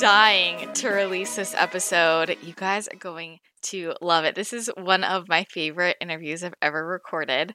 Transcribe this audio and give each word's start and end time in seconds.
dying 0.00 0.72
to 0.74 0.90
release 0.90 1.34
this 1.34 1.54
episode. 1.56 2.36
You 2.40 2.52
guys 2.52 2.86
are 2.86 2.96
going 2.96 3.40
to 3.62 3.94
love 4.00 4.24
it. 4.24 4.36
This 4.36 4.52
is 4.52 4.70
one 4.76 5.02
of 5.02 5.28
my 5.28 5.42
favorite 5.50 5.96
interviews 6.00 6.44
I've 6.44 6.54
ever 6.62 6.86
recorded. 6.86 7.52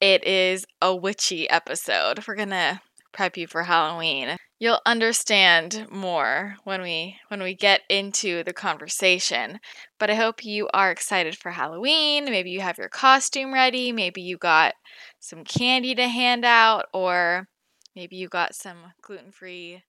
It 0.00 0.22
is 0.24 0.66
a 0.80 0.94
witchy 0.94 1.50
episode. 1.50 2.24
We're 2.28 2.36
going 2.36 2.50
to 2.50 2.80
prep 3.12 3.36
you 3.36 3.48
for 3.48 3.64
Halloween. 3.64 4.36
You'll 4.60 4.80
understand 4.86 5.88
more 5.90 6.54
when 6.62 6.80
we 6.80 7.16
when 7.26 7.42
we 7.42 7.56
get 7.56 7.80
into 7.88 8.44
the 8.44 8.52
conversation. 8.52 9.58
But 9.98 10.10
I 10.10 10.14
hope 10.14 10.44
you 10.44 10.68
are 10.72 10.92
excited 10.92 11.36
for 11.36 11.50
Halloween. 11.50 12.26
Maybe 12.26 12.50
you 12.50 12.60
have 12.60 12.78
your 12.78 12.88
costume 12.88 13.52
ready, 13.52 13.90
maybe 13.90 14.22
you 14.22 14.38
got 14.38 14.74
some 15.18 15.42
candy 15.42 15.96
to 15.96 16.06
hand 16.06 16.44
out 16.44 16.86
or 16.94 17.48
maybe 17.96 18.14
you 18.14 18.28
got 18.28 18.54
some 18.54 18.92
gluten-free 19.02 19.82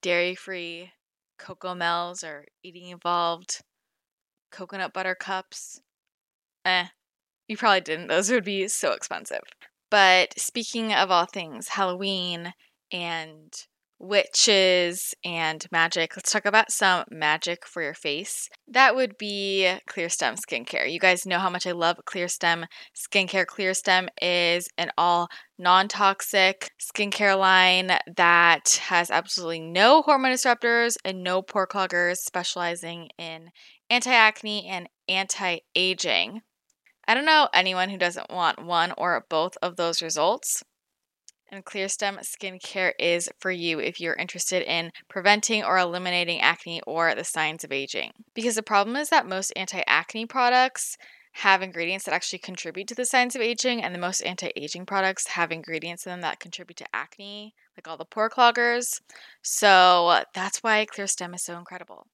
dairy 0.00 0.34
free 0.34 0.92
Cocomels 1.40 2.22
or 2.24 2.46
eating 2.62 2.88
evolved 2.90 3.62
coconut 4.52 4.92
butter 4.92 5.14
cups. 5.14 5.80
Eh, 6.64 6.86
you 7.48 7.56
probably 7.56 7.80
didn't. 7.82 8.08
Those 8.08 8.30
would 8.30 8.44
be 8.44 8.68
so 8.68 8.92
expensive. 8.92 9.42
But 9.90 10.38
speaking 10.38 10.92
of 10.92 11.10
all 11.10 11.26
things 11.26 11.68
Halloween 11.68 12.54
and 12.92 13.52
witches 14.00 15.14
and 15.24 15.66
magic, 15.70 16.16
let's 16.16 16.32
talk 16.32 16.46
about 16.46 16.72
some 16.72 17.04
magic 17.10 17.66
for 17.66 17.82
your 17.82 17.94
face. 17.94 18.48
That 18.66 18.96
would 18.96 19.18
be 19.18 19.72
Clear 19.86 20.08
Stem 20.08 20.34
skincare. 20.36 20.90
You 20.90 20.98
guys 20.98 21.26
know 21.26 21.38
how 21.38 21.50
much 21.50 21.66
I 21.66 21.72
love 21.72 21.98
Clear 22.06 22.26
Stem 22.26 22.66
skincare. 22.96 23.46
Clear 23.46 23.74
Stem 23.74 24.08
is 24.20 24.68
an 24.78 24.90
all 24.96 25.28
non 25.58 25.86
toxic 25.86 26.70
skincare 26.80 27.38
line 27.38 27.92
that 28.16 28.80
has 28.86 29.10
absolutely 29.10 29.60
no 29.60 30.02
hormone 30.02 30.32
disruptors 30.32 30.96
and 31.04 31.22
no 31.22 31.42
pore 31.42 31.68
cloggers, 31.68 32.16
specializing 32.16 33.10
in 33.18 33.50
anti 33.90 34.10
acne 34.10 34.66
and 34.66 34.88
anti 35.08 35.58
aging. 35.76 36.40
I 37.06 37.14
don't 37.14 37.26
know 37.26 37.48
anyone 37.52 37.90
who 37.90 37.98
doesn't 37.98 38.30
want 38.30 38.64
one 38.64 38.94
or 38.96 39.26
both 39.28 39.58
of 39.62 39.76
those 39.76 40.00
results. 40.00 40.62
And 41.52 41.64
Clearstem 41.64 42.20
skincare 42.20 42.92
is 42.98 43.28
for 43.40 43.50
you 43.50 43.80
if 43.80 44.00
you're 44.00 44.14
interested 44.14 44.62
in 44.62 44.92
preventing 45.08 45.64
or 45.64 45.78
eliminating 45.78 46.40
acne 46.40 46.80
or 46.86 47.14
the 47.14 47.24
signs 47.24 47.64
of 47.64 47.72
aging. 47.72 48.12
Because 48.34 48.54
the 48.54 48.62
problem 48.62 48.94
is 48.94 49.08
that 49.08 49.26
most 49.26 49.52
anti 49.56 49.82
acne 49.86 50.26
products 50.26 50.96
have 51.32 51.62
ingredients 51.62 52.04
that 52.04 52.14
actually 52.14 52.38
contribute 52.38 52.88
to 52.88 52.94
the 52.94 53.04
signs 53.04 53.34
of 53.34 53.42
aging, 53.42 53.82
and 53.82 53.94
the 53.94 53.98
most 53.98 54.20
anti 54.22 54.52
aging 54.56 54.86
products 54.86 55.28
have 55.28 55.50
ingredients 55.50 56.06
in 56.06 56.10
them 56.10 56.20
that 56.20 56.40
contribute 56.40 56.76
to 56.76 56.86
acne, 56.94 57.54
like 57.76 57.88
all 57.88 57.96
the 57.96 58.04
pore 58.04 58.30
cloggers. 58.30 59.00
So 59.42 60.22
that's 60.34 60.62
why 60.62 60.86
Clearstem 60.86 61.34
is 61.34 61.44
so 61.44 61.58
incredible. 61.58 62.06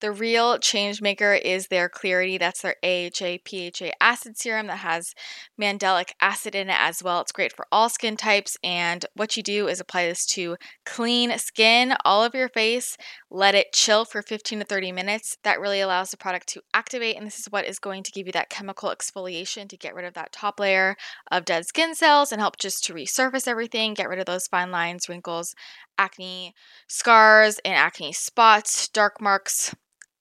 The 0.00 0.12
real 0.12 0.58
change 0.60 1.02
maker 1.02 1.32
is 1.32 1.66
their 1.66 1.88
Clarity. 1.88 2.38
That's 2.38 2.62
their 2.62 2.76
AHA 2.84 3.38
PHA 3.44 3.90
acid 4.00 4.38
serum 4.38 4.68
that 4.68 4.78
has 4.78 5.12
mandelic 5.60 6.10
acid 6.20 6.54
in 6.54 6.70
it 6.70 6.76
as 6.78 7.02
well. 7.02 7.20
It's 7.20 7.32
great 7.32 7.52
for 7.52 7.66
all 7.72 7.88
skin 7.88 8.16
types. 8.16 8.56
And 8.62 9.04
what 9.14 9.36
you 9.36 9.42
do 9.42 9.66
is 9.66 9.80
apply 9.80 10.06
this 10.06 10.24
to 10.26 10.56
clean 10.86 11.36
skin, 11.38 11.96
all 12.04 12.22
of 12.22 12.34
your 12.34 12.48
face, 12.48 12.96
let 13.28 13.56
it 13.56 13.72
chill 13.72 14.04
for 14.04 14.22
15 14.22 14.60
to 14.60 14.64
30 14.64 14.92
minutes. 14.92 15.36
That 15.42 15.58
really 15.58 15.80
allows 15.80 16.12
the 16.12 16.16
product 16.16 16.46
to 16.50 16.62
activate. 16.72 17.16
And 17.16 17.26
this 17.26 17.40
is 17.40 17.50
what 17.50 17.66
is 17.66 17.80
going 17.80 18.04
to 18.04 18.12
give 18.12 18.26
you 18.26 18.32
that 18.32 18.50
chemical 18.50 18.90
exfoliation 18.90 19.68
to 19.68 19.76
get 19.76 19.96
rid 19.96 20.04
of 20.04 20.14
that 20.14 20.30
top 20.30 20.60
layer 20.60 20.96
of 21.32 21.44
dead 21.44 21.66
skin 21.66 21.96
cells 21.96 22.30
and 22.30 22.40
help 22.40 22.56
just 22.56 22.84
to 22.84 22.94
resurface 22.94 23.48
everything, 23.48 23.94
get 23.94 24.08
rid 24.08 24.20
of 24.20 24.26
those 24.26 24.46
fine 24.46 24.70
lines, 24.70 25.08
wrinkles, 25.08 25.56
acne 25.98 26.54
scars, 26.86 27.58
and 27.64 27.74
acne 27.74 28.12
spots, 28.12 28.86
dark 28.88 29.20
marks 29.20 29.74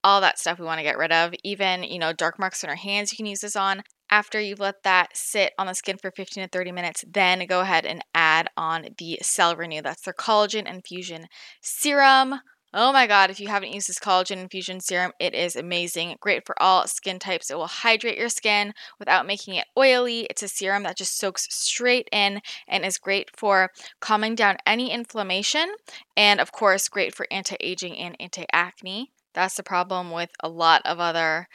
all 0.07 0.21
that 0.21 0.39
stuff 0.39 0.57
we 0.57 0.65
want 0.65 0.79
to 0.79 0.83
get 0.83 0.97
rid 0.97 1.11
of. 1.11 1.33
Even, 1.43 1.83
you 1.83 1.99
know, 1.99 2.13
dark 2.13 2.39
marks 2.39 2.63
on 2.63 2.69
our 2.69 2.77
hands, 2.77 3.11
you 3.11 3.17
can 3.17 3.25
use 3.25 3.41
this 3.41 3.57
on. 3.57 3.83
After 4.09 4.39
you've 4.39 4.61
let 4.61 4.83
that 4.83 5.09
sit 5.13 5.51
on 5.59 5.67
the 5.67 5.73
skin 5.73 5.97
for 6.01 6.11
15 6.11 6.45
to 6.45 6.49
30 6.49 6.71
minutes, 6.71 7.03
then 7.05 7.45
go 7.45 7.59
ahead 7.59 7.85
and 7.85 8.01
add 8.15 8.47
on 8.55 8.87
the 8.97 9.19
Cell 9.21 9.57
Renew. 9.57 9.81
That's 9.81 10.03
their 10.03 10.13
collagen 10.13 10.65
infusion 10.65 11.27
serum. 11.61 12.35
Oh 12.73 12.93
my 12.93 13.05
god, 13.05 13.29
if 13.29 13.41
you 13.41 13.49
haven't 13.49 13.73
used 13.73 13.89
this 13.89 13.99
collagen 13.99 14.37
infusion 14.37 14.79
serum, 14.79 15.11
it 15.19 15.35
is 15.35 15.57
amazing. 15.57 16.15
Great 16.21 16.45
for 16.45 16.55
all 16.61 16.87
skin 16.87 17.19
types. 17.19 17.51
It 17.51 17.57
will 17.57 17.67
hydrate 17.67 18.17
your 18.17 18.29
skin 18.29 18.71
without 18.99 19.27
making 19.27 19.55
it 19.55 19.65
oily. 19.77 20.21
It's 20.29 20.43
a 20.43 20.47
serum 20.47 20.83
that 20.83 20.97
just 20.97 21.17
soaks 21.17 21.47
straight 21.49 22.07
in 22.13 22.39
and 22.65 22.85
is 22.85 22.97
great 22.97 23.29
for 23.35 23.71
calming 23.99 24.35
down 24.35 24.55
any 24.65 24.89
inflammation. 24.89 25.69
And 26.15 26.39
of 26.39 26.53
course, 26.53 26.87
great 26.87 27.13
for 27.13 27.27
anti 27.29 27.57
aging 27.59 27.97
and 27.97 28.15
anti 28.21 28.45
acne. 28.53 29.11
That's 29.37 29.53
the 29.53 29.61
problem 29.61 30.09
with 30.09 30.31
a 30.41 30.49
lot 30.49 30.81
of 30.83 30.99
other 30.99 31.47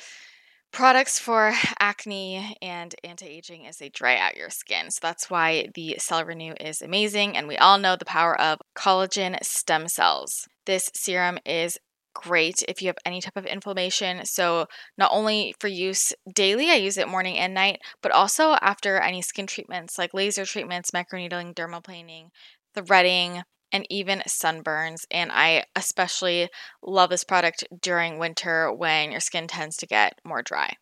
products 0.70 1.18
for 1.18 1.52
acne 1.80 2.56
and 2.62 2.94
anti-aging 3.02 3.64
is 3.64 3.78
they 3.78 3.88
dry 3.88 4.16
out 4.16 4.36
your 4.36 4.50
skin. 4.50 4.88
So 4.92 5.00
that's 5.02 5.28
why 5.28 5.66
the 5.74 5.96
Cell 5.98 6.24
Renew 6.24 6.54
is 6.60 6.80
amazing 6.80 7.36
and 7.36 7.48
we 7.48 7.56
all 7.56 7.78
know 7.78 7.96
the 7.96 8.04
power 8.04 8.40
of 8.40 8.60
collagen 8.76 9.36
stem 9.42 9.88
cells. 9.88 10.46
This 10.64 10.90
serum 10.94 11.38
is 11.44 11.76
great 12.14 12.62
if 12.68 12.80
you 12.80 12.86
have 12.86 12.98
any 13.04 13.20
type 13.20 13.36
of 13.36 13.46
inflammation. 13.46 14.24
So, 14.26 14.66
not 14.96 15.10
only 15.12 15.52
for 15.58 15.66
use 15.66 16.12
daily, 16.32 16.70
I 16.70 16.74
use 16.74 16.98
it 16.98 17.08
morning 17.08 17.36
and 17.36 17.52
night, 17.52 17.80
but 18.00 18.12
also 18.12 18.52
after 18.60 19.00
any 19.00 19.22
skin 19.22 19.48
treatments 19.48 19.98
like 19.98 20.14
laser 20.14 20.44
treatments, 20.44 20.92
microneedling, 20.92 21.54
dermaplaning, 21.54 22.28
threading, 22.76 23.42
and 23.72 23.86
even 23.90 24.22
sunburns. 24.28 25.04
And 25.10 25.32
I 25.32 25.64
especially 25.74 26.48
love 26.82 27.10
this 27.10 27.24
product 27.24 27.64
during 27.80 28.18
winter 28.18 28.72
when 28.72 29.10
your 29.10 29.20
skin 29.20 29.48
tends 29.48 29.76
to 29.78 29.86
get 29.86 30.20
more 30.24 30.42
dry. 30.42 30.74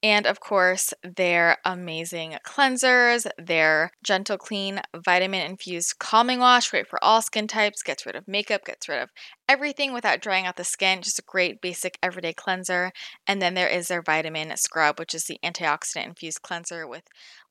And 0.00 0.26
of 0.26 0.38
course, 0.38 0.94
their 1.02 1.56
amazing 1.64 2.36
cleansers, 2.46 3.26
their 3.36 3.90
gentle 4.04 4.38
clean 4.38 4.80
vitamin 4.94 5.40
infused 5.44 5.98
calming 5.98 6.38
wash, 6.38 6.70
great 6.70 6.86
for 6.86 7.02
all 7.02 7.20
skin 7.20 7.48
types, 7.48 7.82
gets 7.82 8.06
rid 8.06 8.14
of 8.14 8.28
makeup, 8.28 8.64
gets 8.64 8.88
rid 8.88 9.02
of 9.02 9.10
everything 9.48 9.92
without 9.92 10.20
drying 10.20 10.46
out 10.46 10.54
the 10.54 10.62
skin. 10.62 11.02
Just 11.02 11.18
a 11.18 11.24
great 11.26 11.60
basic 11.60 11.98
everyday 12.00 12.32
cleanser. 12.32 12.92
And 13.26 13.42
then 13.42 13.54
there 13.54 13.66
is 13.66 13.88
their 13.88 14.02
vitamin 14.02 14.56
scrub, 14.56 15.00
which 15.00 15.14
is 15.14 15.24
the 15.24 15.40
antioxidant 15.42 16.06
infused 16.06 16.42
cleanser 16.42 16.86
with 16.86 17.02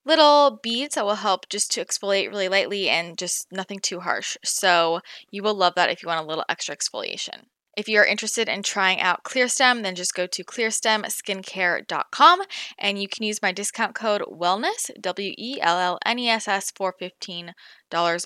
little 0.07 0.59
beads 0.63 0.95
that 0.95 1.05
will 1.05 1.15
help 1.15 1.49
just 1.49 1.69
to 1.71 1.83
exfoliate 1.83 2.29
really 2.29 2.47
lightly 2.47 2.89
and 2.89 3.17
just 3.17 3.51
nothing 3.51 3.79
too 3.79 3.99
harsh. 3.99 4.37
So 4.43 5.01
you 5.29 5.43
will 5.43 5.53
love 5.53 5.73
that 5.75 5.89
if 5.89 6.01
you 6.01 6.07
want 6.07 6.23
a 6.23 6.27
little 6.27 6.45
extra 6.49 6.75
exfoliation. 6.75 7.43
If 7.75 7.87
you're 7.87 8.05
interested 8.05 8.49
in 8.49 8.63
trying 8.63 9.01
out 9.01 9.23
Clearstem, 9.23 9.83
then 9.83 9.93
just 9.93 10.15
go 10.15 10.25
to 10.25 10.43
clearstemskincare.com 10.43 12.41
and 12.79 12.99
you 12.99 13.07
can 13.07 13.23
use 13.23 13.41
my 13.41 13.51
discount 13.51 13.93
code 13.93 14.23
WELLNESS, 14.27 14.89
W 14.99 15.33
E 15.37 15.59
L 15.61 15.77
L 15.77 15.99
N 16.03 16.17
E 16.17 16.27
S 16.27 16.47
S, 16.47 16.71
for 16.71 16.95
$15 16.99 17.53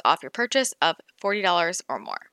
off 0.05 0.23
your 0.23 0.29
purchase 0.29 0.73
of 0.81 0.95
$40 1.21 1.81
or 1.89 1.99
more. 1.99 2.30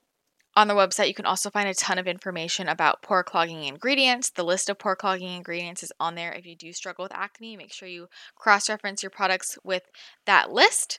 On 0.57 0.67
the 0.67 0.75
website, 0.75 1.09
you 1.09 1.15
can 1.15 1.27
also 1.27 1.51
find 1.51 1.69
a 1.69 1.75
ton 1.75 1.99
of 1.99 2.09
information 2.09 2.69
about 2.69 3.03
pore 3.03 3.23
clogging 3.23 3.65
ingredients. 3.65 4.31
The 4.31 4.45
list 4.45 4.69
of 4.69 4.79
pore 4.79 4.97
clogging 4.97 5.33
ingredients 5.33 5.83
is 5.83 5.93
on 6.01 6.15
there. 6.17 6.33
If 6.33 6.47
you 6.47 6.57
do 6.57 6.73
struggle 6.73 7.05
with 7.05 7.15
acne, 7.15 7.57
make 7.57 7.73
sure 7.73 7.89
you 7.89 8.09
cross 8.37 8.69
reference 8.69 9.03
your 9.03 9.11
products 9.11 9.57
with 9.63 9.83
that 10.27 10.51
list, 10.51 10.99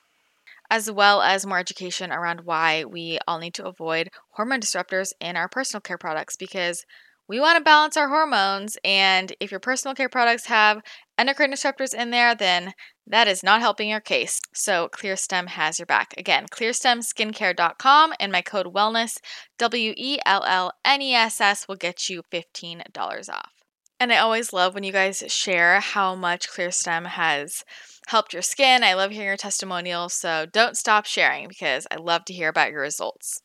as 0.70 0.90
well 0.90 1.22
as 1.22 1.46
more 1.46 1.60
education 1.60 2.12
around 2.12 2.42
why 2.46 2.86
we 2.86 3.20
all 3.28 3.40
need 3.40 3.54
to 3.56 3.66
avoid 3.66 4.10
hormone 4.36 4.62
disruptors 4.62 5.12
in 5.20 5.36
our 5.36 5.50
personal 5.50 5.82
care 5.82 5.98
products 5.98 6.38
because 6.38 6.86
we 7.28 7.40
want 7.40 7.58
to 7.58 7.64
balance 7.64 7.96
our 7.96 8.10
hormones. 8.10 8.78
And 8.84 9.34
if 9.40 9.52
your 9.52 9.60
personal 9.60 9.94
care 9.94 10.10
products 10.10 10.48
have 10.48 10.82
endocrine 11.18 11.52
disruptors 11.52 11.94
in 11.94 12.10
there, 12.10 12.34
then 12.34 12.74
that 13.10 13.28
is 13.28 13.44
not 13.44 13.62
helping 13.62 13.90
your 13.90 14.00
case. 14.00 14.40
So 14.54 14.88
ClearStem 14.88 15.48
has 15.48 15.80
your 15.80 15.88
back. 15.88 16.14
Again, 16.18 16.46
clearstemskincare.com 16.48 18.14
and 18.20 18.32
my 18.32 18.42
code 18.42 18.74
wellness, 18.74 19.18
W 19.58 19.94
E 19.98 20.20
L 20.26 20.44
L 20.46 20.72
N 20.86 21.02
E 21.02 21.14
S 21.14 21.42
S, 21.42 21.68
will 21.68 21.76
get 21.76 22.08
you 22.10 22.22
$15 22.32 23.30
off. 23.30 23.52
And 24.00 24.14
I 24.14 24.18
always 24.18 24.54
love 24.54 24.76
when 24.76 24.84
you 24.84 24.94
guys 24.94 25.24
share 25.28 25.82
how 25.82 26.16
much 26.16 26.50
ClearStem 26.50 27.08
has 27.08 27.66
helped 28.08 28.32
your 28.32 28.42
skin. 28.42 28.84
I 28.84 28.94
love 28.94 29.12
hearing 29.12 29.28
your 29.28 29.38
testimonials, 29.38 30.14
so 30.14 30.46
don't 30.46 30.78
stop 30.78 31.06
sharing 31.06 31.50
because 31.50 31.86
I 31.92 31.96
love 31.96 32.24
to 32.26 32.34
hear 32.34 32.48
about 32.48 32.72
your 32.72 32.82
results. 32.82 33.42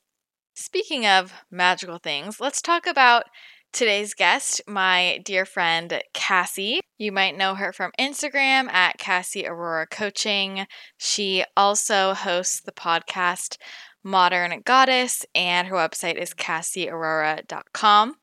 Speaking 0.55 1.05
of 1.05 1.33
magical 1.51 1.99
things, 1.99 2.39
let's 2.39 2.63
talk 2.63 2.87
about 2.87 3.25
today's 3.75 4.15
guest, 4.15 4.63
my 4.69 5.21
dear 5.25 5.45
friend 5.45 6.01
Cassie. 6.13 6.81
You 6.97 7.11
might 7.11 7.37
know 7.37 7.57
her 7.57 7.73
from 7.73 7.91
Instagram 7.99 8.69
at 8.73 8.99
Cassie 8.99 9.47
Aurora 9.47 9.89
Coaching. 9.89 10.67
She 10.97 11.45
also 11.57 12.15
hosts 12.15 12.61
the 12.61 12.73
podcast 12.73 13.59
Modern 14.05 14.63
Goddess, 14.65 15.27
and 15.35 15.67
her 15.67 15.75
website 15.75 16.17
is 16.17 16.35
cassieaurora.com. 16.35 18.15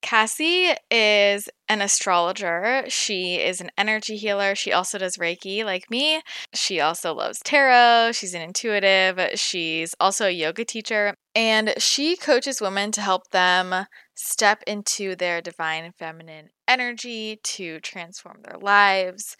Cassie 0.00 0.70
is 0.92 1.48
an 1.68 1.82
astrologer. 1.82 2.84
She 2.86 3.36
is 3.36 3.60
an 3.60 3.72
energy 3.76 4.16
healer. 4.16 4.54
She 4.54 4.72
also 4.72 4.96
does 4.96 5.16
Reiki 5.16 5.64
like 5.64 5.90
me. 5.90 6.22
She 6.54 6.78
also 6.78 7.12
loves 7.14 7.40
tarot. 7.44 8.12
She's 8.12 8.32
an 8.32 8.42
intuitive. 8.42 9.18
She's 9.34 9.96
also 9.98 10.26
a 10.26 10.30
yoga 10.30 10.64
teacher. 10.64 11.14
And 11.34 11.74
she 11.78 12.16
coaches 12.16 12.60
women 12.60 12.92
to 12.92 13.00
help 13.00 13.30
them 13.30 13.86
step 14.20 14.64
into 14.66 15.14
their 15.14 15.40
divine 15.40 15.92
feminine 15.96 16.48
energy, 16.66 17.38
to 17.44 17.78
transform 17.80 18.38
their 18.42 18.58
lives, 18.58 19.36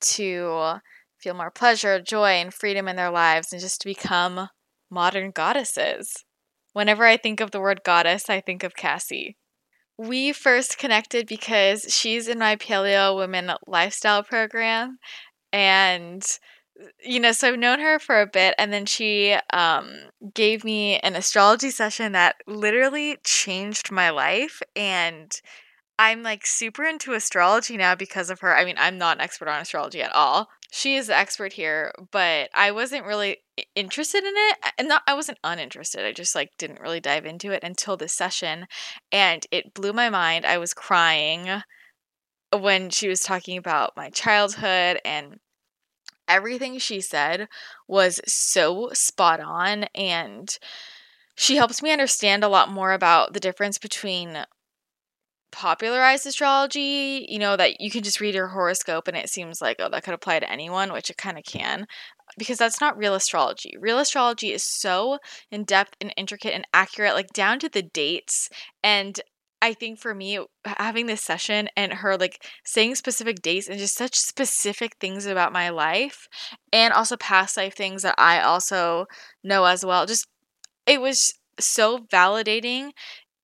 to 0.00 0.74
feel 1.18 1.34
more 1.34 1.50
pleasure, 1.50 2.00
joy, 2.00 2.30
and 2.30 2.54
freedom 2.54 2.86
in 2.86 2.96
their 2.96 3.10
lives, 3.10 3.52
and 3.52 3.60
just 3.60 3.80
to 3.80 3.88
become 3.88 4.48
modern 4.88 5.32
goddesses. 5.32 6.24
Whenever 6.72 7.04
I 7.04 7.16
think 7.16 7.40
of 7.40 7.50
the 7.50 7.60
word 7.60 7.80
goddess, 7.84 8.30
I 8.30 8.40
think 8.40 8.62
of 8.62 8.76
Cassie. 8.76 9.36
We 9.98 10.32
first 10.32 10.78
connected 10.78 11.26
because 11.26 11.86
she's 11.88 12.28
in 12.28 12.38
my 12.38 12.54
Paleo 12.56 13.16
Women 13.16 13.50
Lifestyle 13.66 14.22
program. 14.22 14.98
And, 15.52 16.22
you 17.02 17.20
know, 17.20 17.32
so 17.32 17.48
I've 17.48 17.58
known 17.58 17.80
her 17.80 17.98
for 17.98 18.20
a 18.20 18.26
bit. 18.26 18.54
And 18.58 18.72
then 18.72 18.86
she 18.86 19.36
um, 19.52 19.90
gave 20.34 20.64
me 20.64 20.98
an 20.98 21.16
astrology 21.16 21.70
session 21.70 22.12
that 22.12 22.36
literally 22.46 23.18
changed 23.24 23.90
my 23.90 24.10
life. 24.10 24.62
And 24.74 25.32
I'm 25.98 26.22
like 26.22 26.46
super 26.46 26.84
into 26.84 27.12
astrology 27.12 27.76
now 27.76 27.94
because 27.94 28.30
of 28.30 28.40
her. 28.40 28.56
I 28.56 28.64
mean, 28.64 28.76
I'm 28.78 28.98
not 28.98 29.18
an 29.18 29.20
expert 29.20 29.48
on 29.48 29.60
astrology 29.60 30.02
at 30.02 30.14
all. 30.14 30.48
She 30.72 30.96
is 30.96 31.08
the 31.08 31.16
expert 31.16 31.52
here, 31.52 31.92
but 32.10 32.48
I 32.54 32.70
wasn't 32.70 33.04
really 33.04 33.38
interested 33.74 34.24
in 34.24 34.32
it. 34.34 34.58
And 34.78 34.88
not 34.88 35.02
I 35.06 35.14
wasn't 35.14 35.38
uninterested. 35.44 36.06
I 36.06 36.12
just 36.12 36.34
like 36.34 36.50
didn't 36.58 36.80
really 36.80 37.00
dive 37.00 37.26
into 37.26 37.50
it 37.50 37.64
until 37.64 37.96
this 37.96 38.12
session 38.12 38.66
and 39.12 39.46
it 39.50 39.74
blew 39.74 39.92
my 39.92 40.08
mind. 40.08 40.46
I 40.46 40.58
was 40.58 40.72
crying 40.72 41.62
when 42.56 42.90
she 42.90 43.08
was 43.08 43.20
talking 43.20 43.58
about 43.58 43.96
my 43.96 44.10
childhood 44.10 45.00
and 45.04 45.38
everything 46.30 46.78
she 46.78 47.00
said 47.00 47.48
was 47.88 48.20
so 48.26 48.90
spot 48.92 49.40
on 49.40 49.84
and 49.94 50.58
she 51.34 51.56
helps 51.56 51.82
me 51.82 51.90
understand 51.90 52.44
a 52.44 52.48
lot 52.48 52.70
more 52.70 52.92
about 52.92 53.32
the 53.32 53.40
difference 53.40 53.78
between 53.78 54.44
popularized 55.52 56.26
astrology, 56.26 57.26
you 57.28 57.38
know, 57.38 57.56
that 57.56 57.80
you 57.80 57.90
can 57.90 58.02
just 58.02 58.20
read 58.20 58.34
your 58.34 58.48
horoscope 58.48 59.08
and 59.08 59.16
it 59.16 59.28
seems 59.28 59.60
like, 59.60 59.76
oh, 59.80 59.88
that 59.88 60.04
could 60.04 60.14
apply 60.14 60.38
to 60.38 60.50
anyone, 60.50 60.92
which 60.92 61.10
it 61.10 61.16
kind 61.16 61.38
of 61.38 61.44
can, 61.44 61.86
because 62.38 62.58
that's 62.58 62.80
not 62.80 62.96
real 62.96 63.14
astrology. 63.14 63.74
Real 63.78 63.98
astrology 63.98 64.52
is 64.52 64.62
so 64.62 65.18
in 65.50 65.64
depth 65.64 65.96
and 66.00 66.12
intricate 66.16 66.54
and 66.54 66.66
accurate, 66.72 67.14
like 67.14 67.32
down 67.32 67.58
to 67.58 67.68
the 67.68 67.82
dates. 67.82 68.48
And 68.82 69.20
I 69.62 69.74
think 69.74 69.98
for 69.98 70.14
me, 70.14 70.38
uh, 70.38 70.44
having 70.64 71.06
this 71.06 71.22
session 71.22 71.68
and 71.76 71.92
her 71.92 72.16
like 72.16 72.44
saying 72.64 72.94
specific 72.94 73.42
dates 73.42 73.68
and 73.68 73.78
just 73.78 73.94
such 73.96 74.16
specific 74.16 74.96
things 75.00 75.26
about 75.26 75.52
my 75.52 75.68
life 75.68 76.28
and 76.72 76.92
also 76.94 77.16
past 77.16 77.56
life 77.56 77.76
things 77.76 78.02
that 78.02 78.14
I 78.18 78.40
also 78.40 79.06
know 79.44 79.64
as 79.66 79.84
well, 79.84 80.06
just 80.06 80.26
it 80.86 81.00
was 81.00 81.34
so 81.60 81.98
validating 82.12 82.92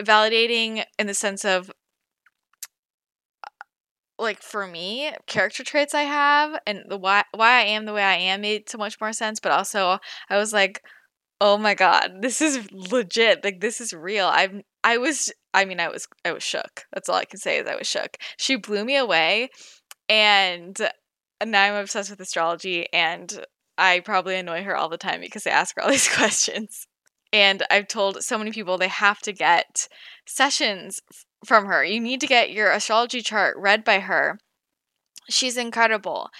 validating 0.02 0.84
in 0.98 1.06
the 1.08 1.14
sense 1.14 1.44
of 1.44 1.70
uh, 3.44 3.50
like 4.18 4.42
for 4.42 4.66
me, 4.66 5.12
character 5.26 5.64
traits 5.64 5.94
I 5.94 6.02
have 6.02 6.58
and 6.66 6.84
the 6.88 6.98
why 6.98 7.24
why 7.34 7.60
I 7.60 7.62
am 7.62 7.84
the 7.86 7.92
way 7.92 8.02
I 8.02 8.14
am 8.16 8.40
made 8.42 8.68
so 8.68 8.78
much 8.78 9.00
more 9.00 9.12
sense. 9.12 9.40
But 9.40 9.52
also, 9.52 9.98
I 10.30 10.36
was 10.38 10.52
like, 10.52 10.82
oh 11.40 11.58
my 11.58 11.74
god, 11.74 12.12
this 12.22 12.40
is 12.42 12.70
legit. 12.72 13.44
Like 13.44 13.60
this 13.60 13.80
is 13.80 13.92
real. 13.94 14.28
I'm 14.28 14.62
I 14.86 14.96
was 14.96 15.30
I 15.52 15.66
mean 15.66 15.80
I 15.80 15.88
was 15.88 16.08
I 16.24 16.32
was 16.32 16.42
shook. 16.42 16.84
That's 16.94 17.10
all 17.10 17.16
I 17.16 17.26
can 17.26 17.38
say 17.38 17.58
is 17.58 17.66
I 17.66 17.76
was 17.76 17.86
shook. 17.86 18.16
She 18.38 18.56
blew 18.56 18.84
me 18.84 18.96
away, 18.96 19.50
and 20.08 20.78
now 21.44 21.64
I'm 21.64 21.82
obsessed 21.82 22.10
with 22.10 22.20
astrology 22.20 22.86
and. 22.92 23.44
I 23.78 24.00
probably 24.00 24.36
annoy 24.36 24.62
her 24.62 24.74
all 24.74 24.88
the 24.88 24.96
time 24.96 25.20
because 25.20 25.46
I 25.46 25.50
ask 25.50 25.76
her 25.76 25.82
all 25.82 25.90
these 25.96 26.08
questions. 26.08 26.86
And 27.32 27.62
I've 27.70 27.88
told 27.88 28.22
so 28.22 28.38
many 28.38 28.50
people 28.50 28.78
they 28.78 28.88
have 28.88 29.20
to 29.20 29.32
get 29.32 29.88
sessions 30.26 31.00
from 31.44 31.66
her. 31.66 31.84
You 31.84 32.00
need 32.00 32.20
to 32.20 32.26
get 32.26 32.50
your 32.50 32.70
astrology 32.72 33.20
chart 33.20 33.56
read 33.58 33.84
by 33.84 34.00
her. 34.00 34.38
She's 35.28 35.56
incredible. 35.56 36.30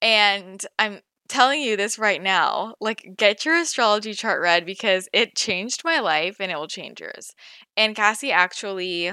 And 0.00 0.64
I'm 0.78 1.00
telling 1.28 1.60
you 1.60 1.76
this 1.76 1.98
right 1.98 2.22
now. 2.22 2.74
Like, 2.80 3.14
get 3.16 3.44
your 3.44 3.56
astrology 3.56 4.14
chart 4.14 4.40
read 4.40 4.64
because 4.66 5.08
it 5.12 5.36
changed 5.36 5.82
my 5.84 6.00
life 6.00 6.36
and 6.40 6.50
it 6.50 6.56
will 6.56 6.68
change 6.68 7.00
yours. 7.00 7.32
And 7.76 7.96
Cassie 7.96 8.32
actually 8.32 9.12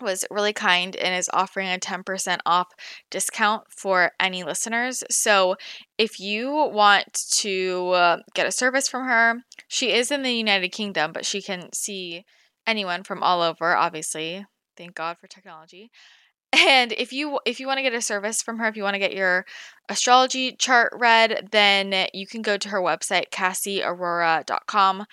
was 0.00 0.24
really 0.30 0.52
kind 0.52 0.96
and 0.96 1.14
is 1.14 1.30
offering 1.32 1.68
a 1.68 1.78
10% 1.78 2.38
off 2.46 2.68
discount 3.10 3.64
for 3.70 4.12
any 4.18 4.42
listeners. 4.42 5.04
So, 5.10 5.56
if 5.98 6.18
you 6.18 6.50
want 6.50 7.06
to 7.32 7.90
uh, 7.90 8.16
get 8.34 8.46
a 8.46 8.52
service 8.52 8.88
from 8.88 9.06
her, 9.06 9.34
she 9.68 9.92
is 9.92 10.10
in 10.10 10.22
the 10.22 10.32
United 10.32 10.70
Kingdom, 10.70 11.12
but 11.12 11.26
she 11.26 11.42
can 11.42 11.72
see 11.72 12.24
anyone 12.66 13.02
from 13.02 13.22
all 13.22 13.42
over, 13.42 13.76
obviously. 13.76 14.46
Thank 14.76 14.94
God 14.94 15.18
for 15.18 15.26
technology. 15.26 15.90
And 16.52 16.92
if 16.92 17.12
you 17.12 17.38
if 17.46 17.60
you 17.60 17.66
want 17.66 17.78
to 17.78 17.82
get 17.82 17.94
a 17.94 18.00
service 18.00 18.42
from 18.42 18.58
her, 18.58 18.66
if 18.66 18.76
you 18.76 18.82
want 18.82 18.94
to 18.94 19.00
get 19.00 19.14
your 19.14 19.46
astrology 19.88 20.56
chart 20.56 20.92
read, 20.98 21.48
then 21.52 22.08
you 22.12 22.26
can 22.26 22.42
go 22.42 22.56
to 22.56 22.68
her 22.70 22.80
website 22.80 23.30
cassieaurora.com. 23.30 25.04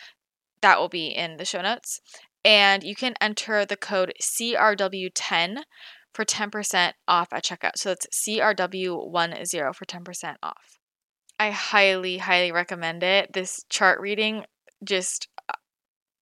That 0.62 0.80
will 0.80 0.90
be 0.90 1.08
in 1.08 1.38
the 1.38 1.46
show 1.46 1.62
notes. 1.62 2.02
And 2.44 2.84
you 2.84 2.96
can 2.96 3.14
enter 3.22 3.66
the 3.66 3.78
code 3.78 4.14
CRW10 4.22 5.64
for 6.14 6.26
10% 6.26 6.94
off 7.08 7.28
at 7.32 7.44
checkout. 7.44 7.74
So 7.76 7.90
that's 7.90 8.08
CRW10 8.08 9.76
for 9.76 9.86
10% 9.86 10.36
off. 10.42 10.80
I 11.40 11.52
highly, 11.52 12.18
highly 12.18 12.52
recommend 12.52 13.04
it. 13.04 13.34
This 13.34 13.64
chart 13.70 14.00
reading 14.00 14.46
just 14.84 15.28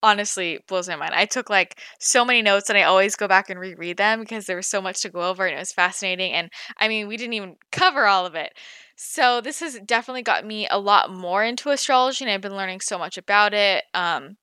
honestly 0.03 0.59
blows 0.67 0.87
my 0.87 0.95
mind. 0.95 1.13
I 1.15 1.25
took 1.25 1.49
like 1.49 1.79
so 1.99 2.23
many 2.23 2.41
notes 2.41 2.69
and 2.69 2.77
I 2.77 2.83
always 2.83 3.15
go 3.15 3.27
back 3.27 3.49
and 3.49 3.59
reread 3.59 3.97
them 3.97 4.19
because 4.19 4.45
there 4.45 4.55
was 4.55 4.67
so 4.67 4.81
much 4.81 5.01
to 5.01 5.09
go 5.09 5.21
over 5.21 5.45
and 5.45 5.55
it 5.55 5.59
was 5.59 5.71
fascinating. 5.71 6.31
And 6.33 6.49
I 6.77 6.87
mean, 6.87 7.07
we 7.07 7.17
didn't 7.17 7.33
even 7.33 7.55
cover 7.71 8.05
all 8.05 8.25
of 8.25 8.35
it. 8.35 8.53
So 8.95 9.41
this 9.41 9.59
has 9.59 9.79
definitely 9.85 10.21
got 10.21 10.45
me 10.45 10.67
a 10.69 10.79
lot 10.79 11.11
more 11.11 11.43
into 11.43 11.69
astrology 11.69 12.23
and 12.23 12.31
I've 12.31 12.41
been 12.41 12.55
learning 12.55 12.81
so 12.81 12.97
much 12.97 13.17
about 13.17 13.53
it. 13.53 13.83
Um, 13.93 14.37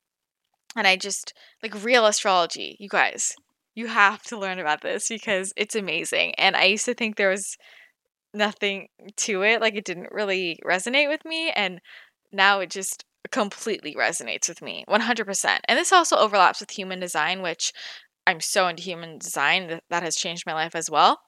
and 0.77 0.87
I 0.87 0.97
just 0.97 1.33
like 1.63 1.83
real 1.85 2.07
astrology, 2.07 2.77
you 2.79 2.89
guys. 2.89 3.35
You 3.75 3.87
have 3.87 4.23
to 4.25 4.39
learn 4.39 4.59
about 4.59 4.83
this 4.83 5.09
because 5.09 5.53
it's 5.57 5.75
amazing. 5.75 6.35
And 6.35 6.57
I 6.57 6.65
used 6.65 6.85
to 6.85 6.95
think 6.95 7.17
there 7.17 7.31
was 7.31 7.57
nothing 8.35 8.89
to 9.17 9.43
it, 9.43 9.61
like 9.61 9.75
it 9.75 9.85
didn't 9.85 10.13
really 10.13 10.59
resonate 10.65 11.09
with 11.09 11.25
me 11.25 11.51
and 11.51 11.81
now 12.33 12.61
it 12.61 12.71
just 12.71 13.05
completely 13.31 13.95
resonates 13.95 14.49
with 14.49 14.63
me 14.63 14.85
100%. 14.89 15.59
And 15.69 15.79
this 15.79 15.93
also 15.93 16.17
overlaps 16.17 16.61
with 16.61 16.71
human 16.71 17.01
design, 17.01 17.43
which 17.43 17.73
I'm 18.27 18.41
so 18.41 18.69
into 18.69 18.83
human 18.83 19.19
design 19.19 19.81
that 19.91 20.03
has 20.03 20.17
changed 20.17 20.45
my 20.47 20.55
life 20.55 20.75
as 20.75 20.91
well. 20.91 21.21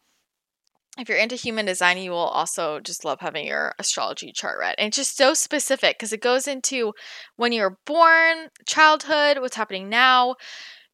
If 0.96 1.08
you're 1.08 1.18
into 1.18 1.34
human 1.34 1.66
design, 1.66 1.98
you 1.98 2.12
will 2.12 2.18
also 2.18 2.78
just 2.78 3.04
love 3.04 3.18
having 3.20 3.46
your 3.46 3.74
astrology 3.80 4.30
chart 4.32 4.58
read. 4.60 4.76
And 4.78 4.88
it's 4.88 4.96
just 4.96 5.16
so 5.16 5.34
specific 5.34 5.98
because 5.98 6.12
it 6.12 6.20
goes 6.20 6.46
into 6.46 6.92
when 7.36 7.50
you 7.50 7.62
were 7.62 7.78
born, 7.84 8.48
childhood, 8.66 9.38
what's 9.40 9.56
happening 9.56 9.88
now, 9.88 10.36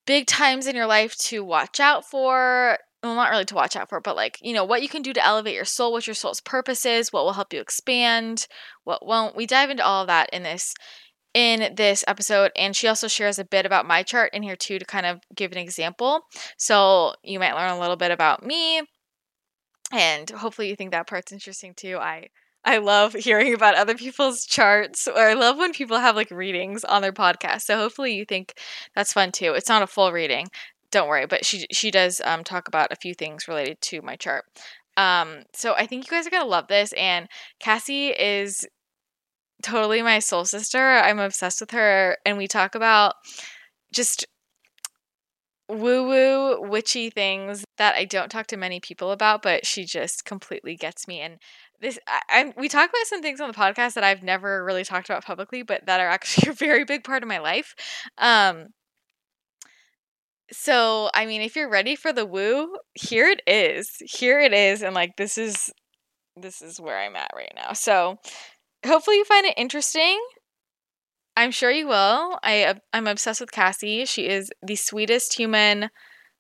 big 0.07 0.27
times 0.27 0.67
in 0.67 0.75
your 0.75 0.87
life 0.87 1.17
to 1.17 1.45
watch 1.45 1.81
out 1.81 2.07
for, 2.07 2.79
well, 3.03 3.15
not 3.15 3.31
really 3.31 3.45
to 3.47 3.55
watch 3.55 3.77
out 3.77 3.89
for, 3.89 4.01
but 4.01 4.17
like, 4.17 4.39
you 4.43 4.53
know, 4.53 4.65
what 4.65 4.83
you 4.83 4.89
can 4.89 5.03
do 5.03 5.13
to 5.13 5.25
elevate 5.25 5.55
your 5.55 5.65
soul, 5.65 5.93
what 5.93 6.07
your 6.07 6.15
soul's 6.15 6.41
purpose 6.41 6.85
is, 6.85 7.13
what 7.13 7.25
will 7.25 7.33
help 7.33 7.53
you 7.53 7.61
expand, 7.61 8.47
what 8.85 9.07
won't. 9.07 9.37
We 9.37 9.47
dive 9.47 9.71
into 9.71 9.85
all 9.85 10.03
of 10.03 10.09
that 10.09 10.29
in 10.33 10.43
this 10.43 10.75
in 11.33 11.75
this 11.77 12.05
episode. 12.09 12.51
And 12.57 12.75
she 12.75 12.89
also 12.89 13.09
shares 13.09 13.39
a 13.39 13.45
bit 13.45 13.65
about 13.65 13.87
my 13.87 14.03
chart 14.03 14.35
in 14.35 14.43
here 14.43 14.57
too 14.57 14.79
to 14.79 14.85
kind 14.85 15.07
of 15.07 15.21
give 15.35 15.53
an 15.53 15.59
example. 15.59 16.23
So 16.59 17.15
you 17.23 17.39
might 17.39 17.55
learn 17.55 17.71
a 17.71 17.81
little 17.81 17.97
bit 17.97 18.11
about 18.11 18.45
me. 18.45 18.83
And 19.93 20.29
hopefully 20.31 20.69
you 20.69 20.77
think 20.77 20.93
that 20.93 21.09
part's 21.09 21.33
interesting 21.33 21.75
too. 21.75 21.99
I 21.99 22.29
I 22.65 22.79
love 22.79 23.15
hearing 23.15 23.55
about 23.55 23.75
other 23.75 23.95
people's 23.95 24.45
charts, 24.45 25.09
or 25.09 25.17
I 25.17 25.33
love 25.33 25.57
when 25.57 25.73
people 25.73 25.99
have 25.99 26.15
like 26.17 26.31
readings 26.31 26.85
on 26.85 27.01
their 27.03 27.13
podcast. 27.13 27.63
So 27.63 27.77
hopefully 27.77 28.15
you 28.15 28.25
think 28.27 28.53
that's 28.95 29.15
fun 29.15 29.33
too. 29.33 29.55
It's 29.55 29.69
not 29.69 29.83
a 29.83 29.87
full 29.87 30.13
reading, 30.13 30.49
don't 30.91 31.09
worry, 31.09 31.27
but 31.27 31.45
she 31.45 31.67
she 31.71 31.91
does 31.91 32.21
um, 32.25 32.45
talk 32.45 32.69
about 32.69 32.93
a 32.93 32.97
few 32.97 33.15
things 33.15 33.49
related 33.49 33.81
to 33.83 34.03
my 34.03 34.17
chart. 34.17 34.45
Um, 34.97 35.45
so 35.55 35.75
I 35.75 35.87
think 35.87 36.07
you 36.07 36.11
guys 36.11 36.27
are 36.27 36.31
gonna 36.31 36.45
love 36.47 36.69
this. 36.69 36.93
And 36.95 37.29
Cassie 37.61 38.09
is 38.09 38.67
totally 39.63 40.03
my 40.03 40.19
soul 40.19 40.45
sister. 40.45 40.79
I'm 40.79 41.19
obsessed 41.19 41.61
with 41.61 41.71
her, 41.73 42.17
and 42.25 42.39
we 42.39 42.49
talk 42.49 42.75
about 42.75 43.15
just 43.93 44.27
woo 45.69 46.09
woo 46.09 46.61
witchy 46.69 47.11
things 47.11 47.65
that 47.79 47.95
I 47.95 48.05
don't 48.05 48.31
talk 48.31 48.47
to 48.49 48.57
many 48.57 48.81
people 48.81 49.13
about, 49.13 49.43
but 49.43 49.65
she 49.67 49.85
just 49.85 50.25
completely 50.25 50.77
gets 50.77 51.07
me. 51.07 51.21
And 51.21 51.39
this, 51.81 51.99
I, 52.07 52.21
I, 52.29 52.53
we 52.57 52.69
talk 52.69 52.91
about 52.91 53.07
some 53.07 53.23
things 53.23 53.41
on 53.41 53.49
the 53.49 53.55
podcast 53.55 53.95
that 53.95 54.05
I've 54.05 54.23
never 54.23 54.65
really 54.65 54.85
talked 54.85 55.09
about 55.09 55.25
publicly, 55.25 55.63
but 55.63 55.87
that 55.87 56.01
are 56.01 56.09
actually 56.09 56.51
a 56.51 56.55
very 56.55 56.85
big 56.85 57.05
part 57.05 57.23
of 57.23 57.29
my 57.29 57.39
life. 57.39 57.75
Um, 58.19 58.69
so 60.53 61.11
I 61.15 61.27
mean, 61.27 61.43
if 61.43 61.57
you're 61.57 61.71
ready 61.71 61.97
for 61.97 62.13
the 62.13 62.27
woo, 62.27 62.77
here 62.95 63.29
it 63.29 63.43
is. 63.47 63.91
Here 64.01 64.41
it 64.41 64.53
is, 64.53 64.83
and 64.83 64.95
like 64.95 65.17
this 65.17 65.39
is 65.39 65.73
this 66.37 66.63
is 66.63 66.81
where 66.81 66.99
I'm 66.99 67.17
at 67.17 67.31
right 67.35 67.53
now. 67.55 67.73
So 67.73 68.19
hopefully 68.85 69.17
you 69.17 69.25
find 69.25 69.47
it 69.47 69.55
interesting. 69.57 70.21
I'm 71.37 71.51
sure 71.51 71.71
you 71.71 71.87
will. 71.87 72.39
I 72.43 72.75
I'm 72.93 73.07
obsessed 73.07 73.41
with 73.41 73.53
Cassie. 73.53 74.05
She 74.05 74.29
is 74.29 74.51
the 74.63 74.77
sweetest 74.77 75.37
human, 75.37 75.91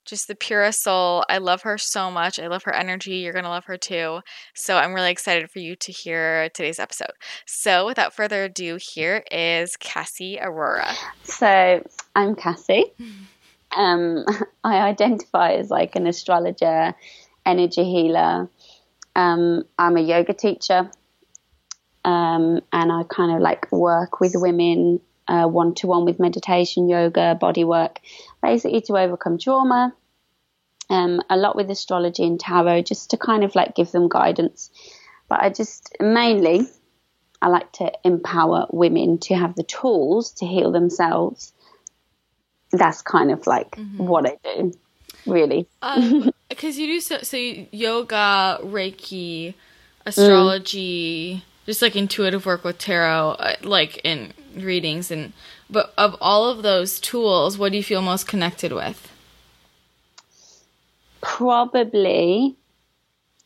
just 0.04 0.28
the 0.28 0.34
purest 0.34 0.82
soul. 0.82 1.24
I 1.28 1.38
love 1.38 1.62
her 1.62 1.78
so 1.78 2.10
much. 2.10 2.38
I 2.38 2.48
love 2.48 2.64
her 2.64 2.74
energy. 2.74 3.16
You're 3.16 3.32
going 3.32 3.44
to 3.44 3.50
love 3.50 3.66
her 3.66 3.78
too. 3.78 4.20
So 4.54 4.76
I'm 4.76 4.92
really 4.92 5.10
excited 5.10 5.50
for 5.50 5.60
you 5.60 5.76
to 5.76 5.92
hear 5.92 6.48
today's 6.50 6.78
episode. 6.78 7.12
So 7.46 7.86
without 7.86 8.14
further 8.14 8.44
ado, 8.44 8.78
here 8.80 9.24
is 9.30 9.76
Cassie 9.76 10.38
Aurora. 10.40 10.92
So, 11.22 11.84
I'm 12.16 12.34
Cassie. 12.34 12.92
Um, 13.76 14.24
I 14.64 14.78
identify 14.78 15.52
as 15.52 15.70
like 15.70 15.96
an 15.96 16.06
astrologer, 16.06 16.94
energy 17.46 17.84
healer. 17.84 18.48
Um, 19.16 19.64
I'm 19.78 19.96
a 19.96 20.00
yoga 20.00 20.34
teacher 20.34 20.90
um, 22.04 22.60
and 22.72 22.92
I 22.92 23.02
kind 23.08 23.34
of 23.34 23.40
like 23.40 23.70
work 23.72 24.20
with 24.20 24.32
women 24.34 25.00
one 25.28 25.74
to 25.74 25.86
one 25.86 26.04
with 26.04 26.18
meditation, 26.18 26.88
yoga, 26.88 27.36
body 27.40 27.64
work, 27.64 28.00
basically 28.42 28.80
to 28.82 28.98
overcome 28.98 29.38
trauma. 29.38 29.94
Um, 30.88 31.22
a 31.30 31.36
lot 31.36 31.54
with 31.54 31.70
astrology 31.70 32.24
and 32.24 32.40
tarot, 32.40 32.82
just 32.82 33.10
to 33.10 33.16
kind 33.16 33.44
of 33.44 33.54
like 33.54 33.76
give 33.76 33.92
them 33.92 34.08
guidance. 34.08 34.70
But 35.28 35.40
I 35.40 35.50
just 35.50 35.96
mainly 36.00 36.66
I 37.40 37.48
like 37.48 37.70
to 37.74 37.92
empower 38.04 38.66
women 38.70 39.18
to 39.18 39.34
have 39.34 39.54
the 39.54 39.62
tools 39.62 40.32
to 40.32 40.46
heal 40.46 40.72
themselves. 40.72 41.52
That's 42.72 43.02
kind 43.02 43.30
of 43.30 43.46
like 43.46 43.72
mm-hmm. 43.72 44.06
what 44.06 44.26
I 44.26 44.36
do, 44.44 44.72
really. 45.26 45.66
Because 45.80 46.12
um, 46.12 46.32
you 46.80 46.86
do 46.86 47.00
so, 47.00 47.18
so 47.22 47.36
yoga, 47.36 48.60
Reiki, 48.62 49.54
astrology. 50.06 51.36
Mm 51.36 51.42
just 51.70 51.82
like 51.82 51.94
intuitive 51.94 52.46
work 52.46 52.64
with 52.64 52.78
tarot, 52.78 53.30
uh, 53.32 53.54
like 53.62 54.00
in 54.02 54.32
readings 54.56 55.10
and 55.10 55.32
but 55.70 55.94
of 55.96 56.16
all 56.20 56.48
of 56.48 56.64
those 56.64 56.98
tools, 56.98 57.56
what 57.56 57.70
do 57.70 57.78
you 57.78 57.84
feel 57.84 58.02
most 58.02 58.26
connected 58.26 58.72
with? 58.72 59.08
Probably 61.20 62.56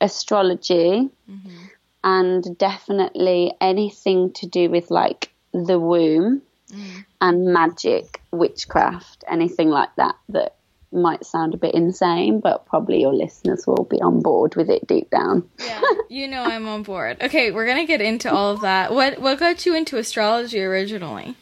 astrology 0.01 1.11
mm-hmm. 1.31 1.65
and 2.03 2.57
definitely 2.57 3.53
anything 3.61 4.33
to 4.33 4.47
do 4.47 4.71
with 4.71 4.91
like 4.91 5.31
the 5.53 5.79
womb 5.79 6.41
mm. 6.75 7.05
and 7.21 7.47
magic, 7.47 8.21
witchcraft, 8.31 9.25
anything 9.29 9.71
like 9.71 9.95
that 9.97 10.17
that 10.31 10.55
might 10.95 11.27
sound 11.27 11.55
a 11.55 11.57
bit 11.57 11.75
insane, 11.75 12.41
but 12.41 12.67
probably 12.67 13.01
your 13.01 13.13
listeners 13.13 13.67
will 13.67 13.85
be 13.85 14.01
on 14.01 14.21
board 14.21 14.55
with 14.55 14.71
it 14.71 14.87
deep 14.87 15.11
down. 15.11 15.49
yeah, 15.59 15.83
you 16.09 16.29
know 16.29 16.43
I'm 16.43 16.67
on 16.69 16.85
board. 16.85 17.19
Okay, 17.21 17.51
we're 17.51 17.67
gonna 17.67 17.87
get 17.87 18.01
into 18.01 18.33
all 18.33 18.53
of 18.53 18.61
that. 18.63 18.93
What 18.93 19.19
what 19.19 19.39
got 19.39 19.67
you 19.67 19.75
into 19.75 19.99
astrology 19.99 20.63
originally? 20.63 21.35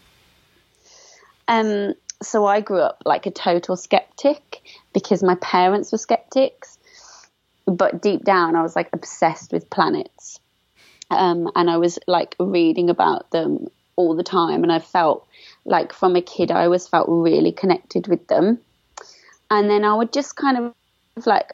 Um, 1.49 1.95
so 2.23 2.47
I 2.47 2.61
grew 2.61 2.81
up 2.81 3.03
like 3.05 3.27
a 3.27 3.31
total 3.31 3.77
skeptic 3.77 4.63
because 4.95 5.23
my 5.23 5.35
parents 5.37 5.93
were 5.93 5.99
skeptics, 5.99 6.79
but 7.67 8.01
deep 8.01 8.25
down 8.25 8.57
I 8.57 8.63
was 8.63 8.75
like 8.75 8.89
obsessed 8.93 9.53
with 9.53 9.69
planets. 9.69 10.41
Um, 11.11 11.51
and 11.55 11.69
I 11.69 11.77
was 11.77 11.99
like 12.07 12.35
reading 12.41 12.89
about 12.89 13.31
them 13.33 13.69
all 13.97 14.15
the 14.15 14.23
time, 14.23 14.63
and 14.63 14.73
I 14.73 14.79
felt 14.79 15.27
like 15.65 15.93
from 15.93 16.17
a 16.17 16.23
kid 16.23 16.51
I 16.51 16.65
always 16.65 16.89
felt 16.89 17.09
really 17.09 17.53
connected 17.53 18.09
with 18.09 18.27
them. 18.29 18.59
And 19.51 19.69
then 19.69 19.85
I 19.85 19.95
would 19.95 20.13
just 20.13 20.37
kind 20.37 20.57
of 20.57 20.75
like 21.27 21.53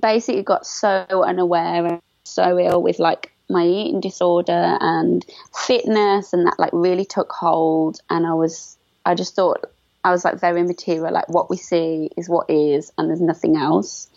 basically 0.00 0.42
got 0.42 0.66
so 0.66 1.04
unaware 1.10 1.86
and 1.86 2.00
so 2.24 2.58
ill 2.58 2.82
with 2.82 2.98
like 2.98 3.32
my 3.50 3.66
eating 3.66 4.00
disorder 4.00 4.78
and 4.80 5.24
fitness 5.54 6.32
and 6.32 6.46
that 6.46 6.58
like 6.58 6.70
really 6.72 7.04
took 7.04 7.30
hold. 7.30 8.00
And 8.08 8.26
I 8.26 8.34
was 8.34 8.76
I 9.04 9.14
just 9.14 9.36
thought 9.36 9.64
I 10.02 10.10
was 10.10 10.24
like 10.24 10.40
very 10.40 10.62
material 10.62 11.12
like 11.12 11.28
what 11.28 11.50
we 11.50 11.56
see 11.56 12.10
is 12.16 12.28
what 12.28 12.50
is 12.50 12.92
and 12.96 13.08
there's 13.08 13.20
nothing 13.20 13.56
else. 13.56 14.08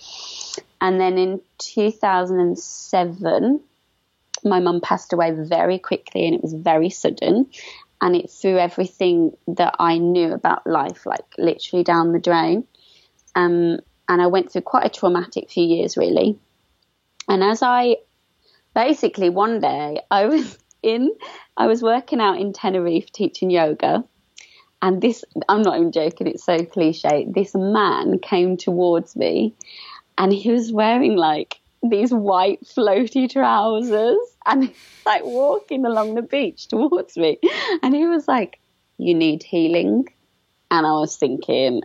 And 0.80 1.00
then 1.00 1.18
in 1.18 1.42
2007 1.60 3.60
my 4.50 4.60
mum 4.60 4.82
passed 4.82 5.14
away 5.14 5.32
very 5.32 5.80
quickly 5.80 6.26
and 6.26 6.36
it 6.36 6.42
was 6.42 6.54
very 6.54 6.90
sudden 6.90 7.48
and 8.02 8.16
it 8.16 8.30
threw 8.30 8.58
everything 8.58 9.32
that 9.48 9.76
I 9.80 9.98
knew 9.98 10.32
about 10.34 10.68
life 10.68 11.06
like 11.06 11.26
literally 11.38 11.84
down 11.84 12.12
the 12.12 12.20
drain 12.20 12.66
um, 13.38 13.80
and 14.10 14.22
I 14.22 14.28
went 14.28 14.52
through 14.52 14.64
quite 14.64 14.86
a 14.86 14.90
traumatic 14.90 15.50
few 15.50 15.64
years, 15.64 15.96
really. 15.96 16.40
And 17.28 17.44
as 17.44 17.62
I 17.62 17.98
basically 18.74 19.30
one 19.30 19.60
day 19.60 20.02
I 20.10 20.26
was 20.26 20.58
in, 20.82 21.12
I 21.56 21.68
was 21.68 21.82
working 21.82 22.20
out 22.20 22.40
in 22.40 22.54
Tenerife 22.54 23.12
teaching 23.12 23.50
yoga. 23.50 24.04
And 24.82 25.02
this, 25.02 25.24
I'm 25.50 25.64
not 25.64 25.78
even 25.78 25.92
joking, 25.92 26.28
it's 26.28 26.44
so 26.44 26.64
cliche. 26.64 27.28
This 27.30 27.56
man 27.56 28.20
came 28.20 28.58
towards 28.58 29.16
me 29.16 29.56
and 30.18 30.32
he 30.32 30.52
was 30.52 30.72
wearing 30.72 31.16
like 31.16 31.60
these 31.82 32.12
white 32.12 32.64
floaty 32.64 33.30
trousers 33.30 34.18
and 34.48 34.66
he's 34.66 34.78
like 35.06 35.24
walking 35.24 35.86
along 35.86 36.16
the 36.16 36.22
beach 36.22 36.68
towards 36.68 37.18
me. 37.18 37.40
And 37.84 37.94
he 37.94 38.08
was 38.08 38.28
like, 38.28 38.60
You 38.98 39.14
need 39.14 39.44
healing. 39.44 40.08
And 40.72 40.86
I 40.86 40.92
was 40.92 41.16
thinking, 41.16 41.84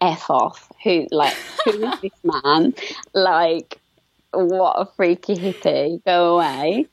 F 0.00 0.28
off. 0.28 0.70
Who, 0.82 1.06
like, 1.10 1.34
who 1.64 1.70
is 1.70 2.00
this 2.00 2.12
man? 2.44 2.74
Like, 3.14 3.78
what 4.32 4.74
a 4.74 4.86
freaky 4.96 5.36
hippie. 5.36 6.04
Go 6.04 6.36
away. 6.36 6.88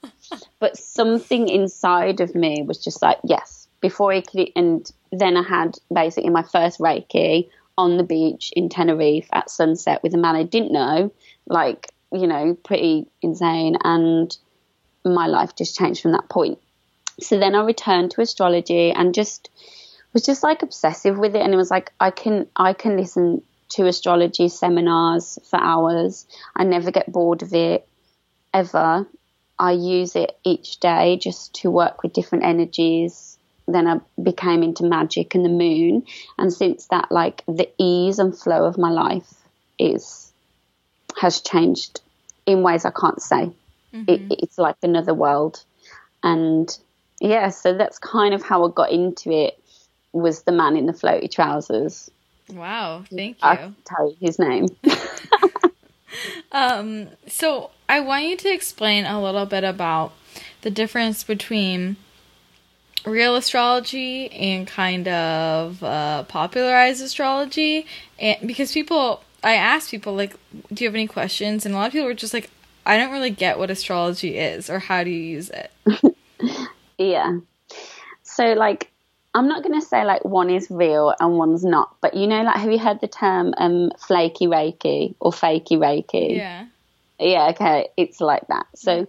But 0.60 0.78
something 0.78 1.50
inside 1.50 2.20
of 2.22 2.36
me 2.36 2.64
was 2.64 2.84
just 2.84 3.02
like, 3.02 3.18
yes, 3.24 3.68
before 3.82 4.14
he 4.14 4.22
could, 4.22 4.50
and 4.56 4.90
then 5.12 5.38
I 5.38 5.44
had 5.44 5.78
basically 5.94 6.30
my 6.30 6.44
first 6.44 6.80
Reiki 6.80 7.50
on 7.78 7.98
the 7.98 8.04
beach 8.04 8.52
in 8.56 8.70
Tenerife 8.70 9.28
at 9.32 9.50
sunset 9.50 10.04
with 10.04 10.14
a 10.14 10.18
man 10.18 10.36
I 10.36 10.44
didn't 10.44 10.72
know, 10.72 11.12
like, 11.48 11.88
you 12.12 12.28
know, 12.28 12.56
pretty 12.64 13.08
insane. 13.22 13.78
And 13.84 14.38
my 15.14 15.28
life 15.28 15.56
just 15.56 15.78
changed 15.78 16.02
from 16.02 16.12
that 16.14 16.30
point. 16.30 16.60
So 17.20 17.40
then 17.40 17.56
I 17.56 17.64
returned 17.64 18.12
to 18.12 18.22
astrology 18.22 18.92
and 18.92 19.14
just 19.14 19.50
was 20.14 20.24
just 20.24 20.44
like 20.44 20.64
obsessive 20.64 21.18
with 21.18 21.36
it 21.36 21.42
and 21.42 21.54
it 21.54 21.58
was 21.58 21.70
like 21.70 21.92
I 22.00 22.12
can 22.12 22.48
I 22.56 22.74
can 22.74 22.98
listen 22.98 23.42
to 23.70 23.86
astrology 23.86 24.50
seminars 24.50 25.38
for 25.50 25.60
hours. 25.62 26.26
I 26.56 26.64
never 26.64 26.92
get 26.92 27.12
bored 27.12 27.44
of 27.44 27.54
it 27.54 27.88
ever. 28.54 29.08
I 29.60 29.72
use 29.74 30.16
it 30.16 30.38
each 30.44 30.80
day 30.80 31.18
just 31.18 31.54
to 31.56 31.70
work 31.70 32.02
with 32.02 32.14
different 32.14 32.46
energies. 32.46 33.38
Then 33.68 33.86
I 33.86 34.00
became 34.22 34.64
into 34.64 34.86
magic 34.86 35.36
and 35.36 35.46
the 35.46 35.50
moon 35.50 36.06
and 36.38 36.52
since 36.52 36.88
that 36.88 37.12
like 37.12 37.44
the 37.46 37.70
ease 37.78 38.18
and 38.18 38.38
flow 38.38 38.66
of 38.66 38.78
my 38.78 38.90
life 38.90 39.32
is 39.78 40.32
has 41.18 41.42
changed 41.42 42.02
in 42.46 42.64
ways 42.64 42.86
I 42.86 42.92
can't 42.92 43.22
say. 43.22 43.52
Mm-hmm. 43.94 44.10
It, 44.10 44.40
it's 44.44 44.58
like 44.58 44.76
another 44.84 45.14
world 45.14 45.64
and 46.24 46.78
yeah, 47.20 47.50
so 47.50 47.74
that's 47.74 48.00
kind 48.00 48.34
of 48.34 48.44
how 48.44 48.66
I 48.66 48.72
got 48.72 48.92
into 48.92 49.32
it 49.32 49.62
was 50.14 50.44
the 50.44 50.52
man 50.52 50.78
in 50.78 50.86
the 50.86 50.94
floaty 50.94 51.32
trousers. 51.32 52.10
Wow, 52.52 53.04
thank 53.10 53.38
you. 53.38 53.48
I'll 53.48 53.76
tell 53.86 54.10
you 54.10 54.18
his 54.20 54.40
name. 54.40 54.68
um, 56.52 57.10
so 57.28 57.72
I 57.88 58.00
want 58.00 58.26
you 58.26 58.38
to 58.38 58.54
explain 58.54 59.06
a 59.06 59.22
little 59.22 59.46
bit 59.46 59.64
about 59.64 60.14
the 60.62 60.72
difference 60.72 61.24
between 61.24 61.98
real 63.06 63.36
astrology 63.36 64.32
and 64.32 64.68
kind 64.68 65.08
of 65.08 65.84
uh, 65.84 66.24
popularized 66.24 67.02
astrology, 67.02 67.86
and 68.18 68.48
because 68.48 68.72
people, 68.72 69.24
I 69.44 69.54
asked 69.54 69.92
people 69.92 70.16
like, 70.16 70.36
"Do 70.74 70.84
you 70.84 70.88
have 70.88 70.96
any 70.96 71.08
questions?" 71.08 71.66
And 71.66 71.76
a 71.76 71.78
lot 71.78 71.88
of 71.88 71.94
people 71.94 72.08
were 72.08 72.14
just 72.14 72.34
like, 72.34 72.50
"I 72.86 72.98
don't 72.98 73.12
really 73.12 73.30
get 73.30 73.60
what 73.60 73.70
astrology 73.70 74.38
is, 74.38 74.70
or 74.70 74.80
how 74.80 75.04
do 75.04 75.10
you 75.10 75.22
use 75.22 75.50
it." 75.50 75.72
yeah. 76.98 77.40
So 78.24 78.54
like 78.54 78.92
I'm 79.34 79.48
not 79.48 79.64
going 79.64 79.80
to 79.80 79.86
say 79.86 80.04
like 80.06 80.26
one 80.26 80.50
is 80.50 80.68
real 80.72 81.14
and 81.20 81.38
one's 81.38 81.64
not, 81.64 81.96
but 82.02 82.16
you 82.16 82.28
know, 82.28 82.42
like, 82.42 82.56
have 82.56 82.72
you 82.72 82.80
heard 82.80 83.00
the 83.00 83.08
term 83.08 83.54
um, 83.58 83.92
flaky 84.00 84.48
Reiki 84.48 85.16
or 85.20 85.32
fakey 85.32 85.78
Reiki? 85.78 86.36
Yeah. 86.36 86.66
Yeah, 87.20 87.50
okay. 87.50 87.90
It's 87.96 88.22
like 88.22 88.48
that. 88.48 88.66
So 88.76 89.08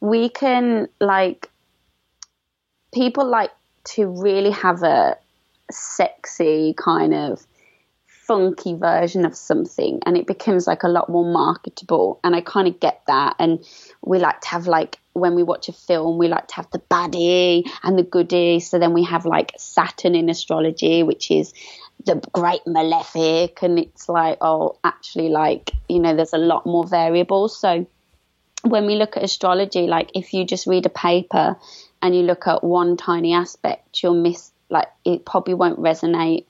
we 0.00 0.28
can, 0.28 0.88
like, 1.00 1.50
people 2.92 3.26
like 3.26 3.50
to 3.84 4.06
really 4.06 4.50
have 4.50 4.82
a 4.82 5.16
sexy 5.70 6.74
kind 6.76 7.14
of 7.14 7.44
funky 8.30 8.74
version 8.74 9.24
of 9.24 9.34
something 9.34 9.98
and 10.06 10.16
it 10.16 10.24
becomes 10.24 10.64
like 10.68 10.84
a 10.84 10.88
lot 10.88 11.08
more 11.08 11.24
marketable 11.24 12.20
and 12.22 12.36
i 12.36 12.40
kind 12.40 12.68
of 12.68 12.78
get 12.78 13.02
that. 13.08 13.34
And 13.40 13.58
we 14.02 14.20
like 14.20 14.40
to 14.42 14.48
have 14.50 14.68
like 14.68 15.00
when 15.14 15.34
we 15.34 15.42
watch 15.42 15.68
a 15.68 15.72
film 15.72 16.16
we 16.16 16.28
like 16.28 16.46
to 16.46 16.54
have 16.54 16.70
the 16.70 16.78
baddie 16.78 17.68
and 17.82 17.98
the 17.98 18.04
goodie. 18.04 18.60
So 18.60 18.78
then 18.78 18.92
we 18.92 19.02
have 19.02 19.26
like 19.26 19.50
saturn 19.58 20.14
in 20.14 20.28
astrology 20.28 21.02
which 21.02 21.32
is 21.32 21.52
the 22.06 22.22
great 22.32 22.60
malefic. 22.68 23.62
And 23.62 23.80
it's 23.80 24.08
like 24.08 24.38
oh 24.40 24.78
actually 24.84 25.28
like 25.28 25.72
you 25.88 25.98
know 25.98 26.14
there's 26.14 26.32
a 26.32 26.38
lot 26.38 26.66
more 26.66 26.86
variables. 26.86 27.58
So 27.58 27.84
when 28.62 28.86
we 28.86 28.94
look 28.94 29.16
at 29.16 29.24
astrology 29.24 29.88
like 29.88 30.10
if 30.14 30.32
you 30.32 30.44
just 30.44 30.68
read 30.68 30.86
a 30.86 30.90
paper 30.90 31.56
and 32.00 32.14
you 32.14 32.22
look 32.22 32.46
at 32.46 32.62
one 32.62 32.96
tiny 32.96 33.34
aspect 33.34 34.04
you'll 34.04 34.22
miss 34.22 34.52
like 34.68 34.86
it 35.04 35.24
probably 35.24 35.54
won't 35.54 35.80
resonate 35.80 36.44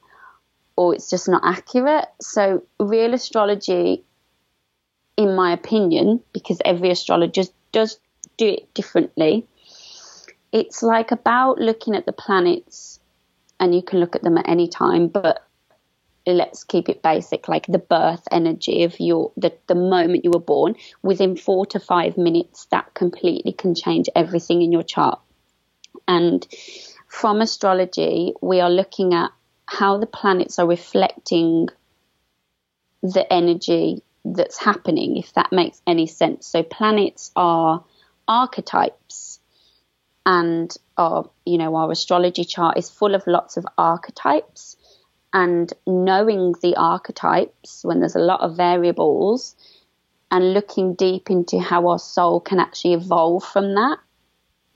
or 0.81 0.95
it's 0.95 1.11
just 1.11 1.29
not 1.29 1.43
accurate. 1.45 2.07
So, 2.23 2.63
real 2.79 3.13
astrology, 3.13 4.03
in 5.15 5.37
my 5.37 5.53
opinion, 5.53 6.23
because 6.33 6.59
every 6.65 6.91
astrologer 6.91 7.43
does 7.71 7.99
do 8.39 8.47
it 8.47 8.73
differently, 8.73 9.47
it's 10.53 10.83
like 10.83 11.11
about 11.11 11.59
looking 11.59 11.95
at 11.95 12.07
the 12.07 12.15
planets, 12.15 12.99
and 13.61 13.75
you 13.75 13.83
can 13.83 14.01
look 14.01 14.17
at 14.17 14.23
them 14.23 14.39
at 14.39 14.49
any 14.49 14.69
time, 14.69 15.09
but 15.09 15.47
let's 16.27 16.65
keep 16.65 16.89
it 16.89 17.03
basic 17.03 17.47
like 17.47 17.67
the 17.67 17.79
birth 17.79 18.27
energy 18.31 18.85
of 18.85 18.99
your 19.01 19.33
the, 19.37 19.53
the 19.67 19.75
moment 19.75 20.25
you 20.25 20.31
were 20.31 20.47
born 20.55 20.77
within 21.03 21.37
four 21.37 21.67
to 21.67 21.81
five 21.81 22.17
minutes 22.17 22.67
that 22.71 22.95
completely 22.95 23.53
can 23.53 23.75
change 23.75 24.07
everything 24.15 24.63
in 24.63 24.71
your 24.71 24.83
chart 24.83 25.19
and 26.07 26.47
from 27.09 27.41
astrology 27.41 28.33
we 28.43 28.61
are 28.61 28.71
looking 28.71 29.13
at 29.15 29.31
how 29.71 29.99
the 29.99 30.07
planets 30.07 30.59
are 30.59 30.67
reflecting 30.67 31.69
the 33.03 33.33
energy 33.33 34.03
that's 34.25 34.59
happening, 34.59 35.17
if 35.17 35.33
that 35.35 35.53
makes 35.53 35.81
any 35.87 36.09
sense. 36.09 36.49
So, 36.49 36.65
planets 36.65 37.31
are 37.37 37.85
archetypes, 38.27 39.39
and 40.27 40.77
our, 40.97 41.31
you 41.47 41.57
know, 41.57 41.77
our 41.77 41.93
astrology 41.93 42.45
chart 42.45 42.79
is 42.79 42.91
full 42.91 43.15
of 43.15 43.23
lots 43.29 43.57
of 43.57 43.65
archetypes. 43.79 44.77
And 45.33 45.73
knowing 45.87 46.55
the 46.61 46.75
archetypes 46.77 47.85
when 47.85 48.01
there's 48.01 48.17
a 48.17 48.27
lot 48.33 48.41
of 48.41 48.57
variables 48.57 49.55
and 50.33 50.53
looking 50.53 50.95
deep 50.95 51.31
into 51.31 51.61
how 51.61 51.87
our 51.87 52.01
soul 52.01 52.41
can 52.41 52.59
actually 52.59 52.95
evolve 52.95 53.45
from 53.45 53.77
that 53.77 53.99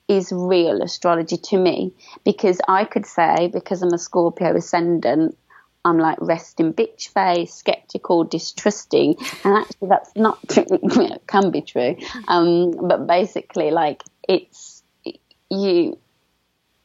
is 0.09 0.33
real 0.33 0.83
astrology 0.83 1.37
to 1.37 1.59
me 1.59 1.93
because 2.25 2.61
I 2.69 2.85
could 2.85 3.07
say, 3.07 3.51
because 3.53 3.83
I'm 3.83 3.93
a 3.93 3.99
Scorpio 3.99 4.55
ascendant, 4.57 5.37
I'm 5.85 5.99
like 5.99 6.19
resting 6.21 6.73
bitch 6.73 7.09
face, 7.09 7.53
skeptical, 7.55 8.25
distrusting, 8.25 9.17
and 9.45 9.57
actually 9.59 9.89
that's 9.89 10.15
not 10.17 10.39
true. 10.49 10.65
it 10.71 11.27
can 11.27 11.51
be 11.51 11.61
true, 11.61 11.97
um, 12.27 12.71
but 12.71 13.07
basically, 13.07 13.71
like 13.71 14.03
it's 14.27 14.83
you. 15.51 15.99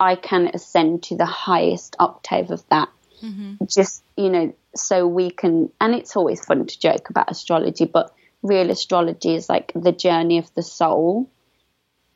I 0.01 0.15
can 0.15 0.51
ascend 0.53 1.03
to 1.03 1.17
the 1.17 1.25
highest 1.25 1.97
octave 1.99 2.51
of 2.51 2.63
that. 2.69 2.89
Mm-hmm. 3.21 3.65
Just 3.65 4.03
you 4.17 4.29
know, 4.29 4.53
so 4.75 5.07
we 5.07 5.29
can, 5.29 5.71
and 5.79 5.95
it's 5.95 6.15
always 6.15 6.43
fun 6.43 6.65
to 6.65 6.79
joke 6.79 7.09
about 7.09 7.31
astrology, 7.31 7.85
but 7.85 8.13
real 8.43 8.69
astrology 8.69 9.35
is 9.35 9.47
like 9.47 9.71
the 9.75 9.91
journey 9.91 10.37
of 10.37 10.53
the 10.55 10.63
soul 10.63 11.29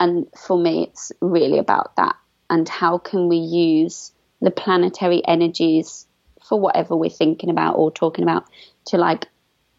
and 0.04 0.28
for 0.38 0.58
me, 0.58 0.84
it's 0.84 1.14
really 1.22 1.60
about 1.60 1.96
that. 1.96 2.18
And 2.50 2.68
how 2.68 2.98
can 2.98 3.30
we 3.30 3.38
use 3.38 4.12
the 4.42 4.52
planetary 4.52 5.26
energies 5.26 6.06
for 6.44 6.60
whatever 6.60 6.98
we're 6.98 7.10
thinking 7.10 7.50
about 7.50 7.76
or 7.76 7.90
talking 7.90 8.24
about 8.24 8.46
to 8.88 8.98
like 8.98 9.28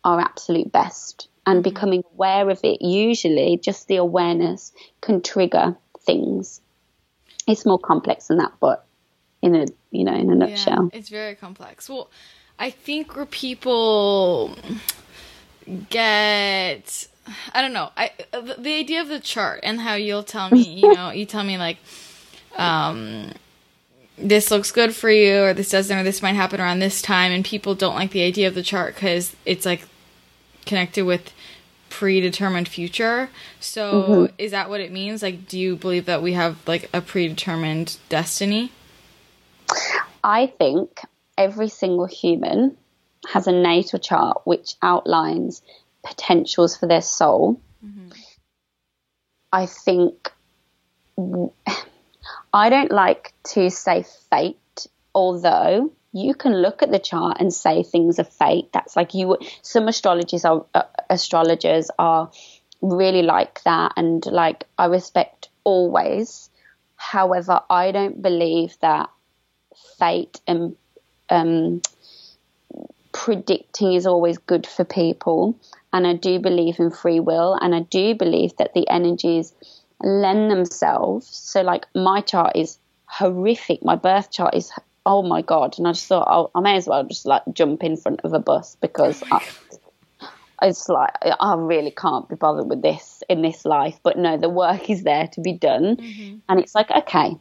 our 0.03 0.19
absolute 0.19 0.73
best 0.73 1.29
and 1.47 1.59
mm-hmm. 1.59 1.75
becoming 1.75 2.03
aware 2.15 2.49
of 2.49 2.61
it. 2.65 2.81
Usually, 2.81 3.59
just 3.59 3.87
the 3.87 3.97
awareness 3.97 4.73
can 5.03 5.21
trigger 5.21 5.77
things. 6.01 6.63
It's 7.47 7.67
more 7.67 7.79
complex 7.79 8.29
than 8.29 8.39
that, 8.39 8.53
but 8.61 8.87
in 9.43 9.55
a 9.55 9.67
you 9.91 10.05
know 10.05 10.15
in 10.15 10.31
a 10.31 10.35
nutshell, 10.35 10.89
yeah, 10.91 10.99
it's 10.99 11.11
very 11.11 11.35
complex. 11.35 11.91
Well, 11.91 12.09
I 12.59 12.71
think 12.71 13.15
where 13.15 13.27
people 13.27 14.57
get 15.91 17.09
I 17.53 17.63
don't 17.63 17.73
know. 17.73 17.91
I 17.97 18.11
the, 18.33 18.57
the 18.59 18.75
idea 18.75 19.01
of 19.01 19.09
the 19.09 19.21
chart 19.21 19.61
and 19.63 19.81
how 19.81 19.95
you'll 19.95 20.23
tell 20.23 20.51
me, 20.51 20.63
you 20.63 20.93
know, 20.93 21.11
you 21.11 21.25
tell 21.25 21.45
me 21.45 21.57
like, 21.59 21.79
um, 22.57 23.33
this 24.17 24.51
looks 24.51 24.71
good 24.71 24.95
for 24.95 25.11
you, 25.11 25.43
or 25.43 25.55
this 25.55 25.71
doesn't, 25.71 25.97
or 25.97 26.03
this 26.03 26.23
might 26.23 26.35
happen 26.35 26.61
around 26.61 26.79
this 26.79 27.03
time, 27.03 27.33
and 27.33 27.45
people 27.45 27.75
don't 27.75 27.95
like 27.95 28.11
the 28.11 28.23
idea 28.23 28.49
of 28.49 28.55
the 28.55 28.63
chart 28.63 28.95
because 28.95 29.35
it's 29.45 29.67
like 29.67 29.87
connected 30.67 31.05
with 31.05 31.33
predetermined 31.91 32.69
future. 32.69 33.31
So, 33.61 34.03
mm-hmm. 34.03 34.35
is 34.39 34.51
that 34.53 34.69
what 34.69 34.81
it 34.81 34.93
means? 34.93 35.23
Like, 35.23 35.49
do 35.49 35.59
you 35.59 35.77
believe 35.77 36.07
that 36.07 36.23
we 36.23 36.33
have 36.35 36.57
like 36.67 36.89
a 36.93 37.01
predetermined 37.01 37.97
destiny? 38.09 38.73
I 40.23 40.47
think 40.47 41.01
every 41.37 41.69
single 41.69 42.07
human 42.07 42.77
has 43.33 43.47
a 43.47 43.53
natal 43.53 43.99
chart 43.99 44.43
which 44.45 44.75
outlines 44.83 45.63
potentials 46.05 46.77
for 46.77 46.87
their 46.87 47.03
soul. 47.03 47.61
Mm-hmm. 47.85 48.11
I 49.53 49.67
think 49.67 50.33
I 52.53 52.71
don't 52.71 52.93
like 52.93 53.33
to 53.55 53.71
say 53.71 54.05
fate, 54.31 54.87
although 55.15 55.93
you 56.13 56.35
can 56.35 56.55
look 56.63 56.83
at 56.83 56.91
the 56.91 56.99
chart 56.99 57.39
and 57.41 57.53
say 57.53 57.83
things 57.83 58.19
are 58.19 58.25
fate. 58.25 58.73
That's 58.73 58.97
like 58.97 59.15
you. 59.15 59.37
Some 59.63 59.89
astrologers 59.89 60.45
are 60.45 60.65
uh, 60.75 60.83
astrologers 61.11 61.91
are 61.99 62.31
really 62.81 63.23
like 63.23 63.63
that, 63.65 63.93
and 63.97 64.25
like 64.27 64.65
I 64.79 64.87
respect 64.87 65.49
always. 65.65 66.51
However, 66.97 67.61
I 67.69 67.91
don't 67.93 68.23
believe 68.23 68.77
that 68.81 69.11
fate 69.99 70.41
and 70.47 70.77
um, 71.29 71.83
predicting 73.13 73.93
is 73.93 74.07
always 74.07 74.39
good 74.39 74.67
for 74.67 74.85
people 74.85 75.59
and 75.95 76.09
I 76.09 76.13
do 76.13 76.41
believe 76.41 76.81
in 76.81 76.91
free 76.91 77.21
will, 77.21 77.57
and 77.61 77.73
I 77.73 77.81
do 77.81 78.17
believe 78.17 78.57
that 78.57 78.75
the 78.75 78.87
energies 78.91 79.55
lend 80.03 80.51
themselves. 80.51 81.29
So, 81.29 81.63
like, 81.63 81.87
my 81.95 82.21
chart 82.21 82.57
is 82.57 82.79
horrific. 83.07 83.85
My 83.85 83.95
birth 83.95 84.33
chart 84.33 84.55
is, 84.57 84.73
oh 85.07 85.23
my 85.23 85.41
God. 85.41 85.79
And 85.79 85.87
I 85.87 85.93
just 85.93 86.07
thought, 86.07 86.27
oh, 86.29 86.51
I 86.53 86.61
may 86.61 86.77
as 86.77 86.89
well 86.89 87.05
just 87.05 87.27
like 87.27 87.43
jump 87.53 87.85
in 87.85 87.97
front 87.97 88.23
of 88.25 88.33
a 88.33 88.41
bus 88.41 88.77
because 88.81 89.23
I, 89.31 89.41
it's 90.63 90.89
like, 90.89 91.13
I 91.23 91.55
really 91.55 91.93
can't 91.93 92.29
be 92.29 92.35
bothered 92.35 92.69
with 92.69 92.83
this 92.83 93.23
in 93.29 93.43
this 93.43 93.65
life. 93.65 94.01
But 94.03 94.19
no, 94.19 94.37
the 94.37 94.49
work 94.49 94.91
is 94.91 95.05
there 95.05 95.29
to 95.29 95.41
be 95.41 95.53
done. 95.53 95.97
Mm-hmm. 95.97 96.39
And 96.49 96.59
it's 96.59 96.75
like, 96.75 96.91
okay, 96.91 97.37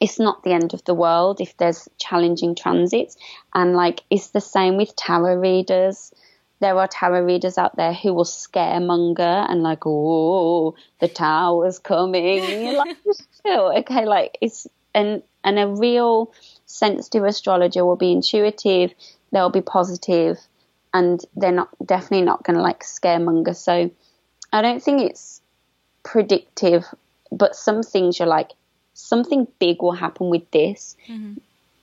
it's 0.00 0.18
not 0.18 0.42
the 0.42 0.52
end 0.52 0.74
of 0.74 0.84
the 0.86 0.94
world 0.94 1.40
if 1.40 1.56
there's 1.58 1.88
challenging 1.98 2.56
transits. 2.56 3.16
And 3.54 3.76
like, 3.76 4.02
it's 4.10 4.30
the 4.30 4.40
same 4.40 4.76
with 4.76 4.96
tarot 4.96 5.36
readers 5.36 6.12
there 6.60 6.78
are 6.78 6.86
tarot 6.86 7.22
readers 7.24 7.56
out 7.58 7.76
there 7.76 7.92
who 7.92 8.12
will 8.12 8.24
scaremonger 8.24 9.50
and 9.50 9.62
like, 9.62 9.86
oh, 9.86 10.74
the 11.00 11.08
tower's 11.08 11.78
coming. 11.78 12.76
Like, 12.76 12.96
chill, 13.42 13.72
okay, 13.78 14.06
like 14.06 14.38
it's 14.40 14.66
and 14.94 15.22
and 15.42 15.58
a 15.58 15.66
real 15.66 16.32
sensitive 16.66 17.24
astrologer 17.24 17.84
will 17.84 17.96
be 17.96 18.12
intuitive, 18.12 18.92
they'll 19.32 19.50
be 19.50 19.62
positive, 19.62 20.38
and 20.92 21.20
they're 21.34 21.52
not 21.52 21.70
definitely 21.84 22.24
not 22.24 22.44
going 22.44 22.56
to 22.56 22.62
like 22.62 22.80
scaremonger. 22.80 23.56
So 23.56 23.90
I 24.52 24.62
don't 24.62 24.82
think 24.82 25.02
it's 25.02 25.40
predictive, 26.02 26.84
but 27.32 27.56
some 27.56 27.82
things 27.82 28.18
you're 28.18 28.28
like, 28.28 28.52
something 28.94 29.46
big 29.58 29.82
will 29.82 29.92
happen 29.92 30.28
with 30.28 30.50
this. 30.50 30.96
Mm-hmm. 31.08 31.34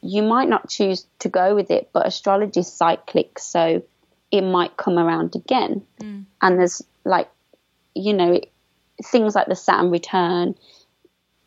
You 0.02 0.22
might 0.22 0.48
not 0.48 0.70
choose 0.70 1.08
to 1.20 1.30
go 1.30 1.56
with 1.56 1.72
it, 1.72 1.90
but 1.92 2.06
astrology 2.06 2.60
is 2.60 2.72
cyclic, 2.72 3.40
so 3.40 3.82
it 4.32 4.42
might 4.42 4.78
come 4.78 4.98
around 4.98 5.36
again. 5.36 5.84
Mm. 6.02 6.26
And 6.42 6.60
there's 6.60 6.82
like, 7.06 7.30
you 7.96 8.13
know, 8.13 8.40
things 9.04 9.36
like 9.36 9.48
the 9.48 9.56
Saturn 9.56 9.92
return. 9.92 10.56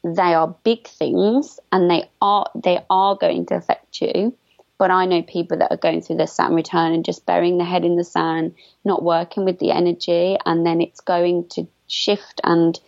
they 0.02 0.34
are 0.34 0.54
big 0.64 0.86
things 0.86 1.60
and 1.72 1.90
they 1.90 2.08
are 2.22 2.46
they 2.54 2.78
are 2.88 3.16
going 3.16 3.44
to 3.46 3.54
affect 3.54 4.00
you 4.00 4.34
but 4.80 4.90
I 4.90 5.04
know 5.04 5.20
people 5.20 5.58
that 5.58 5.70
are 5.70 5.76
going 5.76 6.00
through 6.00 6.16
their 6.16 6.26
Saturn 6.26 6.54
return 6.54 6.94
and 6.94 7.04
just 7.04 7.26
burying 7.26 7.58
their 7.58 7.66
head 7.66 7.84
in 7.84 7.96
the 7.96 8.02
sand, 8.02 8.54
not 8.82 9.02
working 9.02 9.44
with 9.44 9.58
the 9.58 9.72
energy, 9.72 10.38
and 10.46 10.64
then 10.64 10.80
it's 10.80 11.02
going 11.02 11.48
to 11.50 11.68
shift. 11.86 12.40
And 12.44 12.80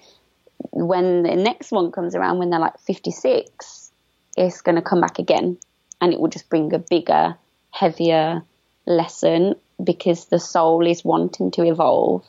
when 0.70 1.22
the 1.22 1.36
next 1.36 1.70
one 1.70 1.92
comes 1.92 2.14
around, 2.14 2.38
when 2.38 2.48
they're 2.48 2.58
like 2.58 2.78
56, 2.78 3.92
it's 4.38 4.62
going 4.62 4.76
to 4.76 4.80
come 4.80 5.02
back 5.02 5.18
again. 5.18 5.58
And 6.00 6.14
it 6.14 6.18
will 6.18 6.30
just 6.30 6.48
bring 6.48 6.72
a 6.72 6.78
bigger, 6.78 7.36
heavier 7.72 8.42
lesson 8.86 9.56
because 9.82 10.26
the 10.26 10.40
soul 10.40 10.86
is 10.86 11.04
wanting 11.04 11.50
to 11.52 11.62
evolve. 11.64 12.24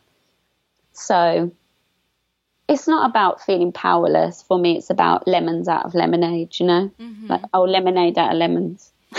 So 0.93 1.51
it's 2.67 2.87
not 2.87 3.09
about 3.09 3.41
feeling 3.41 3.71
powerless. 3.71 4.41
For 4.41 4.57
me, 4.57 4.77
it's 4.77 4.89
about 4.89 5.27
lemons 5.27 5.67
out 5.67 5.85
of 5.85 5.93
lemonade, 5.93 6.59
you 6.59 6.65
know? 6.65 6.91
Mm-hmm. 6.99 7.27
Like, 7.27 7.41
oh, 7.53 7.63
lemonade 7.63 8.17
out 8.17 8.31
of 8.31 8.37
lemons. 8.37 8.91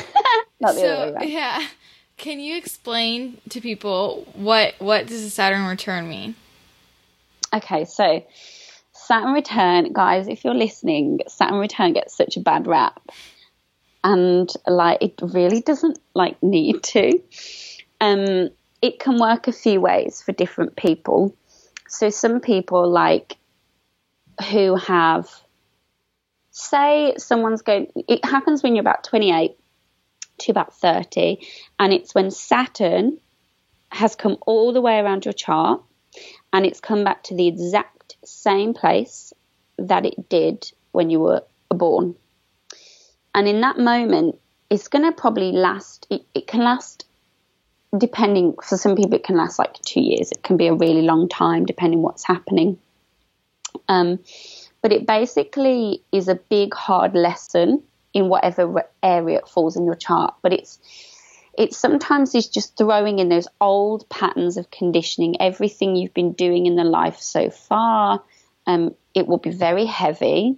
Not 0.60 0.74
the 0.74 0.80
so, 0.80 0.88
other 0.88 1.06
way 1.06 1.12
around. 1.12 1.28
Yeah. 1.28 1.66
Can 2.16 2.40
you 2.40 2.56
explain 2.56 3.38
to 3.50 3.60
people 3.60 4.26
what 4.34 4.74
what 4.78 5.06
does 5.06 5.22
a 5.22 5.30
Saturn 5.30 5.66
return 5.66 6.08
mean? 6.08 6.36
Okay, 7.52 7.84
so 7.84 8.24
Saturn 8.92 9.32
return, 9.32 9.92
guys, 9.92 10.28
if 10.28 10.44
you're 10.44 10.54
listening, 10.54 11.20
Saturn 11.26 11.58
return 11.58 11.92
gets 11.92 12.16
such 12.16 12.36
a 12.36 12.40
bad 12.40 12.66
rap. 12.66 13.00
And 14.02 14.50
like 14.66 15.02
it 15.02 15.14
really 15.22 15.60
doesn't 15.60 15.98
like 16.14 16.40
need 16.42 16.82
to. 16.84 17.20
Um 18.00 18.50
it 18.82 18.98
can 18.98 19.18
work 19.18 19.48
a 19.48 19.52
few 19.52 19.80
ways 19.80 20.22
for 20.22 20.32
different 20.32 20.76
people. 20.76 21.34
So 21.88 22.10
some 22.10 22.40
people 22.40 22.88
like 22.88 23.36
who 24.50 24.76
have 24.76 25.28
say 26.50 27.14
someone's 27.16 27.62
going 27.62 27.88
it 28.08 28.24
happens 28.24 28.62
when 28.62 28.74
you're 28.74 28.82
about 28.82 29.04
28 29.04 29.56
to 30.38 30.50
about 30.50 30.74
30. 30.74 31.38
And 31.78 31.92
it's 31.92 32.14
when 32.14 32.30
Saturn 32.30 33.18
has 33.90 34.16
come 34.16 34.36
all 34.46 34.72
the 34.72 34.80
way 34.80 34.98
around 34.98 35.24
your 35.24 35.32
chart 35.34 35.82
and 36.52 36.66
it's 36.66 36.80
come 36.80 37.04
back 37.04 37.22
to 37.24 37.34
the 37.34 37.46
exact 37.46 38.16
same 38.24 38.74
place 38.74 39.32
that 39.78 40.06
it 40.06 40.28
did 40.28 40.70
when 40.92 41.10
you 41.10 41.20
were 41.20 41.42
born. 41.68 42.14
And 43.34 43.48
in 43.48 43.60
that 43.62 43.78
moment, 43.78 44.38
it's 44.70 44.88
going 44.88 45.04
to 45.04 45.12
probably 45.12 45.52
last, 45.52 46.06
it, 46.10 46.22
it 46.34 46.46
can 46.46 46.60
last 46.60 47.04
depending 47.98 48.54
for 48.62 48.76
some 48.76 48.96
people 48.96 49.14
it 49.14 49.24
can 49.24 49.36
last 49.36 49.58
like 49.58 49.74
two 49.82 50.00
years 50.00 50.32
it 50.32 50.42
can 50.42 50.56
be 50.56 50.66
a 50.66 50.74
really 50.74 51.02
long 51.02 51.28
time 51.28 51.64
depending 51.64 52.02
what's 52.02 52.24
happening 52.24 52.78
um, 53.88 54.18
but 54.82 54.92
it 54.92 55.06
basically 55.06 56.02
is 56.12 56.28
a 56.28 56.34
big 56.34 56.74
hard 56.74 57.14
lesson 57.14 57.82
in 58.12 58.28
whatever 58.28 58.84
area 59.02 59.38
it 59.38 59.48
falls 59.48 59.76
in 59.76 59.84
your 59.84 59.94
chart. 59.94 60.34
But 60.42 60.52
it's 60.52 60.78
it 61.56 61.72
sometimes 61.72 62.34
is 62.34 62.48
just 62.48 62.76
throwing 62.76 63.18
in 63.18 63.28
those 63.28 63.46
old 63.60 64.08
patterns 64.08 64.56
of 64.56 64.70
conditioning, 64.70 65.40
everything 65.40 65.94
you've 65.94 66.14
been 66.14 66.32
doing 66.32 66.66
in 66.66 66.76
the 66.76 66.84
life 66.84 67.20
so 67.20 67.50
far. 67.50 68.22
Um, 68.66 68.94
it 69.14 69.26
will 69.26 69.38
be 69.38 69.50
very 69.50 69.86
heavy. 69.86 70.56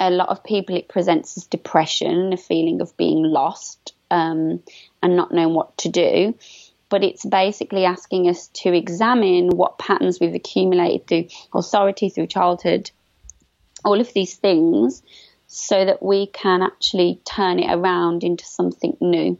A 0.00 0.10
lot 0.10 0.28
of 0.28 0.44
people 0.44 0.76
it 0.76 0.88
presents 0.88 1.36
as 1.36 1.46
depression, 1.46 2.32
a 2.32 2.36
feeling 2.36 2.80
of 2.80 2.96
being 2.96 3.22
lost 3.22 3.94
um, 4.10 4.62
and 5.02 5.16
not 5.16 5.32
knowing 5.32 5.54
what 5.54 5.76
to 5.78 5.88
do. 5.88 6.34
But 6.90 7.04
it's 7.04 7.24
basically 7.24 7.84
asking 7.84 8.28
us 8.28 8.48
to 8.62 8.72
examine 8.72 9.48
what 9.48 9.78
patterns 9.78 10.18
we've 10.20 10.34
accumulated 10.34 11.06
through 11.06 11.26
authority, 11.54 12.08
through 12.08 12.28
childhood, 12.28 12.90
all 13.84 14.00
of 14.00 14.12
these 14.14 14.34
things, 14.36 15.02
so 15.46 15.84
that 15.84 16.02
we 16.02 16.26
can 16.26 16.62
actually 16.62 17.20
turn 17.24 17.58
it 17.58 17.70
around 17.70 18.24
into 18.24 18.44
something 18.44 18.96
new. 19.00 19.38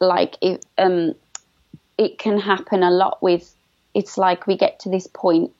Like 0.00 0.36
it, 0.42 0.66
um, 0.76 1.14
it 1.96 2.18
can 2.18 2.38
happen 2.38 2.82
a 2.82 2.90
lot 2.90 3.22
with. 3.22 3.54
It's 3.94 4.18
like 4.18 4.46
we 4.46 4.58
get 4.58 4.80
to 4.80 4.90
this 4.90 5.06
point. 5.06 5.52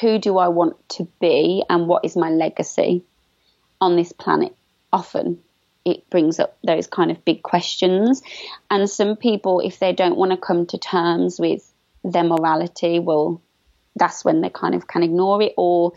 Who 0.00 0.18
do 0.18 0.38
I 0.38 0.48
want 0.48 0.88
to 0.90 1.08
be, 1.20 1.64
and 1.68 1.88
what 1.88 2.04
is 2.04 2.16
my 2.16 2.30
legacy 2.30 3.02
on 3.80 3.96
this 3.96 4.12
planet? 4.12 4.54
Often, 4.92 5.40
it 5.84 6.08
brings 6.10 6.40
up 6.40 6.56
those 6.64 6.86
kind 6.86 7.10
of 7.10 7.24
big 7.24 7.42
questions. 7.42 8.22
And 8.70 8.88
some 8.88 9.16
people, 9.16 9.60
if 9.60 9.78
they 9.78 9.92
don't 9.92 10.16
want 10.16 10.30
to 10.30 10.36
come 10.36 10.66
to 10.66 10.78
terms 10.78 11.38
with 11.38 11.70
their 12.02 12.24
morality, 12.24 12.98
well, 12.98 13.40
that's 13.96 14.24
when 14.24 14.40
they 14.40 14.50
kind 14.50 14.74
of 14.74 14.86
can 14.86 15.02
ignore 15.02 15.42
it, 15.42 15.54
or 15.56 15.92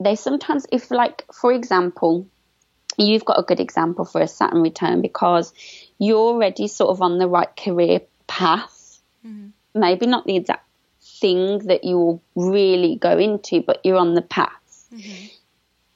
they 0.00 0.16
sometimes, 0.16 0.66
if 0.72 0.90
like, 0.90 1.24
for 1.32 1.52
example, 1.52 2.26
you've 2.96 3.24
got 3.24 3.38
a 3.38 3.42
good 3.42 3.60
example 3.60 4.04
for 4.04 4.20
a 4.20 4.28
Saturn 4.28 4.62
return 4.62 5.02
because 5.02 5.52
you're 5.98 6.18
already 6.18 6.66
sort 6.68 6.90
of 6.90 7.02
on 7.02 7.18
the 7.18 7.28
right 7.28 7.54
career 7.56 8.00
path. 8.26 8.98
Mm-hmm. 9.26 9.48
Maybe 9.78 10.06
not 10.06 10.26
the 10.26 10.36
exact 10.36 10.66
thing 11.02 11.58
that 11.66 11.84
you 11.84 11.98
will 11.98 12.22
really 12.34 12.96
go 12.96 13.18
into, 13.18 13.62
but 13.62 13.80
you're 13.84 13.96
on 13.96 14.14
the 14.14 14.22
path. 14.22 14.88
Mm-hmm. 14.92 15.26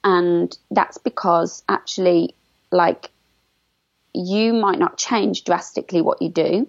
And 0.03 0.57
that's 0.71 0.97
because 0.97 1.63
actually, 1.67 2.35
like, 2.71 3.11
you 4.13 4.53
might 4.53 4.79
not 4.79 4.97
change 4.97 5.43
drastically 5.43 6.01
what 6.01 6.21
you 6.21 6.29
do, 6.29 6.67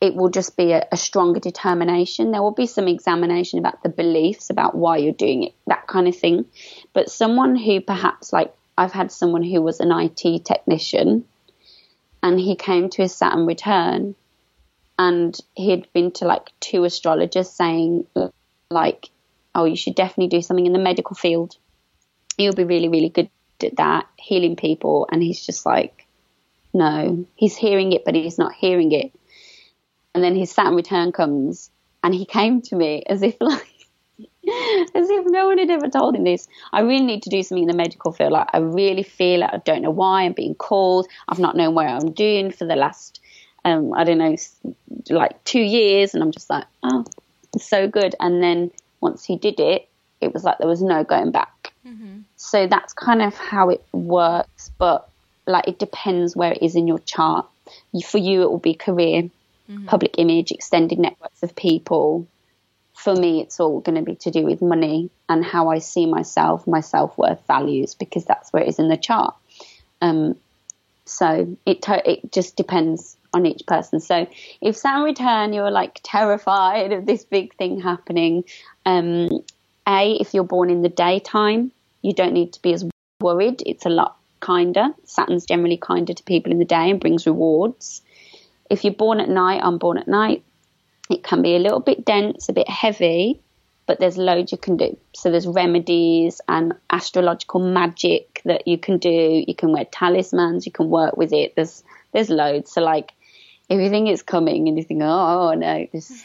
it 0.00 0.14
will 0.14 0.28
just 0.28 0.56
be 0.56 0.72
a, 0.72 0.86
a, 0.92 0.96
stronger 0.96 1.40
determination. 1.40 2.30
There 2.30 2.42
will 2.42 2.50
be 2.50 2.66
some 2.66 2.86
examination 2.86 3.58
about 3.58 3.82
the 3.82 3.88
beliefs, 3.88 4.50
about 4.50 4.74
why 4.74 4.98
you're 4.98 5.12
doing 5.12 5.44
it, 5.44 5.54
that 5.66 5.86
kind 5.86 6.06
of 6.06 6.16
thing. 6.16 6.44
But 6.92 7.10
someone 7.10 7.56
who 7.56 7.80
perhaps, 7.80 8.32
like, 8.32 8.54
I've 8.76 8.92
had 8.92 9.10
someone 9.10 9.42
who 9.42 9.62
was 9.62 9.80
an 9.80 9.90
IT 9.90 10.44
technician 10.44 11.24
and 12.22 12.38
he 12.38 12.56
came 12.56 12.90
to 12.90 13.02
his 13.02 13.14
Saturn 13.14 13.46
return 13.46 14.14
and 14.98 15.38
he 15.54 15.70
had 15.70 15.90
been 15.92 16.10
to 16.12 16.26
like 16.26 16.50
two 16.60 16.84
astrologers 16.84 17.50
saying, 17.50 18.06
like, 18.70 19.10
oh, 19.54 19.64
you 19.64 19.76
should 19.76 19.94
definitely 19.94 20.28
do 20.28 20.42
something 20.42 20.66
in 20.66 20.72
the 20.74 20.78
medical 20.78 21.16
field. 21.16 21.56
You'll 22.36 22.54
be 22.54 22.64
really, 22.64 22.88
really 22.88 23.08
good 23.08 23.30
at 23.64 23.76
that, 23.76 24.06
healing 24.16 24.56
people. 24.56 25.08
And 25.10 25.22
he's 25.22 25.44
just 25.44 25.66
like, 25.66 26.06
no, 26.74 27.26
he's 27.34 27.56
hearing 27.56 27.92
it, 27.92 28.04
but 28.04 28.14
he's 28.14 28.38
not 28.38 28.52
hearing 28.52 28.92
it 28.92 29.12
and 30.16 30.24
then 30.24 30.34
his 30.34 30.50
Saturn 30.50 30.74
return 30.74 31.12
comes, 31.12 31.70
and 32.02 32.14
he 32.14 32.24
came 32.24 32.62
to 32.62 32.74
me 32.74 33.04
as 33.06 33.22
if 33.22 33.36
like. 33.40 33.68
as 34.94 35.10
if 35.10 35.26
no 35.26 35.48
one 35.48 35.58
had 35.58 35.68
ever 35.70 35.88
told 35.88 36.14
him 36.14 36.24
this. 36.24 36.46
I 36.72 36.80
really 36.80 37.04
need 37.04 37.24
to 37.24 37.30
do 37.30 37.42
something 37.42 37.64
in 37.64 37.68
the 37.68 37.76
medical 37.76 38.12
field. 38.12 38.32
Like 38.32 38.48
I 38.52 38.58
really 38.58 39.02
feel 39.02 39.42
it. 39.42 39.50
I 39.52 39.58
don't 39.58 39.82
know 39.82 39.90
why 39.90 40.22
I'm 40.22 40.32
being 40.32 40.54
called. 40.54 41.08
I've 41.28 41.40
not 41.40 41.56
known 41.56 41.74
where 41.74 41.88
I'm 41.88 42.12
doing 42.12 42.52
for 42.52 42.64
the 42.64 42.76
last, 42.76 43.20
um, 43.64 43.92
I 43.92 44.04
don't 44.04 44.18
know, 44.18 44.36
like 45.10 45.42
two 45.42 45.60
years. 45.60 46.14
And 46.14 46.22
I'm 46.22 46.30
just 46.30 46.48
like, 46.48 46.64
oh, 46.84 47.04
it's 47.54 47.68
so 47.68 47.88
good. 47.88 48.14
And 48.20 48.40
then 48.40 48.70
once 49.00 49.24
he 49.24 49.36
did 49.36 49.58
it, 49.58 49.88
it 50.20 50.32
was 50.32 50.44
like 50.44 50.58
there 50.58 50.68
was 50.68 50.80
no 50.80 51.02
going 51.02 51.32
back. 51.32 51.52
Mm-hmm. 51.86 52.20
So 52.36 52.66
that's 52.66 52.92
kind 52.92 53.22
of 53.22 53.34
how 53.34 53.70
it 53.70 53.84
works. 53.92 54.70
But 54.78 55.08
like 55.46 55.68
it 55.68 55.78
depends 55.78 56.34
where 56.34 56.52
it 56.52 56.62
is 56.62 56.74
in 56.74 56.86
your 56.86 56.98
chart. 57.00 57.46
For 58.04 58.18
you, 58.18 58.42
it 58.42 58.50
will 58.50 58.58
be 58.58 58.74
career 58.74 59.30
mm-hmm. 59.70 59.86
public 59.86 60.14
image, 60.18 60.52
extended 60.52 60.98
networks 60.98 61.42
of 61.42 61.54
people. 61.54 62.26
For 62.94 63.14
me, 63.14 63.40
it's 63.40 63.60
all 63.60 63.80
going 63.80 63.96
to 63.96 64.02
be 64.02 64.16
to 64.16 64.30
do 64.30 64.44
with 64.44 64.62
money 64.62 65.10
and 65.28 65.44
how 65.44 65.68
I 65.68 65.78
see 65.78 66.06
myself, 66.06 66.66
my 66.66 66.80
self 66.80 67.16
worth 67.18 67.44
values, 67.46 67.94
because 67.94 68.24
that's 68.24 68.52
where 68.52 68.62
it 68.62 68.68
is 68.68 68.78
in 68.78 68.88
the 68.88 68.96
chart. 68.96 69.34
Um, 70.00 70.36
so 71.04 71.56
it 71.64 71.84
it 71.88 72.32
just 72.32 72.56
depends 72.56 73.16
on 73.32 73.46
each 73.46 73.64
person. 73.66 74.00
So 74.00 74.26
if 74.60 74.76
Saturn 74.76 75.04
return, 75.04 75.52
you're 75.52 75.70
like 75.70 76.00
terrified 76.02 76.92
of 76.92 77.06
this 77.06 77.24
big 77.24 77.54
thing 77.54 77.80
happening. 77.80 78.44
Um, 78.84 79.44
a, 79.86 80.12
if 80.14 80.34
you're 80.34 80.44
born 80.44 80.70
in 80.70 80.82
the 80.82 80.88
daytime, 80.88 81.70
you 82.06 82.12
don't 82.12 82.32
need 82.32 82.52
to 82.52 82.62
be 82.62 82.72
as 82.72 82.88
worried. 83.20 83.64
It's 83.66 83.84
a 83.84 83.88
lot 83.88 84.16
kinder. 84.38 84.90
Saturn's 85.04 85.44
generally 85.44 85.76
kinder 85.76 86.14
to 86.14 86.22
people 86.22 86.52
in 86.52 86.60
the 86.60 86.64
day 86.64 86.88
and 86.88 87.00
brings 87.00 87.26
rewards. 87.26 88.00
If 88.70 88.84
you're 88.84 88.94
born 88.94 89.18
at 89.18 89.28
night, 89.28 89.60
I'm 89.60 89.78
born 89.78 89.98
at 89.98 90.06
night. 90.06 90.44
It 91.10 91.24
can 91.24 91.42
be 91.42 91.56
a 91.56 91.58
little 91.58 91.80
bit 91.80 92.04
dense, 92.04 92.48
a 92.48 92.52
bit 92.52 92.68
heavy, 92.68 93.40
but 93.86 93.98
there's 93.98 94.16
loads 94.16 94.52
you 94.52 94.58
can 94.58 94.76
do. 94.76 94.96
So 95.16 95.32
there's 95.32 95.48
remedies 95.48 96.40
and 96.46 96.74
astrological 96.90 97.58
magic 97.58 98.40
that 98.44 98.68
you 98.68 98.78
can 98.78 98.98
do. 98.98 99.44
You 99.44 99.54
can 99.56 99.72
wear 99.72 99.84
talismans, 99.84 100.64
you 100.64 100.70
can 100.70 100.88
work 100.88 101.16
with 101.16 101.32
it. 101.32 101.56
There's 101.56 101.82
there's 102.12 102.30
loads. 102.30 102.70
So 102.70 102.82
like 102.82 103.14
if 103.68 103.80
you 103.80 103.90
think 103.90 104.08
it's 104.08 104.22
coming 104.22 104.68
and 104.68 104.78
you 104.78 104.84
think, 104.84 105.02
oh, 105.02 105.50
oh 105.50 105.54
no, 105.54 105.88
this 105.92 106.24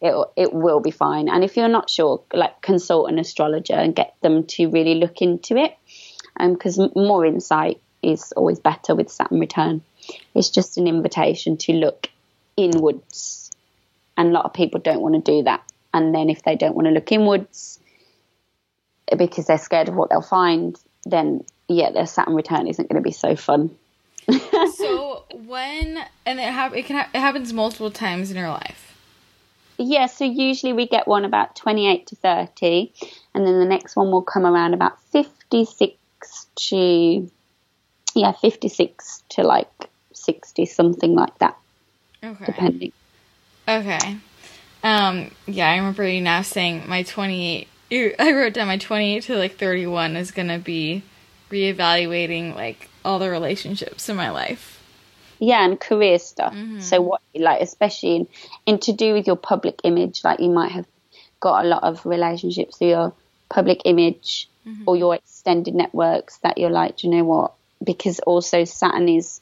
it 0.00 0.28
it 0.36 0.52
will 0.52 0.80
be 0.80 0.90
fine. 0.90 1.28
And 1.28 1.42
if 1.42 1.56
you're 1.56 1.68
not 1.68 1.90
sure, 1.90 2.22
like 2.32 2.60
consult 2.62 3.10
an 3.10 3.18
astrologer 3.18 3.74
and 3.74 3.94
get 3.94 4.14
them 4.22 4.44
to 4.44 4.68
really 4.68 4.94
look 4.94 5.20
into 5.20 5.56
it, 5.56 5.76
because 6.38 6.78
um, 6.78 6.92
more 6.94 7.24
insight 7.24 7.80
is 8.02 8.32
always 8.32 8.60
better 8.60 8.94
with 8.94 9.10
Saturn 9.10 9.40
return. 9.40 9.82
It's 10.34 10.50
just 10.50 10.78
an 10.78 10.86
invitation 10.86 11.56
to 11.58 11.72
look 11.72 12.08
inwards. 12.56 13.50
And 14.16 14.30
a 14.30 14.32
lot 14.32 14.44
of 14.44 14.52
people 14.52 14.80
don't 14.80 15.00
want 15.00 15.14
to 15.14 15.32
do 15.32 15.42
that. 15.44 15.62
And 15.94 16.14
then 16.14 16.28
if 16.28 16.42
they 16.42 16.56
don't 16.56 16.74
want 16.74 16.86
to 16.86 16.92
look 16.92 17.10
inwards, 17.12 17.78
because 19.16 19.46
they're 19.46 19.58
scared 19.58 19.88
of 19.88 19.94
what 19.94 20.10
they'll 20.10 20.20
find, 20.22 20.78
then 21.04 21.44
yeah, 21.68 21.90
their 21.90 22.06
Saturn 22.06 22.34
return 22.34 22.66
isn't 22.66 22.88
going 22.88 23.02
to 23.02 23.04
be 23.04 23.12
so 23.12 23.36
fun. 23.36 23.70
so 24.74 25.24
when 25.46 26.04
and 26.26 26.38
it 26.38 26.52
ha- 26.52 26.70
it 26.74 26.84
can 26.84 26.96
ha- 26.96 27.08
it 27.14 27.20
happens 27.20 27.52
multiple 27.52 27.90
times 27.90 28.30
in 28.30 28.36
your 28.36 28.48
life. 28.48 28.87
Yeah, 29.78 30.06
so 30.06 30.24
usually 30.24 30.72
we 30.72 30.88
get 30.88 31.06
one 31.06 31.24
about 31.24 31.54
28 31.54 32.08
to 32.08 32.16
30, 32.16 32.92
and 33.34 33.46
then 33.46 33.60
the 33.60 33.64
next 33.64 33.94
one 33.94 34.10
will 34.10 34.22
come 34.22 34.44
around 34.44 34.74
about 34.74 35.00
56 35.12 35.96
to, 36.56 37.30
yeah, 38.14 38.32
56 38.32 39.22
to 39.30 39.42
like 39.44 39.70
60, 40.12 40.66
something 40.66 41.14
like 41.14 41.38
that. 41.38 41.56
Okay. 42.24 42.44
Depending. 42.44 42.92
Okay. 43.68 44.18
Um, 44.82 45.30
yeah, 45.46 45.70
I 45.70 45.76
remember 45.76 46.06
you 46.08 46.22
now 46.22 46.42
saying 46.42 46.88
my 46.88 47.04
28, 47.04 47.68
I 48.18 48.32
wrote 48.32 48.54
down 48.54 48.66
my 48.66 48.78
28 48.78 49.22
to 49.24 49.36
like 49.36 49.56
31 49.58 50.16
is 50.16 50.32
going 50.32 50.48
to 50.48 50.58
be 50.58 51.04
reevaluating 51.50 52.54
like 52.56 52.90
all 53.04 53.20
the 53.20 53.30
relationships 53.30 54.08
in 54.08 54.16
my 54.16 54.30
life 54.30 54.77
yeah 55.38 55.64
and 55.64 55.80
career 55.80 56.18
stuff 56.18 56.52
mm-hmm. 56.52 56.80
so 56.80 57.00
what 57.00 57.20
like 57.34 57.60
especially 57.60 58.16
in, 58.16 58.28
in 58.66 58.78
to 58.78 58.92
do 58.92 59.14
with 59.14 59.26
your 59.26 59.36
public 59.36 59.80
image 59.84 60.22
like 60.24 60.40
you 60.40 60.50
might 60.50 60.72
have 60.72 60.86
got 61.40 61.64
a 61.64 61.68
lot 61.68 61.82
of 61.82 62.04
relationships 62.04 62.78
through 62.78 62.88
your 62.88 63.12
public 63.48 63.82
image 63.84 64.48
mm-hmm. 64.66 64.82
or 64.86 64.96
your 64.96 65.14
extended 65.14 65.74
networks 65.74 66.38
that 66.38 66.58
you're 66.58 66.70
like 66.70 66.96
do 66.96 67.06
you 67.06 67.14
know 67.14 67.24
what 67.24 67.52
because 67.82 68.18
also 68.20 68.64
saturn 68.64 69.08
is 69.08 69.40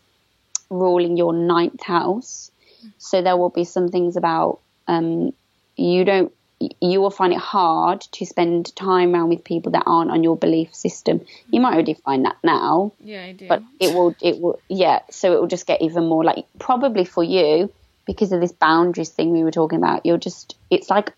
ruling 0.68 1.16
your 1.16 1.32
ninth 1.32 1.82
house 1.82 2.50
mm-hmm. 2.78 2.88
so 2.98 3.22
there 3.22 3.36
will 3.36 3.50
be 3.50 3.64
some 3.64 3.88
things 3.88 4.16
about 4.16 4.60
um, 4.88 5.32
you 5.76 6.04
don't 6.04 6.32
you 6.58 7.00
will 7.00 7.10
find 7.10 7.32
it 7.32 7.38
hard 7.38 8.00
to 8.00 8.24
spend 8.24 8.74
time 8.76 9.14
around 9.14 9.28
with 9.28 9.44
people 9.44 9.72
that 9.72 9.84
aren't 9.86 10.10
on 10.10 10.24
your 10.24 10.36
belief 10.36 10.74
system. 10.74 11.20
You 11.50 11.60
might 11.60 11.74
already 11.74 11.94
find 11.94 12.24
that 12.24 12.36
now. 12.42 12.92
Yeah, 13.00 13.24
I 13.24 13.32
do. 13.32 13.46
But 13.46 13.62
it 13.78 13.94
will, 13.94 14.14
it 14.22 14.40
will, 14.40 14.60
yeah. 14.68 15.00
So 15.10 15.34
it 15.34 15.40
will 15.40 15.48
just 15.48 15.66
get 15.66 15.82
even 15.82 16.06
more 16.06 16.24
like 16.24 16.46
probably 16.58 17.04
for 17.04 17.22
you 17.22 17.72
because 18.06 18.32
of 18.32 18.40
this 18.40 18.52
boundaries 18.52 19.10
thing 19.10 19.32
we 19.32 19.44
were 19.44 19.50
talking 19.50 19.78
about. 19.78 20.06
You're 20.06 20.18
just, 20.18 20.56
it's 20.70 20.88
like 20.88 21.12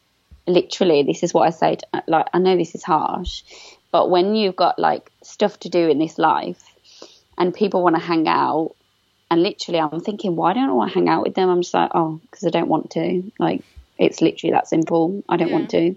literally. 0.48 1.03
This 1.05 1.22
is 1.22 1.33
what 1.33 1.46
I 1.46 1.51
say. 1.51 1.77
To, 1.77 1.87
uh, 1.92 2.01
like 2.09 2.27
I 2.33 2.38
know 2.38 2.57
this 2.57 2.74
is 2.74 2.83
harsh, 2.83 3.42
but 3.92 4.11
when 4.11 4.35
you've 4.35 4.57
got 4.57 4.79
like 4.79 5.12
stuff 5.22 5.61
to 5.61 5.68
do 5.68 5.88
in 5.88 5.98
this 5.98 6.18
life, 6.18 6.62
and 7.37 7.55
people 7.55 7.83
want 7.83 7.94
to 7.94 8.03
hang 8.03 8.27
out, 8.27 8.74
and 9.31 9.42
literally 9.42 9.79
I'm 9.79 10.01
thinking, 10.01 10.35
why 10.35 10.55
don't 10.55 10.68
I 10.68 10.72
want 10.72 10.90
to 10.90 10.98
hang 10.98 11.09
out 11.09 11.22
with 11.22 11.35
them? 11.35 11.48
I'm 11.48 11.62
just 11.62 11.74
like, 11.74 11.90
oh, 11.94 12.20
because 12.22 12.44
I 12.44 12.51
don't 12.51 12.68
want 12.68 12.90
to. 12.92 13.31
Like 13.38 13.62
it's 13.98 14.20
literally 14.20 14.52
that 14.52 14.68
simple. 14.68 15.24
I 15.28 15.37
don't 15.37 15.48
yeah. 15.48 15.54
want 15.54 15.70
to. 15.70 15.96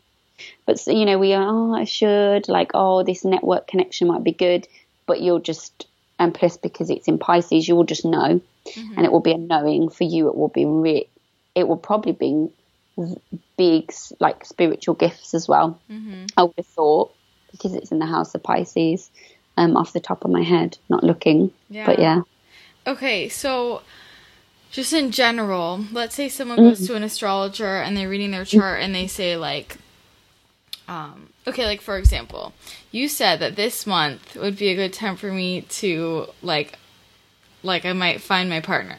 But, 0.65 0.85
you 0.87 1.05
know, 1.05 1.19
we 1.19 1.33
are, 1.33 1.45
oh, 1.47 1.73
I 1.73 1.83
should, 1.83 2.49
like, 2.49 2.71
oh, 2.73 3.03
this 3.03 3.23
network 3.23 3.67
connection 3.67 4.07
might 4.07 4.23
be 4.23 4.31
good. 4.31 4.67
But 5.05 5.21
you'll 5.21 5.39
just, 5.39 5.85
and 6.17 6.33
plus 6.33 6.57
because 6.57 6.89
it's 6.89 7.07
in 7.07 7.19
Pisces, 7.19 7.67
you 7.67 7.75
will 7.75 7.83
just 7.83 8.05
know. 8.05 8.41
Mm-hmm. 8.65 8.93
And 8.97 9.05
it 9.05 9.11
will 9.11 9.21
be 9.21 9.33
a 9.33 9.37
knowing. 9.37 9.89
For 9.89 10.03
you, 10.03 10.27
it 10.29 10.35
will 10.35 10.47
be, 10.49 10.65
re- 10.65 11.09
it 11.53 11.67
will 11.67 11.77
probably 11.77 12.13
be 12.13 12.49
big, 13.57 13.93
like, 14.19 14.45
spiritual 14.45 14.95
gifts 14.95 15.33
as 15.33 15.47
well. 15.47 15.79
Mm-hmm. 15.91 16.25
I 16.35 16.43
would 16.43 16.53
have 16.57 16.65
thought, 16.65 17.13
because 17.51 17.75
it's 17.75 17.91
in 17.91 17.99
the 17.99 18.05
house 18.05 18.33
of 18.33 18.41
Pisces, 18.41 19.11
um, 19.57 19.77
off 19.77 19.93
the 19.93 19.99
top 19.99 20.25
of 20.25 20.31
my 20.31 20.41
head, 20.41 20.77
not 20.89 21.03
looking. 21.03 21.51
Yeah. 21.69 21.85
But 21.85 21.99
yeah. 21.99 22.21
Okay, 22.87 23.29
so 23.29 23.83
just 24.71 24.93
in 24.93 25.11
general, 25.11 25.85
let's 25.91 26.15
say 26.15 26.29
someone 26.29 26.57
goes 26.57 26.79
mm-hmm. 26.79 26.87
to 26.87 26.95
an 26.95 27.03
astrologer 27.03 27.77
and 27.77 27.95
they're 27.95 28.09
reading 28.09 28.31
their 28.31 28.45
chart 28.45 28.81
and 28.81 28.95
they 28.95 29.05
say 29.05 29.37
like 29.37 29.77
um 30.87 31.29
okay, 31.45 31.65
like 31.65 31.81
for 31.81 31.97
example, 31.97 32.53
you 32.91 33.07
said 33.07 33.39
that 33.39 33.55
this 33.55 33.85
month 33.85 34.35
would 34.35 34.57
be 34.57 34.69
a 34.69 34.75
good 34.75 34.93
time 34.93 35.17
for 35.17 35.31
me 35.31 35.61
to 35.61 36.27
like 36.41 36.79
like 37.63 37.85
I 37.85 37.93
might 37.93 38.21
find 38.21 38.49
my 38.49 38.61
partner. 38.61 38.97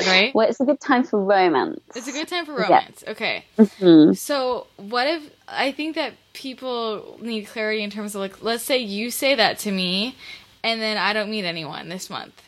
Right? 0.00 0.32
Well, 0.32 0.48
it's 0.48 0.60
a 0.60 0.64
good 0.64 0.80
time 0.80 1.02
for 1.02 1.20
romance. 1.20 1.80
It's 1.96 2.06
a 2.06 2.12
good 2.12 2.28
time 2.28 2.46
for 2.46 2.52
romance. 2.52 3.02
Yeah. 3.04 3.10
Okay. 3.10 3.44
Mm-hmm. 3.58 4.12
So, 4.12 4.68
what 4.76 5.08
if 5.08 5.28
I 5.48 5.72
think 5.72 5.96
that 5.96 6.12
people 6.34 7.18
need 7.20 7.46
clarity 7.46 7.82
in 7.82 7.90
terms 7.90 8.14
of 8.14 8.20
like 8.20 8.42
let's 8.42 8.62
say 8.62 8.78
you 8.78 9.10
say 9.10 9.34
that 9.34 9.58
to 9.60 9.72
me 9.72 10.16
and 10.62 10.80
then 10.80 10.96
I 10.96 11.12
don't 11.12 11.30
meet 11.30 11.44
anyone 11.44 11.88
this 11.88 12.08
month 12.08 12.47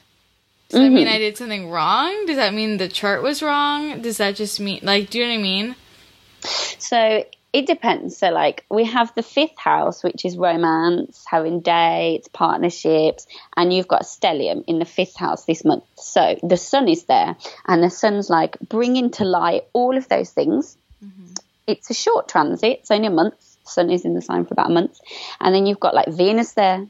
does 0.71 0.79
mm-hmm. 0.79 0.85
that 0.85 0.91
mean 0.91 1.07
mm-hmm. 1.07 1.15
I 1.15 1.19
did 1.19 1.37
something 1.37 1.69
wrong? 1.69 2.27
Does 2.27 2.37
that 2.37 2.55
mean 2.55 2.77
the 2.77 2.89
chart 2.89 3.23
was 3.23 3.43
wrong? 3.43 4.03
Does 4.03 4.19
that 4.19 4.37
just 4.37 4.61
mean 4.61 4.81
like 4.83 5.11
do 5.11 5.19
you 5.19 5.25
know 5.25 5.33
what 5.33 5.39
I 5.39 5.43
mean? 5.43 5.77
So 6.79 7.25
it 7.53 7.67
depends. 7.67 8.17
So 8.17 8.31
like 8.31 8.65
we 8.71 8.85
have 8.85 9.13
the 9.17 9.25
fifth 9.25 9.59
house, 9.59 10.05
which 10.05 10.25
is 10.25 10.37
romance, 10.37 11.25
having 11.29 11.61
dates, 11.61 12.29
partnerships, 12.29 13.27
and 13.57 13.73
you've 13.73 13.89
got 13.89 14.03
stellium 14.03 14.63
in 14.69 14.79
the 14.79 14.85
fifth 14.85 15.17
house 15.17 15.45
this 15.45 15.65
month. 15.65 15.83
So 15.97 16.39
the 16.43 16.57
sun 16.57 16.89
is 16.89 17.05
there, 17.05 17.37
and 17.67 17.83
the 17.83 17.91
sun's 17.91 18.31
like 18.31 18.57
bringing 18.61 19.11
to 19.13 19.25
light 19.25 19.65
all 19.73 19.97
of 19.97 20.09
those 20.09 20.31
things. 20.31 20.77
Mm-hmm. 21.05 21.35
It's 21.67 21.91
a 21.91 21.95
short 21.95 22.29
transit, 22.29 22.81
it's 22.81 22.91
only 22.93 23.09
a 23.09 23.11
month. 23.11 23.35
Sun 23.65 23.91
is 23.91 24.05
in 24.05 24.15
the 24.15 24.23
sign 24.23 24.45
for 24.47 24.55
about 24.55 24.71
a 24.71 24.75
month, 24.75 25.01
and 25.41 25.53
then 25.53 25.67
you've 25.67 25.81
got 25.81 25.95
like 25.95 26.09
Venus 26.09 26.53
there, 26.53 26.87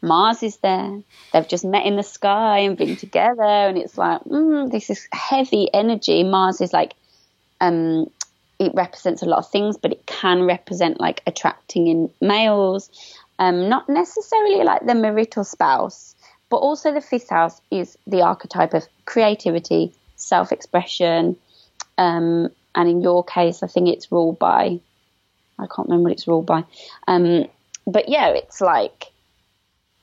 Mars 0.00 0.42
is 0.42 0.56
there. 0.58 1.02
They've 1.32 1.48
just 1.48 1.64
met 1.64 1.86
in 1.86 1.96
the 1.96 2.02
sky 2.02 2.60
and 2.60 2.76
been 2.76 2.96
together, 2.96 3.42
and 3.42 3.76
it's 3.76 3.98
like, 3.98 4.22
mm, 4.24 4.70
this 4.70 4.90
is 4.90 5.08
heavy 5.12 5.68
energy. 5.72 6.22
Mars 6.22 6.60
is 6.60 6.72
like, 6.72 6.94
um, 7.60 8.10
it 8.58 8.72
represents 8.74 9.22
a 9.22 9.26
lot 9.26 9.38
of 9.38 9.50
things, 9.50 9.76
but 9.76 9.92
it 9.92 10.06
can 10.06 10.42
represent 10.42 11.00
like 11.00 11.22
attracting 11.26 11.86
in 11.88 12.10
males, 12.20 12.90
um, 13.38 13.68
not 13.68 13.88
necessarily 13.88 14.64
like 14.64 14.86
the 14.86 14.94
marital 14.94 15.44
spouse, 15.44 16.14
but 16.50 16.56
also 16.56 16.92
the 16.92 17.00
fifth 17.00 17.30
house 17.30 17.60
is 17.70 17.96
the 18.06 18.22
archetype 18.22 18.74
of 18.74 18.86
creativity, 19.04 19.92
self 20.16 20.52
expression. 20.52 21.36
Um, 21.96 22.48
and 22.74 22.88
in 22.88 23.00
your 23.00 23.24
case, 23.24 23.62
I 23.62 23.66
think 23.66 23.88
it's 23.88 24.10
ruled 24.12 24.38
by, 24.38 24.80
I 25.58 25.66
can't 25.66 25.88
remember 25.88 26.04
what 26.04 26.12
it's 26.12 26.28
ruled 26.28 26.46
by. 26.46 26.64
Um, 27.06 27.46
but 27.86 28.08
yeah, 28.08 28.28
it's 28.28 28.60
like 28.60 29.06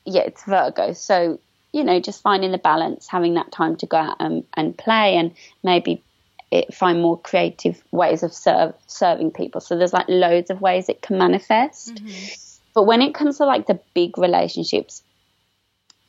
yeah, 0.06 0.22
it's 0.22 0.44
Virgo. 0.44 0.94
So, 0.94 1.40
you 1.74 1.84
know, 1.84 2.00
just 2.00 2.22
finding 2.22 2.52
the 2.52 2.58
balance, 2.58 3.08
having 3.08 3.34
that 3.36 3.52
time 3.52 3.76
to 3.78 3.86
go 3.86 3.98
out 3.98 4.18
and, 4.20 4.44
and 4.56 4.78
play 4.78 5.18
and 5.18 5.34
maybe 5.64 6.04
it, 6.52 6.74
find 6.74 7.02
more 7.02 7.20
creative 7.20 7.84
ways 7.92 8.24
of 8.24 8.34
serve, 8.34 8.74
serving 8.88 9.32
people. 9.32 9.62
So 9.62 9.78
there's 9.78 9.94
like 9.94 10.08
loads 10.08 10.50
of 10.50 10.62
ways 10.62 10.90
it 10.90 11.02
can 11.02 11.18
manifest. 11.18 11.96
Mm-hmm. 11.96 12.42
But 12.74 12.84
when 12.84 13.02
it 13.02 13.14
comes 13.16 13.38
to 13.38 13.46
like 13.46 13.68
the 13.68 13.80
big 13.94 14.18
relationships, 14.18 15.02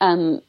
um, 0.01 0.43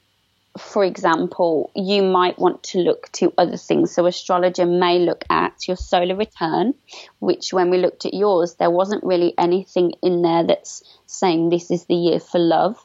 for 0.57 0.83
example, 0.83 1.71
you 1.75 2.01
might 2.03 2.39
want 2.39 2.63
to 2.63 2.79
look 2.79 3.11
to 3.13 3.31
other 3.37 3.57
things. 3.57 3.91
So, 3.91 4.07
astrologer 4.07 4.65
may 4.65 4.97
look 4.97 5.23
at 5.29 5.67
your 5.67 5.77
solar 5.77 6.15
return, 6.15 6.73
which 7.19 7.53
when 7.53 7.69
we 7.69 7.77
looked 7.77 8.05
at 8.05 8.15
yours, 8.15 8.55
there 8.55 8.71
wasn't 8.71 9.03
really 9.03 9.35
anything 9.37 9.93
in 10.01 10.23
there 10.23 10.43
that's 10.43 10.83
saying 11.05 11.49
this 11.49 11.69
is 11.69 11.85
the 11.85 11.95
year 11.95 12.19
for 12.19 12.39
love 12.39 12.83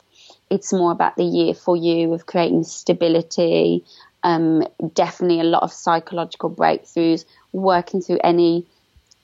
it's 0.52 0.70
more 0.70 0.92
about 0.92 1.16
the 1.16 1.24
year 1.24 1.54
for 1.54 1.76
you 1.76 2.12
of 2.12 2.26
creating 2.26 2.64
stability, 2.64 3.82
um, 4.22 4.68
definitely 4.92 5.40
a 5.40 5.44
lot 5.44 5.62
of 5.62 5.72
psychological 5.72 6.50
breakthroughs, 6.50 7.24
working 7.52 8.02
through 8.02 8.18
any 8.22 8.66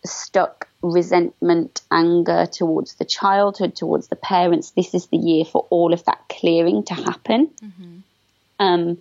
stuck 0.06 0.68
resentment, 0.80 1.82
anger 1.90 2.46
towards 2.46 2.94
the 2.94 3.04
childhood, 3.04 3.76
towards 3.76 4.08
the 4.08 4.16
parents. 4.16 4.70
This 4.70 4.94
is 4.94 5.06
the 5.08 5.18
year 5.18 5.44
for 5.44 5.66
all 5.68 5.92
of 5.92 6.02
that 6.06 6.20
clearing 6.30 6.82
to 6.84 6.94
happen. 6.94 7.50
Mm-hmm. 7.62 7.98
Um, 8.58 8.98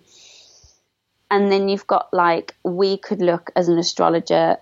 and 1.30 1.50
then 1.50 1.70
you've 1.70 1.86
got 1.86 2.12
like, 2.12 2.54
we 2.62 2.98
could 2.98 3.22
look 3.22 3.50
as 3.56 3.68
an 3.68 3.78
astrologer, 3.78 4.58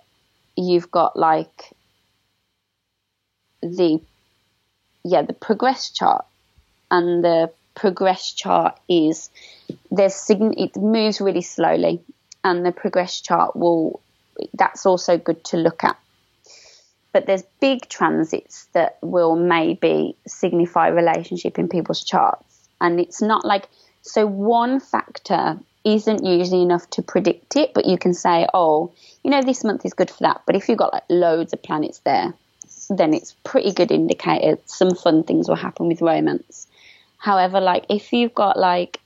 you've 0.56 0.92
got 0.92 1.16
like 1.16 1.72
the, 3.60 4.00
yeah, 5.04 5.22
the 5.22 5.32
progress 5.32 5.90
chart 5.90 6.24
and 6.90 7.24
the 7.24 7.50
progress 7.76 8.32
chart 8.32 8.76
is 8.88 9.30
there's 9.92 10.14
sign 10.14 10.54
it 10.56 10.76
moves 10.76 11.20
really 11.20 11.42
slowly 11.42 12.00
and 12.42 12.66
the 12.66 12.72
progress 12.72 13.20
chart 13.20 13.54
will 13.54 14.00
that's 14.54 14.86
also 14.86 15.16
good 15.18 15.42
to 15.44 15.56
look 15.56 15.84
at. 15.84 15.96
But 17.12 17.26
there's 17.26 17.44
big 17.60 17.88
transits 17.88 18.66
that 18.72 18.98
will 19.00 19.36
maybe 19.36 20.16
signify 20.26 20.88
relationship 20.88 21.58
in 21.58 21.68
people's 21.68 22.04
charts. 22.04 22.68
And 22.80 23.00
it's 23.00 23.22
not 23.22 23.44
like 23.44 23.68
so 24.02 24.26
one 24.26 24.80
factor 24.80 25.58
isn't 25.84 26.24
usually 26.24 26.62
enough 26.62 26.90
to 26.90 27.00
predict 27.00 27.54
it 27.54 27.72
but 27.72 27.86
you 27.86 27.96
can 27.96 28.12
say 28.12 28.44
oh 28.52 28.92
you 29.22 29.30
know 29.30 29.40
this 29.40 29.62
month 29.62 29.84
is 29.84 29.94
good 29.94 30.10
for 30.10 30.24
that. 30.24 30.42
But 30.46 30.56
if 30.56 30.68
you've 30.68 30.78
got 30.78 30.92
like 30.92 31.04
loads 31.08 31.52
of 31.52 31.62
planets 31.62 32.00
there 32.00 32.34
then 32.88 33.14
it's 33.14 33.34
pretty 33.44 33.72
good 33.72 33.90
indicator 33.90 34.58
some 34.66 34.94
fun 34.94 35.24
things 35.24 35.48
will 35.48 35.56
happen 35.56 35.88
with 35.88 36.00
romance 36.00 36.68
However, 37.18 37.60
like 37.60 37.86
if 37.88 38.12
you've 38.12 38.34
got 38.34 38.58
like 38.58 39.00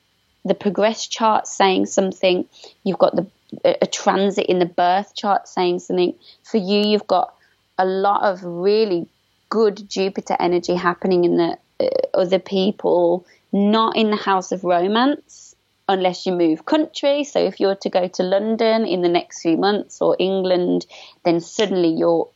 the 0.45 0.55
progress 0.55 1.07
chart 1.07 1.47
saying 1.47 1.87
something, 1.87 2.47
you've 2.85 2.99
got 2.99 3.17
the 3.17 3.27
a 3.65 3.87
transit 3.87 4.47
in 4.47 4.59
the 4.59 4.67
birth 4.67 5.15
chart 5.15 5.49
saying 5.49 5.81
something. 5.81 6.15
For 6.45 6.59
you, 6.59 6.81
you've 6.81 7.07
got 7.07 7.35
a 7.79 7.85
lot 7.85 8.23
of 8.23 8.45
really 8.45 9.09
good 9.49 9.89
Jupiter 9.89 10.37
energy 10.39 10.75
happening 10.75 11.25
in 11.25 11.37
the 11.37 11.59
uh, 11.81 11.89
other 12.15 12.39
people, 12.39 13.27
not 13.53 13.97
in 13.97 14.11
the 14.11 14.17
house 14.17 14.53
of 14.53 14.63
romance, 14.63 15.57
unless 15.89 16.27
you 16.27 16.33
move 16.33 16.65
country. 16.65 17.25
So 17.25 17.41
if 17.41 17.59
you're 17.59 17.75
to 17.77 17.91
go 17.91 18.07
to 18.07 18.23
London 18.23 18.87
in 18.87 19.03
the 19.03 19.09
next 19.09 19.43
few 19.43 19.57
months 19.57 20.01
or 20.01 20.17
England, 20.19 20.87
then 21.25 21.41
suddenly 21.41 21.89
your 21.89 22.29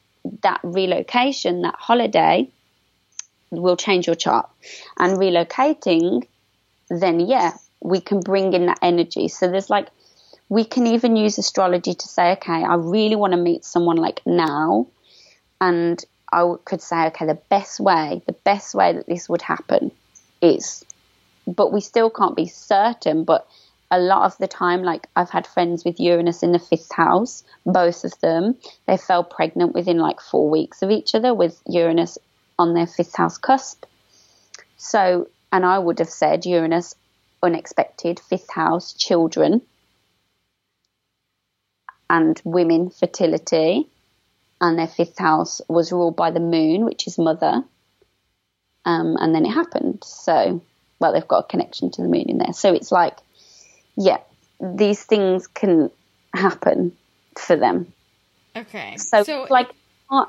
that 0.43 0.61
relocation, 0.65 1.63
that 1.63 1.77
holiday, 1.79 2.49
will 3.63 3.77
change 3.77 4.07
your 4.07 4.17
chart. 4.17 4.49
And 4.99 5.19
relocating, 5.19 6.27
then 6.89 7.21
yeah, 7.21 7.53
we 7.81 8.01
can 8.01 8.21
bring 8.21 8.53
in 8.53 8.67
that 8.67 8.79
energy. 8.83 9.29
So 9.29 9.51
there's 9.51 9.71
like 9.71 9.89
we 10.49 10.65
can 10.65 10.87
even 10.87 11.17
use 11.17 11.39
astrology 11.39 11.95
to 11.95 12.09
say, 12.09 12.33
okay, 12.33 12.65
I 12.65 12.75
really 12.75 13.17
want 13.17 13.33
to 13.33 13.39
meet 13.39 13.65
someone 13.65 13.97
like 13.97 14.21
now, 14.27 14.87
and 15.61 16.03
I 16.33 16.55
could 16.65 16.83
say, 16.83 17.07
okay, 17.07 17.27
the 17.27 17.41
best 17.49 17.81
way, 17.81 18.23
the 18.27 18.33
best 18.33 18.75
way 18.75 18.93
that 18.93 19.07
this 19.07 19.29
would 19.29 19.43
happen 19.43 19.91
is, 20.43 20.85
but 21.47 21.73
we 21.73 21.81
still 21.81 22.11
can't 22.11 22.37
be 22.37 22.47
certain. 22.47 23.25
But 23.25 23.47
a 23.91 23.99
lot 23.99 24.23
of 24.25 24.37
the 24.39 24.49
time, 24.49 24.83
like 24.83 25.07
I've 25.15 25.31
had 25.31 25.47
friends 25.47 25.85
with 25.85 26.01
Uranus 26.01 26.43
in 26.43 26.53
the 26.53 26.59
fifth 26.59 26.93
house, 26.93 27.45
both 27.65 28.05
of 28.05 28.19
them, 28.21 28.57
they 28.87 28.97
fell 28.97 29.25
pregnant 29.25 29.75
within 29.75 29.99
like 29.99 30.21
four 30.21 30.51
weeks 30.51 30.83
of 30.83 30.91
each 30.91 31.15
other 31.15 31.33
with 31.33 31.61
Uranus 31.67 32.19
on 32.59 32.75
their 32.75 32.87
fifth 32.87 33.17
house 33.17 33.39
cusp. 33.39 33.85
So, 34.77 35.29
and 35.53 35.65
I 35.65 35.79
would 35.79 35.99
have 35.99 36.11
said 36.11 36.47
Uranus, 36.47 36.95
unexpected, 37.43 38.21
fifth 38.21 38.51
house, 38.51 38.93
children 38.93 39.63
and 42.11 42.41
women 42.45 42.91
fertility, 42.91 43.89
and 44.61 44.79
their 44.79 44.87
fifth 44.87 45.19
house 45.19 45.61
was 45.69 45.93
ruled 45.93 46.17
by 46.17 46.31
the 46.31 46.41
moon, 46.41 46.85
which 46.85 47.07
is 47.07 47.19
mother. 47.19 47.63
Um, 48.85 49.17
and 49.19 49.35
then 49.35 49.47
it 49.47 49.51
happened. 49.51 50.03
So, 50.05 50.63
well, 50.99 51.13
they've 51.13 51.27
got 51.27 51.45
a 51.45 51.49
connection 51.49 51.91
to 51.91 52.03
the 52.03 52.09
moon 52.09 52.27
in 52.29 52.39
there. 52.39 52.53
So 52.53 52.73
it's 52.73 52.93
like, 52.93 53.17
yeah, 53.97 54.19
these 54.61 55.03
things 55.03 55.47
can 55.47 55.91
happen 56.35 56.97
for 57.39 57.57
them. 57.57 57.93
Okay. 58.55 58.97
So, 58.97 59.23
so 59.23 59.47
like, 59.51 59.71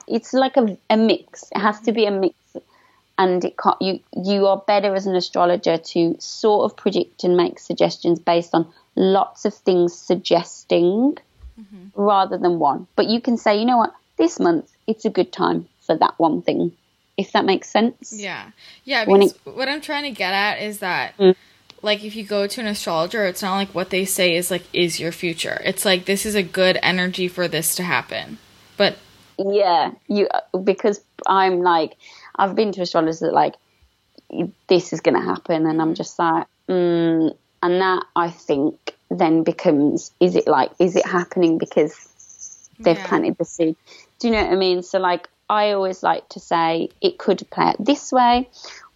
it's 0.07 0.33
like 0.33 0.57
a, 0.57 0.77
a 0.89 0.97
mix. 0.97 1.45
It 1.55 1.59
has 1.59 1.79
to 1.81 1.91
be 1.91 2.05
a 2.05 2.11
mix 2.11 2.35
and 3.17 3.43
it 3.45 3.57
can't, 3.57 3.81
you 3.81 3.99
you 4.23 4.47
are 4.47 4.57
better 4.57 4.93
as 4.93 5.05
an 5.05 5.15
astrologer 5.15 5.77
to 5.77 6.15
sort 6.19 6.69
of 6.69 6.77
predict 6.77 7.23
and 7.23 7.37
make 7.37 7.59
suggestions 7.59 8.19
based 8.19 8.53
on 8.53 8.67
lots 8.95 9.45
of 9.45 9.53
things 9.53 9.93
suggesting 9.97 11.17
mm-hmm. 11.59 12.01
rather 12.01 12.37
than 12.37 12.59
one. 12.59 12.87
But 12.95 13.07
you 13.07 13.21
can 13.21 13.37
say, 13.37 13.57
you 13.57 13.65
know 13.65 13.77
what, 13.77 13.93
this 14.17 14.39
month 14.39 14.71
it's 14.87 15.05
a 15.05 15.09
good 15.09 15.31
time 15.31 15.67
for 15.81 15.95
that 15.97 16.15
one 16.17 16.41
thing, 16.41 16.71
if 17.17 17.31
that 17.31 17.45
makes 17.45 17.69
sense. 17.69 18.13
Yeah, 18.13 18.51
yeah. 18.83 19.05
Because 19.05 19.31
it, 19.31 19.55
what 19.55 19.69
I'm 19.69 19.81
trying 19.81 20.03
to 20.03 20.11
get 20.11 20.33
at 20.33 20.61
is 20.61 20.79
that. 20.79 21.17
Mm. 21.17 21.35
Like 21.81 22.03
if 22.03 22.15
you 22.15 22.23
go 22.23 22.47
to 22.47 22.61
an 22.61 22.65
astrologer, 22.65 23.25
it's 23.25 23.43
not 23.43 23.57
like 23.57 23.75
what 23.75 23.91
they 23.91 24.05
say 24.05 24.35
is 24.35 24.49
like 24.49 24.63
is 24.73 24.99
your 24.99 25.11
future. 25.11 25.61
It's 25.63 25.85
like 25.85 26.05
this 26.05 26.25
is 26.25 26.33
a 26.33 26.41
good 26.41 26.79
energy 26.81 27.27
for 27.27 27.47
this 27.47 27.75
to 27.75 27.83
happen. 27.83 28.39
But 28.75 28.97
yeah, 29.37 29.91
you 30.07 30.27
because 30.63 31.01
I'm 31.27 31.61
like 31.61 31.97
I've 32.35 32.55
been 32.55 32.71
to 32.73 32.81
astrologers 32.81 33.19
that 33.19 33.33
like 33.33 33.55
this 34.67 34.93
is 34.93 35.01
going 35.01 35.15
to 35.15 35.21
happen, 35.21 35.65
and 35.65 35.81
I'm 35.81 35.93
just 35.93 36.17
like, 36.17 36.47
mm, 36.67 37.35
and 37.61 37.81
that 37.81 38.05
I 38.15 38.29
think 38.29 38.95
then 39.09 39.43
becomes 39.43 40.11
is 40.19 40.35
it 40.35 40.47
like 40.47 40.71
is 40.79 40.95
it 40.95 41.05
happening 41.05 41.57
because 41.57 42.69
they've 42.79 42.97
yeah. 42.97 43.07
planted 43.07 43.37
the 43.37 43.45
seed? 43.45 43.75
Do 44.19 44.27
you 44.27 44.33
know 44.33 44.43
what 44.43 44.53
I 44.53 44.55
mean? 44.55 44.83
So 44.83 44.99
like 44.99 45.29
I 45.49 45.71
always 45.71 46.01
like 46.03 46.27
to 46.29 46.39
say 46.39 46.89
it 47.01 47.17
could 47.17 47.47
play 47.51 47.65
out 47.65 47.83
this 47.83 48.11
way, 48.11 48.49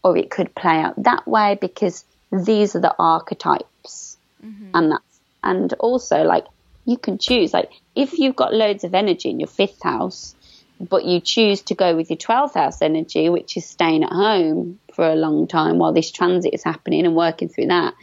or 0.03 0.17
it 0.17 0.29
could 0.29 0.53
play 0.55 0.79
out 0.79 1.01
that 1.03 1.27
way 1.27 1.57
because 1.59 2.05
these 2.31 2.75
are 2.75 2.81
the 2.81 2.95
archetypes, 2.97 4.17
mm-hmm. 4.43 4.71
and 4.73 4.91
that's 4.91 5.19
and 5.43 5.73
also 5.73 6.23
like 6.23 6.45
you 6.89 6.97
can 6.97 7.17
choose 7.17 7.53
like 7.53 7.69
if 7.95 8.17
you've 8.17 8.35
got 8.35 8.53
loads 8.53 8.83
of 8.83 8.93
energy 8.93 9.29
in 9.29 9.39
your 9.39 9.47
fifth 9.47 9.81
house 9.83 10.35
but 10.79 11.05
you 11.05 11.19
choose 11.19 11.61
to 11.63 11.75
go 11.75 11.95
with 11.95 12.09
your 12.09 12.17
12th 12.17 12.53
house 12.53 12.81
energy, 12.81 13.29
which 13.29 13.57
is 13.57 13.65
staying 13.65 14.03
at 14.03 14.11
home 14.11 14.79
for 14.93 15.05
a 15.05 15.15
long 15.15 15.47
time 15.47 15.77
while 15.77 15.91
this 15.91 16.11
transit 16.11 16.53
is 16.53 16.63
happening 16.63 17.05
and 17.05 17.15
working 17.15 17.49
through 17.49 17.67
that, 17.67 17.93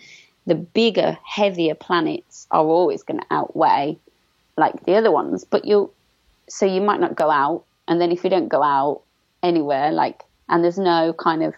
the 0.46 0.55
bigger, 0.55 1.16
heavier 1.25 1.75
planets 1.75 2.46
are 2.51 2.64
always 2.64 3.03
going 3.03 3.20
to 3.20 3.27
outweigh 3.31 3.99
like 4.57 4.85
the 4.85 4.94
other 4.94 5.11
ones. 5.11 5.44
But 5.44 5.64
you'll, 5.64 5.92
so 6.49 6.66
you 6.66 6.81
might 6.81 7.01
not 7.01 7.16
go 7.16 7.31
out, 7.31 7.64
and 7.88 8.01
then 8.01 8.12
if 8.12 8.25
you 8.25 8.31
don't 8.31 8.49
go 8.49 8.62
out 8.62 9.03
anywhere, 9.42 9.90
like, 9.90 10.22
and 10.49 10.62
there's 10.62 10.79
no 10.79 11.12
kind 11.12 11.42
of 11.42 11.55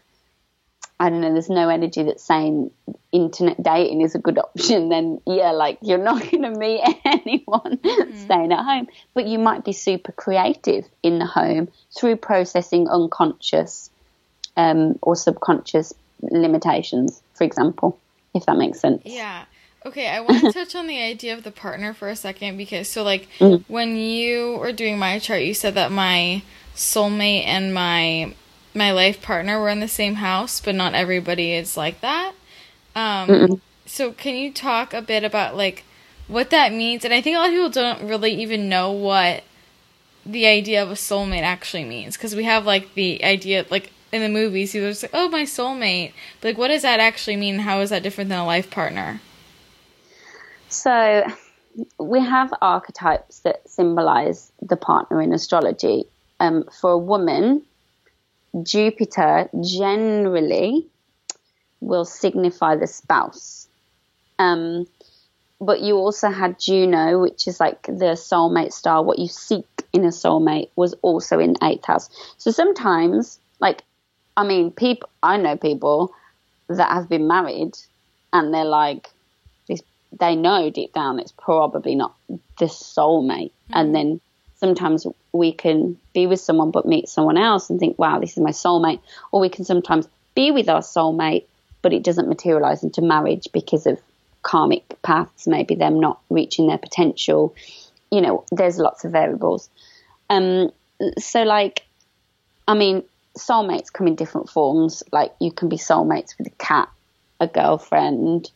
I 1.00 1.10
don't 1.10 1.20
know, 1.20 1.32
there's 1.32 1.48
no 1.48 1.68
energy 1.68 2.02
that's 2.02 2.24
saying 2.24 2.72
internet 3.12 3.62
dating 3.62 4.00
is 4.00 4.16
a 4.16 4.18
good 4.18 4.38
option, 4.38 4.88
then 4.88 5.20
yeah, 5.26 5.52
like 5.52 5.78
you're 5.80 5.98
not 5.98 6.22
going 6.30 6.42
to 6.42 6.50
meet 6.50 6.82
anyone 7.04 7.78
mm-hmm. 7.78 8.18
staying 8.18 8.52
at 8.52 8.64
home. 8.64 8.88
But 9.14 9.26
you 9.26 9.38
might 9.38 9.64
be 9.64 9.72
super 9.72 10.12
creative 10.12 10.86
in 11.02 11.18
the 11.18 11.26
home 11.26 11.68
through 11.96 12.16
processing 12.16 12.88
unconscious 12.88 13.90
um, 14.56 14.98
or 15.00 15.14
subconscious 15.14 15.94
limitations, 16.20 17.22
for 17.34 17.44
example, 17.44 17.98
if 18.34 18.44
that 18.46 18.56
makes 18.56 18.80
sense. 18.80 19.02
Yeah. 19.04 19.44
Okay, 19.86 20.08
I 20.08 20.20
want 20.20 20.40
to 20.40 20.52
touch 20.52 20.74
on 20.74 20.88
the 20.88 21.00
idea 21.00 21.34
of 21.34 21.44
the 21.44 21.52
partner 21.52 21.94
for 21.94 22.08
a 22.08 22.16
second 22.16 22.56
because, 22.56 22.88
so, 22.88 23.04
like, 23.04 23.28
mm 23.38 23.64
when 23.68 23.96
you 23.96 24.56
were 24.56 24.72
doing 24.72 24.98
my 24.98 25.18
chart, 25.18 25.42
you 25.42 25.54
said 25.54 25.74
that 25.74 25.92
my 25.92 26.42
soulmate 26.74 27.44
and 27.46 27.72
my 27.72 28.34
my 28.78 28.92
life 28.92 29.20
partner 29.20 29.60
were 29.60 29.68
in 29.68 29.80
the 29.80 29.88
same 29.88 30.14
house, 30.14 30.60
but 30.60 30.74
not 30.74 30.94
everybody 30.94 31.52
is 31.52 31.76
like 31.76 32.00
that. 32.00 32.32
Um, 32.94 33.60
so 33.84 34.12
can 34.12 34.34
you 34.36 34.52
talk 34.52 34.94
a 34.94 35.02
bit 35.02 35.24
about 35.24 35.56
like 35.56 35.84
what 36.28 36.50
that 36.50 36.72
means? 36.72 37.04
And 37.04 37.12
I 37.12 37.20
think 37.20 37.36
a 37.36 37.40
lot 37.40 37.48
of 37.48 37.54
people 37.54 37.70
don't 37.70 38.08
really 38.08 38.32
even 38.34 38.68
know 38.68 38.92
what 38.92 39.44
the 40.24 40.46
idea 40.46 40.82
of 40.82 40.90
a 40.90 40.94
soulmate 40.94 41.42
actually 41.42 41.84
means 41.84 42.16
because 42.16 42.36
we 42.36 42.44
have 42.44 42.66
like 42.66 42.94
the 42.94 43.24
idea 43.24 43.64
like 43.70 43.90
in 44.12 44.20
the 44.20 44.28
movies 44.28 44.72
people 44.72 44.88
are 44.88 44.90
just 44.90 45.02
like 45.02 45.10
oh 45.14 45.28
my 45.28 45.42
soulmate. 45.42 46.12
But 46.40 46.48
like 46.48 46.58
what 46.58 46.68
does 46.68 46.82
that 46.82 47.00
actually 47.00 47.36
mean? 47.36 47.60
How 47.60 47.80
is 47.80 47.90
that 47.90 48.02
different 48.02 48.30
than 48.30 48.38
a 48.38 48.46
life 48.46 48.70
partner? 48.70 49.20
So 50.68 51.24
we 51.98 52.20
have 52.20 52.52
archetypes 52.60 53.40
that 53.40 53.68
symbolize 53.68 54.52
the 54.60 54.76
partner 54.76 55.20
in 55.22 55.32
astrology. 55.32 56.04
Um, 56.40 56.68
for 56.80 56.92
a 56.92 56.98
woman 56.98 57.64
Jupiter 58.62 59.48
generally 59.62 60.86
will 61.80 62.04
signify 62.04 62.76
the 62.76 62.86
spouse. 62.86 63.68
Um, 64.38 64.86
but 65.60 65.80
you 65.80 65.96
also 65.96 66.30
had 66.30 66.58
Juno, 66.58 67.20
which 67.20 67.48
is 67.48 67.60
like 67.60 67.82
the 67.82 68.16
soulmate 68.16 68.72
star. 68.72 69.02
What 69.02 69.18
you 69.18 69.28
seek 69.28 69.66
in 69.92 70.04
a 70.04 70.08
soulmate 70.08 70.70
was 70.76 70.94
also 71.02 71.38
in 71.38 71.56
eighth 71.62 71.84
house. 71.84 72.08
So 72.38 72.50
sometimes, 72.50 73.38
like, 73.60 73.82
I 74.36 74.44
mean, 74.44 74.70
people, 74.70 75.08
I 75.22 75.36
know 75.36 75.56
people 75.56 76.14
that 76.68 76.92
have 76.92 77.08
been 77.08 77.26
married 77.26 77.76
and 78.32 78.54
they're 78.54 78.64
like, 78.64 79.10
they 80.18 80.34
know 80.34 80.70
deep 80.70 80.92
down 80.94 81.18
it's 81.18 81.32
probably 81.32 81.94
not 81.94 82.14
the 82.28 82.64
soulmate. 82.64 83.50
Mm-hmm. 83.50 83.72
And 83.74 83.94
then 83.94 84.20
sometimes 84.58 85.06
we 85.32 85.52
can 85.52 85.98
be 86.12 86.26
with 86.26 86.40
someone 86.40 86.70
but 86.70 86.86
meet 86.86 87.08
someone 87.08 87.38
else 87.38 87.70
and 87.70 87.78
think, 87.78 87.98
wow, 87.98 88.18
this 88.18 88.32
is 88.32 88.38
my 88.38 88.50
soulmate. 88.50 89.00
Or 89.32 89.40
we 89.40 89.48
can 89.48 89.64
sometimes 89.64 90.08
be 90.34 90.50
with 90.50 90.68
our 90.68 90.80
soulmate, 90.80 91.44
but 91.82 91.92
it 91.92 92.02
doesn't 92.02 92.28
materialize 92.28 92.82
into 92.82 93.02
marriage 93.02 93.48
because 93.52 93.86
of 93.86 94.00
karmic 94.42 95.00
paths, 95.02 95.46
maybe 95.46 95.74
them 95.74 96.00
not 96.00 96.20
reaching 96.30 96.66
their 96.66 96.78
potential. 96.78 97.54
You 98.10 98.20
know, 98.20 98.44
there's 98.50 98.78
lots 98.78 99.04
of 99.04 99.12
variables. 99.12 99.68
Um, 100.30 100.70
so, 101.18 101.42
like, 101.42 101.84
I 102.66 102.74
mean, 102.74 103.04
soulmates 103.36 103.92
come 103.92 104.06
in 104.06 104.16
different 104.16 104.50
forms. 104.50 105.02
Like, 105.12 105.32
you 105.40 105.52
can 105.52 105.68
be 105.68 105.76
soulmates 105.76 106.36
with 106.36 106.48
a 106.48 106.56
cat, 106.58 106.88
a 107.40 107.46
girlfriend, 107.46 108.50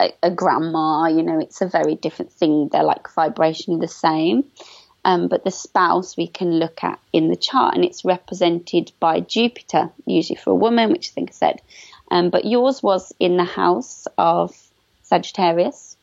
a, 0.00 0.12
a, 0.22 0.30
grandma, 0.30 1.06
you 1.06 1.22
know, 1.22 1.38
it's 1.38 1.60
a 1.60 1.68
very 1.68 1.94
different 1.94 2.32
thing. 2.32 2.68
They're 2.70 2.82
like 2.82 3.04
vibrationally 3.04 3.80
the 3.80 3.88
same. 3.88 4.44
Um, 5.04 5.28
but 5.28 5.44
the 5.44 5.50
spouse 5.50 6.16
we 6.16 6.26
can 6.26 6.58
look 6.58 6.84
at 6.84 6.98
in 7.12 7.28
the 7.28 7.36
chart, 7.36 7.74
and 7.74 7.84
it's 7.84 8.04
represented 8.04 8.92
by 9.00 9.20
Jupiter, 9.20 9.90
usually 10.04 10.36
for 10.36 10.50
a 10.50 10.54
woman, 10.54 10.90
which 10.92 11.10
I 11.10 11.12
think 11.12 11.30
I 11.30 11.32
said. 11.32 11.62
Um, 12.10 12.28
but 12.30 12.44
yours 12.44 12.82
was 12.82 13.12
in 13.18 13.36
the 13.36 13.44
house 13.44 14.06
of 14.18 14.54
Sagittarius, 15.02 15.96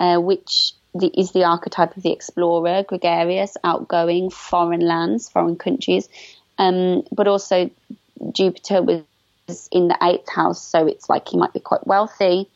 uh, 0.00 0.18
which 0.18 0.72
the, 0.94 1.08
is 1.18 1.32
the 1.32 1.44
archetype 1.44 1.96
of 1.96 2.02
the 2.02 2.12
explorer, 2.12 2.82
gregarious, 2.82 3.56
outgoing, 3.62 4.30
foreign 4.30 4.80
lands, 4.80 5.28
foreign 5.28 5.56
countries. 5.56 6.08
Um, 6.58 7.04
but 7.12 7.28
also, 7.28 7.70
Jupiter 8.32 8.82
was 8.82 9.68
in 9.70 9.88
the 9.88 9.98
eighth 10.02 10.28
house, 10.28 10.62
so 10.62 10.86
it's 10.86 11.08
like 11.08 11.28
he 11.28 11.36
might 11.36 11.52
be 11.52 11.60
quite 11.60 11.86
wealthy. 11.86 12.48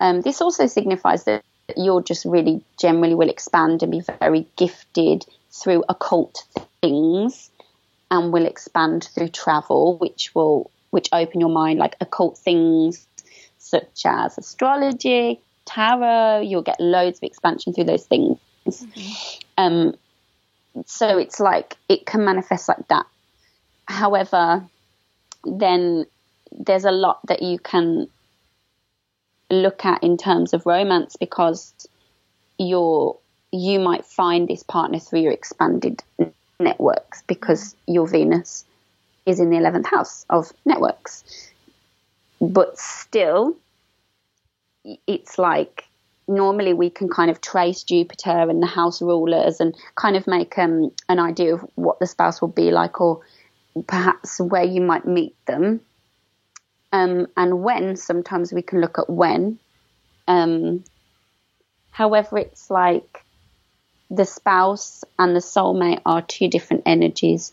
Um, 0.00 0.20
this 0.20 0.40
also 0.40 0.66
signifies 0.66 1.24
that 1.24 1.44
you're 1.76 2.02
just 2.02 2.24
really 2.24 2.62
generally 2.78 3.14
will 3.14 3.28
expand 3.28 3.82
and 3.82 3.92
be 3.92 4.00
very 4.20 4.46
gifted 4.56 5.26
through 5.50 5.84
occult 5.88 6.44
things. 6.80 7.50
and 8.10 8.32
will 8.32 8.46
expand 8.46 9.04
through 9.14 9.28
travel, 9.28 9.98
which 9.98 10.34
will 10.34 10.70
which 10.90 11.08
open 11.12 11.40
your 11.40 11.50
mind 11.50 11.78
like 11.78 11.96
occult 12.00 12.38
things 12.38 13.06
such 13.58 14.06
as 14.06 14.38
astrology, 14.38 15.40
tarot. 15.66 16.40
You'll 16.40 16.62
get 16.62 16.80
loads 16.80 17.18
of 17.18 17.24
expansion 17.24 17.74
through 17.74 17.84
those 17.84 18.06
things. 18.06 18.38
Mm-hmm. 18.66 19.40
Um, 19.58 19.94
so 20.86 21.18
it's 21.18 21.40
like 21.40 21.76
it 21.88 22.06
can 22.06 22.24
manifest 22.24 22.68
like 22.68 22.88
that. 22.88 23.06
However, 23.86 24.64
then 25.44 26.06
there's 26.52 26.84
a 26.84 26.90
lot 26.90 27.20
that 27.26 27.42
you 27.42 27.58
can 27.58 28.08
look 29.50 29.84
at 29.84 30.02
in 30.02 30.16
terms 30.16 30.52
of 30.52 30.66
romance 30.66 31.16
because 31.16 31.72
you're 32.58 33.16
you 33.50 33.80
might 33.80 34.04
find 34.04 34.46
this 34.46 34.62
partner 34.62 34.98
through 34.98 35.20
your 35.20 35.32
expanded 35.32 36.02
networks 36.60 37.22
because 37.26 37.74
your 37.86 38.06
Venus 38.06 38.64
is 39.24 39.40
in 39.40 39.50
the 39.50 39.56
11th 39.56 39.86
house 39.86 40.26
of 40.28 40.52
networks. 40.66 41.24
But 42.40 42.78
still, 42.78 43.56
it's 45.06 45.38
like 45.38 45.84
normally 46.28 46.74
we 46.74 46.90
can 46.90 47.08
kind 47.08 47.30
of 47.30 47.40
trace 47.40 47.82
Jupiter 47.82 48.50
and 48.50 48.62
the 48.62 48.66
house 48.66 49.00
rulers 49.00 49.60
and 49.60 49.74
kind 49.94 50.16
of 50.16 50.26
make 50.26 50.58
um, 50.58 50.92
an 51.08 51.18
idea 51.18 51.54
of 51.54 51.60
what 51.74 51.98
the 51.98 52.06
spouse 52.06 52.40
will 52.40 52.48
be 52.48 52.70
like 52.70 53.00
or 53.00 53.20
perhaps 53.86 54.40
where 54.40 54.64
you 54.64 54.80
might 54.80 55.06
meet 55.06 55.34
them. 55.46 55.80
Um, 56.92 57.26
and 57.36 57.62
when, 57.62 57.96
sometimes 57.96 58.52
we 58.52 58.62
can 58.62 58.80
look 58.80 58.98
at 58.98 59.10
when. 59.10 59.58
Um, 60.26 60.84
however, 61.90 62.38
it's 62.38 62.70
like 62.70 63.24
the 64.10 64.24
spouse 64.24 65.04
and 65.18 65.36
the 65.36 65.40
soulmate 65.40 66.00
are 66.06 66.22
two 66.22 66.48
different 66.48 66.84
energies, 66.86 67.52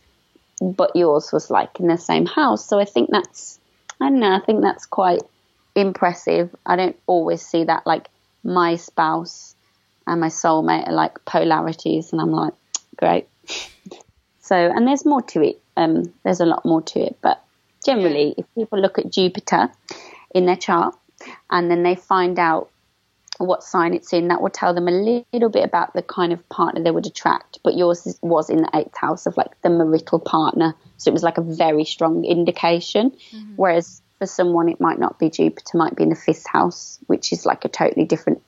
but 0.61 0.95
yours 0.95 1.31
was 1.33 1.49
like 1.49 1.79
in 1.79 1.87
the 1.87 1.97
same 1.97 2.25
house. 2.25 2.65
So 2.65 2.79
I 2.79 2.85
think 2.85 3.09
that's, 3.11 3.59
I 3.99 4.09
don't 4.09 4.19
know, 4.19 4.31
I 4.31 4.39
think 4.39 4.61
that's 4.61 4.85
quite 4.85 5.21
impressive. 5.75 6.55
I 6.65 6.75
don't 6.77 6.97
always 7.07 7.45
see 7.45 7.65
that 7.65 7.85
like 7.85 8.07
my 8.43 8.75
spouse 8.77 9.55
and 10.07 10.21
my 10.21 10.27
soulmate 10.27 10.87
are 10.87 10.93
like 10.93 11.25
polarities, 11.25 12.11
and 12.11 12.21
I'm 12.21 12.31
like, 12.31 12.53
great. 12.95 13.27
so, 14.39 14.55
and 14.55 14.87
there's 14.87 15.05
more 15.05 15.21
to 15.23 15.41
it. 15.41 15.61
Um, 15.75 16.13
there's 16.23 16.39
a 16.39 16.45
lot 16.45 16.63
more 16.65 16.81
to 16.83 16.99
it, 16.99 17.17
but 17.21 17.43
generally, 17.85 18.35
if 18.37 18.45
people 18.55 18.79
look 18.79 18.97
at 18.97 19.11
Jupiter 19.11 19.69
in 20.33 20.45
their 20.45 20.55
chart 20.55 20.95
and 21.49 21.69
then 21.69 21.83
they 21.83 21.95
find 21.95 22.39
out 22.39 22.69
what 23.37 23.63
sign 23.63 23.93
it's 23.93 24.13
in, 24.13 24.29
that 24.29 24.41
will 24.41 24.49
tell 24.49 24.73
them 24.73 24.87
a 24.87 24.91
little 24.91 25.49
bit 25.49 25.63
about 25.63 25.93
the 25.93 26.01
kind 26.01 26.31
of 26.31 26.47
partner 26.49 26.81
they 26.81 26.91
would 26.91 27.05
attract. 27.05 27.59
But 27.63 27.75
yours 27.75 28.17
was 28.21 28.49
in 28.49 28.61
the 28.61 28.69
eighth 28.73 28.95
house 28.97 29.25
of 29.25 29.35
like 29.37 29.61
the 29.61 29.69
marital 29.69 30.19
partner, 30.19 30.73
so 30.97 31.09
it 31.09 31.13
was 31.13 31.23
like 31.23 31.37
a 31.37 31.41
very 31.41 31.85
strong 31.85 32.23
indication. 32.23 33.11
Mm-hmm. 33.11 33.53
Whereas 33.55 34.01
for 34.19 34.25
someone, 34.25 34.69
it 34.69 34.79
might 34.79 34.99
not 34.99 35.19
be 35.19 35.29
Jupiter, 35.29 35.77
might 35.77 35.95
be 35.95 36.03
in 36.03 36.09
the 36.09 36.15
fifth 36.15 36.47
house, 36.47 36.99
which 37.07 37.33
is 37.33 37.45
like 37.45 37.65
a 37.65 37.69
totally 37.69 38.05
different 38.05 38.41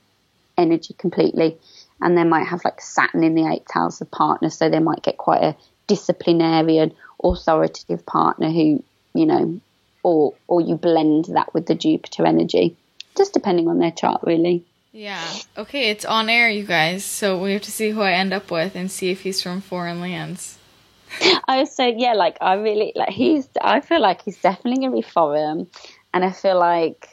energy 0.57 0.95
completely. 0.97 1.57
And 1.99 2.17
they 2.17 2.23
might 2.23 2.47
have 2.47 2.63
like 2.63 2.79
Saturn 2.79 3.23
in 3.23 3.35
the 3.35 3.47
eighth 3.47 3.71
house 3.71 3.99
of 4.01 4.09
partner, 4.09 4.49
so 4.49 4.69
they 4.69 4.79
might 4.79 5.01
get 5.01 5.17
quite 5.17 5.43
a 5.43 5.55
disciplinarian, 5.87 6.93
authoritative 7.21 8.05
partner 8.05 8.49
who, 8.49 8.83
you 9.17 9.25
know, 9.25 9.59
or 10.03 10.33
or 10.47 10.61
you 10.61 10.75
blend 10.75 11.25
that 11.25 11.53
with 11.53 11.65
the 11.65 11.75
Jupiter 11.75 12.25
energy, 12.25 12.77
just 13.15 13.33
depending 13.33 13.67
on 13.67 13.79
their 13.79 13.91
chart, 13.91 14.21
really. 14.23 14.63
Yeah. 14.91 15.27
Okay, 15.57 15.89
it's 15.89 16.05
on 16.05 16.29
air, 16.29 16.49
you 16.49 16.63
guys. 16.63 17.03
So 17.03 17.41
we 17.41 17.53
have 17.53 17.61
to 17.63 17.71
see 17.71 17.91
who 17.91 18.01
I 18.01 18.13
end 18.13 18.33
up 18.33 18.49
with 18.49 18.75
and 18.75 18.89
see 18.89 19.11
if 19.11 19.21
he's 19.21 19.41
from 19.41 19.61
foreign 19.61 19.99
lands. 19.99 20.57
I 21.47 21.59
was 21.59 21.75
so 21.75 21.85
yeah, 21.85 22.13
like 22.13 22.37
I 22.41 22.53
really 22.55 22.93
like 22.95 23.09
he's. 23.09 23.47
I 23.61 23.81
feel 23.81 24.01
like 24.01 24.21
he's 24.23 24.37
definitely 24.37 24.81
gonna 24.81 24.95
be 24.95 25.01
foreign, 25.01 25.67
and 26.13 26.25
I 26.25 26.31
feel 26.31 26.59
like. 26.59 27.09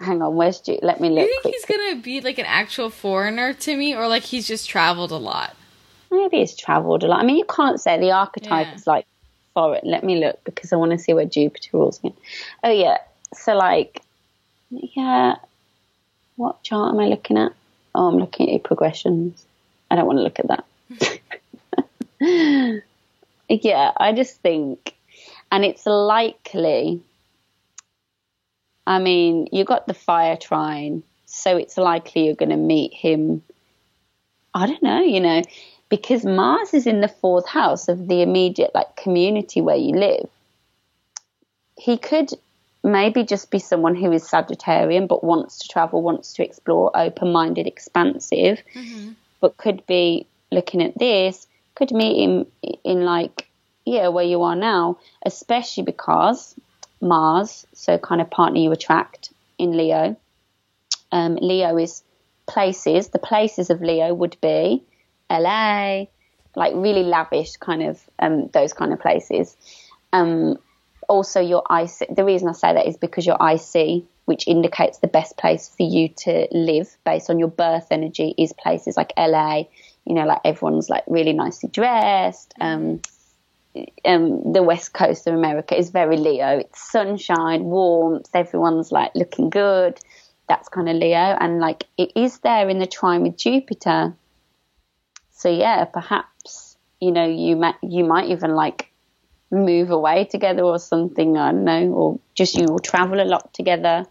Hang 0.00 0.22
on, 0.22 0.36
where's 0.36 0.60
Jude? 0.60 0.78
Let 0.82 1.00
me 1.00 1.08
look. 1.08 1.26
You 1.26 1.26
think 1.26 1.42
quickly. 1.42 1.58
he's 1.58 1.90
gonna 1.90 2.00
be 2.00 2.20
like 2.20 2.38
an 2.38 2.46
actual 2.46 2.88
foreigner 2.88 3.52
to 3.52 3.76
me, 3.76 3.96
or 3.96 4.06
like 4.06 4.22
he's 4.22 4.46
just 4.46 4.68
traveled 4.68 5.10
a 5.10 5.16
lot? 5.16 5.56
Maybe 6.10 6.38
he's 6.38 6.54
traveled 6.54 7.02
a 7.02 7.08
lot. 7.08 7.20
I 7.20 7.24
mean, 7.24 7.36
you 7.36 7.44
can't 7.44 7.80
say 7.80 7.98
the 7.98 8.12
archetype 8.12 8.68
yeah. 8.68 8.74
is 8.74 8.86
like 8.86 9.06
foreign. 9.58 9.80
Let 9.82 10.04
me 10.04 10.20
look 10.20 10.38
because 10.44 10.72
I 10.72 10.76
want 10.76 10.92
to 10.92 10.98
see 10.98 11.12
where 11.12 11.24
Jupiter 11.24 11.70
rules 11.72 11.98
again. 11.98 12.14
Oh 12.62 12.70
yeah, 12.70 12.98
so 13.34 13.54
like, 13.54 14.02
yeah. 14.70 15.34
What 16.36 16.62
chart 16.62 16.94
am 16.94 17.00
I 17.00 17.06
looking 17.06 17.36
at? 17.36 17.52
Oh, 17.96 18.06
I'm 18.06 18.18
looking 18.18 18.46
at 18.46 18.52
your 18.52 18.60
progressions. 18.60 19.44
I 19.90 19.96
don't 19.96 20.06
want 20.06 20.18
to 20.18 20.22
look 20.22 20.38
at 20.38 20.46
that. 20.48 20.64
yeah, 23.48 23.90
I 23.96 24.12
just 24.12 24.36
think, 24.40 24.94
and 25.50 25.64
it's 25.64 25.84
likely. 25.86 27.02
I 28.86 29.00
mean, 29.00 29.48
you 29.50 29.64
got 29.64 29.88
the 29.88 29.94
fire 29.94 30.36
trine, 30.36 31.02
so 31.26 31.56
it's 31.56 31.76
likely 31.76 32.26
you're 32.26 32.36
going 32.36 32.50
to 32.50 32.56
meet 32.56 32.94
him. 32.94 33.42
I 34.54 34.68
don't 34.68 34.82
know, 34.82 35.00
you 35.00 35.20
know, 35.20 35.42
because 35.88 36.24
Mars 36.24 36.74
is 36.74 36.86
in 36.86 37.00
the 37.00 37.08
fourth 37.08 37.46
house 37.48 37.88
of 37.88 38.08
the 38.08 38.22
immediate 38.22 38.72
like 38.74 38.96
community 38.96 39.60
where 39.60 39.76
you 39.76 39.94
live. 39.94 40.28
He 41.76 41.96
could 41.96 42.30
maybe 42.82 43.24
just 43.24 43.50
be 43.50 43.58
someone 43.58 43.94
who 43.94 44.12
is 44.12 44.24
Sagittarian 44.24 45.08
but 45.08 45.24
wants 45.24 45.58
to 45.58 45.68
travel, 45.68 46.02
wants 46.02 46.32
to 46.34 46.44
explore, 46.44 46.90
open 46.94 47.32
minded, 47.32 47.66
expansive, 47.66 48.62
mm-hmm. 48.74 49.10
but 49.40 49.56
could 49.56 49.86
be 49.86 50.26
looking 50.50 50.82
at 50.82 50.98
this, 50.98 51.46
could 51.74 51.92
meet 51.92 52.24
him 52.24 52.46
in 52.84 53.04
like 53.04 53.48
yeah, 53.88 54.08
where 54.08 54.24
you 54.24 54.42
are 54.42 54.56
now, 54.56 54.98
especially 55.24 55.82
because 55.82 56.54
Mars, 57.00 57.66
so 57.72 57.96
kind 57.96 58.20
of 58.20 58.28
partner 58.28 58.58
you 58.58 58.70
attract 58.70 59.32
in 59.56 59.76
Leo. 59.76 60.16
Um, 61.10 61.36
Leo 61.36 61.78
is 61.78 62.02
places. 62.46 63.08
The 63.08 63.18
places 63.18 63.70
of 63.70 63.80
Leo 63.80 64.12
would 64.12 64.36
be 64.42 64.82
LA, 65.30 66.04
like 66.56 66.72
really 66.74 67.04
lavish 67.04 67.56
kind 67.56 67.82
of 67.82 68.00
um, 68.18 68.48
those 68.52 68.72
kind 68.72 68.92
of 68.92 69.00
places. 69.00 69.56
Um, 70.12 70.56
also, 71.08 71.40
your 71.40 71.62
IC. 71.70 72.14
The 72.14 72.24
reason 72.24 72.48
I 72.48 72.52
say 72.52 72.74
that 72.74 72.86
is 72.86 72.96
because 72.96 73.26
your 73.26 73.38
IC, 73.40 74.04
which 74.26 74.46
indicates 74.46 74.98
the 74.98 75.08
best 75.08 75.38
place 75.38 75.68
for 75.68 75.82
you 75.82 76.08
to 76.08 76.48
live 76.52 76.94
based 77.04 77.30
on 77.30 77.38
your 77.38 77.48
birth 77.48 77.86
energy, 77.90 78.34
is 78.36 78.52
places 78.52 78.96
like 78.96 79.12
LA. 79.16 79.64
You 80.04 80.14
know, 80.14 80.26
like 80.26 80.40
everyone's 80.44 80.90
like 80.90 81.04
really 81.06 81.32
nicely 81.32 81.70
dressed. 81.70 82.52
Um, 82.60 83.00
um, 84.04 84.52
the 84.52 84.62
west 84.62 84.92
coast 84.92 85.26
of 85.26 85.34
America 85.34 85.78
is 85.78 85.90
very 85.90 86.16
Leo. 86.16 86.58
It's 86.58 86.90
sunshine, 86.90 87.64
warmth, 87.64 88.28
everyone's 88.34 88.90
like 88.92 89.12
looking 89.14 89.50
good. 89.50 89.98
That's 90.48 90.68
kind 90.68 90.88
of 90.88 90.96
Leo, 90.96 91.36
and 91.40 91.60
like 91.60 91.84
it 91.98 92.12
is 92.16 92.38
there 92.38 92.68
in 92.68 92.78
the 92.78 92.86
trine 92.86 93.22
with 93.22 93.36
Jupiter. 93.36 94.14
So 95.38 95.48
yeah, 95.48 95.84
perhaps 95.84 96.76
you 97.00 97.12
know 97.12 97.24
you 97.24 97.54
might 97.54 97.76
you 97.82 98.02
might 98.04 98.28
even 98.28 98.56
like 98.56 98.90
move 99.52 99.90
away 99.90 100.24
together 100.24 100.62
or 100.62 100.80
something. 100.80 101.38
I 101.38 101.52
don't 101.52 101.64
know, 101.64 101.86
or 101.92 102.20
just 102.34 102.56
you 102.56 102.66
will 102.66 102.80
travel 102.80 103.20
a 103.20 103.24
lot 103.24 103.54
together 103.54 104.04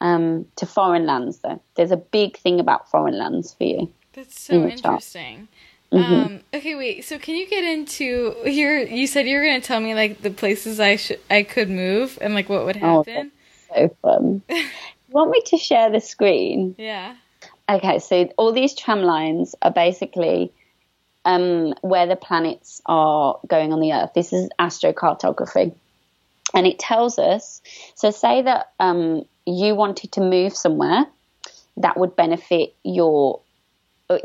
um, 0.00 0.46
to 0.56 0.64
foreign 0.64 1.04
lands. 1.04 1.38
Though 1.38 1.60
there's 1.74 1.90
a 1.90 1.96
big 1.96 2.36
thing 2.36 2.60
about 2.60 2.88
foreign 2.88 3.18
lands 3.18 3.52
for 3.52 3.64
you. 3.64 3.92
That's 4.12 4.40
so 4.40 4.54
in 4.54 4.70
interesting. 4.70 5.48
Mm-hmm. 5.90 6.14
Um, 6.14 6.40
okay, 6.54 6.76
wait. 6.76 7.04
So 7.04 7.18
can 7.18 7.34
you 7.34 7.48
get 7.48 7.64
into 7.64 8.36
your? 8.46 8.78
You 8.78 9.08
said 9.08 9.26
you 9.26 9.36
were 9.36 9.44
going 9.44 9.60
to 9.60 9.66
tell 9.66 9.80
me 9.80 9.96
like 9.96 10.22
the 10.22 10.30
places 10.30 10.78
I 10.78 10.94
should 10.94 11.18
I 11.28 11.42
could 11.42 11.70
move 11.70 12.18
and 12.20 12.34
like 12.34 12.48
what 12.48 12.64
would 12.66 12.78
oh, 12.80 13.02
happen. 13.02 13.32
Oh, 13.74 13.88
so 13.88 13.96
fun. 14.00 14.42
you 14.48 14.64
want 15.10 15.32
me 15.32 15.42
to 15.46 15.56
share 15.56 15.90
the 15.90 16.00
screen? 16.00 16.76
Yeah. 16.78 17.16
Okay, 17.72 18.00
so 18.00 18.28
all 18.36 18.52
these 18.52 18.74
tram 18.74 19.00
lines 19.00 19.54
are 19.62 19.70
basically 19.70 20.52
um, 21.24 21.72
where 21.80 22.06
the 22.06 22.16
planets 22.16 22.82
are 22.84 23.38
going 23.46 23.72
on 23.72 23.80
the 23.80 23.94
Earth. 23.94 24.10
This 24.14 24.34
is 24.34 24.50
astrocartography, 24.58 25.74
and 26.52 26.66
it 26.66 26.78
tells 26.78 27.18
us. 27.18 27.62
So, 27.94 28.10
say 28.10 28.42
that 28.42 28.72
um, 28.78 29.24
you 29.46 29.74
wanted 29.74 30.12
to 30.12 30.20
move 30.20 30.54
somewhere 30.54 31.06
that 31.78 31.96
would 31.96 32.14
benefit 32.14 32.74
your 32.82 33.40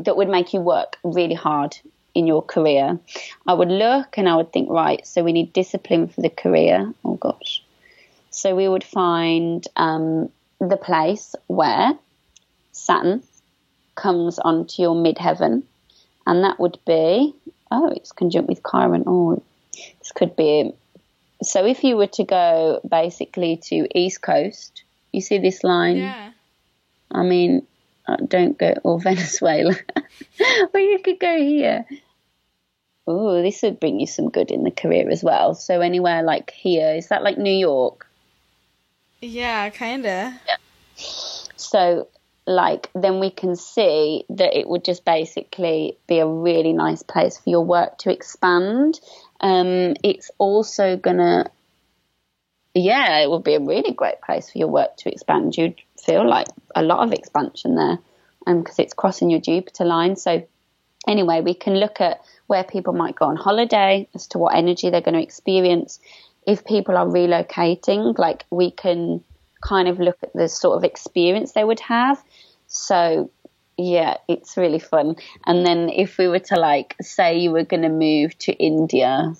that 0.00 0.18
would 0.18 0.28
make 0.28 0.52
you 0.52 0.60
work 0.60 0.98
really 1.02 1.34
hard 1.34 1.74
in 2.14 2.26
your 2.26 2.42
career, 2.42 2.98
I 3.46 3.54
would 3.54 3.70
look 3.70 4.18
and 4.18 4.28
I 4.28 4.36
would 4.36 4.52
think, 4.52 4.68
right, 4.68 5.06
so 5.06 5.22
we 5.22 5.32
need 5.32 5.54
discipline 5.54 6.08
for 6.08 6.20
the 6.20 6.28
career. 6.28 6.92
Oh 7.02 7.14
gosh. 7.14 7.62
So 8.30 8.54
we 8.54 8.68
would 8.68 8.84
find 8.84 9.66
um, 9.76 10.30
the 10.60 10.76
place 10.76 11.34
where 11.46 11.92
Saturn 12.72 13.22
comes 13.98 14.38
onto 14.38 14.80
your 14.80 14.94
midheaven, 14.94 15.64
and 16.26 16.44
that 16.44 16.60
would 16.60 16.78
be, 16.86 17.34
oh, 17.70 17.90
it's 17.90 18.12
conjunct 18.12 18.48
with 18.48 18.62
Chiron. 18.70 19.02
Oh, 19.06 19.42
this 19.98 20.12
could 20.14 20.36
be. 20.36 20.72
So 21.42 21.66
if 21.66 21.82
you 21.82 21.96
were 21.96 22.06
to 22.18 22.24
go 22.24 22.80
basically 22.88 23.56
to 23.64 23.88
East 23.98 24.22
Coast, 24.22 24.84
you 25.12 25.20
see 25.20 25.38
this 25.38 25.64
line? 25.64 25.98
Yeah. 25.98 26.30
I 27.10 27.22
mean, 27.22 27.66
uh, 28.06 28.16
don't 28.16 28.56
go 28.56 28.74
or 28.84 29.00
Venezuela. 29.08 29.74
or 30.74 30.80
you 30.80 31.00
could 31.00 31.18
go 31.18 31.36
here. 31.36 31.84
oh, 33.06 33.42
this 33.42 33.62
would 33.62 33.80
bring 33.80 33.98
you 33.98 34.06
some 34.06 34.28
good 34.30 34.50
in 34.50 34.62
the 34.62 34.70
career 34.70 35.10
as 35.10 35.24
well. 35.24 35.54
So 35.54 35.80
anywhere 35.80 36.22
like 36.22 36.50
here, 36.52 36.94
is 36.94 37.08
that 37.08 37.24
like 37.24 37.38
New 37.38 37.58
York? 37.58 38.06
Yeah, 39.20 39.70
kinda. 39.70 40.40
Yeah. 40.46 40.56
So 41.56 42.08
like 42.48 42.90
then 42.94 43.20
we 43.20 43.30
can 43.30 43.54
see 43.56 44.24
that 44.30 44.58
it 44.58 44.66
would 44.66 44.84
just 44.84 45.04
basically 45.04 45.98
be 46.06 46.18
a 46.18 46.26
really 46.26 46.72
nice 46.72 47.02
place 47.02 47.36
for 47.36 47.50
your 47.50 47.64
work 47.64 47.98
to 47.98 48.10
expand. 48.10 48.98
Um, 49.40 49.94
it's 50.02 50.30
also 50.38 50.96
gonna 50.96 51.50
yeah, 52.74 53.18
it 53.18 53.30
would 53.30 53.44
be 53.44 53.54
a 53.54 53.60
really 53.60 53.92
great 53.92 54.20
place 54.22 54.50
for 54.50 54.58
your 54.58 54.68
work 54.68 54.96
to 54.98 55.12
expand. 55.12 55.56
You'd 55.56 55.80
feel 56.02 56.28
like 56.28 56.48
a 56.74 56.82
lot 56.82 57.00
of 57.06 57.12
expansion 57.12 57.74
there 57.74 57.98
because 58.46 58.78
um, 58.78 58.84
it's 58.84 58.94
crossing 58.94 59.30
your 59.30 59.40
Jupiter 59.40 59.84
line. 59.84 60.16
So, 60.16 60.46
anyway, 61.06 61.40
we 61.40 61.54
can 61.54 61.74
look 61.74 62.00
at 62.00 62.20
where 62.46 62.64
people 62.64 62.92
might 62.92 63.16
go 63.16 63.26
on 63.26 63.36
holiday 63.36 64.08
as 64.14 64.26
to 64.28 64.38
what 64.38 64.54
energy 64.54 64.90
they're 64.90 65.00
going 65.00 65.16
to 65.16 65.22
experience. 65.22 65.98
If 66.46 66.64
people 66.64 66.96
are 66.96 67.06
relocating, 67.06 68.16
like 68.18 68.44
we 68.50 68.70
can 68.70 69.22
kind 69.60 69.88
of 69.88 69.98
look 69.98 70.18
at 70.22 70.32
the 70.32 70.48
sort 70.48 70.76
of 70.76 70.84
experience 70.84 71.52
they 71.52 71.64
would 71.64 71.80
have. 71.80 72.22
So, 72.68 73.30
yeah, 73.76 74.18
it's 74.28 74.56
really 74.56 74.78
fun. 74.78 75.16
And 75.46 75.64
then 75.64 75.88
if 75.88 76.18
we 76.18 76.28
were 76.28 76.38
to 76.40 76.56
like 76.56 76.94
say 77.00 77.38
you 77.38 77.50
were 77.50 77.64
going 77.64 77.82
to 77.82 77.88
move 77.88 78.36
to 78.38 78.52
India, 78.52 79.34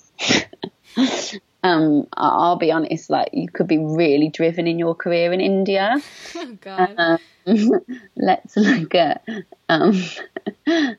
um, 1.63 2.07
I'll 2.13 2.55
be 2.55 2.71
honest, 2.71 3.09
like 3.09 3.29
you 3.33 3.49
could 3.49 3.67
be 3.67 3.77
really 3.77 4.29
driven 4.29 4.67
in 4.67 4.79
your 4.79 4.95
career 4.95 5.31
in 5.33 5.41
India. 5.41 6.01
Oh 6.35 6.57
God. 6.61 6.95
Um, 6.97 7.19
let's 8.15 8.55
look 8.55 8.95
at 8.95 9.23
um, 9.67 10.01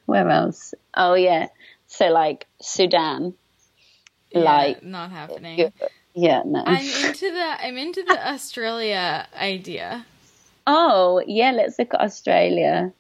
where 0.07 0.29
else? 0.29 0.75
Oh 0.95 1.15
yeah, 1.15 1.49
so 1.87 2.09
like 2.09 2.47
Sudan, 2.61 3.35
yeah, 4.33 4.41
like 4.41 4.83
not 4.83 5.11
happening. 5.11 5.73
Yeah, 6.15 6.43
no. 6.45 6.63
I'm 6.67 6.85
into 6.85 7.31
the 7.31 7.67
I'm 7.67 7.79
into 7.79 8.03
the 8.03 8.29
Australia 8.29 9.29
idea. 9.35 10.05
Oh 10.73 11.23
yeah, 11.27 11.51
let's 11.51 11.79
look 11.79 11.95
at 11.95 12.01
Australia. 12.01 12.93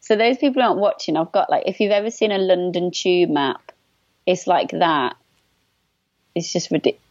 So 0.00 0.16
those 0.16 0.38
people 0.38 0.62
aren't 0.62 0.80
watching, 0.80 1.16
I've 1.16 1.32
got 1.32 1.50
like 1.50 1.64
if 1.66 1.80
you've 1.80 1.92
ever 1.92 2.10
seen 2.10 2.32
a 2.32 2.38
London 2.38 2.90
tube 2.90 3.28
map, 3.28 3.72
it's 4.26 4.46
like 4.46 4.70
that. 4.70 5.16
It's 6.34 6.52
just 6.52 6.70
ridiculous 6.70 7.02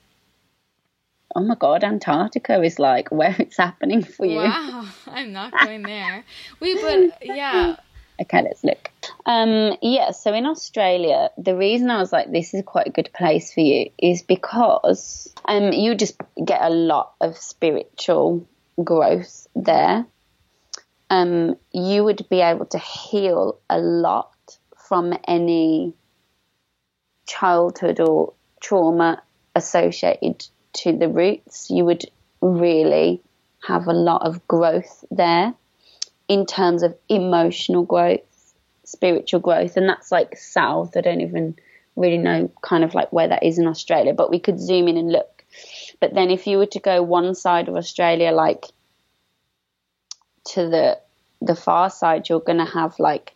oh 1.37 1.41
my 1.41 1.55
god, 1.55 1.83
Antarctica 1.83 2.61
is 2.61 2.79
like 2.79 3.09
where 3.11 3.35
it's 3.39 3.57
happening 3.57 4.03
for 4.03 4.25
you. 4.25 4.37
Wow, 4.37 4.89
I'm 5.05 5.31
not 5.31 5.53
going 5.63 5.83
there. 5.83 6.25
Wait, 6.59 6.77
but 6.81 7.25
yeah. 7.25 7.75
Okay, 8.19 8.41
let's 8.41 8.63
look. 8.63 8.89
Um, 9.27 9.77
yeah, 9.83 10.09
so 10.09 10.33
in 10.33 10.47
Australia, 10.47 11.29
the 11.37 11.55
reason 11.55 11.91
I 11.91 11.99
was 11.99 12.11
like, 12.11 12.31
this 12.31 12.55
is 12.55 12.63
quite 12.65 12.87
a 12.87 12.89
good 12.89 13.11
place 13.15 13.53
for 13.53 13.59
you 13.59 13.91
is 13.99 14.23
because 14.23 15.31
um, 15.45 15.71
you 15.71 15.93
just 15.93 16.19
get 16.43 16.63
a 16.63 16.69
lot 16.69 17.13
of 17.21 17.37
spiritual 17.37 18.47
growth 18.83 19.47
there. 19.55 20.05
Um, 21.09 21.55
you 21.71 22.03
would 22.03 22.27
be 22.29 22.41
able 22.41 22.65
to 22.67 22.79
heal 22.79 23.59
a 23.69 23.79
lot 23.79 24.57
from 24.87 25.13
any 25.27 25.93
childhood 27.27 27.99
or 27.99 28.33
trauma 28.61 29.21
associated 29.55 30.45
to 30.73 30.93
the 30.97 31.09
roots, 31.09 31.69
you 31.69 31.83
would 31.83 32.05
really 32.41 33.21
have 33.63 33.87
a 33.87 33.93
lot 33.93 34.25
of 34.25 34.47
growth 34.47 35.03
there 35.11 35.53
in 36.27 36.45
terms 36.45 36.83
of 36.83 36.95
emotional 37.09 37.83
growth, 37.83 38.53
spiritual 38.83 39.39
growth, 39.39 39.75
and 39.75 39.89
that's 39.89 40.11
like 40.11 40.37
south. 40.37 40.95
I 40.95 41.01
don't 41.01 41.21
even 41.21 41.55
really 41.95 42.17
know 42.17 42.51
kind 42.61 42.83
of 42.83 42.93
like 42.93 43.11
where 43.11 43.27
that 43.27 43.43
is 43.43 43.57
in 43.57 43.67
Australia, 43.67 44.13
but 44.13 44.29
we 44.29 44.39
could 44.39 44.59
zoom 44.59 44.87
in 44.87 44.97
and 44.97 45.11
look. 45.11 45.43
But 45.99 46.13
then 46.13 46.29
if 46.29 46.47
you 46.47 46.57
were 46.57 46.67
to 46.67 46.79
go 46.79 47.01
one 47.01 47.35
side 47.35 47.67
of 47.67 47.75
Australia, 47.75 48.31
like 48.31 48.65
to 50.49 50.67
the 50.67 50.99
the 51.41 51.55
far 51.55 51.89
side, 51.89 52.29
you're 52.29 52.39
going 52.39 52.57
to 52.57 52.65
have 52.65 52.97
like 52.99 53.33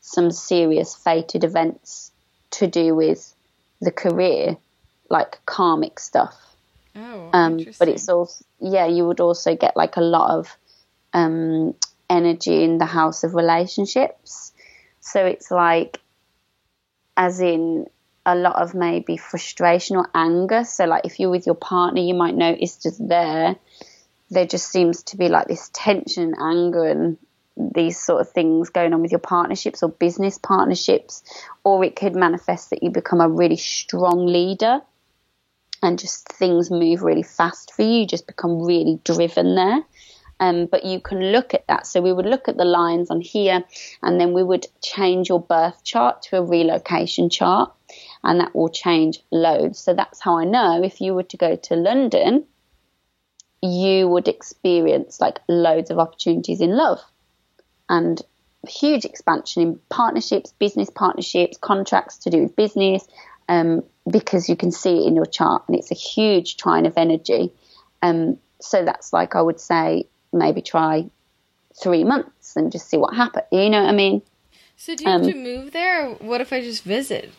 some 0.00 0.30
serious 0.30 0.94
fated 0.94 1.44
events 1.44 2.12
to 2.50 2.66
do 2.66 2.94
with 2.94 3.34
the 3.80 3.90
career, 3.90 4.56
like 5.08 5.44
karmic 5.46 5.98
stuff. 5.98 6.36
Oh, 6.94 7.30
um, 7.32 7.64
but 7.78 7.88
it's 7.88 8.08
also 8.08 8.44
yeah, 8.60 8.86
you 8.86 9.06
would 9.06 9.20
also 9.20 9.56
get 9.56 9.76
like 9.76 9.96
a 9.96 10.00
lot 10.00 10.38
of 10.38 10.56
um, 11.12 11.74
energy 12.08 12.62
in 12.64 12.78
the 12.78 12.86
house 12.86 13.24
of 13.24 13.34
relationships. 13.34 14.52
So 15.00 15.24
it's 15.24 15.50
like, 15.50 16.00
as 17.16 17.40
in 17.40 17.86
a 18.24 18.34
lot 18.34 18.56
of 18.56 18.74
maybe 18.74 19.16
frustration 19.16 19.96
or 19.96 20.08
anger. 20.14 20.64
So 20.64 20.84
like 20.84 21.04
if 21.04 21.18
you're 21.18 21.30
with 21.30 21.46
your 21.46 21.54
partner, 21.54 22.00
you 22.00 22.14
might 22.14 22.34
notice 22.34 22.76
just 22.76 23.06
there, 23.06 23.56
there 24.30 24.46
just 24.46 24.70
seems 24.70 25.02
to 25.04 25.16
be 25.16 25.28
like 25.28 25.48
this 25.48 25.70
tension, 25.72 26.34
anger, 26.40 26.84
and 26.84 27.18
these 27.56 28.00
sort 28.00 28.20
of 28.20 28.30
things 28.30 28.70
going 28.70 28.94
on 28.94 29.02
with 29.02 29.10
your 29.10 29.20
partnerships 29.20 29.82
or 29.82 29.90
business 29.90 30.38
partnerships, 30.38 31.22
or 31.64 31.84
it 31.84 31.96
could 31.96 32.14
manifest 32.14 32.70
that 32.70 32.82
you 32.82 32.90
become 32.90 33.20
a 33.20 33.28
really 33.28 33.56
strong 33.56 34.26
leader 34.26 34.80
and 35.82 35.98
just 35.98 36.28
things 36.28 36.70
move 36.70 37.02
really 37.02 37.22
fast 37.22 37.74
for 37.74 37.82
you. 37.82 38.00
You 38.00 38.06
just 38.06 38.26
become 38.26 38.62
really 38.62 39.00
driven 39.04 39.54
there. 39.54 39.82
Um, 40.40 40.66
but 40.66 40.84
you 40.84 40.98
can 40.98 41.20
look 41.30 41.54
at 41.54 41.66
that. 41.68 41.86
So 41.86 42.00
we 42.00 42.12
would 42.12 42.26
look 42.26 42.48
at 42.48 42.56
the 42.56 42.64
lines 42.64 43.10
on 43.10 43.20
here, 43.20 43.62
and 44.02 44.20
then 44.20 44.32
we 44.32 44.42
would 44.42 44.66
change 44.82 45.28
your 45.28 45.40
birth 45.40 45.84
chart 45.84 46.22
to 46.22 46.38
a 46.38 46.42
relocation 46.42 47.30
chart, 47.30 47.72
and 48.24 48.40
that 48.40 48.54
will 48.54 48.68
change 48.68 49.20
loads. 49.30 49.78
So 49.78 49.94
that's 49.94 50.20
how 50.20 50.38
I 50.38 50.44
know 50.44 50.82
if 50.82 51.00
you 51.00 51.14
were 51.14 51.22
to 51.24 51.36
go 51.36 51.56
to 51.56 51.74
London, 51.74 52.44
you 53.62 54.08
would 54.08 54.28
experience 54.28 55.20
like 55.20 55.40
loads 55.48 55.90
of 55.90 55.98
opportunities 55.98 56.60
in 56.60 56.76
love 56.76 57.00
and 57.88 58.20
huge 58.68 59.04
expansion 59.04 59.62
in 59.62 59.80
partnerships, 59.88 60.52
business 60.58 60.90
partnerships, 60.90 61.56
contracts 61.58 62.18
to 62.18 62.30
do 62.30 62.42
with 62.42 62.56
business, 62.56 63.06
um, 63.48 63.82
because 64.10 64.48
you 64.48 64.56
can 64.56 64.70
see 64.70 65.04
it 65.04 65.06
in 65.08 65.16
your 65.16 65.26
chart 65.26 65.62
and 65.68 65.76
it's 65.76 65.90
a 65.90 65.94
huge 65.94 66.56
trine 66.56 66.86
of 66.86 66.94
energy. 66.96 67.52
Um, 68.02 68.38
so 68.60 68.84
that's 68.84 69.12
like 69.12 69.34
I 69.34 69.42
would 69.42 69.60
say 69.60 70.04
maybe 70.32 70.62
try 70.62 71.10
three 71.80 72.04
months 72.04 72.56
and 72.56 72.70
just 72.70 72.88
see 72.88 72.96
what 72.96 73.14
happens. 73.14 73.46
You 73.50 73.70
know 73.70 73.82
what 73.82 73.90
I 73.90 73.96
mean? 73.96 74.22
So 74.76 74.96
do 74.96 75.04
you 75.04 75.10
have 75.10 75.22
um, 75.22 75.30
to 75.30 75.36
move 75.36 75.72
there? 75.72 76.06
Or 76.06 76.14
what 76.14 76.40
if 76.40 76.52
I 76.52 76.60
just 76.60 76.82
visit? 76.82 77.32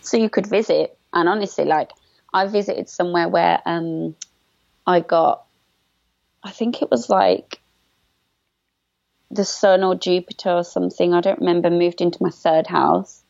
So 0.00 0.16
you 0.16 0.30
could 0.30 0.46
visit, 0.46 0.96
and 1.12 1.28
honestly, 1.28 1.64
like 1.64 1.90
I 2.32 2.46
visited 2.46 2.88
somewhere 2.88 3.28
where 3.28 3.60
um, 3.66 4.16
I 4.86 5.00
got, 5.00 5.44
I 6.42 6.50
think 6.50 6.82
it 6.82 6.90
was 6.90 7.10
like 7.10 7.60
the 9.30 9.44
sun 9.44 9.84
or 9.84 9.94
Jupiter 9.94 10.50
or 10.50 10.64
something. 10.64 11.12
I 11.12 11.20
don't 11.20 11.40
remember. 11.40 11.70
Moved 11.70 12.00
into 12.00 12.22
my 12.22 12.30
third 12.30 12.66
house, 12.66 13.22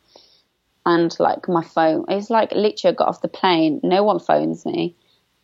and 0.85 1.15
like 1.19 1.47
my 1.49 1.63
phone. 1.63 2.05
It's 2.07 2.29
like 2.29 2.51
literally 2.51 2.93
I 2.93 2.95
got 2.95 3.09
off 3.09 3.21
the 3.21 3.27
plane, 3.27 3.79
no 3.83 4.03
one 4.03 4.19
phones 4.19 4.65
me, 4.65 4.95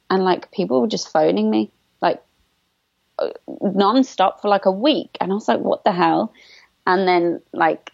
and 0.09 0.23
like 0.23 0.51
people 0.51 0.81
were 0.81 0.87
just 0.87 1.11
phoning 1.11 1.49
me 1.49 1.71
like 2.01 2.21
uh, 3.19 3.29
non-stop 3.61 4.41
for 4.41 4.47
like 4.47 4.65
a 4.65 4.71
week, 4.71 5.17
and 5.19 5.31
I 5.31 5.35
was 5.35 5.47
like, 5.47 5.59
what 5.59 5.83
the 5.83 5.91
hell? 5.91 6.33
And 6.87 7.07
then 7.07 7.41
like 7.51 7.91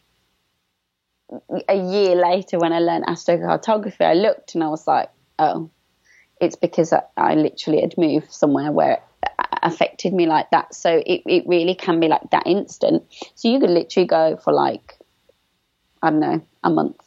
a 1.67 1.75
year 1.75 2.15
later, 2.15 2.59
when 2.59 2.73
I 2.73 2.79
learned 2.79 3.05
astrocartography, 3.05 4.01
I 4.01 4.13
looked 4.13 4.55
and 4.55 4.63
I 4.63 4.67
was 4.67 4.85
like, 4.87 5.09
oh, 5.39 5.69
it's 6.39 6.55
because 6.55 6.91
I, 6.91 7.03
I 7.15 7.35
literally 7.35 7.81
had 7.81 7.97
moved 7.97 8.31
somewhere 8.31 8.71
where 8.71 8.93
it 8.93 9.03
affected 9.63 10.13
me 10.13 10.25
like 10.25 10.49
that. 10.51 10.73
So 10.73 11.01
it, 11.05 11.21
it 11.25 11.47
really 11.47 11.75
can 11.75 11.99
be 11.99 12.07
like 12.07 12.29
that 12.31 12.47
instant. 12.47 13.03
So 13.35 13.49
you 13.49 13.59
could 13.59 13.69
literally 13.69 14.07
go 14.07 14.37
for 14.37 14.51
like, 14.51 14.97
I 16.01 16.09
don't 16.09 16.19
know, 16.19 16.41
a 16.63 16.69
month 16.69 16.99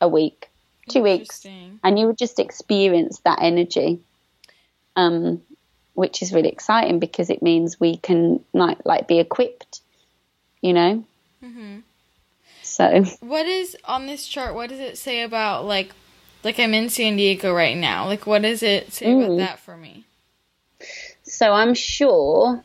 a 0.00 0.08
week, 0.08 0.50
two 0.88 1.02
weeks, 1.02 1.44
and 1.44 1.98
you 1.98 2.06
would 2.06 2.18
just 2.18 2.38
experience 2.38 3.20
that 3.20 3.38
energy, 3.42 4.00
um, 4.96 5.42
which 5.94 6.22
is 6.22 6.32
really 6.32 6.48
exciting 6.48 6.98
because 6.98 7.28
it 7.28 7.42
means 7.42 7.78
we 7.78 7.96
can 7.98 8.42
like 8.54 8.78
like 8.86 9.06
be 9.06 9.18
equipped, 9.18 9.82
you 10.62 10.72
know. 10.72 11.04
Mm-hmm. 11.44 11.80
So, 12.70 13.04
what 13.20 13.46
is 13.46 13.76
on 13.84 14.06
this 14.06 14.26
chart? 14.26 14.54
What 14.54 14.70
does 14.70 14.80
it 14.80 14.96
say 14.98 15.22
about 15.22 15.66
like, 15.66 15.92
like 16.44 16.58
I'm 16.58 16.74
in 16.74 16.88
San 16.88 17.16
Diego 17.16 17.52
right 17.52 17.76
now? 17.76 18.06
Like, 18.06 18.26
what 18.26 18.42
does 18.42 18.62
it 18.62 18.92
say 18.92 19.06
mm. 19.06 19.24
about 19.24 19.36
that 19.38 19.58
for 19.58 19.76
me? 19.76 20.04
So 21.22 21.52
I'm 21.52 21.74
sure 21.74 22.64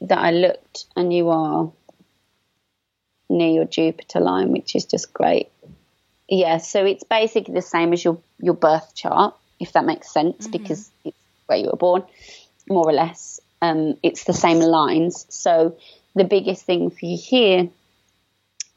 that 0.00 0.18
I 0.18 0.30
looked, 0.30 0.86
and 0.96 1.12
you 1.12 1.30
are 1.30 1.70
near 3.28 3.50
your 3.50 3.64
Jupiter 3.64 4.20
line, 4.20 4.52
which 4.52 4.74
is 4.74 4.84
just 4.84 5.12
great 5.12 5.48
yeah, 6.32 6.56
so 6.56 6.86
it's 6.86 7.04
basically 7.04 7.52
the 7.52 7.60
same 7.60 7.92
as 7.92 8.02
your 8.02 8.18
your 8.38 8.54
birth 8.54 8.94
chart, 8.94 9.34
if 9.60 9.72
that 9.72 9.84
makes 9.84 10.10
sense, 10.10 10.46
mm-hmm. 10.46 10.52
because 10.52 10.90
it's 11.04 11.16
where 11.44 11.58
you 11.58 11.66
were 11.66 11.76
born, 11.76 12.04
more 12.70 12.88
or 12.88 12.92
less. 12.92 13.38
Um, 13.60 13.98
it's 14.02 14.24
the 14.24 14.32
same 14.32 14.58
lines. 14.58 15.26
So 15.28 15.76
the 16.14 16.24
biggest 16.24 16.64
thing 16.64 16.88
for 16.88 17.04
you 17.04 17.18
here 17.18 17.68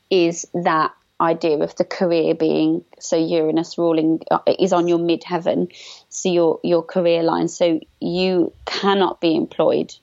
is 0.09 0.45
that 0.53 0.91
idea 1.19 1.57
of 1.59 1.75
the 1.75 1.85
career 1.85 2.35
being 2.35 2.83
so 2.99 3.15
Uranus 3.15 3.77
ruling 3.77 4.19
uh, 4.29 4.39
is 4.59 4.73
on 4.73 4.87
your 4.87 4.99
midheaven, 4.99 5.73
so 6.09 6.29
your 6.29 6.59
your 6.63 6.83
career 6.83 7.23
line. 7.23 7.47
So 7.47 7.79
you 7.99 8.53
cannot 8.65 9.21
be 9.21 9.35
employed. 9.35 9.93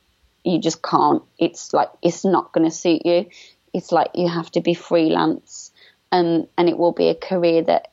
You 0.44 0.60
just 0.60 0.82
can't. 0.82 1.22
It's 1.38 1.72
like 1.72 1.90
it's 2.02 2.24
not 2.24 2.52
going 2.52 2.68
to 2.68 2.74
suit 2.74 3.04
you. 3.04 3.26
It's 3.72 3.92
like 3.92 4.10
you 4.14 4.28
have 4.28 4.50
to 4.52 4.60
be 4.60 4.74
freelance, 4.74 5.70
and 6.10 6.46
and 6.56 6.68
it 6.68 6.78
will 6.78 6.92
be 6.92 7.08
a 7.08 7.14
career 7.14 7.62
that 7.62 7.92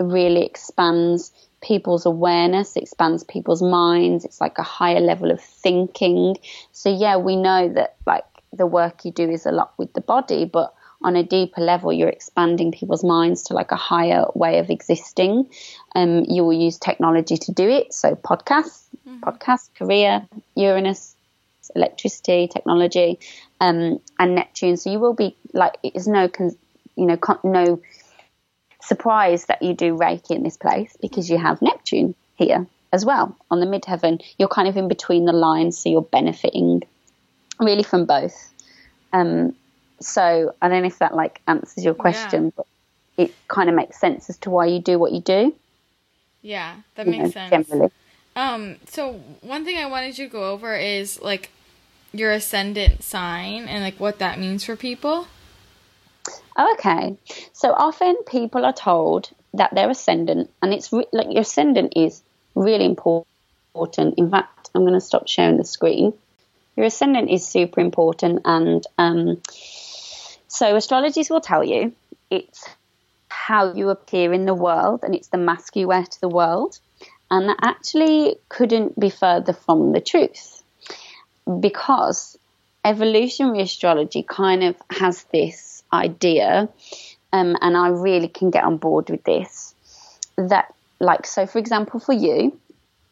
really 0.00 0.44
expands 0.44 1.32
people's 1.60 2.06
awareness, 2.06 2.76
expands 2.76 3.24
people's 3.24 3.62
minds. 3.62 4.24
It's 4.24 4.40
like 4.40 4.58
a 4.58 4.62
higher 4.62 5.00
level 5.00 5.30
of 5.30 5.40
thinking. 5.40 6.36
So 6.72 6.94
yeah, 6.94 7.16
we 7.16 7.36
know 7.36 7.68
that 7.74 7.96
like 8.06 8.24
the 8.52 8.66
work 8.66 9.04
you 9.04 9.12
do 9.12 9.28
is 9.28 9.46
a 9.46 9.52
lot 9.52 9.72
with 9.76 9.92
the 9.92 10.00
body, 10.00 10.44
but 10.44 10.72
on 11.02 11.16
a 11.16 11.22
deeper 11.22 11.60
level, 11.60 11.92
you're 11.92 12.08
expanding 12.08 12.72
people's 12.72 13.04
minds 13.04 13.44
to 13.44 13.54
like 13.54 13.70
a 13.70 13.76
higher 13.76 14.24
way 14.34 14.58
of 14.58 14.68
existing. 14.70 15.48
Um, 15.94 16.24
you 16.28 16.44
will 16.44 16.52
use 16.52 16.78
technology 16.78 17.36
to 17.36 17.52
do 17.52 17.68
it. 17.68 17.94
So 17.94 18.16
podcasts, 18.16 18.84
mm-hmm. 19.06 19.20
podcast, 19.20 19.74
career, 19.74 20.26
Uranus, 20.56 21.14
electricity, 21.74 22.48
technology, 22.48 23.18
um, 23.60 24.00
and 24.18 24.34
Neptune. 24.34 24.76
So 24.76 24.90
you 24.90 24.98
will 24.98 25.14
be 25.14 25.36
like, 25.52 25.76
it's 25.82 26.06
no, 26.06 26.28
you 26.96 27.06
know, 27.06 27.18
no 27.44 27.80
surprise 28.82 29.46
that 29.46 29.62
you 29.62 29.74
do 29.74 29.96
Reiki 29.96 30.32
in 30.32 30.42
this 30.42 30.56
place 30.56 30.96
because 31.00 31.30
you 31.30 31.38
have 31.38 31.62
Neptune 31.62 32.14
here 32.34 32.66
as 32.92 33.04
well 33.04 33.36
on 33.50 33.60
the 33.60 33.66
midheaven. 33.66 34.22
You're 34.38 34.48
kind 34.48 34.68
of 34.68 34.76
in 34.76 34.88
between 34.88 35.26
the 35.26 35.32
lines, 35.32 35.78
so 35.78 35.90
you're 35.90 36.02
benefiting 36.02 36.82
really 37.60 37.82
from 37.82 38.06
both. 38.06 38.52
Um, 39.12 39.54
so 40.00 40.54
I 40.60 40.68
don't 40.68 40.82
know 40.82 40.88
if 40.88 40.98
that 40.98 41.14
like 41.14 41.40
answers 41.46 41.84
your 41.84 41.94
question, 41.94 42.46
yeah. 42.46 42.50
but 42.56 42.66
it 43.16 43.34
kind 43.48 43.68
of 43.68 43.74
makes 43.74 43.98
sense 44.00 44.30
as 44.30 44.38
to 44.38 44.50
why 44.50 44.66
you 44.66 44.80
do 44.80 44.98
what 44.98 45.12
you 45.12 45.20
do. 45.20 45.54
Yeah, 46.42 46.76
that 46.94 47.06
makes 47.06 47.24
know, 47.24 47.30
sense. 47.30 47.68
Generally. 47.68 47.90
Um, 48.36 48.76
so 48.86 49.14
one 49.40 49.64
thing 49.64 49.78
I 49.78 49.86
wanted 49.86 50.16
you 50.16 50.26
to 50.26 50.32
go 50.32 50.50
over 50.50 50.76
is 50.76 51.20
like 51.20 51.50
your 52.12 52.30
ascendant 52.32 53.02
sign 53.02 53.66
and 53.68 53.82
like 53.82 53.98
what 53.98 54.20
that 54.20 54.38
means 54.38 54.64
for 54.64 54.76
people. 54.76 55.26
Okay, 56.56 57.16
so 57.52 57.72
often 57.72 58.16
people 58.24 58.64
are 58.64 58.72
told 58.72 59.30
that 59.54 59.74
their 59.74 59.90
ascendant, 59.90 60.50
and 60.62 60.72
it's 60.74 60.92
re- 60.92 61.06
like 61.12 61.28
your 61.30 61.42
ascendant 61.42 61.94
is 61.96 62.22
really 62.54 62.84
important. 62.84 63.26
In 64.18 64.30
fact, 64.30 64.70
I'm 64.74 64.82
going 64.82 64.94
to 64.94 65.00
stop 65.00 65.28
sharing 65.28 65.56
the 65.56 65.64
screen. 65.64 66.12
Your 66.76 66.86
ascendant 66.86 67.30
is 67.30 67.46
super 67.46 67.80
important, 67.80 68.42
and 68.44 68.84
um, 68.98 69.40
so 70.48 70.74
astrologists 70.74 71.30
will 71.30 71.40
tell 71.40 71.62
you 71.62 71.92
it's 72.30 72.68
how 73.28 73.72
you 73.72 73.90
appear 73.90 74.32
in 74.32 74.44
the 74.44 74.54
world, 74.54 75.00
and 75.02 75.14
it's 75.14 75.28
the 75.28 75.38
mask 75.38 75.76
you 75.76 75.88
wear 75.88 76.04
to 76.04 76.20
the 76.20 76.28
world, 76.28 76.78
and 77.30 77.48
that 77.48 77.58
actually 77.62 78.36
couldn't 78.48 78.98
be 78.98 79.10
further 79.10 79.52
from 79.52 79.92
the 79.92 80.00
truth, 80.00 80.62
because 81.60 82.38
evolutionary 82.84 83.60
astrology 83.60 84.22
kind 84.22 84.64
of 84.64 84.76
has 84.90 85.24
this 85.24 85.82
idea, 85.92 86.68
um, 87.32 87.56
and 87.60 87.76
I 87.76 87.88
really 87.88 88.28
can 88.28 88.50
get 88.50 88.64
on 88.64 88.78
board 88.78 89.10
with 89.10 89.24
this. 89.24 89.74
That, 90.36 90.74
like, 91.00 91.26
so 91.26 91.46
for 91.46 91.58
example, 91.58 92.00
for 92.00 92.12
you, 92.12 92.58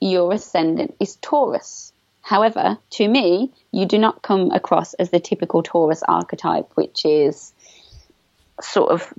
your 0.01 0.32
ascendant 0.32 0.95
is 1.01 1.16
Taurus. 1.16 1.93
However, 2.27 2.77
to 2.91 3.07
me, 3.07 3.53
you 3.70 3.87
do 3.87 3.99
not 3.99 4.20
come 4.20 4.51
across 4.51 4.95
as 4.95 5.11
the 5.11 5.20
typical 5.20 5.62
Taurus 5.62 6.03
archetype, 6.09 6.72
which 6.74 7.05
is 7.05 7.53
sort 8.61 8.91
of 8.91 9.14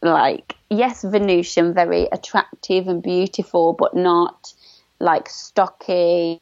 like, 0.00 0.54
yes, 0.70 1.02
Venusian, 1.02 1.74
very 1.74 2.04
attractive 2.12 2.86
and 2.86 3.02
beautiful, 3.02 3.72
but 3.72 3.96
not 3.96 4.54
like 5.00 5.28
stocky 5.28 6.40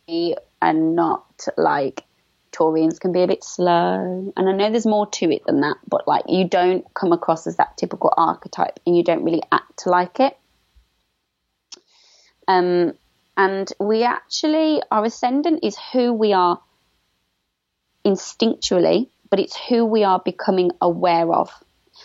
and 0.60 0.94
not 0.94 1.46
like 1.56 2.04
Taurians 2.52 3.00
can 3.00 3.12
be 3.12 3.22
a 3.22 3.26
bit 3.26 3.42
slow. 3.42 4.30
And 4.36 4.46
I 4.46 4.52
know 4.52 4.70
there's 4.70 4.84
more 4.84 5.06
to 5.06 5.34
it 5.34 5.46
than 5.46 5.62
that, 5.62 5.78
but 5.88 6.06
like 6.06 6.24
you 6.28 6.46
don't 6.46 6.84
come 6.92 7.12
across 7.12 7.46
as 7.46 7.56
that 7.56 7.78
typical 7.78 8.12
archetype 8.14 8.78
and 8.86 8.94
you 8.94 9.04
don't 9.04 9.24
really 9.24 9.42
act 9.50 9.86
like 9.86 10.20
it. 10.20 10.36
Um, 12.46 12.92
and 13.36 13.70
we 13.80 14.04
actually, 14.04 14.82
our 14.90 15.04
ascendant 15.04 15.60
is 15.62 15.76
who 15.92 16.12
we 16.12 16.32
are 16.32 16.60
instinctually, 18.04 19.08
but 19.30 19.40
it's 19.40 19.56
who 19.56 19.84
we 19.84 20.04
are 20.04 20.20
becoming 20.24 20.70
aware 20.80 21.32
of. 21.32 21.50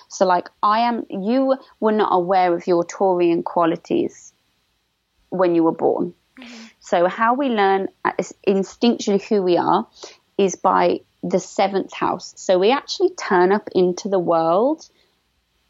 So, 0.07 0.25
like, 0.25 0.49
I 0.63 0.79
am, 0.81 1.05
you 1.09 1.57
were 1.79 1.91
not 1.91 2.09
aware 2.11 2.53
of 2.53 2.67
your 2.67 2.83
Taurian 2.83 3.43
qualities 3.43 4.33
when 5.29 5.55
you 5.55 5.63
were 5.63 5.71
born. 5.71 6.13
Mm-hmm. 6.39 6.65
So, 6.79 7.07
how 7.07 7.35
we 7.35 7.49
learn 7.49 7.89
instinctually 8.47 9.21
who 9.21 9.43
we 9.43 9.57
are 9.57 9.87
is 10.37 10.55
by 10.55 11.01
the 11.23 11.39
seventh 11.39 11.93
house. 11.93 12.33
So 12.37 12.57
we 12.57 12.71
actually 12.71 13.11
turn 13.11 13.51
up 13.51 13.69
into 13.75 14.07
the 14.07 14.19
world 14.19 14.87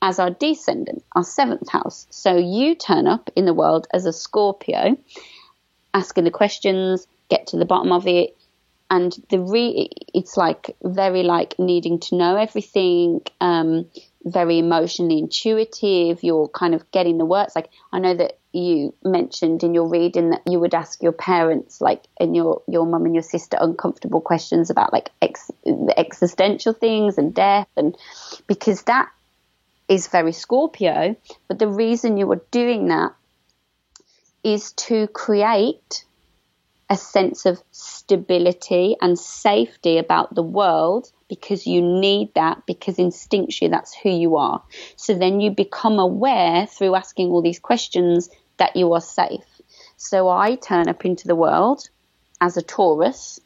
as 0.01 0.19
our 0.19 0.29
descendant, 0.29 1.03
our 1.15 1.23
seventh 1.23 1.69
house. 1.69 2.07
So 2.09 2.37
you 2.37 2.75
turn 2.75 3.07
up 3.07 3.29
in 3.35 3.45
the 3.45 3.53
world 3.53 3.87
as 3.93 4.05
a 4.05 4.13
Scorpio, 4.13 4.97
asking 5.93 6.23
the 6.23 6.31
questions, 6.31 7.07
get 7.29 7.47
to 7.47 7.57
the 7.57 7.65
bottom 7.65 7.91
of 7.91 8.07
it, 8.07 8.35
and 8.89 9.15
the 9.29 9.39
re 9.39 9.89
it's 10.13 10.35
like 10.35 10.75
very 10.83 11.23
like 11.23 11.57
needing 11.59 11.99
to 11.99 12.15
know 12.15 12.35
everything, 12.35 13.21
um, 13.39 13.85
very 14.25 14.59
emotionally 14.59 15.19
intuitive. 15.19 16.23
You're 16.23 16.49
kind 16.49 16.73
of 16.73 16.89
getting 16.91 17.17
the 17.17 17.25
words. 17.25 17.55
Like 17.55 17.69
I 17.91 17.99
know 17.99 18.15
that 18.15 18.39
you 18.51 18.95
mentioned 19.03 19.63
in 19.63 19.73
your 19.75 19.87
reading 19.87 20.31
that 20.31 20.41
you 20.47 20.59
would 20.59 20.73
ask 20.73 21.03
your 21.03 21.11
parents, 21.11 21.79
like, 21.81 22.03
and 22.19 22.35
your 22.35 22.63
your 22.67 22.85
mum 22.85 23.05
and 23.05 23.13
your 23.13 23.23
sister, 23.23 23.57
uncomfortable 23.59 24.21
questions 24.21 24.69
about 24.69 24.91
like 24.91 25.11
ex, 25.21 25.51
existential 25.97 26.73
things 26.73 27.17
and 27.17 27.33
death, 27.33 27.67
and 27.77 27.95
because 28.47 28.83
that 28.83 29.09
is 29.87 30.07
very 30.07 30.31
Scorpio. 30.31 31.15
But 31.47 31.59
the 31.59 31.67
reason 31.67 32.17
you 32.17 32.31
are 32.31 32.41
doing 32.51 32.87
that 32.87 33.13
is 34.43 34.73
to 34.73 35.07
create 35.07 36.05
a 36.89 36.97
sense 36.97 37.45
of 37.45 37.61
stability 37.71 38.95
and 39.01 39.17
safety 39.17 39.97
about 39.97 40.33
the 40.33 40.43
world 40.43 41.11
because 41.27 41.67
you 41.67 41.81
need 41.81 42.33
that 42.33 42.65
because 42.65 42.97
instinctually 42.97 43.69
that's 43.69 43.93
who 43.93 44.09
you 44.09 44.37
are. 44.37 44.63
So 44.95 45.13
then 45.13 45.39
you 45.39 45.51
become 45.51 45.99
aware 45.99 46.65
through 46.65 46.95
asking 46.95 47.29
all 47.29 47.43
these 47.43 47.59
questions 47.59 48.29
that 48.57 48.75
you 48.75 48.91
are 48.93 49.01
safe. 49.01 49.45
So 49.97 50.27
I 50.29 50.55
turn 50.55 50.89
up 50.89 51.05
into 51.05 51.27
the 51.27 51.35
world 51.35 51.87
as 52.41 52.57
a 52.57 52.61
Taurus. 52.63 53.39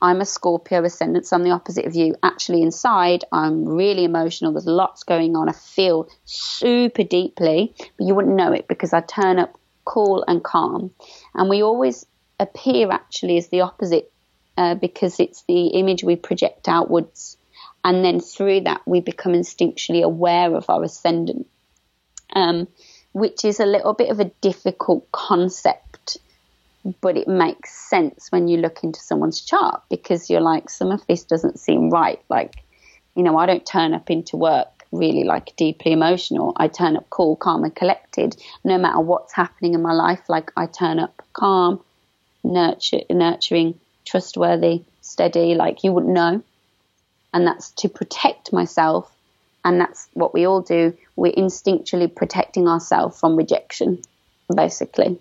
I'm 0.00 0.20
a 0.20 0.24
Scorpio 0.24 0.82
ascendant, 0.82 1.26
so 1.26 1.36
I'm 1.36 1.44
the 1.44 1.50
opposite 1.50 1.84
of 1.84 1.94
you. 1.94 2.16
Actually, 2.22 2.62
inside, 2.62 3.24
I'm 3.30 3.66
really 3.66 4.04
emotional. 4.04 4.52
There's 4.52 4.66
lots 4.66 5.04
going 5.04 5.36
on. 5.36 5.48
I 5.48 5.52
feel 5.52 6.08
super 6.24 7.04
deeply, 7.04 7.74
but 7.76 8.06
you 8.06 8.14
wouldn't 8.14 8.34
know 8.34 8.52
it 8.52 8.66
because 8.66 8.92
I 8.92 9.00
turn 9.00 9.38
up 9.38 9.58
cool 9.84 10.24
and 10.26 10.42
calm. 10.42 10.90
And 11.34 11.48
we 11.48 11.62
always 11.62 12.06
appear 12.38 12.90
actually 12.90 13.38
as 13.38 13.48
the 13.48 13.62
opposite 13.62 14.10
uh, 14.56 14.74
because 14.74 15.20
it's 15.20 15.42
the 15.48 15.68
image 15.68 16.04
we 16.04 16.16
project 16.16 16.68
outwards. 16.68 17.36
And 17.84 18.04
then 18.04 18.20
through 18.20 18.62
that, 18.62 18.82
we 18.86 19.00
become 19.00 19.32
instinctually 19.32 20.02
aware 20.02 20.54
of 20.54 20.68
our 20.68 20.84
ascendant, 20.84 21.48
um, 22.32 22.68
which 23.12 23.44
is 23.44 23.60
a 23.60 23.66
little 23.66 23.94
bit 23.94 24.10
of 24.10 24.20
a 24.20 24.30
difficult 24.40 25.10
concept, 25.10 26.18
but 27.00 27.16
it 27.16 27.26
makes 27.26 27.72
sense 27.72 28.30
when 28.30 28.46
you 28.46 28.58
look 28.58 28.84
into 28.84 29.00
someone's 29.00 29.40
chart 29.40 29.82
because 29.90 30.30
you're 30.30 30.40
like, 30.40 30.70
some 30.70 30.92
of 30.92 31.04
this 31.06 31.24
doesn't 31.24 31.58
seem 31.58 31.90
right. 31.90 32.20
Like, 32.28 32.54
you 33.16 33.22
know, 33.22 33.36
I 33.36 33.46
don't 33.46 33.66
turn 33.66 33.94
up 33.94 34.10
into 34.10 34.36
work 34.36 34.81
really 34.92 35.24
like 35.24 35.56
deeply 35.56 35.92
emotional. 35.92 36.52
I 36.56 36.68
turn 36.68 36.96
up 36.96 37.08
cool, 37.10 37.34
calm, 37.34 37.64
and 37.64 37.74
collected 37.74 38.36
no 38.62 38.78
matter 38.78 39.00
what's 39.00 39.32
happening 39.32 39.74
in 39.74 39.82
my 39.82 39.92
life. 39.92 40.20
Like, 40.28 40.52
I 40.56 40.66
turn 40.66 40.98
up 40.98 41.22
calm, 41.32 41.80
nurture, 42.44 43.00
nurturing, 43.10 43.80
trustworthy, 44.04 44.84
steady, 45.00 45.54
like 45.54 45.82
you 45.82 45.92
wouldn't 45.92 46.12
know. 46.12 46.42
And 47.34 47.46
that's 47.46 47.70
to 47.70 47.88
protect 47.88 48.52
myself. 48.52 49.10
And 49.64 49.80
that's 49.80 50.08
what 50.12 50.34
we 50.34 50.46
all 50.46 50.60
do. 50.60 50.96
We're 51.16 51.32
instinctually 51.32 52.14
protecting 52.14 52.68
ourselves 52.68 53.18
from 53.18 53.36
rejection, 53.36 54.02
basically, 54.54 55.18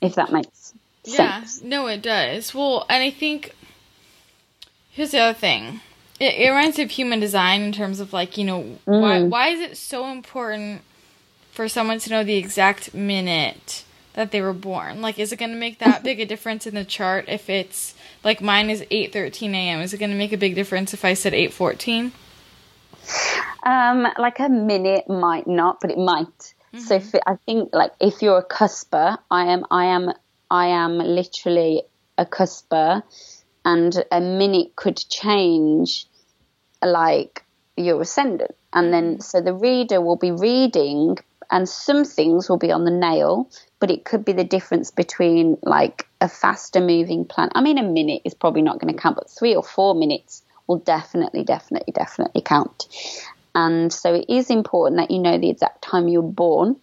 if 0.00 0.14
that 0.14 0.32
makes 0.32 0.74
sense. 1.04 1.60
Yeah, 1.62 1.68
no, 1.68 1.86
it 1.86 2.02
does. 2.02 2.54
Well, 2.54 2.86
and 2.88 3.02
I 3.02 3.10
think 3.10 3.54
here's 4.90 5.10
the 5.12 5.18
other 5.18 5.38
thing. 5.38 5.80
It, 6.20 6.34
it 6.34 6.48
reminds 6.48 6.78
me 6.78 6.84
of 6.84 6.90
human 6.90 7.20
design 7.20 7.62
in 7.62 7.72
terms 7.72 8.00
of 8.00 8.12
like, 8.12 8.38
you 8.38 8.44
know, 8.44 8.62
mm. 8.86 9.00
why, 9.00 9.22
why 9.22 9.48
is 9.48 9.60
it 9.60 9.76
so 9.76 10.10
important 10.10 10.82
for 11.50 11.68
someone 11.68 11.98
to 12.00 12.10
know 12.10 12.24
the 12.24 12.36
exact 12.36 12.94
minute 12.94 13.84
that 14.14 14.30
they 14.30 14.40
were 14.40 14.52
born? 14.52 15.02
Like, 15.02 15.18
is 15.18 15.32
it 15.32 15.38
going 15.38 15.50
to 15.50 15.58
make 15.58 15.80
that 15.80 16.04
big 16.04 16.20
a 16.20 16.24
difference 16.24 16.66
in 16.66 16.74
the 16.74 16.84
chart 16.84 17.24
if 17.28 17.50
it's 17.50 17.94
like 18.22 18.40
mine 18.40 18.70
is 18.70 18.84
eight 18.90 19.12
thirteen 19.12 19.54
a.m. 19.54 19.80
Is 19.80 19.92
it 19.92 19.98
going 19.98 20.10
to 20.10 20.16
make 20.16 20.32
a 20.32 20.36
big 20.36 20.54
difference 20.54 20.94
if 20.94 21.04
I 21.04 21.14
said 21.14 21.34
eight 21.34 21.52
fourteen? 21.52 22.12
Um, 23.66 24.06
like 24.18 24.38
a 24.38 24.48
minute 24.48 25.08
might 25.08 25.46
not, 25.46 25.80
but 25.80 25.90
it 25.90 25.98
might. 25.98 26.26
Mm-hmm. 26.28 26.78
So 26.78 26.94
if 26.94 27.14
it, 27.14 27.22
I 27.26 27.36
think 27.44 27.70
like 27.72 27.92
if 28.00 28.22
you're 28.22 28.38
a 28.38 28.44
cusper, 28.44 29.18
I 29.30 29.46
am, 29.46 29.64
I 29.70 29.86
am, 29.86 30.12
I 30.50 30.66
am 30.68 30.98
literally 30.98 31.82
a 32.16 32.24
cusper, 32.24 33.02
and 33.64 34.04
a 34.10 34.20
minute 34.20 34.76
could 34.76 34.96
change, 34.96 36.06
like 36.82 37.44
your 37.76 38.02
ascendant, 38.02 38.54
and 38.72 38.92
then 38.92 39.20
so 39.20 39.40
the 39.40 39.54
reader 39.54 40.00
will 40.00 40.16
be 40.16 40.30
reading, 40.30 41.16
and 41.50 41.68
some 41.68 42.04
things 42.04 42.48
will 42.48 42.58
be 42.58 42.72
on 42.72 42.84
the 42.84 42.90
nail, 42.90 43.50
but 43.80 43.90
it 43.90 44.04
could 44.04 44.24
be 44.24 44.32
the 44.32 44.44
difference 44.44 44.90
between 44.90 45.56
like 45.62 46.06
a 46.20 46.28
faster 46.28 46.80
moving 46.80 47.24
planet. 47.24 47.52
I 47.54 47.62
mean, 47.62 47.78
a 47.78 47.82
minute 47.82 48.22
is 48.24 48.34
probably 48.34 48.62
not 48.62 48.78
going 48.78 48.94
to 48.94 49.00
count, 49.00 49.16
but 49.16 49.30
three 49.30 49.54
or 49.54 49.62
four 49.62 49.94
minutes 49.94 50.42
will 50.66 50.78
definitely, 50.78 51.44
definitely, 51.44 51.92
definitely 51.92 52.40
count. 52.40 52.86
And 53.54 53.92
so 53.92 54.14
it 54.14 54.26
is 54.28 54.50
important 54.50 55.00
that 55.00 55.10
you 55.10 55.20
know 55.20 55.38
the 55.38 55.50
exact 55.50 55.82
time 55.82 56.08
you 56.08 56.22
were 56.22 56.28
born. 56.28 56.76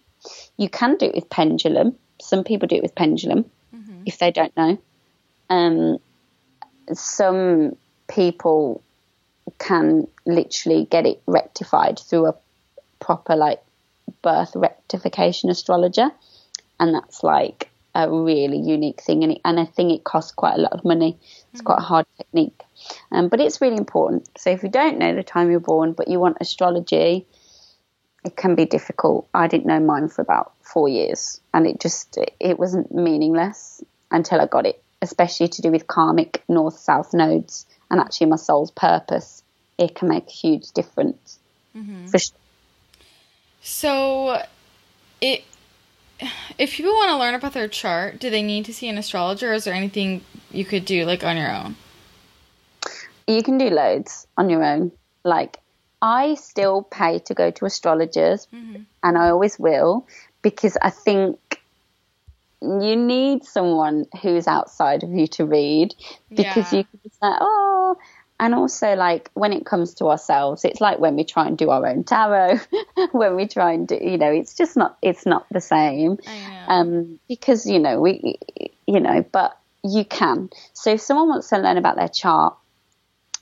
You 0.56 0.68
can 0.68 0.96
do 0.96 1.06
it 1.06 1.14
with 1.14 1.28
pendulum. 1.28 1.96
Some 2.20 2.44
people 2.44 2.68
do 2.68 2.76
it 2.76 2.82
with 2.82 2.94
pendulum 2.94 3.44
mm-hmm. 3.74 4.02
if 4.06 4.18
they 4.18 4.30
don't 4.30 4.56
know. 4.56 4.78
Um, 5.50 5.98
some 6.92 7.76
people 8.08 8.82
can 9.58 10.06
literally 10.26 10.86
get 10.90 11.06
it 11.06 11.22
rectified 11.26 11.98
through 11.98 12.26
a 12.26 12.34
proper 13.00 13.36
like 13.36 13.62
birth 14.22 14.52
rectification 14.54 15.50
astrologer, 15.50 16.10
and 16.78 16.94
that's 16.94 17.22
like 17.22 17.70
a 17.94 18.10
really 18.10 18.58
unique 18.58 19.02
thing, 19.02 19.22
and, 19.22 19.32
it, 19.32 19.40
and 19.44 19.60
I 19.60 19.64
think 19.64 19.92
it 19.92 20.04
costs 20.04 20.32
quite 20.32 20.54
a 20.54 20.60
lot 20.60 20.72
of 20.72 20.84
money. 20.84 21.18
It's 21.20 21.60
mm-hmm. 21.60 21.66
quite 21.66 21.78
a 21.78 21.82
hard 21.82 22.06
technique, 22.16 22.62
um, 23.10 23.28
but 23.28 23.40
it's 23.40 23.60
really 23.60 23.76
important. 23.76 24.28
So 24.38 24.50
if 24.50 24.62
you 24.62 24.68
don't 24.68 24.98
know 24.98 25.14
the 25.14 25.22
time 25.22 25.50
you're 25.50 25.60
born, 25.60 25.92
but 25.92 26.08
you 26.08 26.18
want 26.18 26.38
astrology, 26.40 27.26
it 28.24 28.36
can 28.36 28.54
be 28.54 28.64
difficult. 28.64 29.28
I 29.34 29.46
didn't 29.48 29.66
know 29.66 29.80
mine 29.80 30.08
for 30.08 30.22
about 30.22 30.52
four 30.62 30.88
years, 30.88 31.40
and 31.52 31.66
it 31.66 31.80
just 31.80 32.18
it 32.40 32.58
wasn't 32.58 32.94
meaningless 32.94 33.82
until 34.10 34.40
I 34.40 34.46
got 34.46 34.66
it, 34.66 34.82
especially 35.02 35.48
to 35.48 35.62
do 35.62 35.70
with 35.70 35.86
karmic 35.86 36.42
north 36.48 36.78
south 36.78 37.12
nodes 37.12 37.66
and 37.90 38.00
actually 38.00 38.28
my 38.28 38.36
soul's 38.36 38.70
purpose. 38.70 39.42
It 39.76 39.94
can 39.94 40.08
make 40.08 40.28
a 40.28 40.30
huge 40.30 40.70
difference. 40.70 41.38
Mm-hmm. 41.76 42.06
For 42.06 42.18
sure. 42.18 42.36
So, 43.62 44.42
it 45.20 45.44
if 46.58 46.72
people 46.74 46.92
want 46.92 47.10
to 47.10 47.18
learn 47.18 47.34
about 47.34 47.52
their 47.52 47.68
chart, 47.68 48.20
do 48.20 48.30
they 48.30 48.42
need 48.42 48.64
to 48.66 48.74
see 48.74 48.88
an 48.88 48.96
astrologer, 48.96 49.50
or 49.50 49.54
is 49.54 49.64
there 49.64 49.74
anything 49.74 50.22
you 50.50 50.64
could 50.64 50.84
do 50.84 51.04
like 51.04 51.24
on 51.24 51.36
your 51.36 51.50
own? 51.50 51.76
You 53.26 53.42
can 53.42 53.58
do 53.58 53.70
loads 53.70 54.26
on 54.36 54.50
your 54.50 54.64
own. 54.64 54.92
Like 55.24 55.58
I 56.00 56.34
still 56.34 56.82
pay 56.82 57.18
to 57.20 57.34
go 57.34 57.50
to 57.50 57.64
astrologers, 57.64 58.46
mm-hmm. 58.54 58.82
and 59.02 59.18
I 59.18 59.30
always 59.30 59.58
will 59.58 60.06
because 60.42 60.76
I 60.80 60.90
think 60.90 61.51
you 62.62 62.96
need 62.96 63.44
someone 63.44 64.06
who's 64.22 64.46
outside 64.46 65.02
of 65.02 65.10
you 65.10 65.26
to 65.26 65.44
read 65.44 65.94
because 66.30 66.72
yeah. 66.72 66.78
you 66.78 66.84
can 66.84 67.10
say, 67.10 67.36
oh, 67.40 67.96
and 68.42 68.54
also 68.54 68.94
like 68.94 69.30
when 69.34 69.52
it 69.52 69.64
comes 69.64 69.94
to 69.94 70.06
ourselves 70.06 70.64
it's 70.64 70.80
like 70.80 70.98
when 70.98 71.14
we 71.14 71.22
try 71.22 71.46
and 71.46 71.56
do 71.56 71.70
our 71.70 71.86
own 71.86 72.02
tarot 72.02 72.58
when 73.12 73.36
we 73.36 73.46
try 73.46 73.72
and 73.72 73.86
do 73.86 73.94
you 73.94 74.18
know 74.18 74.32
it's 74.32 74.54
just 74.54 74.76
not 74.76 74.98
it's 75.00 75.24
not 75.24 75.46
the 75.50 75.60
same. 75.60 76.18
Um, 76.66 77.20
because 77.28 77.66
you 77.66 77.78
know 77.78 78.00
we 78.00 78.38
you 78.86 79.00
know 79.00 79.24
but 79.32 79.56
you 79.84 80.04
can. 80.04 80.50
So 80.72 80.92
if 80.92 81.00
someone 81.00 81.28
wants 81.28 81.48
to 81.48 81.58
learn 81.58 81.76
about 81.76 81.96
their 81.96 82.08
chart 82.08 82.56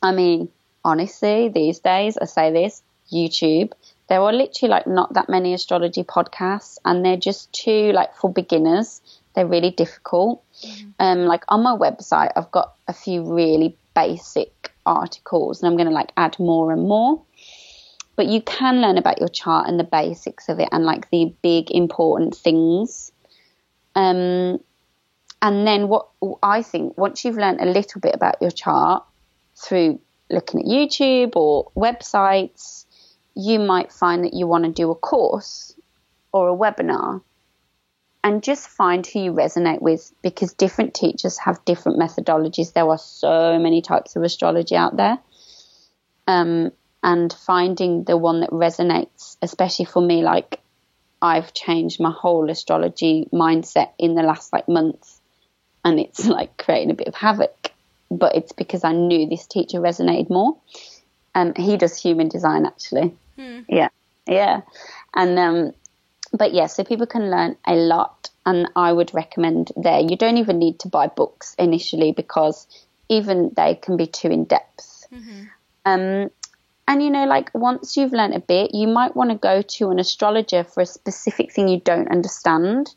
i 0.03 0.13
mean 0.13 0.49
honestly 0.85 1.49
these 1.49 1.79
days 1.81 2.17
i 2.17 2.25
say 2.25 2.53
this 2.53 2.83
youtube 3.13 3.73
there 4.11 4.21
are 4.21 4.33
literally 4.33 4.71
like 4.71 4.87
not 4.87 5.15
that 5.15 5.31
many 5.31 5.55
astrology 5.55 6.05
podcasts 6.05 6.77
and 6.85 7.05
they're 7.05 7.17
just 7.17 7.51
too 7.53 7.93
like 7.93 8.15
for 8.15 8.31
beginners 8.31 9.01
they're 9.35 9.47
really 9.47 9.71
difficult 9.71 10.43
mm-hmm. 10.63 10.91
um 10.99 11.21
like 11.21 11.45
on 11.49 11.63
my 11.63 11.75
website 11.75 12.31
i've 12.37 12.51
got 12.51 12.75
a 12.89 12.93
few 12.93 13.33
really 13.33 13.75
basic 13.95 14.73
articles 14.87 15.63
and 15.63 15.69
I'm 15.69 15.77
going 15.77 15.89
to 15.89 15.95
like 15.95 16.13
add 16.17 16.39
more 16.39 16.73
and 16.73 16.83
more. 16.83 17.23
But 18.17 18.27
you 18.27 18.43
can 18.43 18.81
learn 18.81 18.99
about 18.99 19.19
your 19.19 19.29
chart 19.29 19.69
and 19.69 19.79
the 19.79 19.85
basics 19.85 20.49
of 20.49 20.59
it 20.61 20.69
and 20.73 20.85
like 20.85 21.11
the 21.11 21.33
big 21.43 21.71
important 21.71 22.35
things. 22.35 23.13
Um, 23.95 24.61
and 25.43 25.67
then 25.67 25.89
what 25.89 26.09
I 26.43 26.63
think 26.63 26.99
once 26.99 27.25
you've 27.25 27.39
learned 27.39 27.61
a 27.61 27.67
little 27.67 28.01
bit 28.01 28.15
about 28.15 28.37
your 28.43 28.51
chart 28.51 29.05
through 29.57 30.01
looking 30.29 30.61
at 30.61 30.67
YouTube 30.67 31.35
or 31.35 31.71
websites, 31.75 32.85
you 33.41 33.59
might 33.59 33.93
find 33.93 34.25
that 34.25 34.35
you 34.35 34.47
want 34.47 34.65
to 34.65 34.71
do 34.71 34.91
a 34.91 34.95
course 34.95 35.75
or 36.33 36.49
a 36.49 36.57
webinar 36.57 37.23
and 38.23 38.43
just 38.43 38.69
find 38.69 39.07
who 39.07 39.21
you 39.21 39.33
resonate 39.33 39.81
with 39.81 40.13
because 40.23 40.53
different 40.53 40.95
teachers 40.95 41.39
have 41.39 41.65
different 41.65 41.99
methodologies. 41.99 42.73
There 42.73 42.89
are 42.89 42.99
so 42.99 43.59
many 43.59 43.81
types 43.81 44.15
of 44.17 44.23
astrology 44.23 44.77
out 44.77 44.97
there. 44.97 45.19
Um, 46.27 46.71
and 47.03 47.33
finding 47.33 48.05
the 48.05 48.17
one 48.17 48.41
that 48.41 48.51
resonates, 48.51 49.39
especially 49.41 49.87
for 49.87 50.03
me, 50.03 50.23
like 50.23 50.61
I've 51.23 51.55
changed 51.55 51.99
my 51.99 52.11
whole 52.11 52.51
astrology 52.51 53.27
mindset 53.33 53.93
in 53.99 54.15
the 54.15 54.23
last 54.23 54.53
like 54.53 54.69
month 54.69 55.19
and 55.85 55.99
it's 55.99 56.27
like 56.27 56.57
creating 56.59 56.91
a 56.91 56.95
bit 56.95 57.09
of 57.09 57.15
havoc. 57.15 57.73
But 58.11 58.35
it's 58.37 58.53
because 58.53 58.85
I 58.85 58.93
knew 58.93 59.29
this 59.29 59.47
teacher 59.47 59.81
resonated 59.81 60.31
more. 60.31 60.59
Um, 61.35 61.55
he 61.55 61.77
does 61.77 62.01
human 62.01 62.29
design 62.29 62.67
actually. 62.67 63.15
Hmm. 63.41 63.61
Yeah. 63.69 63.89
Yeah. 64.27 64.61
And 65.15 65.39
um, 65.39 65.73
but 66.33 66.53
yeah, 66.53 66.67
so 66.67 66.85
people 66.85 67.07
can 67.07 67.31
learn 67.31 67.57
a 67.67 67.75
lot, 67.75 68.31
and 68.47 68.69
I 68.77 68.93
would 68.93 69.15
recommend 69.15 69.73
there. 69.77 70.01
You 70.01 70.17
don't 70.17 70.37
even 70.37 70.59
need 70.59 70.79
to 70.81 70.89
buy 70.89 71.07
books 71.09 71.55
initially 71.59 72.13
because 72.13 72.67
even 73.09 73.53
they 73.57 73.75
can 73.75 73.97
be 73.97 74.07
too 74.07 74.29
in 74.29 74.45
depth. 74.45 75.07
Mm-hmm. 75.13 75.45
Um, 75.85 76.31
and 76.87 77.03
you 77.03 77.11
know, 77.11 77.25
like 77.25 77.51
once 77.55 77.97
you've 77.97 78.13
learned 78.13 78.35
a 78.35 78.41
bit, 78.41 78.75
you 78.75 78.87
might 78.87 79.17
want 79.17 79.31
to 79.31 79.37
go 79.37 79.63
to 79.63 79.91
an 79.91 79.99
astrologer 79.99 80.65
for 80.65 80.83
a 80.83 80.87
specific 80.87 81.53
thing 81.53 81.69
you 81.69 81.81
don't 81.81 82.11
understand. 82.11 82.95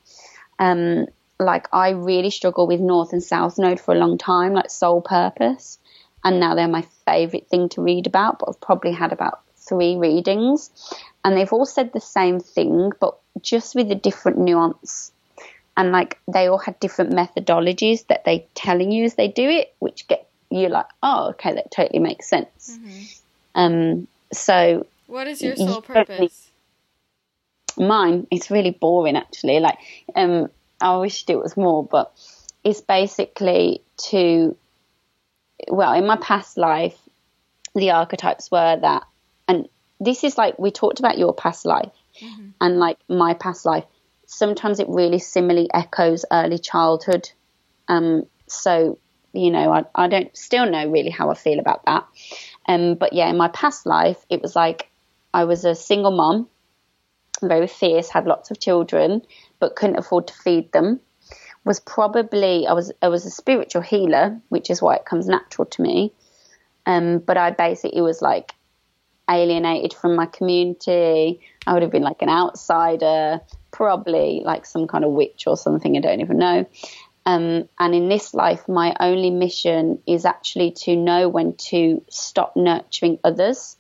Um, 0.59 1.07
like 1.39 1.67
I 1.73 1.91
really 1.91 2.29
struggle 2.29 2.67
with 2.67 2.79
North 2.79 3.13
and 3.13 3.23
South 3.23 3.57
Node 3.57 3.79
for 3.79 3.93
a 3.93 3.97
long 3.97 4.17
time, 4.17 4.53
like 4.53 4.69
soul 4.69 5.01
purpose, 5.01 5.79
and 6.23 6.39
now 6.39 6.53
they're 6.55 6.67
my 6.67 6.85
favorite 7.05 7.47
thing 7.49 7.69
to 7.69 7.81
read 7.81 8.07
about. 8.07 8.39
But 8.39 8.49
I've 8.49 8.61
probably 8.61 8.91
had 8.91 9.11
about 9.11 9.41
three 9.67 9.95
readings, 9.95 10.71
and 11.23 11.37
they've 11.37 11.53
all 11.53 11.65
said 11.65 11.91
the 11.93 12.01
same 12.01 12.39
thing, 12.39 12.91
but 12.99 13.17
just 13.41 13.75
with 13.75 13.91
a 13.91 13.95
different 13.95 14.37
nuance. 14.37 15.11
And 15.75 15.91
like 15.91 16.19
they 16.31 16.47
all 16.47 16.59
had 16.59 16.79
different 16.79 17.13
methodologies 17.13 18.05
that 18.07 18.25
they 18.25 18.47
telling 18.53 18.91
you 18.91 19.05
as 19.05 19.15
they 19.15 19.27
do 19.27 19.49
it, 19.49 19.73
which 19.79 20.07
get 20.07 20.27
you 20.51 20.69
like, 20.69 20.85
oh, 21.01 21.29
okay, 21.29 21.53
that 21.55 21.71
totally 21.71 21.99
makes 21.99 22.29
sense. 22.29 22.77
Mm-hmm. 22.79 23.03
Um, 23.55 24.07
so, 24.31 24.85
what 25.07 25.27
is 25.27 25.41
your 25.41 25.55
soul 25.55 25.81
purpose? 25.81 26.49
Mine, 27.77 28.27
it's 28.29 28.51
really 28.51 28.71
boring 28.71 29.17
actually. 29.17 29.59
Like, 29.59 29.77
um, 30.15 30.49
I 30.79 30.97
wished 30.97 31.29
it 31.29 31.39
was 31.39 31.57
more, 31.57 31.83
but 31.83 32.13
it's 32.63 32.81
basically 32.81 33.81
to, 34.09 34.55
well, 35.69 35.93
in 35.93 36.05
my 36.05 36.17
past 36.17 36.57
life, 36.57 36.97
the 37.73 37.91
archetypes 37.91 38.51
were 38.51 38.77
that, 38.79 39.03
this 40.03 40.23
is 40.23 40.37
like 40.37 40.57
we 40.59 40.71
talked 40.71 40.99
about 40.99 41.17
your 41.17 41.33
past 41.33 41.65
life 41.65 41.91
mm-hmm. 42.21 42.49
and 42.61 42.79
like 42.79 42.97
my 43.09 43.33
past 43.33 43.65
life. 43.65 43.85
Sometimes 44.25 44.79
it 44.79 44.87
really 44.89 45.19
similarly 45.19 45.69
echoes 45.73 46.25
early 46.31 46.57
childhood. 46.57 47.29
Um, 47.87 48.25
so 48.47 48.97
you 49.33 49.49
know, 49.49 49.71
I, 49.71 49.83
I 49.95 50.07
don't 50.07 50.35
still 50.37 50.69
know 50.69 50.89
really 50.89 51.09
how 51.09 51.31
I 51.31 51.33
feel 51.33 51.59
about 51.59 51.85
that. 51.85 52.05
Um, 52.67 52.95
but 52.95 53.13
yeah, 53.13 53.29
in 53.29 53.37
my 53.37 53.47
past 53.47 53.85
life, 53.85 54.23
it 54.29 54.41
was 54.41 54.55
like 54.55 54.89
I 55.33 55.45
was 55.45 55.65
a 55.65 55.75
single 55.75 56.11
mom, 56.11 56.47
very 57.41 57.67
fierce, 57.67 58.09
had 58.09 58.27
lots 58.27 58.51
of 58.51 58.59
children, 58.59 59.23
but 59.59 59.75
couldn't 59.75 59.97
afford 59.97 60.27
to 60.27 60.33
feed 60.33 60.71
them. 60.71 60.99
Was 61.65 61.79
probably 61.79 62.67
I 62.67 62.73
was 62.73 62.91
I 63.01 63.07
was 63.07 63.25
a 63.25 63.31
spiritual 63.31 63.81
healer, 63.81 64.39
which 64.49 64.69
is 64.69 64.81
why 64.81 64.95
it 64.95 65.05
comes 65.05 65.27
natural 65.27 65.65
to 65.65 65.81
me. 65.81 66.13
Um, 66.85 67.19
but 67.19 67.37
I 67.37 67.51
basically 67.51 68.01
was 68.01 68.21
like 68.21 68.53
alienated 69.29 69.93
from 69.93 70.15
my 70.15 70.25
community. 70.25 71.41
I 71.65 71.73
would 71.73 71.81
have 71.81 71.91
been 71.91 72.03
like 72.03 72.21
an 72.21 72.29
outsider, 72.29 73.41
probably 73.71 74.41
like 74.43 74.65
some 74.65 74.87
kind 74.87 75.05
of 75.05 75.11
witch 75.11 75.45
or 75.47 75.57
something. 75.57 75.97
I 75.97 76.01
don't 76.01 76.21
even 76.21 76.37
know. 76.37 76.65
Um, 77.25 77.69
and 77.79 77.95
in 77.95 78.09
this 78.09 78.33
life, 78.33 78.67
my 78.67 78.95
only 78.99 79.29
mission 79.29 79.99
is 80.05 80.25
actually 80.25 80.71
to 80.83 80.95
know 80.95 81.29
when 81.29 81.55
to 81.69 82.03
stop 82.09 82.55
nurturing 82.55 83.19
others 83.23 83.77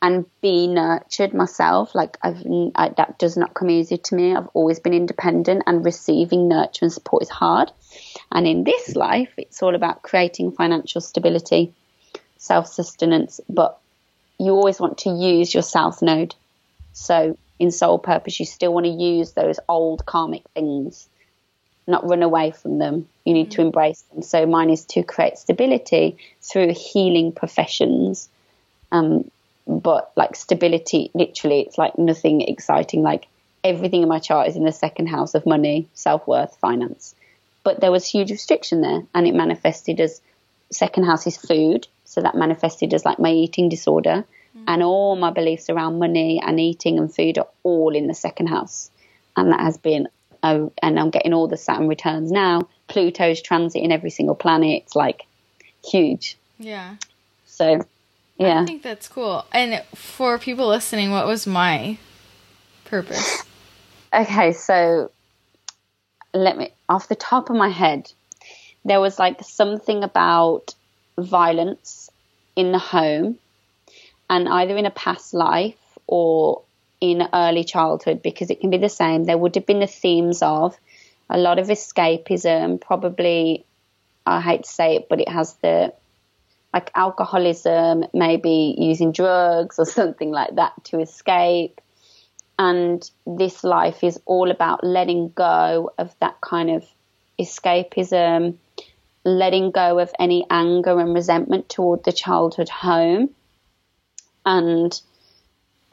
and 0.00 0.24
be 0.40 0.66
nurtured 0.66 1.34
myself. 1.34 1.94
Like 1.94 2.18
I've, 2.22 2.42
I, 2.74 2.90
that 2.96 3.18
does 3.18 3.36
not 3.36 3.54
come 3.54 3.70
easy 3.70 3.98
to 3.98 4.14
me. 4.14 4.34
I've 4.34 4.48
always 4.54 4.80
been 4.80 4.94
independent, 4.94 5.62
and 5.66 5.84
receiving 5.84 6.48
nurture 6.48 6.86
and 6.86 6.92
support 6.92 7.22
is 7.22 7.28
hard. 7.28 7.70
And 8.32 8.46
in 8.46 8.64
this 8.64 8.96
life, 8.96 9.32
it's 9.36 9.62
all 9.62 9.74
about 9.74 10.02
creating 10.02 10.52
financial 10.52 11.00
stability, 11.00 11.74
self 12.38 12.66
sustenance, 12.66 13.40
but 13.48 13.78
you 14.42 14.52
always 14.52 14.80
want 14.80 14.98
to 14.98 15.10
use 15.10 15.54
your 15.54 15.62
south 15.62 16.02
node. 16.02 16.34
So 16.92 17.38
in 17.58 17.70
soul 17.70 17.98
purpose, 17.98 18.40
you 18.40 18.46
still 18.46 18.74
want 18.74 18.86
to 18.86 18.92
use 18.92 19.32
those 19.32 19.60
old 19.68 20.04
karmic 20.04 20.42
things, 20.54 21.08
not 21.86 22.08
run 22.08 22.22
away 22.22 22.50
from 22.50 22.78
them. 22.78 23.08
You 23.24 23.34
need 23.34 23.50
mm-hmm. 23.50 23.56
to 23.56 23.62
embrace 23.62 24.02
them. 24.02 24.22
So 24.22 24.46
mine 24.46 24.70
is 24.70 24.84
to 24.86 25.02
create 25.02 25.38
stability 25.38 26.16
through 26.40 26.74
healing 26.74 27.32
professions. 27.32 28.28
Um, 28.90 29.30
but 29.66 30.12
like 30.16 30.34
stability, 30.34 31.10
literally, 31.14 31.60
it's 31.60 31.78
like 31.78 31.96
nothing 31.96 32.40
exciting. 32.40 33.02
Like 33.02 33.28
everything 33.62 34.02
in 34.02 34.08
my 34.08 34.18
chart 34.18 34.48
is 34.48 34.56
in 34.56 34.64
the 34.64 34.72
second 34.72 35.06
house 35.06 35.34
of 35.34 35.46
money, 35.46 35.88
self 35.94 36.26
worth, 36.26 36.56
finance. 36.56 37.14
But 37.64 37.80
there 37.80 37.92
was 37.92 38.04
huge 38.04 38.32
restriction 38.32 38.80
there, 38.80 39.02
and 39.14 39.26
it 39.26 39.34
manifested 39.34 40.00
as 40.00 40.20
second 40.72 41.04
house 41.04 41.26
is 41.26 41.36
food, 41.36 41.86
so 42.04 42.20
that 42.20 42.34
manifested 42.34 42.92
as 42.94 43.04
like 43.04 43.18
my 43.18 43.30
eating 43.30 43.68
disorder, 43.68 44.24
mm. 44.56 44.64
and 44.66 44.82
all 44.82 45.16
my 45.16 45.30
beliefs 45.30 45.70
around 45.70 45.98
money 45.98 46.40
and 46.44 46.58
eating 46.60 46.98
and 46.98 47.14
food 47.14 47.38
are 47.38 47.48
all 47.62 47.94
in 47.94 48.06
the 48.06 48.14
second 48.14 48.48
house, 48.48 48.90
and 49.36 49.52
that 49.52 49.60
has 49.60 49.78
been. 49.78 50.08
Oh, 50.44 50.72
and 50.82 50.98
I'm 50.98 51.10
getting 51.10 51.32
all 51.32 51.46
the 51.46 51.56
Saturn 51.56 51.86
returns 51.86 52.32
now. 52.32 52.62
Pluto's 52.88 53.40
transiting 53.40 53.92
every 53.92 54.10
single 54.10 54.34
planet. 54.34 54.82
It's 54.82 54.96
like 54.96 55.22
huge. 55.88 56.36
Yeah. 56.58 56.96
So, 57.46 57.86
yeah. 58.38 58.62
I 58.62 58.66
think 58.66 58.82
that's 58.82 59.06
cool. 59.06 59.46
And 59.52 59.84
for 59.94 60.40
people 60.40 60.66
listening, 60.66 61.12
what 61.12 61.28
was 61.28 61.46
my 61.46 61.98
purpose? 62.84 63.44
Okay, 64.14 64.52
so 64.52 65.10
let 66.34 66.58
me 66.58 66.70
off 66.86 67.08
the 67.08 67.14
top 67.14 67.48
of 67.48 67.56
my 67.56 67.70
head, 67.70 68.12
there 68.84 69.00
was 69.00 69.18
like 69.18 69.42
something 69.42 70.04
about 70.04 70.74
violence 71.18 72.10
in 72.56 72.72
the 72.72 72.78
home 72.78 73.38
and 74.28 74.48
either 74.48 74.76
in 74.76 74.86
a 74.86 74.90
past 74.90 75.34
life 75.34 75.78
or 76.06 76.62
in 77.00 77.28
early 77.32 77.64
childhood 77.64 78.22
because 78.22 78.50
it 78.50 78.60
can 78.60 78.70
be 78.70 78.78
the 78.78 78.88
same. 78.88 79.24
There 79.24 79.38
would 79.38 79.54
have 79.54 79.66
been 79.66 79.80
the 79.80 79.86
themes 79.86 80.42
of 80.42 80.76
a 81.28 81.38
lot 81.38 81.58
of 81.58 81.68
escapism, 81.68 82.80
probably, 82.80 83.64
I 84.26 84.40
hate 84.40 84.64
to 84.64 84.70
say 84.70 84.96
it, 84.96 85.08
but 85.08 85.20
it 85.20 85.28
has 85.28 85.54
the 85.54 85.92
like 86.72 86.90
alcoholism, 86.94 88.04
maybe 88.14 88.74
using 88.78 89.12
drugs 89.12 89.78
or 89.78 89.84
something 90.00 90.30
like 90.30 90.54
that 90.56 90.72
to 90.84 91.00
escape. 91.00 91.80
And 92.58 93.08
this 93.26 93.64
life 93.64 94.04
is 94.04 94.20
all 94.24 94.50
about 94.50 94.84
letting 94.84 95.30
go 95.30 95.90
of 95.98 96.14
that 96.20 96.40
kind 96.40 96.70
of 96.70 96.86
escapism, 97.40 98.56
letting 99.24 99.70
go 99.70 99.98
of 99.98 100.10
any 100.18 100.46
anger 100.50 100.98
and 100.98 101.14
resentment 101.14 101.68
toward 101.68 102.04
the 102.04 102.12
childhood 102.12 102.68
home. 102.68 103.30
And 104.44 105.00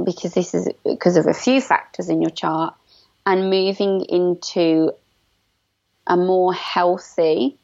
because 0.03 0.33
this 0.33 0.53
is 0.53 0.69
because 0.83 1.17
of 1.17 1.27
a 1.27 1.33
few 1.33 1.61
factors 1.61 2.09
in 2.09 2.21
your 2.21 2.31
chart, 2.31 2.73
and 3.25 3.49
moving 3.49 4.01
into 4.01 4.91
a 6.07 6.17
more 6.17 6.53
healthy, 6.53 7.57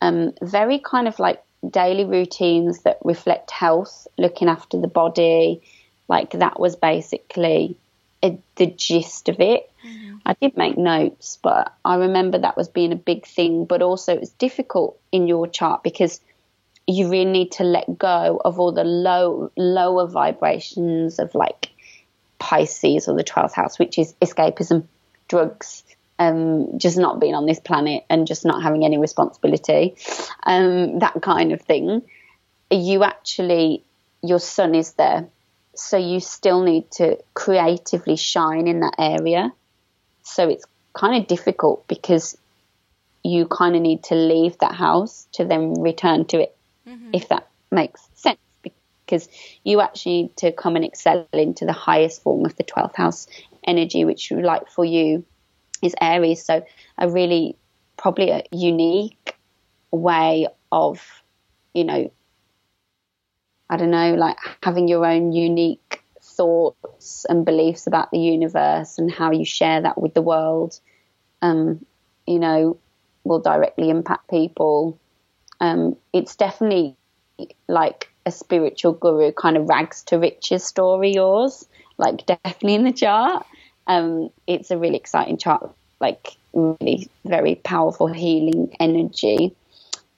um, 0.00 0.32
very 0.42 0.80
kind 0.80 1.06
of 1.06 1.18
like 1.18 1.42
daily 1.68 2.04
routines 2.04 2.82
that 2.82 2.98
reflect 3.04 3.50
health, 3.50 4.08
looking 4.18 4.48
after 4.48 4.80
the 4.80 4.88
body. 4.88 5.62
Like 6.08 6.32
that 6.32 6.58
was 6.58 6.76
basically 6.76 7.78
a, 8.24 8.38
the 8.56 8.66
gist 8.66 9.28
of 9.28 9.38
it. 9.38 9.70
Mm-hmm. 9.86 10.16
I 10.26 10.34
did 10.40 10.56
make 10.56 10.78
notes, 10.78 11.38
but 11.42 11.72
I 11.84 11.96
remember 11.96 12.38
that 12.38 12.56
was 12.56 12.68
being 12.68 12.92
a 12.92 12.96
big 12.96 13.26
thing. 13.26 13.66
But 13.66 13.82
also, 13.82 14.16
it's 14.16 14.30
difficult 14.30 14.98
in 15.12 15.28
your 15.28 15.46
chart 15.46 15.82
because 15.82 16.20
you 16.86 17.08
really 17.08 17.30
need 17.30 17.52
to 17.52 17.64
let 17.64 17.98
go 17.98 18.40
of 18.44 18.58
all 18.58 18.72
the 18.72 18.84
low, 18.84 19.50
lower 19.56 20.06
vibrations 20.06 21.18
of 21.18 21.34
like 21.34 21.70
Pisces 22.38 23.08
or 23.08 23.16
the 23.16 23.24
12th 23.24 23.52
house, 23.52 23.78
which 23.78 23.98
is 23.98 24.14
escapism, 24.20 24.84
drugs, 25.28 25.84
um, 26.18 26.78
just 26.78 26.96
not 26.96 27.20
being 27.20 27.34
on 27.34 27.46
this 27.46 27.60
planet 27.60 28.04
and 28.08 28.26
just 28.26 28.44
not 28.44 28.62
having 28.62 28.84
any 28.84 28.98
responsibility, 28.98 29.96
um, 30.44 30.98
that 31.00 31.20
kind 31.22 31.52
of 31.52 31.60
thing. 31.62 32.02
You 32.70 33.04
actually, 33.04 33.84
your 34.22 34.40
sun 34.40 34.74
is 34.74 34.92
there 34.92 35.28
so 35.76 35.96
you 35.96 36.20
still 36.20 36.62
need 36.62 36.90
to 36.92 37.18
creatively 37.34 38.16
shine 38.16 38.66
in 38.68 38.80
that 38.80 38.94
area. 38.98 39.52
So 40.22 40.48
it's 40.48 40.64
kind 40.92 41.20
of 41.20 41.26
difficult 41.26 41.86
because 41.88 42.36
you 43.22 43.46
kind 43.46 43.74
of 43.74 43.82
need 43.82 44.04
to 44.04 44.14
leave 44.14 44.58
that 44.58 44.74
house 44.74 45.26
to 45.32 45.44
then 45.44 45.80
return 45.80 46.26
to 46.26 46.40
it, 46.40 46.56
mm-hmm. 46.86 47.10
if 47.12 47.28
that 47.28 47.48
makes 47.70 48.06
sense. 48.14 48.38
Because 48.62 49.28
you 49.64 49.80
actually 49.82 50.22
need 50.22 50.36
to 50.38 50.52
come 50.52 50.76
and 50.76 50.84
excel 50.84 51.28
into 51.32 51.66
the 51.66 51.72
highest 51.72 52.22
form 52.22 52.46
of 52.46 52.56
the 52.56 52.64
12th 52.64 52.96
house 52.96 53.26
energy, 53.66 54.04
which, 54.04 54.30
like 54.30 54.68
for 54.70 54.84
you, 54.84 55.24
is 55.82 55.94
Aries. 56.00 56.42
So, 56.44 56.64
a 56.96 57.08
really 57.08 57.56
probably 57.98 58.30
a 58.30 58.44
unique 58.50 59.36
way 59.90 60.46
of, 60.72 61.22
you 61.74 61.84
know, 61.84 62.10
I 63.70 63.76
don't 63.76 63.90
know, 63.90 64.14
like 64.14 64.36
having 64.62 64.88
your 64.88 65.06
own 65.06 65.32
unique 65.32 66.02
thoughts 66.20 67.24
and 67.28 67.44
beliefs 67.44 67.86
about 67.86 68.10
the 68.10 68.18
universe 68.18 68.98
and 68.98 69.10
how 69.10 69.32
you 69.32 69.44
share 69.44 69.80
that 69.82 70.00
with 70.00 70.14
the 70.14 70.22
world, 70.22 70.78
um, 71.42 71.84
you 72.26 72.38
know, 72.38 72.78
will 73.24 73.40
directly 73.40 73.90
impact 73.90 74.28
people. 74.28 74.98
Um, 75.60 75.96
it's 76.12 76.36
definitely 76.36 76.96
like 77.68 78.10
a 78.26 78.30
spiritual 78.30 78.92
guru 78.92 79.32
kind 79.32 79.56
of 79.56 79.68
rags 79.68 80.02
to 80.04 80.18
riches 80.18 80.64
story, 80.64 81.12
yours, 81.12 81.66
like 81.98 82.26
definitely 82.26 82.74
in 82.74 82.84
the 82.84 82.92
chart. 82.92 83.46
Um, 83.86 84.30
it's 84.46 84.70
a 84.70 84.78
really 84.78 84.96
exciting 84.96 85.36
chart, 85.36 85.70
like 86.00 86.36
really 86.52 87.08
very 87.24 87.56
powerful 87.56 88.06
healing 88.06 88.74
energy. 88.80 89.54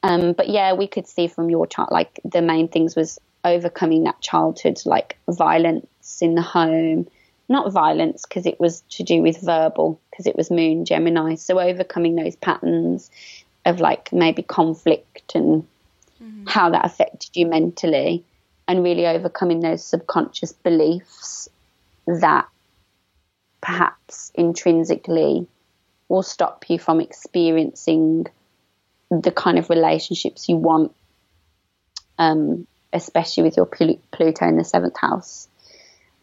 Um, 0.03 0.33
but 0.33 0.49
yeah, 0.49 0.73
we 0.75 0.87
could 0.87 1.07
see 1.07 1.27
from 1.27 1.51
your 1.51 1.67
chart, 1.67 1.91
like 1.91 2.21
the 2.25 2.43
main 2.43 2.69
things 2.69 2.95
was 2.95 3.19
overcoming 3.47 4.05
that 4.05 4.21
childhood 4.21 4.79
like 4.85 5.17
violence 5.29 6.19
in 6.21 6.35
the 6.35 6.43
home 6.43 7.07
not 7.49 7.73
violence 7.73 8.27
because 8.27 8.45
it 8.45 8.59
was 8.59 8.83
to 8.91 9.05
do 9.05 9.23
with 9.23 9.41
verbal 9.41 10.01
because 10.11 10.27
it 10.27 10.37
was 10.37 10.51
moon 10.51 10.85
gemini 10.85 11.35
so 11.35 11.59
overcoming 11.59 12.17
those 12.17 12.37
patterns 12.37 13.11
of 13.65 13.81
like 13.81 14.13
maybe 14.13 14.43
conflict 14.43 15.35
and 15.35 15.63
mm-hmm. 16.23 16.47
how 16.47 16.71
that 16.71 16.85
affected 16.85 17.31
you 17.35 17.47
mentally 17.47 18.25
and 18.69 18.83
really 18.83 19.07
overcoming 19.07 19.61
those 19.61 19.85
subconscious 19.85 20.53
beliefs 20.53 21.49
that 22.07 22.47
perhaps 23.61 24.33
intrinsically 24.35 25.47
will 26.09 26.23
stop 26.23 26.65
you 26.69 26.79
from 26.79 27.01
experiencing 27.01 28.27
the 29.11 29.31
kind 29.31 29.59
of 29.59 29.71
relationships 29.71 30.49
you 30.49 30.57
want 30.57 30.95
um, 32.19 32.67
especially 32.93 33.45
with 33.45 33.57
your 33.57 33.67
Pluto 33.67 34.47
in 34.47 34.57
the 34.57 34.65
seventh 34.65 34.99
house. 34.99 35.49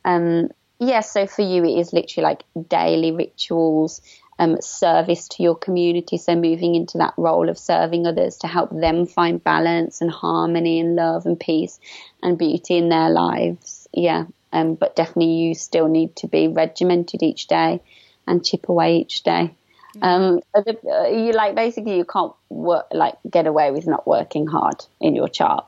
Um, 0.05 0.49
yeah, 0.79 1.01
so 1.01 1.27
for 1.27 1.43
you, 1.43 1.63
it 1.63 1.79
is 1.79 1.93
literally 1.93 2.23
like 2.23 2.43
daily 2.67 3.11
rituals, 3.11 4.01
um, 4.39 4.59
service 4.61 5.27
to 5.29 5.43
your 5.43 5.55
community. 5.55 6.17
So 6.17 6.35
moving 6.35 6.75
into 6.75 6.97
that 6.97 7.13
role 7.17 7.49
of 7.49 7.57
serving 7.57 8.07
others 8.07 8.37
to 8.37 8.47
help 8.47 8.69
them 8.71 9.05
find 9.05 9.43
balance 9.43 10.01
and 10.01 10.11
harmony 10.11 10.79
and 10.79 10.95
love 10.95 11.25
and 11.25 11.39
peace 11.39 11.79
and 12.21 12.37
beauty 12.37 12.77
in 12.77 12.89
their 12.89 13.09
lives. 13.09 13.87
Yeah, 13.93 14.25
um, 14.51 14.75
but 14.75 14.95
definitely 14.95 15.35
you 15.35 15.55
still 15.55 15.87
need 15.87 16.15
to 16.17 16.27
be 16.27 16.47
regimented 16.47 17.23
each 17.23 17.47
day 17.47 17.81
and 18.27 18.43
chip 18.43 18.67
away 18.67 18.97
each 18.97 19.23
day. 19.23 19.53
Um, 20.01 20.41
uh, 20.55 20.63
you 21.07 21.33
like 21.33 21.53
basically 21.53 21.97
you 21.97 22.05
can't 22.05 22.33
work 22.49 22.87
like 22.91 23.13
get 23.29 23.45
away 23.45 23.69
with 23.69 23.85
not 23.85 24.07
working 24.07 24.47
hard 24.47 24.83
in 24.99 25.15
your 25.15 25.27
chart 25.27 25.67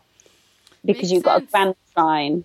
because 0.86 1.04
Makes 1.04 1.12
you've 1.12 1.24
got 1.24 1.44
a 1.44 1.46
grand 1.46 1.76
sign. 1.96 2.44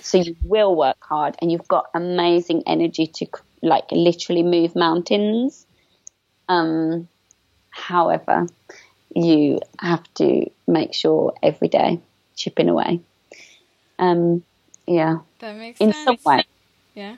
so 0.00 0.18
you 0.18 0.36
will 0.44 0.74
work 0.74 0.98
hard 1.00 1.36
and 1.40 1.50
you've 1.50 1.68
got 1.68 1.86
amazing 1.94 2.62
energy 2.66 3.06
to 3.06 3.26
like 3.62 3.90
literally 3.90 4.42
move 4.42 4.76
mountains. 4.76 5.66
Um, 6.48 7.08
however, 7.70 8.46
you 9.14 9.60
have 9.78 10.02
to 10.14 10.50
make 10.66 10.94
sure 10.94 11.34
every 11.42 11.68
day 11.68 12.00
chipping 12.36 12.68
away. 12.68 13.00
Um, 13.98 14.44
yeah. 14.86 15.18
That 15.40 15.56
makes 15.56 15.80
in 15.80 15.92
sense. 15.92 16.22
some 16.22 16.32
way. 16.32 16.44
Yeah. 16.94 17.16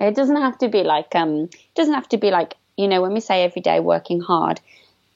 It 0.00 0.14
doesn't 0.14 0.36
have 0.36 0.58
to 0.58 0.68
be 0.68 0.84
like 0.84 1.14
um. 1.14 1.44
It 1.52 1.74
doesn't 1.74 1.94
have 1.94 2.08
to 2.10 2.18
be 2.18 2.30
like 2.30 2.54
you 2.76 2.86
know 2.88 3.02
when 3.02 3.12
we 3.12 3.20
say 3.20 3.42
every 3.42 3.62
day 3.62 3.80
working 3.80 4.20
hard. 4.20 4.60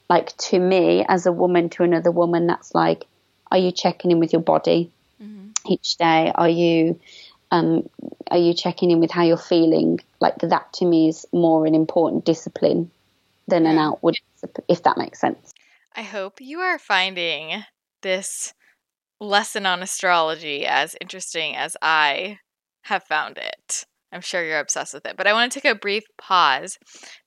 Like 0.09 0.35
to 0.49 0.59
me, 0.59 1.05
as 1.07 1.25
a 1.25 1.31
woman 1.31 1.69
to 1.69 1.83
another 1.83 2.11
woman, 2.11 2.47
that's 2.47 2.75
like 2.75 3.05
are 3.53 3.59
you 3.59 3.71
checking 3.71 4.11
in 4.11 4.19
with 4.19 4.33
your 4.33 4.41
body 4.41 4.91
mm-hmm. 5.21 5.49
each 5.67 5.95
day? 5.97 6.31
Are 6.35 6.49
you 6.49 6.99
um, 7.51 7.87
are 8.31 8.39
you 8.39 8.55
checking 8.55 8.89
in 8.89 8.99
with 8.99 9.11
how 9.11 9.23
you're 9.23 9.37
feeling? 9.37 9.99
Like 10.19 10.39
that 10.39 10.73
to 10.73 10.85
me 10.85 11.07
is 11.07 11.25
more 11.31 11.65
an 11.67 11.75
important 11.75 12.25
discipline 12.25 12.89
than 13.47 13.67
an 13.67 13.77
outward, 13.77 14.19
if 14.67 14.83
that 14.83 14.97
makes 14.97 15.19
sense. 15.19 15.53
I 15.95 16.01
hope 16.01 16.41
you 16.41 16.59
are 16.59 16.79
finding 16.79 17.63
this 18.01 18.53
lesson 19.19 19.67
on 19.67 19.83
astrology 19.83 20.65
as 20.65 20.95
interesting 20.99 21.55
as 21.55 21.77
I 21.81 22.39
have 22.81 23.03
found 23.03 23.37
it. 23.37 23.85
I'm 24.13 24.21
sure 24.21 24.43
you're 24.43 24.59
obsessed 24.59 24.93
with 24.93 25.05
it. 25.05 25.17
But 25.17 25.25
I 25.25 25.33
want 25.33 25.51
to 25.51 25.59
take 25.59 25.71
a 25.71 25.75
brief 25.75 26.03
pause 26.17 26.77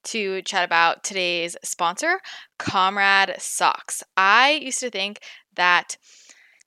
to 0.05 0.41
chat 0.43 0.65
about 0.65 1.03
today's 1.03 1.57
sponsor, 1.65 2.21
Comrad 2.59 3.35
Socks. 3.39 4.05
I 4.17 4.53
used 4.63 4.81
to 4.81 4.91
think 4.91 5.19
that 5.57 5.97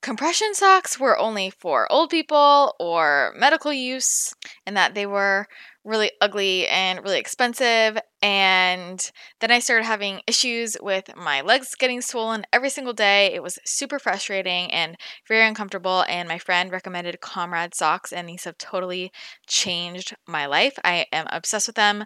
compression 0.02 0.54
socks 0.54 1.00
were 1.00 1.18
only 1.18 1.50
for 1.50 1.92
old 1.92 2.10
people 2.10 2.76
or 2.80 3.34
medical 3.38 3.74
use 3.74 4.34
and 4.66 4.76
that 4.78 4.94
they 4.96 5.06
were 5.06 5.48
really 5.84 6.12
ugly 6.22 6.68
and 6.68 7.04
really 7.04 7.20
expensive. 7.20 7.98
And 8.22 9.11
then 9.39 9.49
I 9.49 9.59
started 9.59 9.86
having 9.86 10.22
issues 10.28 10.76
with 10.82 11.15
my 11.15 11.39
legs 11.39 11.74
getting 11.76 12.01
swollen 12.01 12.45
every 12.51 12.70
single 12.70 12.91
day. 12.93 13.34
It 13.34 13.41
was 13.41 13.59
super 13.65 13.97
frustrating 13.97 14.72
and 14.72 14.97
very 15.28 15.47
uncomfortable. 15.47 16.03
And 16.09 16.28
my 16.28 16.38
friend 16.38 16.70
recommended 16.72 17.22
Comrad 17.22 17.74
socks, 17.74 18.11
and 18.11 18.28
these 18.28 18.43
have 18.43 18.57
totally 18.57 19.11
changed 19.47 20.15
my 20.28 20.45
life. 20.47 20.78
I 20.84 21.05
am 21.13 21.28
obsessed 21.32 21.67
with 21.67 21.78
them. 21.78 22.03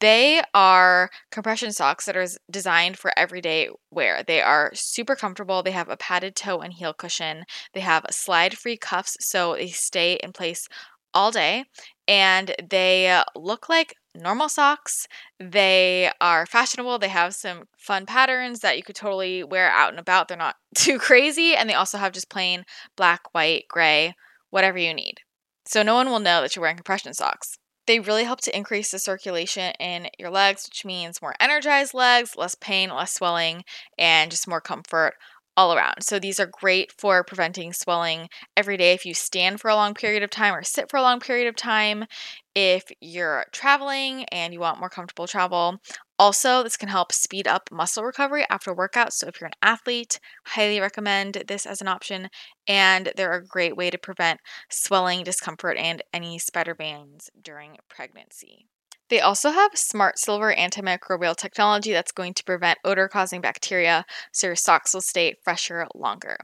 They 0.00 0.42
are 0.54 1.10
compression 1.32 1.72
socks 1.72 2.06
that 2.06 2.16
are 2.16 2.26
designed 2.50 2.98
for 2.98 3.12
everyday 3.18 3.68
wear. 3.90 4.22
They 4.22 4.40
are 4.40 4.70
super 4.74 5.16
comfortable. 5.16 5.62
They 5.62 5.72
have 5.72 5.88
a 5.88 5.96
padded 5.96 6.36
toe 6.36 6.60
and 6.60 6.72
heel 6.72 6.92
cushion. 6.92 7.44
They 7.74 7.80
have 7.80 8.06
slide 8.10 8.56
free 8.56 8.76
cuffs 8.76 9.16
so 9.20 9.54
they 9.54 9.68
stay 9.68 10.14
in 10.22 10.32
place 10.32 10.68
all 11.14 11.30
day 11.30 11.64
and 12.06 12.54
they 12.70 13.08
uh, 13.08 13.24
look 13.36 13.68
like 13.68 13.94
normal 14.14 14.48
socks. 14.48 15.06
They 15.38 16.10
are 16.20 16.46
fashionable. 16.46 16.98
They 16.98 17.08
have 17.08 17.34
some 17.34 17.64
fun 17.76 18.06
patterns 18.06 18.60
that 18.60 18.76
you 18.76 18.82
could 18.82 18.96
totally 18.96 19.44
wear 19.44 19.70
out 19.70 19.90
and 19.90 19.98
about. 19.98 20.28
They're 20.28 20.36
not 20.36 20.56
too 20.74 20.98
crazy. 20.98 21.54
And 21.54 21.68
they 21.68 21.74
also 21.74 21.98
have 21.98 22.12
just 22.12 22.30
plain 22.30 22.64
black, 22.96 23.34
white, 23.34 23.66
gray, 23.68 24.14
whatever 24.50 24.78
you 24.78 24.94
need. 24.94 25.20
So 25.66 25.82
no 25.82 25.94
one 25.94 26.08
will 26.08 26.18
know 26.18 26.40
that 26.40 26.56
you're 26.56 26.62
wearing 26.62 26.76
compression 26.76 27.12
socks. 27.12 27.58
They 27.86 28.00
really 28.00 28.24
help 28.24 28.40
to 28.42 28.56
increase 28.56 28.90
the 28.90 28.98
circulation 28.98 29.72
in 29.80 30.08
your 30.18 30.30
legs, 30.30 30.66
which 30.66 30.84
means 30.84 31.22
more 31.22 31.34
energized 31.40 31.94
legs, 31.94 32.36
less 32.36 32.54
pain, 32.54 32.90
less 32.90 33.14
swelling, 33.14 33.64
and 33.96 34.30
just 34.30 34.48
more 34.48 34.60
comfort 34.60 35.14
all 35.58 35.74
around. 35.74 36.02
So 36.04 36.18
these 36.20 36.40
are 36.40 36.46
great 36.46 36.92
for 36.98 37.24
preventing 37.24 37.74
swelling 37.74 38.28
every 38.56 38.78
day 38.78 38.92
if 38.94 39.04
you 39.04 39.14
stand 39.14 39.60
for 39.60 39.68
a 39.70 39.74
long 39.76 39.94
period 39.94 40.22
of 40.22 40.30
time 40.30 40.54
or 40.54 40.62
sit 40.62 40.90
for 40.90 40.98
a 40.98 41.02
long 41.02 41.20
period 41.20 41.48
of 41.48 41.56
time. 41.56 42.06
If 42.54 42.84
you're 43.00 43.46
traveling 43.52 44.24
and 44.26 44.52
you 44.52 44.60
want 44.60 44.80
more 44.80 44.90
comfortable 44.90 45.26
travel, 45.26 45.78
also, 46.18 46.62
this 46.62 46.76
can 46.76 46.88
help 46.88 47.12
speed 47.12 47.46
up 47.48 47.70
muscle 47.70 48.04
recovery 48.04 48.44
after 48.50 48.74
workouts. 48.74 49.12
So, 49.14 49.28
if 49.28 49.40
you're 49.40 49.46
an 49.48 49.54
athlete, 49.62 50.18
highly 50.46 50.80
recommend 50.80 51.44
this 51.48 51.66
as 51.66 51.80
an 51.80 51.88
option. 51.88 52.28
And 52.66 53.12
they're 53.16 53.32
a 53.34 53.44
great 53.46 53.76
way 53.76 53.90
to 53.90 53.98
prevent 53.98 54.40
swelling, 54.70 55.22
discomfort, 55.24 55.76
and 55.78 56.02
any 56.12 56.38
spider 56.40 56.74
bands 56.74 57.30
during 57.42 57.76
pregnancy. 57.88 58.66
They 59.10 59.20
also 59.20 59.50
have 59.50 59.70
smart 59.74 60.18
silver 60.18 60.54
antimicrobial 60.54 61.34
technology 61.36 61.92
that's 61.92 62.12
going 62.12 62.34
to 62.34 62.44
prevent 62.44 62.78
odor 62.84 63.08
causing 63.08 63.40
bacteria, 63.40 64.04
so 64.32 64.48
your 64.48 64.56
socks 64.56 64.92
will 64.92 65.00
stay 65.00 65.34
fresher 65.42 65.86
longer. 65.94 66.36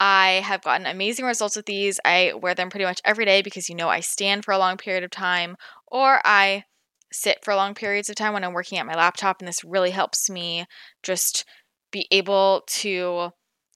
I 0.00 0.42
have 0.44 0.62
gotten 0.62 0.86
amazing 0.86 1.26
results 1.26 1.56
with 1.56 1.66
these. 1.66 2.00
I 2.04 2.32
wear 2.34 2.54
them 2.54 2.70
pretty 2.70 2.86
much 2.86 3.00
every 3.04 3.26
day 3.26 3.42
because 3.42 3.68
you 3.68 3.74
know 3.74 3.88
I 3.88 4.00
stand 4.00 4.44
for 4.44 4.52
a 4.52 4.58
long 4.58 4.76
period 4.78 5.04
of 5.04 5.10
time 5.10 5.56
or 5.86 6.20
I 6.24 6.64
sit 7.12 7.44
for 7.44 7.54
long 7.54 7.74
periods 7.74 8.08
of 8.08 8.16
time 8.16 8.32
when 8.32 8.44
I'm 8.44 8.52
working 8.54 8.78
at 8.78 8.86
my 8.86 8.94
laptop, 8.94 9.40
and 9.40 9.48
this 9.48 9.64
really 9.64 9.90
helps 9.90 10.30
me 10.30 10.66
just 11.02 11.44
be 11.90 12.06
able 12.10 12.62
to 12.66 13.30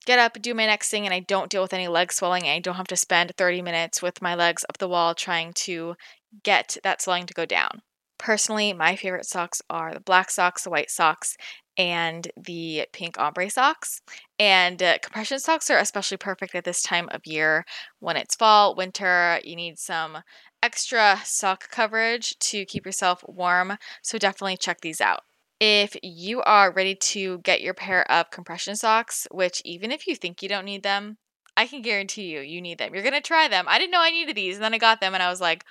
get 0.06 0.18
up, 0.18 0.40
do 0.40 0.54
my 0.54 0.66
next 0.66 0.90
thing, 0.90 1.04
and 1.04 1.14
I 1.14 1.20
don't 1.20 1.50
deal 1.50 1.62
with 1.62 1.72
any 1.72 1.88
leg 1.88 2.12
swelling. 2.12 2.44
I 2.44 2.60
don't 2.60 2.76
have 2.76 2.86
to 2.88 2.96
spend 2.96 3.32
30 3.36 3.62
minutes 3.62 4.02
with 4.02 4.22
my 4.22 4.34
legs 4.34 4.64
up 4.68 4.78
the 4.78 4.88
wall 4.88 5.14
trying 5.14 5.52
to 5.54 5.94
get 6.42 6.76
that 6.84 7.02
swelling 7.02 7.26
to 7.26 7.34
go 7.34 7.46
down. 7.46 7.82
Personally, 8.24 8.72
my 8.72 8.96
favorite 8.96 9.26
socks 9.26 9.60
are 9.68 9.92
the 9.92 10.00
black 10.00 10.30
socks, 10.30 10.64
the 10.64 10.70
white 10.70 10.90
socks, 10.90 11.36
and 11.76 12.26
the 12.42 12.86
pink 12.90 13.18
ombre 13.18 13.50
socks. 13.50 14.00
And 14.38 14.82
uh, 14.82 14.96
compression 15.02 15.38
socks 15.38 15.68
are 15.68 15.76
especially 15.76 16.16
perfect 16.16 16.54
at 16.54 16.64
this 16.64 16.80
time 16.80 17.10
of 17.12 17.26
year 17.26 17.66
when 18.00 18.16
it's 18.16 18.34
fall, 18.34 18.74
winter, 18.74 19.40
you 19.44 19.54
need 19.54 19.78
some 19.78 20.20
extra 20.62 21.20
sock 21.22 21.68
coverage 21.70 22.38
to 22.38 22.64
keep 22.64 22.86
yourself 22.86 23.22
warm. 23.28 23.76
So 24.02 24.16
definitely 24.16 24.56
check 24.56 24.80
these 24.80 25.02
out. 25.02 25.20
If 25.60 25.94
you 26.02 26.40
are 26.44 26.72
ready 26.72 26.94
to 26.94 27.40
get 27.40 27.60
your 27.60 27.74
pair 27.74 28.10
of 28.10 28.30
compression 28.30 28.74
socks, 28.74 29.26
which 29.32 29.60
even 29.66 29.92
if 29.92 30.06
you 30.06 30.16
think 30.16 30.42
you 30.42 30.48
don't 30.48 30.64
need 30.64 30.82
them, 30.82 31.18
I 31.58 31.66
can 31.66 31.82
guarantee 31.82 32.30
you, 32.30 32.40
you 32.40 32.62
need 32.62 32.78
them. 32.78 32.94
You're 32.94 33.02
going 33.02 33.12
to 33.12 33.20
try 33.20 33.48
them. 33.48 33.66
I 33.68 33.78
didn't 33.78 33.90
know 33.92 34.00
I 34.00 34.10
needed 34.10 34.34
these. 34.34 34.56
And 34.56 34.64
then 34.64 34.72
I 34.72 34.78
got 34.78 35.02
them 35.02 35.12
and 35.12 35.22
I 35.22 35.28
was 35.28 35.42
like, 35.42 35.62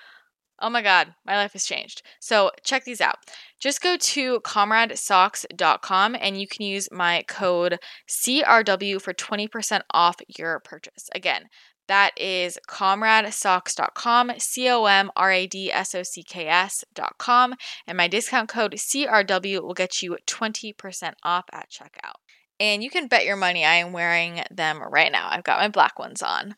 Oh 0.64 0.70
my 0.70 0.82
God, 0.82 1.14
my 1.26 1.36
life 1.36 1.51
has 1.51 1.66
changed. 1.66 2.03
So 2.22 2.49
check 2.64 2.86
these 2.86 3.01
out. 3.01 3.18
Just 3.59 3.82
go 3.82 3.97
to 3.97 4.39
comradsocks.com 4.39 6.16
and 6.18 6.39
you 6.39 6.47
can 6.47 6.66
use 6.66 6.88
my 6.89 7.26
code 7.28 7.80
CRW 8.07 9.01
for 9.01 9.14
20% 9.14 9.82
off 9.91 10.16
your 10.30 10.61
purchase. 10.61 11.09
Again, 11.14 11.49
that 11.89 12.11
is 12.16 12.57
comradsocks.com, 12.70 14.32
C 14.38 14.70
O 14.70 14.86
M 14.86 15.11
R 15.18 15.32
A 15.34 15.47
D 15.47 15.70
S 15.70 15.93
O 15.93 16.01
C 16.01 16.24
K 16.24 16.47
S.com. 16.47 17.55
And 17.86 17.97
my 17.97 18.07
discount 18.07 18.47
code 18.47 18.76
CRW 18.76 19.61
will 19.61 19.74
get 19.74 20.01
you 20.01 20.18
20% 20.26 21.14
off 21.24 21.43
at 21.51 21.70
checkout. 21.70 22.16
And 22.57 22.82
you 22.82 22.89
can 22.89 23.07
bet 23.07 23.26
your 23.26 23.36
money 23.36 23.66
I 23.66 23.76
am 23.76 23.91
wearing 23.91 24.43
them 24.49 24.82
right 24.82 25.11
now. 25.11 25.28
I've 25.30 25.43
got 25.43 25.59
my 25.59 25.68
black 25.68 25.99
ones 25.99 26.22
on. 26.22 26.55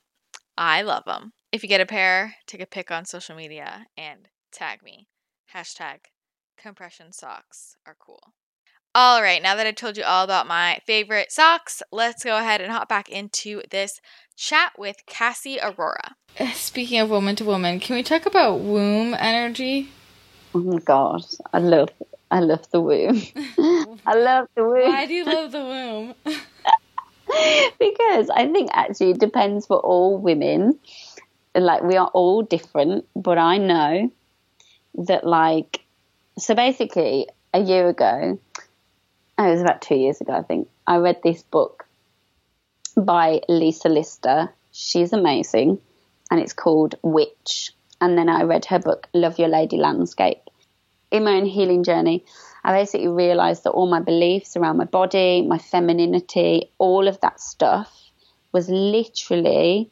I 0.56 0.84
love 0.84 1.06
them. 1.06 1.34
If 1.56 1.64
you 1.64 1.70
get 1.70 1.80
a 1.80 1.86
pair, 1.86 2.36
take 2.48 2.60
a 2.60 2.66
pic 2.66 2.92
on 2.92 3.06
social 3.06 3.34
media 3.34 3.86
and 3.98 4.28
tag 4.52 4.84
me. 4.84 5.08
Hashtag 5.54 6.00
compression 6.58 7.14
socks 7.14 7.78
are 7.86 7.96
cool. 7.98 8.34
All 8.94 9.22
right, 9.22 9.42
now 9.42 9.56
that 9.56 9.66
I 9.66 9.72
told 9.72 9.96
you 9.96 10.04
all 10.04 10.26
about 10.26 10.48
my 10.48 10.82
favorite 10.86 11.32
socks, 11.32 11.82
let's 11.94 12.26
go 12.26 12.36
ahead 12.36 12.60
and 12.60 12.74
hop 12.74 12.90
back 12.90 13.08
into 13.08 13.62
this 13.72 14.02
chat 14.36 14.74
with 14.78 14.98
Cassie 15.08 15.58
Aurora. 15.64 16.18
Eh, 16.36 16.52
speaking 16.52 17.00
of 17.00 17.10
woman 17.10 17.38
to 17.38 17.46
woman, 17.46 17.80
can 17.80 17.96
we 17.96 18.04
talk 18.04 18.26
about 18.26 18.60
womb 18.60 19.16
energy? 19.18 19.88
Oh 20.54 20.60
my 20.60 20.80
god, 20.80 21.24
I 21.54 21.60
love 21.60 21.88
I 22.32 22.42
love 22.42 22.70
the 22.72 22.82
womb. 22.82 23.22
I 24.06 24.14
love 24.16 24.50
the 24.58 24.64
womb. 24.66 24.92
Why 24.92 25.06
do 25.06 25.14
you 25.14 25.24
love 25.24 25.54
the 25.54 25.64
womb? 25.64 26.16
because 27.80 28.30
I 28.30 28.46
think 28.52 28.72
actually 28.74 29.12
it 29.12 29.20
depends 29.20 29.66
for 29.66 29.78
all 29.78 30.18
women 30.18 30.78
like 31.64 31.84
we 31.84 31.98
are 31.98 32.10
all 32.14 32.42
different, 32.42 33.06
but 33.16 33.38
I 33.38 33.58
know 33.58 34.12
that 34.96 35.26
like 35.26 35.82
so 36.38 36.56
basically 36.56 37.28
a 37.54 37.60
year 37.60 37.88
ago, 37.90 38.40
oh, 39.38 39.48
it 39.48 39.52
was 39.52 39.62
about 39.62 39.82
two 39.82 39.96
years 39.96 40.20
ago, 40.22 40.34
I 40.34 40.42
think, 40.42 40.68
I 40.86 40.98
read 40.98 41.22
this 41.24 41.44
book 41.44 41.86
by 42.98 43.42
Lisa 43.48 43.90
Lister. 43.90 44.50
She's 44.72 45.14
amazing, 45.14 45.80
and 46.30 46.40
it's 46.40 46.54
called 46.54 46.96
Witch. 47.02 47.72
And 48.02 48.18
then 48.18 48.28
I 48.28 48.44
read 48.44 48.66
her 48.66 48.80
book, 48.80 49.08
Love 49.14 49.40
Your 49.40 49.48
Lady 49.48 49.78
Landscape. 49.78 50.42
In 51.12 51.24
my 51.24 51.36
own 51.36 51.46
healing 51.46 51.84
journey, 51.84 52.26
I 52.64 52.74
basically 52.74 53.08
realized 53.08 53.64
that 53.64 53.72
all 53.72 53.88
my 53.88 54.02
beliefs 54.02 54.58
around 54.58 54.78
my 54.78 54.86
body, 54.86 55.42
my 55.48 55.58
femininity, 55.58 56.72
all 56.78 57.08
of 57.08 57.22
that 57.22 57.40
stuff 57.40 58.12
was 58.52 58.68
literally 58.70 59.90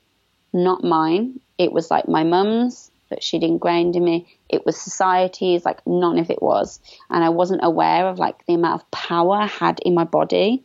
not 0.51 0.83
mine. 0.83 1.39
It 1.57 1.71
was 1.71 1.91
like 1.91 2.07
my 2.07 2.23
mum's 2.23 2.91
that 3.09 3.23
she'd 3.23 3.43
ingrained 3.43 3.95
in 3.95 4.03
me. 4.03 4.27
It 4.49 4.65
was 4.65 4.79
society's, 4.79 5.65
like 5.65 5.85
none 5.85 6.17
of 6.17 6.29
it 6.29 6.41
was. 6.41 6.79
And 7.09 7.23
I 7.23 7.29
wasn't 7.29 7.63
aware 7.63 8.07
of 8.07 8.17
like 8.17 8.45
the 8.45 8.55
amount 8.55 8.81
of 8.81 8.91
power 8.91 9.35
I 9.35 9.45
had 9.45 9.79
in 9.81 9.93
my 9.93 10.03
body 10.03 10.63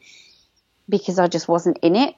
because 0.88 1.18
I 1.18 1.26
just 1.26 1.48
wasn't 1.48 1.78
in 1.82 1.94
it. 1.94 2.14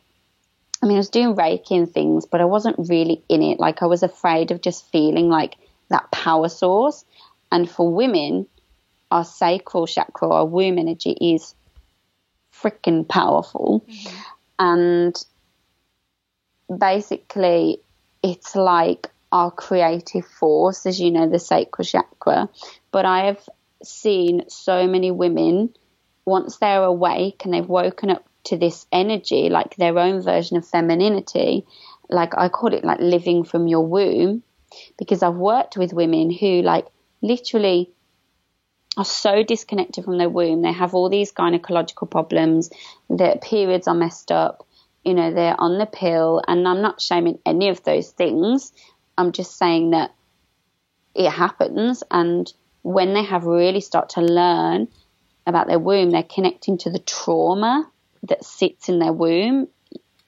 I 0.82 0.86
mean, 0.86 0.96
I 0.96 0.98
was 0.98 1.10
doing 1.10 1.34
Reiki 1.34 1.72
and 1.72 1.92
things, 1.92 2.26
but 2.26 2.40
I 2.40 2.46
wasn't 2.46 2.88
really 2.88 3.22
in 3.28 3.42
it. 3.42 3.58
Like 3.58 3.82
I 3.82 3.86
was 3.86 4.02
afraid 4.02 4.50
of 4.50 4.62
just 4.62 4.90
feeling 4.90 5.28
like 5.28 5.56
that 5.88 6.10
power 6.10 6.48
source. 6.48 7.04
And 7.52 7.68
for 7.68 7.92
women, 7.92 8.46
our 9.10 9.24
sacral 9.24 9.86
chakra, 9.86 10.28
our 10.28 10.46
womb 10.46 10.78
energy 10.78 11.10
is 11.10 11.54
freaking 12.54 13.06
powerful. 13.06 13.84
Mm-hmm. 13.88 14.16
And 14.60 15.24
basically 16.78 17.80
it's 18.22 18.54
like 18.54 19.10
our 19.32 19.50
creative 19.50 20.26
force, 20.26 20.86
as 20.86 21.00
you 21.00 21.10
know, 21.10 21.28
the 21.28 21.38
sacral 21.38 21.84
chakra. 21.84 22.48
But 22.90 23.04
I 23.04 23.26
have 23.26 23.48
seen 23.82 24.44
so 24.48 24.86
many 24.86 25.10
women, 25.10 25.74
once 26.24 26.58
they're 26.58 26.82
awake 26.82 27.42
and 27.44 27.54
they've 27.54 27.66
woken 27.66 28.10
up 28.10 28.24
to 28.44 28.56
this 28.56 28.86
energy, 28.90 29.48
like 29.48 29.76
their 29.76 29.98
own 29.98 30.22
version 30.22 30.56
of 30.56 30.66
femininity, 30.66 31.66
like 32.08 32.36
I 32.36 32.48
call 32.48 32.74
it 32.74 32.84
like 32.84 33.00
living 33.00 33.44
from 33.44 33.68
your 33.68 33.86
womb, 33.86 34.42
because 34.98 35.22
I've 35.22 35.34
worked 35.34 35.76
with 35.76 35.92
women 35.92 36.30
who, 36.30 36.62
like, 36.62 36.86
literally 37.22 37.90
are 38.96 39.04
so 39.04 39.42
disconnected 39.42 40.04
from 40.04 40.18
their 40.18 40.28
womb. 40.28 40.62
They 40.62 40.72
have 40.72 40.94
all 40.94 41.08
these 41.08 41.32
gynecological 41.32 42.10
problems, 42.10 42.70
their 43.08 43.36
periods 43.36 43.86
are 43.88 43.94
messed 43.94 44.32
up, 44.32 44.66
you 45.04 45.14
know, 45.14 45.32
they're 45.32 45.58
on 45.58 45.78
the 45.78 45.86
pill. 45.86 46.42
And 46.46 46.66
I'm 46.66 46.82
not 46.82 47.00
shaming 47.00 47.38
any 47.46 47.68
of 47.68 47.82
those 47.84 48.10
things. 48.10 48.72
I'm 49.16 49.32
just 49.32 49.56
saying 49.56 49.90
that 49.90 50.14
it 51.14 51.30
happens. 51.30 52.02
And 52.10 52.52
when 52.82 53.14
they 53.14 53.24
have 53.24 53.44
really 53.44 53.80
start 53.80 54.10
to 54.10 54.20
learn 54.20 54.88
about 55.46 55.66
their 55.66 55.78
womb, 55.78 56.10
they're 56.10 56.22
connecting 56.22 56.78
to 56.78 56.90
the 56.90 56.98
trauma 56.98 57.90
that 58.24 58.44
sits 58.44 58.88
in 58.88 58.98
their 58.98 59.12
womb, 59.12 59.68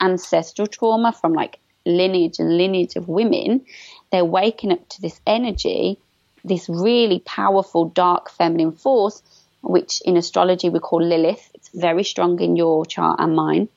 ancestral 0.01 0.67
trauma 0.67 1.13
from 1.13 1.33
like 1.33 1.59
lineage 1.85 2.39
and 2.39 2.57
lineage 2.57 2.97
of 2.97 3.09
women. 3.09 3.65
They're 4.11 4.25
waking 4.25 4.73
up 4.73 4.89
to 4.91 5.03
this 5.03 5.21
energy, 5.27 5.99
this 6.45 6.69
really 6.69 7.21
powerful 7.21 7.87
dark 7.87 8.31
feminine 8.31 8.73
force, 8.73 9.23
which 9.63 10.01
in 10.05 10.17
astrology 10.17 10.69
we 10.69 10.81
call 10.81 11.03
Lilith. 11.03 11.51
It's 11.55 11.71
very 11.75 12.05
strong 12.05 12.41
in 12.41 12.57
your 12.57 12.85
chart 12.85 13.21
and 13.21 13.37
mine. 13.37 13.69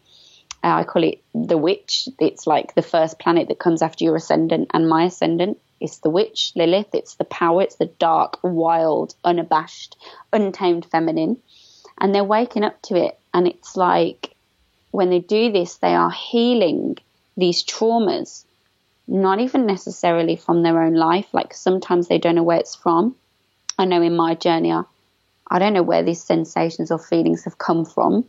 I 0.73 0.83
call 0.83 1.03
it 1.03 1.21
the 1.33 1.57
witch. 1.57 2.09
It's 2.19 2.47
like 2.47 2.73
the 2.73 2.81
first 2.81 3.19
planet 3.19 3.49
that 3.49 3.59
comes 3.59 3.81
after 3.81 4.03
your 4.03 4.15
ascendant 4.15 4.71
and 4.73 4.89
my 4.89 5.05
ascendant. 5.05 5.59
It's 5.79 5.99
the 5.99 6.09
witch, 6.09 6.53
Lilith. 6.55 6.93
It's 6.93 7.15
the 7.15 7.25
power. 7.25 7.61
It's 7.61 7.75
the 7.75 7.85
dark, 7.85 8.39
wild, 8.41 9.13
unabashed, 9.23 9.95
untamed 10.33 10.85
feminine. 10.85 11.37
And 11.99 12.13
they're 12.13 12.23
waking 12.23 12.63
up 12.63 12.81
to 12.83 12.95
it. 12.95 13.19
And 13.33 13.47
it's 13.47 13.75
like 13.75 14.33
when 14.91 15.09
they 15.09 15.19
do 15.19 15.51
this, 15.51 15.75
they 15.75 15.93
are 15.93 16.11
healing 16.11 16.97
these 17.37 17.63
traumas, 17.63 18.45
not 19.07 19.39
even 19.39 19.65
necessarily 19.65 20.35
from 20.35 20.63
their 20.63 20.81
own 20.81 20.95
life. 20.95 21.27
Like 21.33 21.53
sometimes 21.53 22.07
they 22.07 22.17
don't 22.17 22.35
know 22.35 22.43
where 22.43 22.59
it's 22.59 22.75
from. 22.75 23.15
I 23.77 23.85
know 23.85 24.01
in 24.01 24.15
my 24.15 24.35
journey, 24.35 24.71
I, 24.71 24.83
I 25.49 25.59
don't 25.59 25.73
know 25.73 25.83
where 25.83 26.03
these 26.03 26.23
sensations 26.23 26.91
or 26.91 26.97
feelings 26.97 27.43
have 27.43 27.57
come 27.57 27.85
from. 27.85 28.25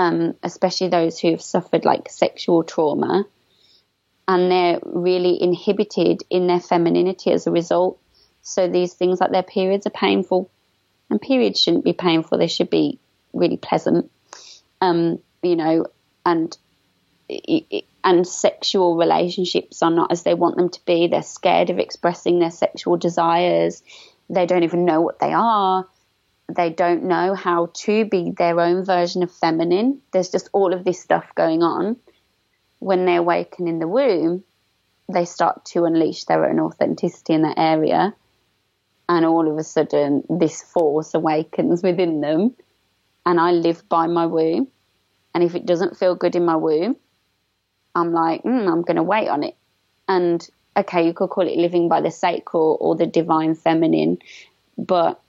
Um, 0.00 0.34
especially 0.42 0.88
those 0.88 1.18
who 1.18 1.30
have 1.32 1.42
suffered 1.42 1.84
like 1.84 2.08
sexual 2.08 2.62
trauma 2.62 3.26
and 4.26 4.50
they're 4.50 4.78
really 4.84 5.42
inhibited 5.42 6.22
in 6.30 6.46
their 6.46 6.60
femininity 6.60 7.32
as 7.32 7.46
a 7.46 7.50
result. 7.50 7.98
So 8.42 8.68
these 8.68 8.94
things 8.94 9.20
like 9.20 9.32
their 9.32 9.42
periods 9.42 9.86
are 9.86 9.90
painful, 10.06 10.48
and 11.10 11.20
periods 11.20 11.60
shouldn't 11.60 11.84
be 11.84 11.92
painful. 11.92 12.38
They 12.38 12.46
should 12.46 12.70
be 12.70 12.98
really 13.32 13.56
pleasant, 13.56 14.10
um, 14.80 15.18
you 15.42 15.56
know, 15.56 15.86
and 16.24 16.56
and 18.02 18.26
sexual 18.26 18.96
relationships 18.96 19.82
are 19.82 19.90
not 19.90 20.12
as 20.12 20.22
they 20.22 20.34
want 20.34 20.56
them 20.56 20.70
to 20.70 20.84
be. 20.86 21.08
They're 21.08 21.22
scared 21.22 21.70
of 21.70 21.78
expressing 21.78 22.38
their 22.38 22.52
sexual 22.52 22.96
desires. 22.96 23.82
They 24.30 24.46
don't 24.46 24.64
even 24.64 24.84
know 24.84 25.00
what 25.00 25.18
they 25.18 25.32
are. 25.32 25.86
They 26.54 26.70
don't 26.70 27.04
know 27.04 27.34
how 27.34 27.70
to 27.74 28.04
be 28.04 28.32
their 28.36 28.60
own 28.60 28.84
version 28.84 29.22
of 29.22 29.30
feminine. 29.30 30.00
There's 30.12 30.30
just 30.30 30.48
all 30.52 30.72
of 30.72 30.84
this 30.84 31.00
stuff 31.00 31.26
going 31.34 31.62
on 31.62 31.96
when 32.80 33.04
they 33.04 33.14
awaken 33.14 33.68
in 33.68 33.78
the 33.78 33.86
womb, 33.86 34.42
they 35.08 35.24
start 35.24 35.64
to 35.66 35.84
unleash 35.84 36.24
their 36.24 36.48
own 36.48 36.58
authenticity 36.58 37.34
in 37.34 37.42
that 37.42 37.58
area. 37.58 38.14
And 39.08 39.24
all 39.26 39.50
of 39.50 39.58
a 39.58 39.64
sudden, 39.64 40.24
this 40.28 40.62
force 40.62 41.14
awakens 41.14 41.82
within 41.82 42.20
them. 42.20 42.56
And 43.26 43.38
I 43.38 43.52
live 43.52 43.88
by 43.88 44.06
my 44.06 44.26
womb. 44.26 44.68
And 45.34 45.44
if 45.44 45.54
it 45.54 45.66
doesn't 45.66 45.98
feel 45.98 46.14
good 46.14 46.34
in 46.36 46.44
my 46.44 46.56
womb, 46.56 46.96
I'm 47.94 48.12
like, 48.12 48.42
mm, 48.42 48.70
I'm 48.70 48.82
going 48.82 48.96
to 48.96 49.02
wait 49.02 49.28
on 49.28 49.42
it. 49.42 49.56
And 50.08 50.48
okay, 50.76 51.06
you 51.06 51.12
could 51.12 51.28
call 51.28 51.46
it 51.46 51.58
living 51.58 51.88
by 51.88 52.00
the 52.00 52.10
sacral 52.10 52.78
or 52.80 52.96
the 52.96 53.06
divine 53.06 53.54
feminine. 53.54 54.18
But, 54.78 55.20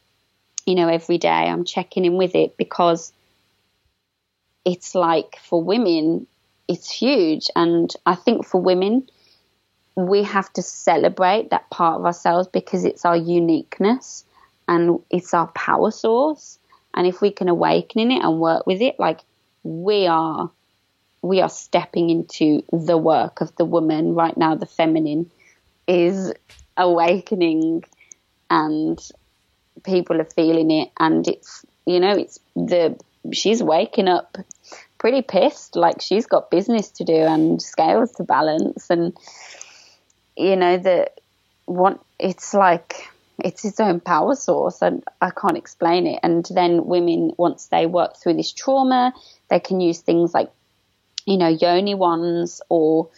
you 0.65 0.75
know, 0.75 0.87
every 0.87 1.17
day 1.17 1.29
I'm 1.29 1.65
checking 1.65 2.05
in 2.05 2.17
with 2.17 2.35
it 2.35 2.57
because 2.57 3.11
it's 4.65 4.95
like 4.95 5.37
for 5.37 5.61
women, 5.61 6.27
it's 6.67 6.91
huge. 6.91 7.47
And 7.55 7.91
I 8.05 8.15
think 8.15 8.45
for 8.45 8.61
women, 8.61 9.09
we 9.95 10.23
have 10.23 10.51
to 10.53 10.61
celebrate 10.61 11.49
that 11.49 11.69
part 11.69 11.99
of 11.99 12.05
ourselves 12.05 12.47
because 12.47 12.85
it's 12.85 13.05
our 13.05 13.17
uniqueness 13.17 14.23
and 14.67 14.99
it's 15.09 15.33
our 15.33 15.47
power 15.47 15.91
source. 15.91 16.59
And 16.93 17.07
if 17.07 17.21
we 17.21 17.31
can 17.31 17.49
awaken 17.49 18.01
in 18.01 18.11
it 18.11 18.23
and 18.23 18.39
work 18.39 18.67
with 18.67 18.81
it, 18.81 18.99
like 18.99 19.21
we 19.63 20.07
are, 20.07 20.51
we 21.21 21.41
are 21.41 21.49
stepping 21.49 22.09
into 22.09 22.63
the 22.71 22.97
work 22.97 23.41
of 23.41 23.55
the 23.55 23.65
woman 23.65 24.13
right 24.13 24.35
now. 24.35 24.55
The 24.55 24.65
feminine 24.65 25.29
is 25.87 26.33
awakening, 26.77 27.83
and 28.49 28.99
people 29.83 30.19
are 30.19 30.25
feeling 30.25 30.71
it. 30.71 30.89
And 30.99 31.27
it's, 31.27 31.65
you 31.85 31.99
know, 31.99 32.11
it's 32.11 32.39
the 32.55 32.97
she's 33.31 33.61
waking 33.61 34.07
up 34.07 34.37
pretty 34.97 35.21
pissed. 35.21 35.75
Like 35.75 36.01
she's 36.01 36.25
got 36.25 36.51
business 36.51 36.89
to 36.91 37.03
do 37.03 37.13
and 37.13 37.61
scales 37.61 38.11
to 38.13 38.23
balance, 38.23 38.89
and 38.89 39.17
you 40.37 40.55
know 40.55 40.77
that 40.77 41.19
what 41.65 41.99
it's 42.19 42.53
like. 42.53 43.09
It's 43.43 43.65
its 43.65 43.79
own 43.79 44.01
power 44.01 44.35
source, 44.35 44.83
and 44.83 45.03
I 45.19 45.31
can't 45.31 45.57
explain 45.57 46.05
it. 46.05 46.19
And 46.21 46.45
then 46.51 46.85
women, 46.85 47.31
once 47.37 47.67
they 47.67 47.87
work 47.87 48.15
through 48.17 48.35
this 48.35 48.51
trauma, 48.53 49.13
they 49.49 49.59
can 49.59 49.81
use 49.81 50.01
things 50.01 50.31
like, 50.31 50.51
you 51.25 51.37
know, 51.37 51.47
yoni 51.47 51.95
ones 51.95 52.61
or 52.69 53.09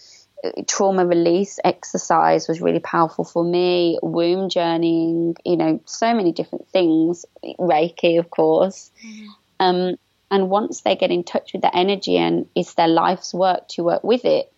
trauma 0.68 1.06
release 1.06 1.60
exercise 1.64 2.48
was 2.48 2.62
really 2.62 2.80
powerful 2.80 3.24
for 3.24 3.44
me. 3.44 4.00
Womb 4.02 4.50
journeying, 4.50 5.36
you 5.46 5.58
know, 5.58 5.80
so 5.86 6.14
many 6.14 6.32
different 6.32 6.68
things. 6.70 7.26
Reiki, 7.60 8.20
of 8.20 8.30
course. 8.30 8.92
Mm-hmm. 9.06 9.28
Um, 9.60 9.96
and 10.30 10.50
once 10.50 10.82
they 10.82 10.96
get 10.96 11.12
in 11.12 11.24
touch 11.24 11.54
with 11.54 11.62
the 11.62 11.76
energy 11.76 12.18
and 12.18 12.48
it's 12.56 12.74
their 12.74 12.88
life's 12.88 13.34
work 13.34 13.68
to 13.70 13.84
work 13.84 14.04
with 14.04 14.26
it, 14.26 14.52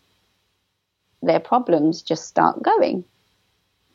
their 1.22 1.40
problems 1.40 2.02
just 2.02 2.26
start 2.26 2.64
going. 2.64 3.04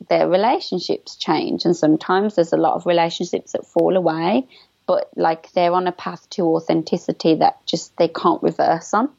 Their 0.09 0.27
relationships 0.27 1.15
change. 1.15 1.65
And 1.65 1.75
sometimes 1.75 2.35
there's 2.35 2.53
a 2.53 2.57
lot 2.57 2.75
of 2.75 2.85
relationships 2.85 3.53
that 3.53 3.65
fall 3.65 3.95
away, 3.97 4.47
but 4.85 5.09
like 5.15 5.51
they're 5.53 5.73
on 5.73 5.87
a 5.87 5.91
path 5.91 6.29
to 6.31 6.43
authenticity 6.43 7.35
that 7.35 7.65
just 7.65 7.95
they 7.97 8.07
can't 8.07 8.43
reverse 8.43 8.93
on. 8.93 9.09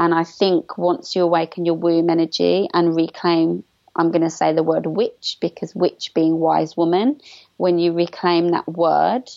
And 0.00 0.14
I 0.14 0.24
think 0.24 0.78
once 0.78 1.14
you 1.14 1.24
awaken 1.24 1.66
your 1.66 1.74
womb 1.74 2.08
energy 2.08 2.70
and 2.72 2.96
reclaim, 2.96 3.64
I'm 3.94 4.10
going 4.10 4.22
to 4.22 4.30
say 4.30 4.54
the 4.54 4.62
word 4.62 4.86
witch 4.86 5.36
because 5.42 5.74
witch 5.74 6.12
being 6.14 6.38
wise 6.38 6.74
woman, 6.74 7.20
when 7.58 7.78
you 7.78 7.92
reclaim 7.92 8.48
that 8.52 8.66
word, 8.66 9.28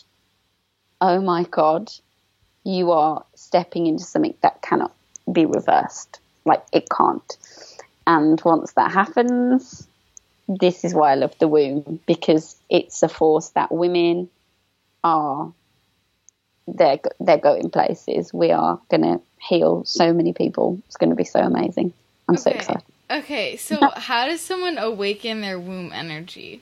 oh 1.02 1.20
my 1.20 1.44
God, 1.44 1.92
you 2.64 2.92
are 2.92 3.26
stepping 3.36 3.88
into 3.88 4.06
something 4.06 4.36
that 4.40 4.62
cannot 4.62 4.96
be 5.30 5.46
reversed. 5.46 6.22
Like 6.46 6.64
it 6.72 6.88
can't. 6.90 7.38
And 8.08 8.40
once 8.46 8.72
that 8.78 8.94
happens, 8.94 9.86
this 10.48 10.86
is 10.86 10.94
why 10.94 11.12
I 11.12 11.16
love 11.16 11.38
the 11.40 11.50
womb 11.50 12.00
because 12.06 12.56
it's 12.70 13.04
a 13.04 13.10
force 13.10 13.50
that 13.50 13.70
women 13.70 14.30
are 15.04 15.52
they're 16.70 17.00
they're 17.20 17.38
going 17.38 17.70
places. 17.70 18.34
We 18.34 18.52
are 18.52 18.80
going 18.90 19.02
to 19.02 19.22
heal 19.48 19.84
so 19.86 20.14
many 20.14 20.34
people. 20.34 20.80
It's 20.88 20.98
going 20.98 21.10
to 21.10 21.16
be 21.16 21.24
so 21.24 21.40
amazing. 21.40 21.94
I'm 22.28 22.36
okay. 22.36 22.44
so 22.44 22.52
excited. 22.52 22.84
Okay, 23.12 23.58
so 23.58 23.90
how 23.96 24.28
does 24.28 24.42
someone 24.42 24.78
awaken 24.78 25.42
their 25.42 25.60
womb 25.60 25.92
energy? 25.94 26.62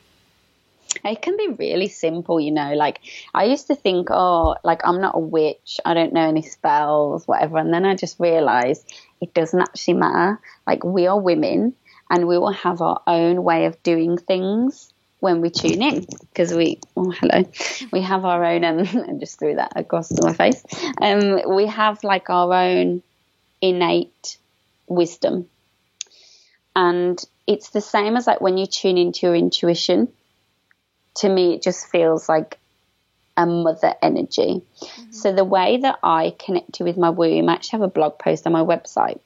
it 1.05 1.21
can 1.21 1.37
be 1.37 1.47
really 1.57 1.87
simple, 1.87 2.39
you 2.39 2.51
know. 2.51 2.73
Like 2.73 2.99
I 3.33 3.45
used 3.45 3.67
to 3.67 3.75
think, 3.75 4.09
oh, 4.11 4.55
like 4.63 4.81
I'm 4.83 5.01
not 5.01 5.15
a 5.15 5.19
witch, 5.19 5.79
I 5.85 5.93
don't 5.93 6.13
know 6.13 6.27
any 6.27 6.41
spells, 6.41 7.27
whatever. 7.27 7.57
And 7.57 7.73
then 7.73 7.85
I 7.85 7.95
just 7.95 8.19
realized 8.19 8.93
it 9.21 9.33
doesn't 9.33 9.59
actually 9.59 9.95
matter. 9.95 10.39
Like 10.67 10.83
we 10.83 11.07
are 11.07 11.19
women 11.19 11.73
and 12.09 12.27
we 12.27 12.37
will 12.37 12.51
have 12.51 12.81
our 12.81 13.01
own 13.07 13.43
way 13.43 13.65
of 13.65 13.81
doing 13.83 14.17
things 14.17 14.93
when 15.21 15.39
we 15.39 15.49
tune 15.49 15.81
in 15.81 16.05
because 16.19 16.53
we 16.53 16.79
oh 16.97 17.11
hello 17.11 17.49
we 17.93 18.01
have 18.01 18.25
our 18.25 18.43
own 18.43 18.65
um 18.65 18.79
I 19.09 19.13
just 19.17 19.39
threw 19.39 19.55
that 19.55 19.71
across 19.77 20.11
my 20.21 20.33
face 20.33 20.61
um 20.99 21.55
we 21.55 21.67
have 21.67 22.03
like 22.03 22.29
our 22.29 22.53
own 22.53 23.01
innate 23.61 24.37
wisdom 24.87 25.47
and 26.75 27.23
it's 27.47 27.69
the 27.69 27.81
same 27.81 28.17
as 28.17 28.27
like 28.27 28.41
when 28.41 28.57
you 28.57 28.65
tune 28.65 28.97
into 28.97 29.27
your 29.27 29.35
intuition 29.35 30.09
to 31.15 31.29
me, 31.29 31.55
it 31.55 31.61
just 31.61 31.87
feels 31.87 32.29
like 32.29 32.57
a 33.37 33.45
mother 33.45 33.93
energy. 34.01 34.61
Mm-hmm. 34.81 35.11
So 35.11 35.33
the 35.33 35.43
way 35.43 35.77
that 35.77 35.99
I 36.03 36.35
connected 36.37 36.83
with 36.83 36.97
my 36.97 37.09
womb, 37.09 37.49
I 37.49 37.53
actually 37.53 37.79
have 37.79 37.89
a 37.89 37.91
blog 37.91 38.19
post 38.19 38.45
on 38.45 38.53
my 38.53 38.63
website. 38.63 39.19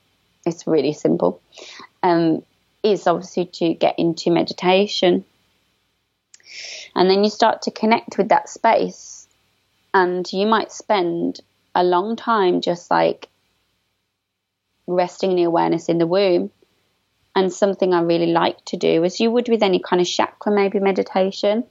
It's 0.46 0.68
really 0.68 0.94
simple. 0.94 1.42
Um, 2.04 2.44
is 2.84 3.08
obviously 3.08 3.46
to 3.46 3.74
get 3.74 3.98
into 3.98 4.30
meditation. 4.30 5.26
And 6.96 7.10
then 7.10 7.24
you 7.24 7.30
start 7.30 7.64
to 7.64 7.72
connect 7.72 8.18
with 8.18 8.30
that 8.30 8.50
space. 8.50 9.28
And 9.94 10.32
you 10.32 10.48
might 10.48 10.72
spend 10.72 11.42
a 11.74 11.84
long 11.84 12.16
time 12.16 12.62
just 12.62 12.90
like 12.90 13.30
resting 14.88 15.36
the 15.36 15.44
awareness 15.44 15.90
in 15.90 15.98
the 15.98 16.08
womb 16.08 16.52
and 17.36 17.52
something 17.52 17.94
I 17.94 18.02
really 18.02 18.32
like 18.32 18.64
to 18.66 18.78
do, 18.78 19.04
as 19.04 19.20
you 19.20 19.30
would 19.30 19.50
with 19.50 19.62
any 19.62 19.80
kind 19.80 20.02
of 20.02 20.08
chakra, 20.08 20.54
maybe 20.54 20.80
meditation, 20.80 21.66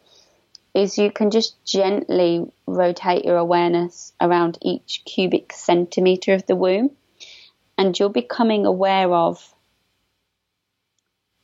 is 0.74 0.98
you 0.98 1.10
can 1.10 1.30
just 1.30 1.64
gently 1.64 2.52
rotate 2.66 3.24
your 3.24 3.38
awareness 3.38 4.12
around 4.20 4.58
each 4.60 5.02
cubic 5.06 5.52
centimeter 5.52 6.34
of 6.34 6.46
the 6.46 6.56
womb. 6.56 6.90
and 7.76 7.98
you're 7.98 8.08
becoming 8.08 8.66
aware 8.66 9.12
of 9.12 9.52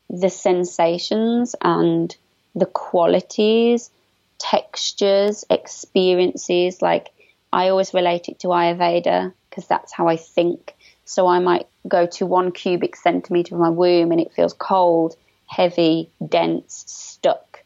the 0.08 0.30
sensations 0.30 1.56
and 1.60 2.16
the 2.54 2.66
qualities, 2.66 3.90
textures, 4.38 5.44
experiences. 5.50 6.82
Like 6.82 7.10
I 7.52 7.68
always 7.68 7.94
relate 7.94 8.28
it 8.28 8.40
to 8.40 8.48
Ayurveda 8.48 9.32
because 9.48 9.66
that's 9.66 9.92
how 9.92 10.08
I 10.08 10.16
think. 10.16 10.74
So 11.04 11.26
I 11.26 11.40
might 11.40 11.66
go 11.88 12.06
to 12.06 12.26
one 12.26 12.52
cubic 12.52 12.96
centimeter 12.96 13.54
of 13.54 13.60
my 13.60 13.68
womb 13.68 14.12
and 14.12 14.20
it 14.20 14.32
feels 14.32 14.52
cold, 14.52 15.16
heavy, 15.46 16.10
dense, 16.26 16.84
stuck. 16.86 17.64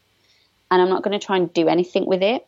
And 0.71 0.81
I'm 0.81 0.89
not 0.89 1.03
going 1.03 1.17
to 1.17 1.25
try 1.25 1.37
and 1.37 1.53
do 1.53 1.67
anything 1.67 2.05
with 2.05 2.23
it. 2.23 2.45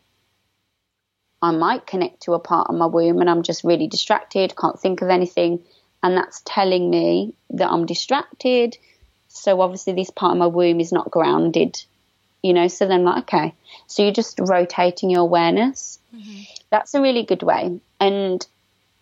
I 1.42 1.52
might 1.52 1.86
connect 1.86 2.24
to 2.24 2.34
a 2.34 2.40
part 2.40 2.68
of 2.70 2.76
my 2.76 2.88
womb 2.88 3.20
and 3.22 3.30
I'm 3.30 3.44
just 3.44 3.64
really 3.64 3.88
distracted, 3.88 4.56
can't 4.56 4.80
think 4.80 5.02
of 5.02 5.10
anything. 5.10 5.64
And 6.02 6.18
that's 6.18 6.42
telling 6.46 6.90
me 6.90 7.36
that 7.52 7.70
I'm 7.70 7.86
distracted. 7.86 8.78
So 9.28 9.62
obviously, 9.62 9.94
this 9.94 10.10
part 10.10 10.32
of 10.32 10.40
my 10.40 10.48
womb 10.48 10.80
is 10.80 10.92
not 10.92 11.12
grounded, 11.12 11.84
you 12.44 12.54
know. 12.54 12.68
So 12.68 12.88
then, 12.88 13.04
like, 13.04 13.24
okay. 13.24 13.54
So 13.88 14.04
you're 14.04 14.12
just 14.12 14.40
rotating 14.40 15.10
your 15.10 15.22
awareness. 15.22 16.00
Mm-hmm. 16.16 16.42
That's 16.70 16.94
a 16.94 17.02
really 17.02 17.24
good 17.24 17.44
way. 17.44 17.80
And 18.00 18.46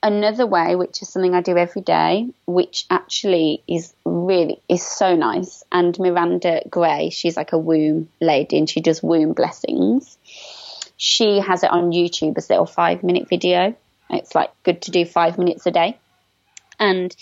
another 0.04 0.46
way, 0.46 0.76
which 0.76 1.02
is 1.02 1.10
something 1.10 1.34
I 1.34 1.42
do 1.42 1.58
every 1.58 1.82
day, 1.82 2.30
which 2.46 2.86
actually 2.90 3.64
is 3.68 3.94
really 4.06 4.62
is 4.70 4.86
so 4.86 5.16
nice. 5.16 5.64
And 5.72 5.98
Miranda 5.98 6.62
Gray, 6.70 7.10
she's 7.10 7.36
like 7.36 7.54
a 7.54 7.58
womb 7.58 8.10
lady, 8.22 8.58
and 8.58 8.70
she 8.70 8.82
does 8.82 9.02
womb 9.02 9.34
blessings. 9.34 10.18
She 10.98 11.40
has 11.40 11.64
it 11.64 11.72
on 11.72 11.92
YouTube 11.92 12.38
as 12.38 12.50
a 12.50 12.54
little 12.54 12.66
five 12.66 13.04
minute 13.04 13.28
video. 13.28 13.76
It's 14.10 14.36
like 14.36 14.52
good 14.64 14.84
to 14.84 14.92
do 14.92 15.06
five 15.06 15.38
minutes 15.38 15.66
a 15.66 15.72
day. 15.72 15.98
And 16.80 17.16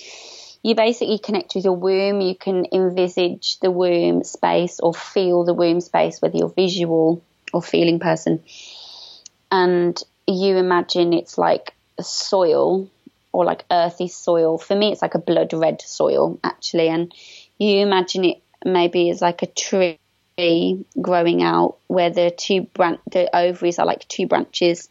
you 0.64 0.76
basically 0.76 1.20
connect 1.20 1.56
with 1.56 1.66
your 1.66 1.76
womb. 1.76 2.22
You 2.22 2.36
can 2.36 2.66
envisage 2.72 3.60
the 3.60 3.70
womb 3.70 4.24
space 4.24 4.80
or 4.80 4.94
feel 4.94 5.44
the 5.44 5.54
womb 5.54 5.82
space, 5.82 6.22
whether 6.22 6.38
you're 6.38 6.50
visual 6.50 7.22
or 7.54 7.62
feeling 7.62 8.00
person. 8.00 8.42
And 9.52 10.02
you 10.26 10.56
imagine 10.58 11.14
it's 11.14 11.38
like 11.38 11.74
soil 12.02 12.90
or 13.34 13.44
like 13.44 13.66
earthy 13.70 14.08
soil. 14.08 14.58
For 14.58 14.76
me, 14.76 14.94
it's 14.94 15.02
like 15.02 15.16
a 15.16 15.20
blood 15.20 15.54
red 15.54 15.82
soil, 15.82 16.40
actually. 16.44 16.88
And 16.88 17.14
you 17.58 17.80
imagine 17.80 18.24
it 18.24 18.42
maybe 18.66 19.10
as 19.10 19.22
like 19.22 19.42
a 19.42 19.48
tree 19.48 20.00
growing 21.00 21.44
out 21.44 21.78
where 21.88 22.10
the 22.10 22.32
two 22.36 22.68
the 23.12 23.30
ovaries 23.34 23.78
are 23.78 23.86
like 23.86 24.08
two 24.08 24.26
branches 24.26 24.90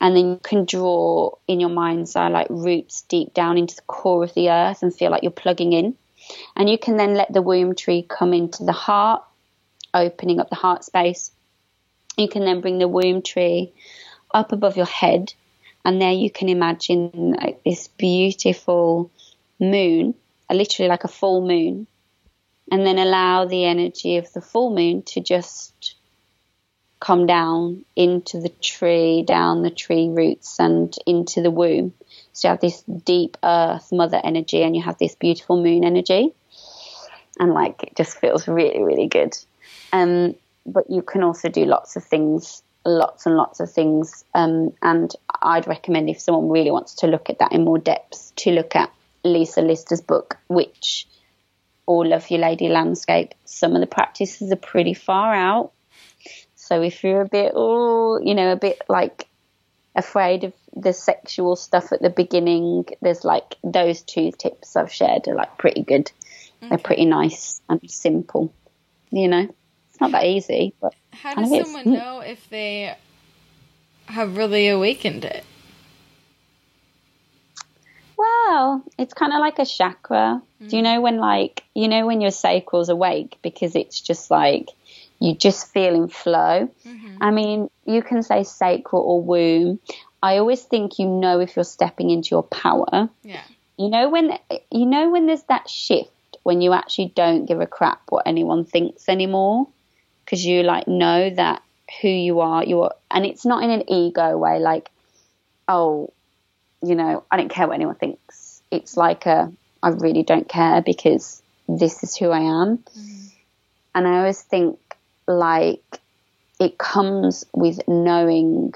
and 0.00 0.16
then 0.16 0.30
you 0.30 0.40
can 0.42 0.64
draw 0.64 1.32
in 1.46 1.60
your 1.60 1.70
mind's 1.70 2.16
eye 2.16 2.28
like 2.28 2.48
roots 2.50 3.02
deep 3.02 3.32
down 3.34 3.58
into 3.58 3.76
the 3.76 3.82
core 3.82 4.24
of 4.24 4.34
the 4.34 4.50
earth 4.50 4.82
and 4.82 4.94
feel 4.94 5.10
like 5.10 5.22
you're 5.22 5.32
plugging 5.32 5.72
in. 5.72 5.96
And 6.56 6.68
you 6.68 6.78
can 6.78 6.96
then 6.96 7.14
let 7.14 7.32
the 7.32 7.42
womb 7.42 7.74
tree 7.74 8.04
come 8.08 8.32
into 8.32 8.64
the 8.64 8.72
heart 8.72 9.22
opening 9.92 10.40
up 10.40 10.50
the 10.50 10.56
heart 10.56 10.84
space. 10.84 11.30
You 12.16 12.28
can 12.28 12.44
then 12.44 12.60
bring 12.60 12.78
the 12.78 12.88
womb 12.88 13.22
tree 13.22 13.72
up 14.32 14.52
above 14.52 14.76
your 14.76 14.86
head. 14.86 15.32
And 15.84 16.00
there 16.00 16.12
you 16.12 16.30
can 16.30 16.48
imagine 16.48 17.36
like 17.38 17.62
this 17.62 17.88
beautiful 17.88 19.10
moon 19.60 20.14
literally 20.50 20.88
like 20.88 21.04
a 21.04 21.08
full 21.08 21.46
moon. 21.46 21.86
And 22.70 22.86
then 22.86 22.98
allow 22.98 23.44
the 23.44 23.64
energy 23.64 24.16
of 24.16 24.32
the 24.32 24.40
full 24.40 24.74
moon 24.74 25.02
to 25.02 25.20
just 25.20 25.96
come 27.04 27.26
down 27.26 27.84
into 27.94 28.40
the 28.40 28.48
tree, 28.48 29.22
down 29.22 29.62
the 29.62 29.70
tree 29.70 30.08
roots, 30.08 30.58
and 30.58 30.96
into 31.06 31.42
the 31.42 31.50
womb. 31.50 31.92
So 32.32 32.48
you 32.48 32.50
have 32.50 32.60
this 32.60 32.82
deep 32.82 33.36
earth, 33.42 33.92
mother 33.92 34.18
energy, 34.24 34.62
and 34.62 34.74
you 34.74 34.82
have 34.82 34.96
this 34.96 35.14
beautiful 35.14 35.62
moon 35.62 35.84
energy. 35.84 36.32
And 37.38 37.52
like 37.52 37.82
it 37.82 37.94
just 37.94 38.18
feels 38.18 38.48
really, 38.48 38.82
really 38.82 39.06
good. 39.06 39.36
Um, 39.92 40.34
but 40.64 40.88
you 40.88 41.02
can 41.02 41.22
also 41.22 41.50
do 41.50 41.66
lots 41.66 41.94
of 41.96 42.04
things, 42.04 42.62
lots 42.86 43.26
and 43.26 43.36
lots 43.36 43.60
of 43.60 43.70
things. 43.70 44.24
Um, 44.32 44.72
and 44.80 45.12
I'd 45.42 45.66
recommend 45.66 46.08
if 46.08 46.20
someone 46.20 46.48
really 46.48 46.70
wants 46.70 46.94
to 46.96 47.06
look 47.06 47.28
at 47.28 47.38
that 47.40 47.52
in 47.52 47.64
more 47.64 47.78
depth, 47.78 48.32
to 48.36 48.50
look 48.50 48.74
at 48.74 48.90
Lisa 49.24 49.60
Lister's 49.60 50.00
book, 50.00 50.38
which 50.48 51.06
all 51.84 52.14
of 52.14 52.30
your 52.30 52.40
lady 52.40 52.68
landscape. 52.68 53.34
Some 53.44 53.74
of 53.74 53.82
the 53.82 53.86
practices 53.86 54.50
are 54.50 54.56
pretty 54.56 54.94
far 54.94 55.34
out. 55.34 55.73
So 56.64 56.80
if 56.80 57.04
you're 57.04 57.20
a 57.20 57.28
bit, 57.28 57.52
oh, 57.54 58.18
you 58.22 58.34
know, 58.34 58.50
a 58.50 58.56
bit 58.56 58.80
like 58.88 59.28
afraid 59.94 60.44
of 60.44 60.54
the 60.74 60.94
sexual 60.94 61.56
stuff 61.56 61.92
at 61.92 62.00
the 62.00 62.08
beginning, 62.08 62.86
there's 63.02 63.22
like 63.22 63.56
those 63.62 64.00
two 64.00 64.32
tips 64.32 64.74
I've 64.74 64.90
shared 64.90 65.28
are 65.28 65.34
like 65.34 65.58
pretty 65.58 65.82
good. 65.82 66.10
Okay. 66.62 66.70
They're 66.70 66.78
pretty 66.78 67.04
nice 67.04 67.60
and 67.68 67.82
simple. 67.90 68.50
You 69.10 69.28
know, 69.28 69.54
it's 69.90 70.00
not 70.00 70.12
that 70.12 70.24
easy, 70.24 70.72
but 70.80 70.94
how 71.12 71.34
does 71.34 71.50
someone 71.50 71.92
know 71.92 72.20
if 72.20 72.48
they 72.48 72.96
have 74.06 74.38
really 74.38 74.68
awakened 74.68 75.26
it? 75.26 75.44
Well, 78.16 78.82
it's 78.98 79.12
kind 79.12 79.34
of 79.34 79.40
like 79.40 79.58
a 79.58 79.66
chakra. 79.66 80.40
Mm. 80.62 80.70
Do 80.70 80.76
you 80.78 80.82
mm. 80.82 80.86
know 80.86 81.00
when, 81.02 81.18
like, 81.18 81.64
you 81.74 81.88
know, 81.88 82.06
when 82.06 82.22
your 82.22 82.30
sacral's 82.30 82.88
awake 82.88 83.36
because 83.42 83.76
it's 83.76 84.00
just 84.00 84.30
like 84.30 84.70
you 85.24 85.34
just 85.34 85.72
feel 85.72 85.94
in 85.94 86.08
flow? 86.08 86.68
Mm-hmm. 86.86 87.16
I 87.20 87.30
mean, 87.30 87.70
you 87.86 88.02
can 88.02 88.22
say 88.22 88.44
sacral 88.44 89.02
or 89.02 89.22
womb. 89.22 89.80
I 90.22 90.38
always 90.38 90.62
think 90.62 90.98
you 90.98 91.06
know 91.06 91.40
if 91.40 91.56
you're 91.56 91.64
stepping 91.64 92.10
into 92.10 92.30
your 92.30 92.42
power. 92.42 93.08
Yeah. 93.22 93.42
You 93.76 93.88
know 93.88 94.08
when 94.08 94.38
you 94.70 94.86
know 94.86 95.10
when 95.10 95.26
there's 95.26 95.42
that 95.44 95.68
shift 95.68 96.10
when 96.44 96.60
you 96.60 96.72
actually 96.72 97.12
don't 97.14 97.46
give 97.46 97.60
a 97.60 97.66
crap 97.66 98.00
what 98.08 98.26
anyone 98.26 98.64
thinks 98.64 99.08
anymore 99.08 99.66
because 100.24 100.44
you 100.44 100.62
like 100.62 100.86
know 100.86 101.30
that 101.30 101.62
who 102.00 102.08
you 102.08 102.40
are 102.40 102.64
you're 102.64 102.94
and 103.10 103.26
it's 103.26 103.44
not 103.44 103.64
in 103.64 103.70
an 103.70 103.90
ego 103.90 104.36
way 104.38 104.60
like 104.60 104.90
oh 105.66 106.12
you 106.84 106.94
know, 106.94 107.24
I 107.30 107.36
don't 107.36 107.48
care 107.48 107.66
what 107.66 107.74
anyone 107.74 107.94
thinks. 107.94 108.62
It's 108.70 108.96
like 108.96 109.26
a, 109.26 109.52
I 109.82 109.88
really 109.88 110.22
don't 110.22 110.48
care 110.48 110.82
because 110.82 111.42
this 111.68 112.02
is 112.02 112.16
who 112.16 112.30
I 112.30 112.40
am. 112.40 112.78
Mm. 112.78 113.32
And 113.94 114.08
I 114.08 114.18
always 114.18 114.42
think 114.42 114.78
like 115.26 116.00
it 116.60 116.78
comes 116.78 117.44
with 117.52 117.80
knowing, 117.88 118.74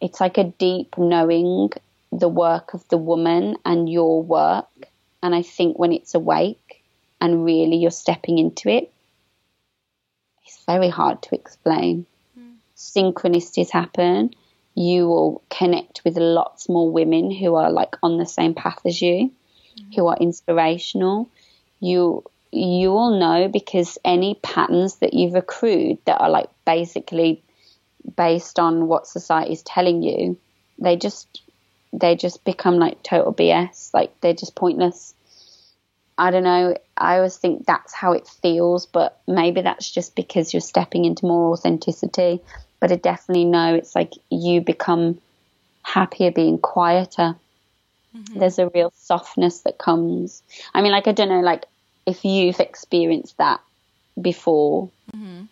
it's 0.00 0.20
like 0.20 0.38
a 0.38 0.44
deep 0.44 0.96
knowing 0.98 1.70
the 2.12 2.28
work 2.28 2.74
of 2.74 2.86
the 2.88 2.98
woman 2.98 3.56
and 3.64 3.88
your 3.88 4.22
work. 4.22 4.88
And 5.22 5.34
I 5.34 5.42
think 5.42 5.78
when 5.78 5.92
it's 5.92 6.14
awake 6.14 6.82
and 7.20 7.44
really 7.44 7.76
you're 7.76 7.90
stepping 7.90 8.38
into 8.38 8.68
it, 8.68 8.92
it's 10.44 10.62
very 10.66 10.88
hard 10.88 11.22
to 11.22 11.34
explain. 11.34 12.06
Mm. 12.38 12.54
Synchronicities 12.76 13.70
happen 13.70 14.34
you 14.76 15.08
will 15.08 15.42
connect 15.48 16.02
with 16.04 16.18
lots 16.18 16.68
more 16.68 16.88
women 16.88 17.30
who 17.30 17.54
are 17.54 17.72
like 17.72 17.96
on 18.02 18.18
the 18.18 18.26
same 18.26 18.54
path 18.54 18.78
as 18.84 19.00
you, 19.00 19.32
mm-hmm. 19.78 19.92
who 19.96 20.06
are 20.06 20.18
inspirational. 20.20 21.28
You 21.80 22.22
you 22.52 22.90
will 22.90 23.18
know 23.18 23.48
because 23.48 23.98
any 24.04 24.34
patterns 24.42 24.96
that 24.96 25.14
you've 25.14 25.34
accrued 25.34 25.98
that 26.04 26.20
are 26.20 26.30
like 26.30 26.48
basically 26.64 27.42
based 28.16 28.58
on 28.58 28.86
what 28.86 29.06
society 29.06 29.52
is 29.52 29.62
telling 29.62 30.02
you, 30.02 30.38
they 30.78 30.96
just 30.96 31.42
they 31.92 32.16
just 32.16 32.44
become 32.44 32.78
like 32.78 33.02
total 33.02 33.32
BS. 33.32 33.92
Like 33.94 34.20
they're 34.20 34.34
just 34.34 34.54
pointless. 34.54 35.14
I 36.18 36.30
don't 36.30 36.44
know. 36.44 36.76
I 36.96 37.16
always 37.16 37.36
think 37.36 37.66
that's 37.66 37.92
how 37.92 38.12
it 38.12 38.26
feels, 38.26 38.86
but 38.86 39.20
maybe 39.26 39.60
that's 39.60 39.90
just 39.90 40.16
because 40.16 40.54
you're 40.54 40.60
stepping 40.62 41.04
into 41.04 41.26
more 41.26 41.52
authenticity 41.52 42.40
but 42.80 42.92
I 42.92 42.96
definitely 42.96 43.46
know 43.46 43.74
it's 43.74 43.94
like 43.94 44.12
you 44.30 44.60
become 44.60 45.20
happier 45.82 46.30
being 46.30 46.58
quieter. 46.58 47.36
Mm-hmm. 48.16 48.38
There's 48.38 48.58
a 48.58 48.68
real 48.68 48.92
softness 48.96 49.60
that 49.62 49.78
comes. 49.78 50.42
I 50.74 50.82
mean, 50.82 50.92
like, 50.92 51.08
I 51.08 51.12
don't 51.12 51.28
know, 51.28 51.40
like, 51.40 51.64
if 52.06 52.24
you've 52.24 52.60
experienced 52.60 53.36
that 53.38 53.60
before, 54.20 54.90
mm-hmm. 55.14 55.42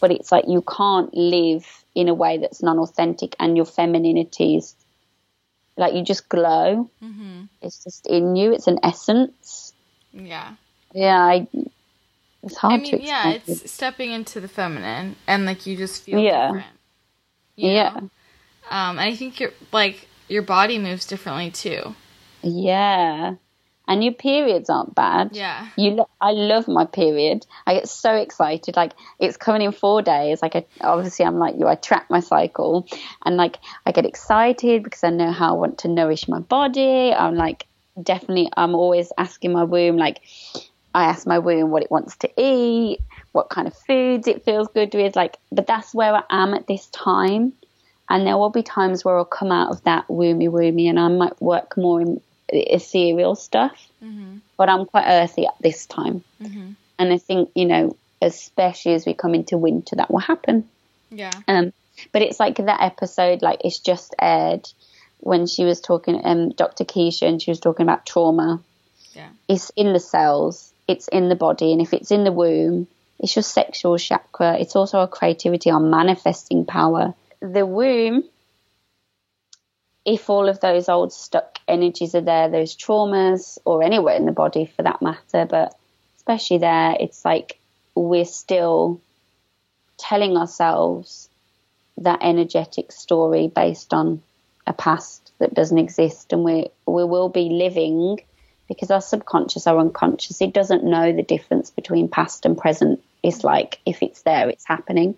but 0.00 0.10
it's 0.10 0.32
like 0.32 0.46
you 0.48 0.62
can't 0.62 1.14
live 1.14 1.66
in 1.94 2.08
a 2.08 2.14
way 2.14 2.38
that's 2.38 2.62
non 2.62 2.78
authentic 2.78 3.36
and 3.38 3.56
your 3.56 3.66
femininity 3.66 4.56
is 4.56 4.74
like 5.76 5.94
you 5.94 6.02
just 6.02 6.28
glow. 6.28 6.90
Mm-hmm. 7.02 7.44
It's 7.62 7.84
just 7.84 8.06
in 8.06 8.36
you, 8.36 8.52
it's 8.52 8.66
an 8.66 8.80
essence. 8.82 9.72
Yeah. 10.12 10.54
Yeah, 10.92 11.20
I, 11.20 11.46
it's 12.42 12.56
hard 12.56 12.74
I 12.74 12.76
mean, 12.78 12.90
to 12.90 13.02
yeah, 13.02 13.38
it's 13.46 13.70
stepping 13.70 14.10
into 14.10 14.40
the 14.40 14.48
feminine, 14.48 15.16
and 15.26 15.44
like 15.44 15.66
you 15.66 15.76
just 15.76 16.02
feel 16.02 16.18
yeah, 16.18 16.46
different, 16.48 16.66
yeah. 17.56 17.96
Um, 18.70 18.98
and 18.98 19.00
I 19.00 19.14
think 19.14 19.40
your 19.40 19.50
like 19.72 20.08
your 20.28 20.42
body 20.42 20.78
moves 20.78 21.06
differently 21.06 21.50
too. 21.50 21.94
Yeah, 22.42 23.34
and 23.90 24.02
your 24.02 24.14
periods 24.14 24.70
aren't 24.70 24.94
bad. 24.94 25.30
Yeah, 25.32 25.68
you. 25.76 25.90
Lo- 25.90 26.08
I 26.22 26.30
love 26.30 26.66
my 26.66 26.86
period. 26.86 27.44
I 27.66 27.74
get 27.74 27.88
so 27.88 28.14
excited. 28.14 28.76
Like 28.76 28.92
it's 29.18 29.36
coming 29.36 29.60
in 29.60 29.72
four 29.72 30.00
days. 30.00 30.40
Like 30.40 30.56
I, 30.56 30.64
obviously, 30.80 31.26
I'm 31.26 31.38
like 31.38 31.56
you. 31.58 31.68
I 31.68 31.74
track 31.74 32.06
my 32.08 32.20
cycle, 32.20 32.86
and 33.26 33.36
like 33.36 33.58
I 33.84 33.92
get 33.92 34.06
excited 34.06 34.82
because 34.82 35.04
I 35.04 35.10
know 35.10 35.32
how 35.32 35.50
I 35.50 35.58
want 35.58 35.78
to 35.78 35.88
nourish 35.88 36.26
my 36.28 36.38
body. 36.38 37.12
I'm 37.12 37.34
like 37.34 37.66
definitely, 38.02 38.48
I'm 38.56 38.74
always 38.74 39.12
asking 39.18 39.52
my 39.52 39.64
womb, 39.64 39.96
like, 39.96 40.20
I 40.94 41.04
ask 41.04 41.26
my 41.26 41.38
womb 41.38 41.70
what 41.70 41.82
it 41.82 41.90
wants 41.90 42.16
to 42.18 42.30
eat, 42.40 42.98
what 43.32 43.50
kind 43.50 43.68
of 43.68 43.76
foods 43.76 44.26
it 44.26 44.44
feels 44.44 44.68
good 44.68 44.92
with, 44.94 45.16
like, 45.16 45.36
but 45.52 45.66
that's 45.66 45.94
where 45.94 46.14
I 46.14 46.22
am 46.30 46.54
at 46.54 46.66
this 46.66 46.86
time. 46.86 47.52
And 48.08 48.26
there 48.26 48.36
will 48.36 48.50
be 48.50 48.64
times 48.64 49.04
where 49.04 49.16
I'll 49.16 49.24
come 49.24 49.52
out 49.52 49.70
of 49.70 49.84
that 49.84 50.08
woomy 50.08 50.48
woomy 50.48 50.88
and 50.88 50.98
I 50.98 51.06
might 51.08 51.40
work 51.40 51.76
more 51.76 52.00
in 52.00 52.20
ethereal 52.52 53.34
stuff. 53.34 53.76
Mm-hmm. 54.02 54.38
But 54.56 54.68
I'm 54.68 54.86
quite 54.86 55.06
earthy 55.06 55.46
at 55.46 55.54
this 55.60 55.86
time. 55.86 56.24
Mm-hmm. 56.42 56.72
And 56.98 57.12
I 57.12 57.18
think, 57.18 57.50
you 57.54 57.64
know, 57.64 57.96
especially 58.20 58.94
as 58.94 59.06
we 59.06 59.14
come 59.14 59.34
into 59.34 59.56
winter, 59.56 59.96
that 59.96 60.10
will 60.10 60.18
happen. 60.18 60.68
Yeah. 61.10 61.32
Um, 61.48 61.72
but 62.12 62.22
it's 62.22 62.40
like 62.40 62.56
that 62.56 62.82
episode, 62.82 63.42
like 63.42 63.60
it's 63.64 63.78
just 63.78 64.14
aired 64.20 64.68
when 65.18 65.46
she 65.46 65.64
was 65.64 65.80
talking, 65.80 66.20
um, 66.24 66.50
Dr. 66.50 66.84
Keisha, 66.84 67.28
and 67.28 67.42
she 67.42 67.50
was 67.50 67.60
talking 67.60 67.84
about 67.84 68.06
trauma. 68.06 68.62
Yeah. 69.14 69.28
It's 69.48 69.70
in 69.76 69.92
the 69.92 70.00
cells, 70.00 70.72
it's 70.88 71.08
in 71.08 71.28
the 71.28 71.36
body, 71.36 71.72
and 71.72 71.80
if 71.80 71.92
it's 71.92 72.10
in 72.10 72.24
the 72.24 72.32
womb, 72.32 72.86
it's 73.18 73.36
your 73.36 73.42
sexual 73.42 73.98
chakra. 73.98 74.58
It's 74.58 74.76
also 74.76 74.98
our 74.98 75.08
creativity, 75.08 75.70
our 75.70 75.80
manifesting 75.80 76.64
power. 76.64 77.14
The 77.40 77.66
womb, 77.66 78.24
if 80.04 80.30
all 80.30 80.48
of 80.48 80.60
those 80.60 80.88
old 80.88 81.12
stuck 81.12 81.58
energies 81.68 82.14
are 82.14 82.20
there, 82.20 82.48
those 82.48 82.76
traumas, 82.76 83.58
or 83.64 83.82
anywhere 83.82 84.16
in 84.16 84.26
the 84.26 84.32
body 84.32 84.66
for 84.66 84.82
that 84.82 85.02
matter, 85.02 85.46
but 85.46 85.76
especially 86.16 86.58
there, 86.58 86.96
it's 86.98 87.24
like 87.24 87.58
we're 87.94 88.24
still 88.24 89.00
telling 89.98 90.36
ourselves 90.36 91.28
that 91.98 92.20
energetic 92.22 92.90
story 92.92 93.48
based 93.48 93.92
on 93.92 94.22
a 94.66 94.72
past 94.72 95.32
that 95.38 95.54
doesn't 95.54 95.78
exist 95.78 96.32
and 96.32 96.44
we 96.44 96.66
we 96.86 97.04
will 97.04 97.28
be 97.28 97.48
living 97.50 98.18
because 98.68 98.90
our 98.90 99.00
subconscious 99.00 99.66
our 99.66 99.78
unconscious 99.78 100.40
it 100.40 100.52
doesn't 100.52 100.84
know 100.84 101.12
the 101.12 101.22
difference 101.22 101.70
between 101.70 102.08
past 102.08 102.46
and 102.46 102.56
present. 102.56 103.02
It's 103.22 103.44
like 103.44 103.80
if 103.84 104.02
it's 104.02 104.22
there 104.22 104.48
it's 104.48 104.64
happening. 104.64 105.16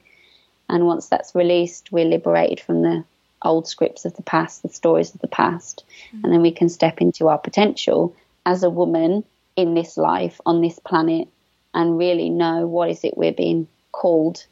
And 0.69 0.87
once 0.87 1.09
that's 1.09 1.35
released 1.35 1.93
we're 1.93 2.07
liberated 2.07 2.61
from 2.61 2.83
the 2.83 3.05
old 3.45 3.67
scripts 3.67 4.05
of 4.05 4.15
the 4.17 4.23
past 4.23 4.63
the 4.63 4.69
stories 4.69 5.15
of 5.15 5.21
the 5.21 5.29
past 5.29 5.85
mm-hmm. 6.09 6.25
and 6.25 6.33
then 6.33 6.43
we 6.43 6.53
can 6.53 6.69
step 6.69 7.01
into 7.01 7.29
our 7.29 7.39
potential 7.39 8.15
as 8.47 8.63
a 8.63 8.71
woman 8.71 9.25
in 9.57 9.75
this 9.75 9.97
life 9.97 10.41
on 10.47 10.61
this 10.61 10.79
planet 10.79 11.29
and 11.75 11.99
really 11.99 12.31
know 12.31 12.67
what 12.67 12.91
is 12.91 13.05
it 13.05 13.17
we're 13.17 13.33
being 13.33 13.67
called 13.93 14.45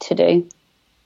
to 0.00 0.14
do 0.14 0.48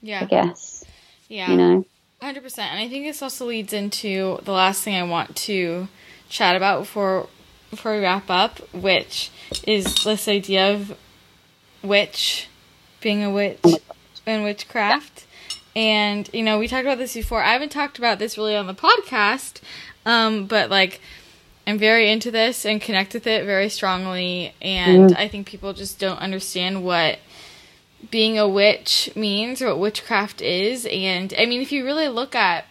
yeah. 0.02 0.22
I 0.22 0.24
guess. 0.26 0.84
Yeah. 1.28 1.50
You 1.50 1.56
know? 1.56 1.86
100%. 2.20 2.58
And 2.58 2.78
I 2.78 2.88
think 2.88 3.06
this 3.06 3.22
also 3.22 3.46
leads 3.46 3.72
into 3.72 4.38
the 4.42 4.52
last 4.52 4.82
thing 4.82 4.96
I 4.96 5.04
want 5.04 5.34
to 5.36 5.88
chat 6.28 6.56
about 6.56 6.80
before 6.80 7.28
before 7.70 7.94
we 7.94 8.02
wrap 8.02 8.28
up, 8.28 8.58
which 8.74 9.30
is 9.66 10.04
this 10.04 10.28
idea 10.28 10.74
of 10.74 10.94
witch, 11.82 12.48
being 13.00 13.24
a 13.24 13.30
witch 13.30 13.60
oh 13.64 13.78
and 14.26 14.44
witchcraft. 14.44 15.24
And, 15.74 16.28
you 16.32 16.42
know, 16.42 16.58
we 16.58 16.68
talked 16.68 16.84
about 16.84 16.98
this 16.98 17.14
before. 17.14 17.42
I 17.42 17.52
haven't 17.52 17.72
talked 17.72 17.98
about 17.98 18.18
this 18.18 18.36
really 18.36 18.56
on 18.56 18.66
the 18.66 18.74
podcast, 18.74 19.60
um, 20.04 20.46
but 20.46 20.70
like, 20.70 21.00
I'm 21.66 21.78
very 21.78 22.10
into 22.10 22.30
this 22.30 22.66
and 22.66 22.80
connect 22.80 23.14
with 23.14 23.26
it 23.26 23.44
very 23.44 23.68
strongly. 23.68 24.54
And 24.60 25.10
mm. 25.10 25.16
I 25.16 25.28
think 25.28 25.46
people 25.46 25.72
just 25.72 25.98
don't 25.98 26.18
understand 26.18 26.84
what 26.84 27.18
being 28.10 28.38
a 28.38 28.48
witch 28.48 29.10
means 29.14 29.62
or 29.62 29.68
what 29.68 29.78
witchcraft 29.78 30.42
is. 30.42 30.86
And 30.90 31.32
I 31.38 31.46
mean, 31.46 31.62
if 31.62 31.72
you 31.72 31.84
really 31.84 32.08
look 32.08 32.34
at 32.34 32.66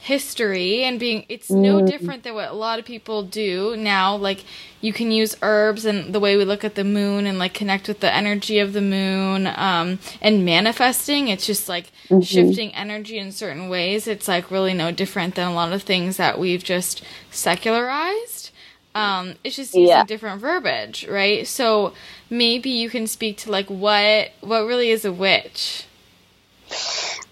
history 0.00 0.84
and 0.84 0.98
being, 0.98 1.24
it's 1.28 1.50
no 1.50 1.80
mm. 1.80 1.86
different 1.86 2.22
than 2.22 2.34
what 2.34 2.50
a 2.50 2.54
lot 2.54 2.78
of 2.78 2.84
people 2.84 3.22
do 3.22 3.76
now. 3.76 4.16
Like, 4.16 4.44
you 4.80 4.92
can 4.92 5.10
use 5.10 5.36
herbs 5.42 5.84
and 5.84 6.14
the 6.14 6.20
way 6.20 6.36
we 6.36 6.44
look 6.44 6.64
at 6.64 6.76
the 6.76 6.84
moon 6.84 7.26
and 7.26 7.38
like 7.38 7.52
connect 7.52 7.88
with 7.88 8.00
the 8.00 8.14
energy 8.14 8.58
of 8.60 8.72
the 8.72 8.80
moon 8.80 9.46
um, 9.48 9.98
and 10.20 10.44
manifesting. 10.44 11.28
It's 11.28 11.46
just 11.46 11.68
like 11.68 11.90
mm-hmm. 12.08 12.20
shifting 12.20 12.74
energy 12.74 13.18
in 13.18 13.32
certain 13.32 13.68
ways. 13.68 14.06
It's 14.06 14.28
like 14.28 14.50
really 14.50 14.74
no 14.74 14.92
different 14.92 15.34
than 15.34 15.48
a 15.48 15.54
lot 15.54 15.72
of 15.72 15.82
things 15.82 16.16
that 16.16 16.38
we've 16.38 16.62
just 16.62 17.02
secularized. 17.30 18.50
Um, 18.94 19.34
it's 19.44 19.56
just 19.56 19.74
using 19.74 19.88
yeah. 19.88 20.04
different 20.04 20.40
verbiage, 20.40 21.06
right? 21.06 21.46
So 21.46 21.92
maybe 22.30 22.70
you 22.70 22.88
can 22.90 23.06
speak 23.06 23.36
to 23.38 23.50
like 23.50 23.68
what 23.68 24.30
what 24.40 24.62
really 24.62 24.90
is 24.90 25.04
a 25.04 25.12
witch. 25.12 25.84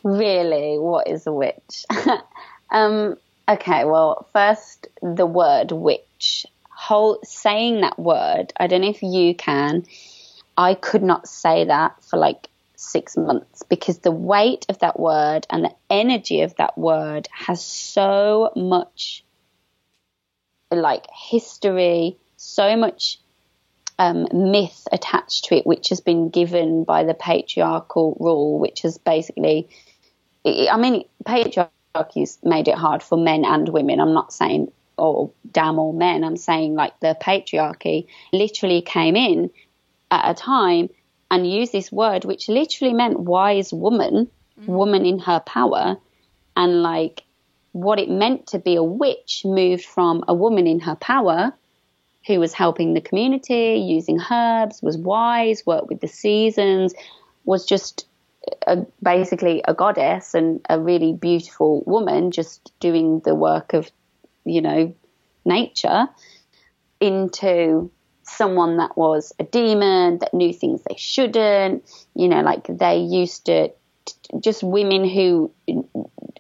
Really, 0.03 0.79
what 0.79 1.09
is 1.09 1.27
a 1.27 1.33
witch? 1.33 1.85
um, 2.77 3.17
okay, 3.49 3.87
well, 3.87 4.29
first 4.35 4.89
the 5.01 5.25
word 5.25 5.73
witch. 5.73 6.45
Whole 6.69 7.19
saying 7.25 7.81
that 7.81 7.99
word. 7.99 8.53
I 8.59 8.67
don't 8.67 8.83
know 8.83 8.91
if 8.91 9.03
you 9.03 9.35
can. 9.35 9.87
I 10.59 10.75
could 10.75 11.03
not 11.03 11.27
say 11.27 11.65
that 11.65 12.05
for 12.05 12.19
like 12.19 12.49
six 12.75 13.17
months 13.17 13.63
because 13.63 14.01
the 14.01 14.11
weight 14.11 14.67
of 14.69 14.79
that 14.81 15.01
word 15.01 15.47
and 15.49 15.65
the 15.65 15.75
energy 15.89 16.43
of 16.43 16.55
that 16.57 16.77
word 16.77 17.29
has 17.33 17.65
so 17.65 18.53
much 18.55 19.25
like 20.71 21.07
history, 21.31 22.19
so 22.37 22.77
much 22.77 23.19
um, 23.99 24.27
myth 24.35 24.87
attached 24.93 25.47
to 25.47 25.57
it, 25.57 25.67
which 25.67 25.89
has 25.89 26.01
been 26.01 26.29
given 26.29 26.85
by 26.85 27.05
the 27.05 27.15
patriarchal 27.15 28.19
rule, 28.21 28.59
which 28.59 28.83
has 28.83 28.99
basically, 28.99 29.67
I 30.45 30.77
mean, 30.77 31.05
patriarchy's 31.97 32.39
made 32.43 32.69
it 32.69 32.75
hard 32.75 33.03
for 33.03 33.19
men 33.19 33.45
and 33.45 33.69
women. 33.69 34.01
I'm 34.01 34.15
not 34.15 34.33
saying, 34.33 34.73
oh, 34.99 35.33
damn 35.51 35.79
all 35.79 35.93
men. 35.93 36.25
I'm 36.25 36.37
saying 36.37 36.75
like 36.75 36.99
the 37.01 37.17
patriarchy 37.21 38.07
literally 38.33 38.83
came 38.83 39.17
in 39.17 39.51
at 40.11 40.31
a 40.31 40.35
time 40.35 40.91
and 41.31 41.51
used 41.51 41.73
this 41.73 41.91
word, 41.91 42.25
which 42.25 42.49
literally 42.49 42.95
meant 42.95 43.19
wise 43.19 43.73
woman, 43.73 44.31
mm-hmm. 44.61 44.73
woman 44.73 45.05
in 45.05 45.19
her 45.21 45.41
power, 45.41 45.97
and 46.57 46.83
like 46.83 47.23
what 47.73 47.99
it 47.99 48.09
meant 48.09 48.47
to 48.49 48.59
be 48.59 48.77
a 48.77 48.83
witch 48.83 49.43
moved 49.45 49.85
from 49.85 50.25
a 50.29 50.35
woman 50.35 50.67
in 50.67 50.81
her 50.81 50.97
power 50.97 51.53
who 52.27 52.41
was 52.41 52.53
helping 52.53 52.95
the 52.95 53.01
community, 53.01 53.77
using 53.77 54.21
herbs, 54.31 54.83
was 54.83 54.97
wise, 54.97 55.65
worked 55.67 55.89
with 55.89 56.01
the 56.01 56.09
seasons, 56.09 56.95
was 57.45 57.65
just 57.65 58.07
a, 58.67 58.79
basically 59.03 59.63
a 59.67 59.75
goddess 59.75 60.35
and 60.35 60.61
a 60.69 60.81
really 60.81 61.13
beautiful 61.13 61.83
woman 61.87 62.31
just 62.31 62.73
doing 62.81 63.21
the 63.25 63.35
work 63.35 63.73
of, 63.73 63.91
you 64.45 64.61
know, 64.61 64.95
nature 65.45 66.09
into 67.01 67.91
someone 68.23 68.79
that 68.79 68.97
was 68.97 69.33
a 69.39 69.45
demon 69.45 70.19
that 70.19 70.35
knew 70.35 70.53
things 70.53 70.83
they 70.89 70.97
shouldn't, 70.97 71.85
you 72.15 72.29
know, 72.29 72.43
like 72.43 72.67
they 72.67 72.99
used 72.99 73.47
to 73.47 73.71
just 74.41 74.63
women 74.63 75.09
who 75.09 75.53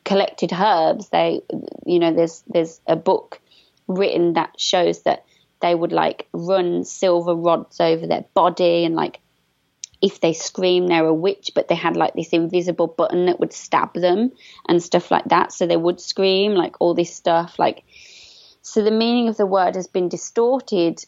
collected 0.04 0.52
herbs. 0.52 1.08
They, 1.10 1.42
you 1.84 1.98
know, 1.98 2.12
there's 2.12 2.42
there's 2.48 2.80
a 2.86 2.96
book 2.96 3.40
written 3.86 4.34
that 4.34 4.58
shows 4.58 5.02
that 5.02 5.24
they 5.60 5.74
would 5.74 5.92
like 5.92 6.28
run 6.32 6.84
silver 6.84 7.34
rods 7.34 7.80
over 7.80 8.06
their 8.06 8.24
body 8.34 8.84
and 8.84 8.94
like 8.94 9.20
if 10.02 10.20
they 10.20 10.32
scream 10.32 10.86
they're 10.86 11.06
a 11.06 11.14
witch 11.14 11.52
but 11.54 11.68
they 11.68 11.74
had 11.74 11.96
like 11.96 12.14
this 12.14 12.32
invisible 12.32 12.86
button 12.86 13.26
that 13.26 13.40
would 13.40 13.52
stab 13.52 13.94
them 13.94 14.32
and 14.68 14.82
stuff 14.82 15.10
like 15.10 15.24
that. 15.26 15.52
So 15.52 15.66
they 15.66 15.76
would 15.76 16.00
scream 16.00 16.52
like 16.52 16.76
all 16.80 16.94
this 16.94 17.14
stuff 17.14 17.58
like 17.58 17.82
so 18.62 18.82
the 18.82 18.90
meaning 18.90 19.28
of 19.28 19.36
the 19.36 19.46
word 19.46 19.76
has 19.76 19.86
been 19.86 20.08
distorted 20.08 21.04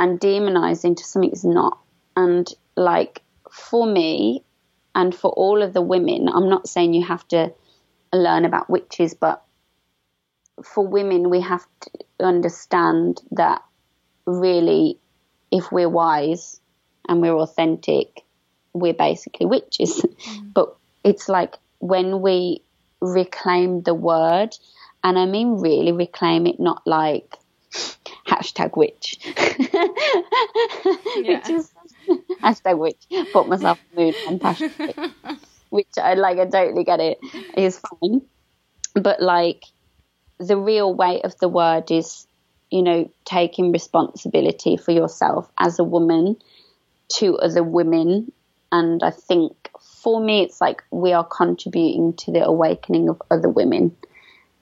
and 0.00 0.18
demonized 0.18 0.84
into 0.84 1.04
something 1.04 1.30
it's 1.30 1.44
not. 1.44 1.78
And 2.16 2.52
like 2.76 3.22
for 3.50 3.86
me 3.86 4.42
and 4.94 5.14
for 5.14 5.30
all 5.30 5.62
of 5.62 5.72
the 5.72 5.82
women 5.82 6.28
i'm 6.28 6.48
not 6.48 6.68
saying 6.68 6.94
you 6.94 7.04
have 7.04 7.26
to 7.28 7.52
learn 8.14 8.44
about 8.44 8.70
witches, 8.70 9.14
but 9.14 9.42
for 10.62 10.86
women, 10.86 11.30
we 11.30 11.40
have 11.40 11.66
to 11.80 11.90
understand 12.24 13.20
that 13.32 13.62
really, 14.26 14.98
if 15.50 15.70
we're 15.70 15.88
wise 15.88 16.60
and 17.08 17.20
we're 17.20 17.36
authentic, 17.36 18.22
we're 18.74 18.94
basically 18.94 19.46
witches. 19.46 20.04
Mm. 20.24 20.54
but 20.54 20.74
it's 21.04 21.28
like 21.28 21.58
when 21.80 22.22
we 22.22 22.62
reclaim 23.00 23.82
the 23.82 23.92
word, 23.92 24.56
and 25.02 25.18
I 25.18 25.26
mean 25.26 25.60
really 25.60 25.92
reclaim 25.92 26.46
it, 26.46 26.58
not 26.58 26.86
like 26.86 27.36
hashtag 28.26 28.76
witch, 28.76 29.18
which 31.16 31.50
is 31.50 31.70
hashtag 32.42 32.78
witch. 32.78 33.04
Put 33.32 33.48
myself 33.48 33.78
in 33.90 33.96
the 33.96 34.02
mood 34.02 34.14
and 34.26 34.40
passion, 34.40 34.72
which 35.68 35.88
I 36.02 36.14
like. 36.14 36.38
I 36.38 36.46
totally 36.46 36.84
get 36.84 37.00
it. 37.00 37.18
Is 37.56 37.78
fine, 37.78 38.22
but 38.94 39.20
like 39.20 39.64
the 40.38 40.56
real 40.56 40.94
weight 40.94 41.24
of 41.24 41.36
the 41.38 41.48
word 41.48 41.90
is, 41.90 42.26
you 42.70 42.82
know, 42.82 43.10
taking 43.24 43.72
responsibility 43.72 44.76
for 44.76 44.92
yourself 44.92 45.50
as 45.58 45.78
a 45.78 45.84
woman 45.84 46.36
to 47.08 47.36
other 47.38 47.62
women, 47.62 48.32
and 48.74 49.04
I 49.04 49.10
think 49.10 49.70
for 50.02 50.20
me, 50.20 50.42
it's 50.42 50.60
like 50.60 50.82
we 50.90 51.12
are 51.12 51.24
contributing 51.24 52.12
to 52.14 52.32
the 52.32 52.44
awakening 52.44 53.08
of 53.08 53.22
other 53.30 53.48
women 53.48 53.96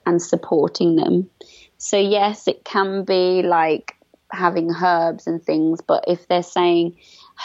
and 0.05 0.21
supporting 0.21 0.95
them. 0.95 1.31
So, 1.79 1.97
yes, 1.97 2.47
it 2.47 2.63
can 2.63 3.05
be 3.05 3.41
like 3.41 3.95
having 4.31 4.71
herbs 4.71 5.25
and 5.25 5.43
things, 5.43 5.81
but 5.81 6.03
if 6.07 6.27
they're 6.27 6.43
saying 6.43 6.97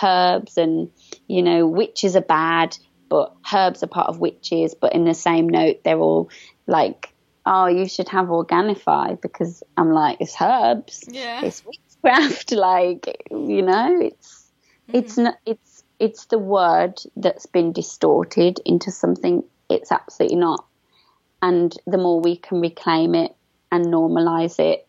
herbs 0.03 0.59
and, 0.59 0.91
you 1.27 1.43
know, 1.43 1.67
witches 1.67 2.17
are 2.17 2.21
bad, 2.21 2.77
but 3.09 3.35
herbs 3.51 3.83
are 3.83 3.87
part 3.87 4.09
of 4.09 4.21
witches, 4.21 4.75
but 4.75 4.93
in 4.93 5.07
the 5.07 5.15
same 5.15 5.49
note, 5.49 5.83
they're 5.85 5.99
all 5.99 6.29
like, 6.67 7.15
oh, 7.47 7.67
you 7.67 7.89
should 7.89 8.11
have 8.11 8.27
Organifi 8.27 9.19
because 9.23 9.63
I'm 9.79 9.93
like, 9.93 10.19
it's 10.21 10.37
herbs, 10.39 11.05
Yeah. 11.09 11.47
it's 11.47 11.65
witchcraft, 11.65 12.53
like, 12.69 13.23
you 13.31 13.63
know, 13.63 14.01
it's, 14.03 14.45
it's 14.93 15.15
mm-hmm. 15.15 15.23
not, 15.25 15.39
it's, 15.47 15.78
it's 15.99 16.27
the 16.27 16.39
word 16.39 17.01
that's 17.17 17.47
been 17.47 17.73
distorted 17.73 18.61
into 18.65 18.91
something 18.91 19.43
it's 19.69 19.93
absolutely 19.93 20.37
not. 20.37 20.65
And 21.43 21.75
the 21.87 21.99
more 21.99 22.21
we 22.21 22.37
can 22.37 22.61
reclaim 22.61 23.15
it 23.15 23.35
and 23.71 23.87
normalize 23.87 24.59
it, 24.59 24.87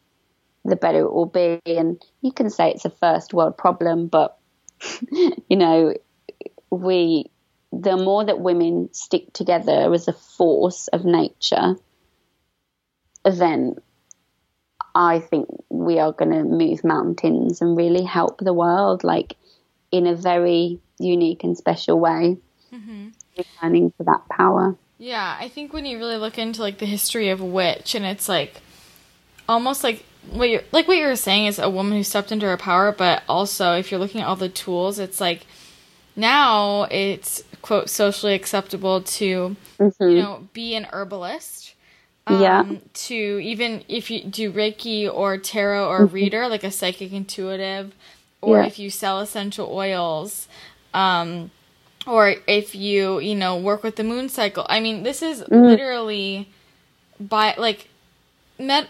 the 0.65 0.75
better 0.75 0.99
it 0.99 1.13
will 1.13 1.25
be. 1.25 1.59
And 1.65 2.01
you 2.21 2.31
can 2.31 2.49
say 2.49 2.71
it's 2.71 2.85
a 2.85 2.89
first 2.89 3.33
world 3.33 3.57
problem, 3.57 4.07
but 4.07 4.37
you 5.11 5.57
know, 5.57 5.93
we, 6.69 7.25
the 7.71 7.97
more 7.97 8.25
that 8.25 8.39
women 8.39 8.89
stick 8.93 9.33
together 9.33 9.93
as 9.93 10.07
a 10.07 10.13
force 10.13 10.87
of 10.89 11.05
nature, 11.05 11.75
then 13.25 13.75
I 14.95 15.19
think 15.19 15.49
we 15.69 15.99
are 15.99 16.11
going 16.11 16.31
to 16.31 16.43
move 16.43 16.83
mountains 16.83 17.61
and 17.61 17.77
really 17.77 18.03
help 18.03 18.39
the 18.39 18.53
world, 18.53 19.03
like 19.03 19.35
in 19.91 20.07
a 20.07 20.15
very 20.15 20.79
unique 20.99 21.43
and 21.43 21.57
special 21.57 21.99
way, 21.99 22.37
mm-hmm. 22.73 23.09
returning 23.37 23.91
to 23.91 24.03
that 24.03 24.27
power. 24.29 24.75
Yeah, 24.97 25.37
I 25.39 25.47
think 25.47 25.71
when 25.71 25.85
you 25.85 25.97
really 25.97 26.17
look 26.17 26.37
into 26.37 26.61
like 26.61 26.79
the 26.79 26.85
history 26.85 27.29
of 27.29 27.41
witch, 27.41 27.95
and 27.95 28.05
it's 28.05 28.27
like 28.27 28.61
almost 29.47 29.83
like 29.83 30.03
what 30.31 30.49
you're 30.49 30.61
like 30.71 30.87
what 30.87 30.97
you 30.97 31.05
were 31.07 31.15
saying 31.15 31.45
is 31.45 31.59
a 31.59 31.69
woman 31.69 31.97
who 31.97 32.03
stepped 32.03 32.31
into 32.31 32.45
her 32.45 32.57
power, 32.57 32.91
but 32.91 33.23
also 33.27 33.73
if 33.73 33.91
you're 33.91 33.99
looking 33.99 34.21
at 34.21 34.27
all 34.27 34.35
the 34.35 34.49
tools, 34.49 34.99
it's 34.99 35.21
like 35.21 35.45
now 36.15 36.83
it's 36.91 37.43
quote 37.61 37.89
socially 37.89 38.33
acceptable 38.33 39.01
to 39.01 39.25
you 39.25 39.57
mm-hmm. 39.79 40.15
know 40.15 40.47
be 40.53 40.75
an 40.75 40.85
herbalist. 40.91 41.75
Um, 42.27 42.41
Yeah. 42.41 42.65
To 42.93 43.15
even 43.15 43.83
if 43.87 44.11
you 44.11 44.23
do 44.23 44.51
Reiki 44.51 45.11
or 45.11 45.37
tarot 45.37 45.87
or 45.87 46.05
mm-hmm. 46.05 46.13
reader, 46.13 46.47
like 46.47 46.63
a 46.63 46.71
psychic 46.71 47.11
intuitive, 47.11 47.95
or 48.41 48.57
Yeah. 48.57 48.67
if 48.67 48.79
you 48.79 48.89
sell 48.89 49.19
essential 49.19 49.69
oils, 49.71 50.47
um, 50.93 51.51
or 52.07 52.35
if 52.47 52.75
you 52.75 53.19
you 53.19 53.35
know 53.35 53.57
work 53.57 53.83
with 53.83 53.95
the 53.95 54.03
moon 54.03 54.29
cycle. 54.29 54.65
I 54.69 54.79
mean 54.79 55.03
this 55.03 55.21
is 55.21 55.43
literally 55.49 56.49
by 57.19 57.55
like 57.57 57.87
med 58.57 58.87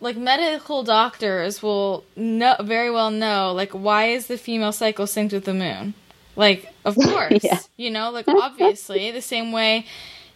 like 0.00 0.16
medical 0.16 0.82
doctors 0.82 1.62
will 1.62 2.04
know 2.16 2.56
very 2.60 2.90
well 2.90 3.10
know 3.10 3.52
like 3.52 3.70
why 3.72 4.06
is 4.06 4.26
the 4.26 4.36
female 4.36 4.72
cycle 4.72 5.06
synced 5.06 5.32
with 5.32 5.44
the 5.44 5.54
moon? 5.54 5.94
Like 6.36 6.72
of 6.84 6.96
course 7.08 7.44
Yeah. 7.44 7.60
you 7.76 7.90
know 7.90 8.10
like 8.10 8.26
obviously 8.28 9.10
the 9.10 9.22
same 9.22 9.52
way 9.52 9.86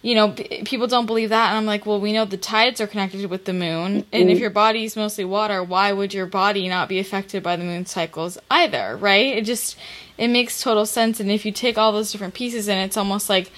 you 0.02 0.14
know 0.14 0.30
p- 0.30 0.62
people 0.64 0.86
don't 0.86 1.06
believe 1.06 1.30
that. 1.30 1.50
And 1.50 1.58
i'm 1.58 1.66
like 1.66 1.86
well 1.86 2.00
we 2.00 2.12
know 2.12 2.24
the 2.24 2.36
tides 2.36 2.80
are 2.80 2.86
connected 2.86 3.28
with 3.30 3.44
the 3.44 3.52
moon. 3.52 4.06
And 4.12 4.30
if 4.30 4.36
mm-hmm. 4.36 4.40
your 4.40 4.50
body 4.50 4.84
is 4.84 4.96
mostly 4.96 5.24
water 5.24 5.62
why 5.62 5.92
would 5.92 6.14
your 6.14 6.26
body 6.26 6.68
not 6.68 6.88
be 6.88 6.98
affected 6.98 7.42
by 7.42 7.56
the 7.56 7.64
moon 7.64 7.86
cycles 7.86 8.38
either 8.50 8.96
right? 8.96 9.36
It 9.36 9.44
just 9.44 9.76
it 10.16 10.28
makes 10.28 10.60
total 10.60 10.86
sense. 10.86 11.20
And 11.20 11.30
if 11.30 11.44
you 11.44 11.52
take 11.52 11.78
all 11.78 11.92
those 11.92 12.12
different 12.12 12.34
pieces 12.34 12.68
and 12.68 12.80
it's 12.80 12.96
almost 12.96 13.28
like 13.28 13.52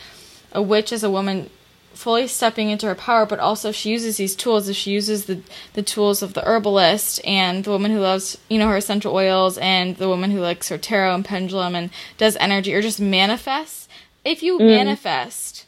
a 0.53 0.62
witch 0.62 0.93
as 0.93 1.03
a 1.03 1.11
woman 1.11 1.49
fully 1.93 2.27
stepping 2.27 2.71
into 2.71 2.87
her 2.87 2.95
power 2.95 3.27
but 3.27 3.39
also 3.39 3.69
if 3.69 3.77
she 3.77 3.91
uses 3.91 4.17
these 4.17 4.35
tools. 4.35 4.69
If 4.69 4.77
she 4.77 4.91
uses 4.91 5.27
the 5.27 5.43
the 5.75 5.83
tools 5.83 6.23
of 6.23 6.33
the 6.33 6.43
herbalist 6.43 7.21
and 7.27 7.65
the 7.65 7.71
woman 7.71 7.91
who 7.91 8.01
loves 8.01 8.39
you 8.49 8.59
know 8.59 8.69
her 8.69 8.77
essential 8.77 9.15
oils 9.15 9.59
and 9.59 9.97
the 9.97 10.09
woman 10.09 10.31
who 10.31 10.41
likes 10.41 10.69
her 10.71 10.79
tarot 10.79 11.15
and 11.15 11.25
pendulum 11.25 11.75
and 11.75 11.91
does 12.17 12.37
energy 12.41 12.73
or 12.73 12.81
just 12.81 13.01
manifests 13.01 13.89
if 14.25 14.43
you 14.43 14.59
mm. 14.59 14.67
manifest 14.67 15.60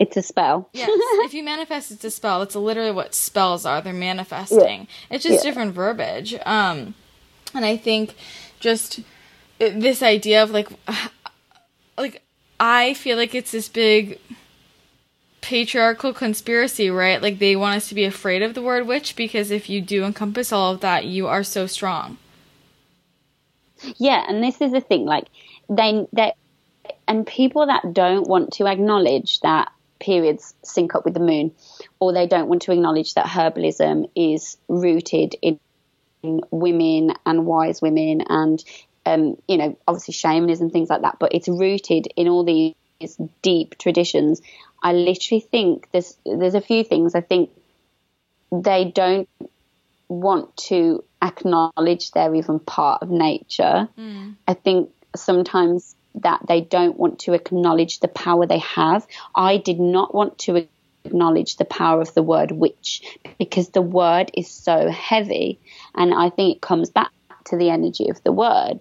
It's 0.00 0.16
a 0.16 0.22
spell. 0.22 0.68
Yes, 0.72 0.88
if 0.90 1.34
you 1.34 1.42
manifest, 1.44 1.90
it's 1.92 2.04
a 2.04 2.10
spell. 2.10 2.38
That's 2.40 2.56
literally 2.56 2.90
what 2.90 3.14
spells 3.14 3.66
are. 3.66 3.82
They're 3.82 3.92
manifesting. 3.92 4.88
It's 5.10 5.22
just 5.22 5.44
Yeah. 5.44 5.50
different 5.50 5.74
verbiage. 5.74 6.34
Um, 6.46 6.94
and 7.54 7.64
I 7.66 7.76
think 7.76 8.14
just 8.60 9.00
uh, 9.60 9.68
this 9.74 10.02
idea 10.02 10.42
of 10.42 10.50
like, 10.52 10.68
like 11.98 12.22
I 12.58 12.94
feel 12.94 13.18
like 13.18 13.34
it's 13.34 13.50
this 13.52 13.68
big 13.68 14.18
patriarchal 15.42 16.14
conspiracy, 16.14 16.88
right? 16.90 17.20
Like 17.20 17.38
they 17.38 17.54
want 17.54 17.76
us 17.76 17.88
to 17.90 17.94
be 17.94 18.04
afraid 18.04 18.40
of 18.42 18.54
the 18.54 18.62
word 18.62 18.86
witch 18.86 19.16
because 19.16 19.50
if 19.50 19.68
you 19.68 19.82
do 19.82 20.04
encompass 20.04 20.50
all 20.50 20.72
of 20.72 20.80
that, 20.80 21.04
you 21.04 21.26
are 21.26 21.42
so 21.42 21.66
strong. 21.66 22.16
Yeah, 23.98 24.24
and 24.28 24.42
this 24.42 24.60
is 24.62 24.72
the 24.72 24.80
thing, 24.80 25.04
like 25.04 25.26
they 25.68 26.06
they 26.12 26.32
and 27.06 27.26
people 27.26 27.66
that 27.66 27.92
don't 27.92 28.26
want 28.26 28.52
to 28.54 28.66
acknowledge 28.66 29.40
that 29.40 29.72
periods 30.00 30.54
sync 30.64 30.94
up 30.94 31.04
with 31.04 31.14
the 31.14 31.20
moon, 31.20 31.52
or 32.00 32.12
they 32.12 32.26
don't 32.26 32.48
want 32.48 32.62
to 32.62 32.72
acknowledge 32.72 33.14
that 33.14 33.26
herbalism 33.26 34.10
is 34.16 34.56
rooted 34.68 35.36
in, 35.40 35.60
women 36.50 37.14
and 37.24 37.46
wise 37.46 37.80
women 37.80 38.20
and 38.28 38.62
um, 39.06 39.36
you 39.48 39.56
know, 39.56 39.78
obviously 39.88 40.12
shamanism, 40.12 40.70
things 40.70 40.90
like 40.90 41.00
that, 41.02 41.16
but 41.18 41.34
it's 41.34 41.48
rooted 41.48 42.08
in 42.16 42.28
all 42.28 42.44
these 42.44 42.74
deep 43.42 43.78
traditions. 43.78 44.42
I 44.82 44.92
literally 44.92 45.40
think 45.40 45.88
there's 45.92 46.16
there's 46.26 46.54
a 46.54 46.60
few 46.60 46.84
things 46.84 47.14
I 47.14 47.20
think 47.20 47.50
they 48.52 48.84
don't 48.84 49.28
want 50.08 50.56
to 50.56 51.04
acknowledge 51.22 52.10
they're 52.10 52.34
even 52.34 52.58
part 52.58 53.02
of 53.02 53.10
nature. 53.10 53.88
I 54.46 54.54
think 54.54 54.90
sometimes 55.16 55.94
that 56.16 56.40
they 56.46 56.60
don't 56.60 56.98
want 56.98 57.20
to 57.20 57.32
acknowledge 57.32 58.00
the 58.00 58.08
power 58.08 58.46
they 58.46 58.58
have. 58.58 59.06
I 59.34 59.56
did 59.56 59.78
not 59.80 60.14
want 60.14 60.38
to 60.40 60.66
acknowledge 61.04 61.56
the 61.56 61.64
power 61.64 62.00
of 62.00 62.12
the 62.14 62.22
word 62.22 62.50
witch 62.50 63.02
because 63.38 63.70
the 63.70 63.82
word 63.82 64.30
is 64.34 64.50
so 64.50 64.90
heavy. 64.90 65.60
And 65.94 66.12
I 66.12 66.30
think 66.30 66.56
it 66.56 66.62
comes 66.62 66.90
back 66.90 67.10
to 67.46 67.56
the 67.56 67.70
energy 67.70 68.08
of 68.10 68.22
the 68.24 68.32
word 68.32 68.80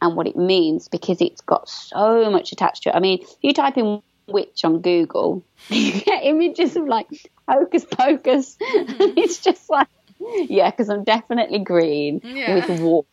and 0.00 0.16
what 0.16 0.26
it 0.26 0.36
means 0.36 0.88
because 0.88 1.20
it's 1.20 1.42
got 1.42 1.68
so 1.68 2.30
much 2.30 2.52
attached 2.52 2.84
to 2.84 2.90
it. 2.90 2.96
I 2.96 3.00
mean, 3.00 3.20
if 3.20 3.28
you 3.42 3.52
type 3.52 3.76
in 3.76 4.00
witch 4.28 4.64
on 4.64 4.80
Google, 4.80 5.44
you 5.68 6.00
get 6.00 6.24
images 6.24 6.76
of 6.76 6.86
like 6.86 7.08
hocus 7.48 7.84
pocus. 7.84 8.56
it's 8.60 9.40
just 9.40 9.68
like, 9.68 9.88
yeah, 10.18 10.70
because 10.70 10.88
I'm 10.88 11.04
definitely 11.04 11.58
green 11.58 12.20
Yeah. 12.22 12.54
with 12.54 12.80
warmth 12.80 13.06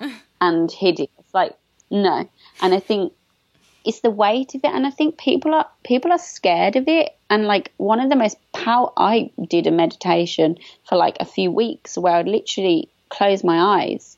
and 0.40 0.70
hideous. 0.70 1.08
Like, 1.32 1.56
no. 1.90 2.28
And 2.60 2.74
I 2.74 2.80
think 2.80 3.12
it's 3.84 4.00
the 4.00 4.10
weight 4.10 4.54
of 4.54 4.62
it 4.64 4.72
and 4.72 4.86
I 4.86 4.90
think 4.90 5.18
people 5.18 5.52
are 5.54 5.68
people 5.84 6.10
are 6.10 6.18
scared 6.18 6.76
of 6.76 6.88
it 6.88 7.14
and 7.28 7.44
like 7.44 7.70
one 7.76 8.00
of 8.00 8.08
the 8.08 8.16
most 8.16 8.38
power 8.52 8.90
I 8.96 9.30
did 9.46 9.66
a 9.66 9.70
meditation 9.70 10.56
for 10.88 10.96
like 10.96 11.18
a 11.20 11.26
few 11.26 11.50
weeks 11.50 11.98
where 11.98 12.14
I'd 12.14 12.26
literally 12.26 12.88
close 13.10 13.44
my 13.44 13.82
eyes 13.82 14.16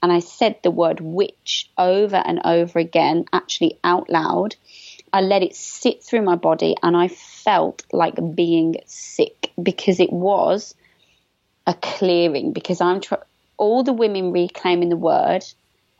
and 0.00 0.12
I 0.12 0.20
said 0.20 0.60
the 0.62 0.70
word 0.70 1.00
witch 1.00 1.68
over 1.76 2.16
and 2.16 2.40
over 2.44 2.78
again 2.78 3.24
actually 3.32 3.80
out 3.82 4.08
loud 4.08 4.54
I 5.12 5.22
let 5.22 5.42
it 5.42 5.56
sit 5.56 6.04
through 6.04 6.22
my 6.22 6.36
body 6.36 6.76
and 6.82 6.96
I 6.96 7.08
felt 7.08 7.84
like 7.92 8.16
being 8.34 8.76
sick 8.86 9.50
because 9.60 9.98
it 9.98 10.12
was 10.12 10.74
a 11.66 11.74
clearing 11.74 12.52
because 12.52 12.80
I'm 12.80 13.00
tr- 13.00 13.14
all 13.56 13.82
the 13.82 13.92
women 13.92 14.32
reclaiming 14.32 14.88
the 14.88 14.96
word. 14.96 15.44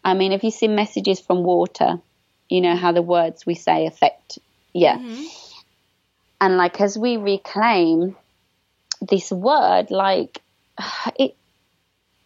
I 0.04 0.14
mean, 0.14 0.32
if 0.32 0.42
you 0.44 0.50
see 0.50 0.68
messages 0.68 1.20
from 1.20 1.42
water? 1.42 2.00
You 2.48 2.60
know 2.60 2.76
how 2.76 2.92
the 2.92 3.02
words 3.02 3.46
we 3.46 3.54
say 3.54 3.86
affect, 3.86 4.38
yeah. 4.72 4.98
Mm-hmm. 4.98 5.24
And 6.40 6.56
like 6.56 6.80
as 6.80 6.98
we 6.98 7.16
reclaim 7.16 8.16
this 9.00 9.30
word, 9.30 9.90
like 9.90 10.42
it, 11.16 11.36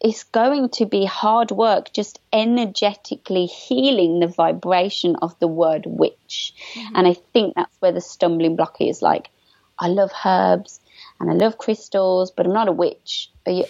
it's 0.00 0.24
going 0.24 0.68
to 0.68 0.86
be 0.86 1.04
hard 1.06 1.50
work 1.50 1.92
just 1.92 2.20
energetically 2.32 3.46
healing 3.46 4.20
the 4.20 4.26
vibration 4.26 5.16
of 5.16 5.38
the 5.40 5.48
word 5.48 5.84
witch. 5.86 6.54
Mm-hmm. 6.74 6.96
And 6.96 7.08
I 7.08 7.14
think 7.32 7.54
that's 7.54 7.80
where 7.80 7.92
the 7.92 8.00
stumbling 8.00 8.56
block 8.56 8.76
is. 8.80 9.02
Like, 9.02 9.30
I 9.78 9.88
love 9.88 10.10
herbs 10.24 10.80
and 11.18 11.30
I 11.30 11.34
love 11.34 11.58
crystals, 11.58 12.30
but 12.30 12.46
I'm 12.46 12.52
not 12.52 12.68
a 12.68 12.72
witch. 12.72 13.30
Are 13.46 13.52
you, 13.52 13.64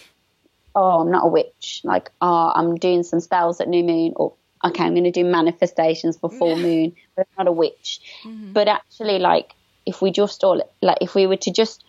oh, 0.74 1.00
I'm 1.00 1.10
not 1.10 1.24
a 1.24 1.28
witch. 1.28 1.80
Like, 1.84 2.10
oh, 2.20 2.52
I'm 2.54 2.76
doing 2.76 3.02
some 3.02 3.20
spells 3.20 3.60
at 3.60 3.68
new 3.68 3.84
moon, 3.84 4.12
or 4.16 4.34
okay, 4.64 4.84
I'm 4.84 4.94
going 4.94 5.04
to 5.04 5.10
do 5.10 5.24
manifestations 5.24 6.16
for 6.16 6.30
full 6.30 6.56
moon, 6.56 6.94
but 7.16 7.26
I'm 7.36 7.44
not 7.44 7.50
a 7.50 7.52
witch. 7.52 8.00
Mm-hmm. 8.24 8.52
But 8.52 8.68
actually, 8.68 9.18
like, 9.18 9.54
if 9.86 10.00
we 10.00 10.10
just 10.10 10.42
all, 10.44 10.62
like, 10.80 10.98
if 11.00 11.14
we 11.14 11.26
were 11.26 11.36
to 11.36 11.52
just 11.52 11.84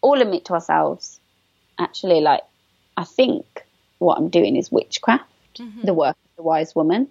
all 0.00 0.20
admit 0.20 0.44
to 0.46 0.54
ourselves, 0.54 1.20
actually, 1.78 2.20
like, 2.20 2.42
I 2.96 3.04
think 3.04 3.64
what 3.98 4.18
I'm 4.18 4.28
doing 4.28 4.56
is 4.56 4.70
witchcraft, 4.70 5.24
mm-hmm. 5.56 5.86
the 5.86 5.94
work 5.94 6.16
of 6.16 6.36
the 6.36 6.42
wise 6.42 6.74
woman. 6.74 7.08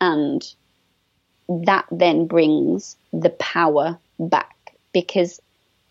And 0.00 0.42
that 1.48 1.86
then 1.90 2.26
brings 2.26 2.96
the 3.12 3.30
power 3.30 3.98
back 4.18 4.74
because 4.92 5.40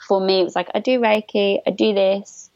for 0.07 0.19
me, 0.19 0.41
it 0.41 0.43
was 0.45 0.55
like 0.55 0.69
I 0.73 0.79
do 0.79 0.99
Reiki, 0.99 1.59
I 1.67 1.71
do 1.71 1.93
this, 1.93 2.48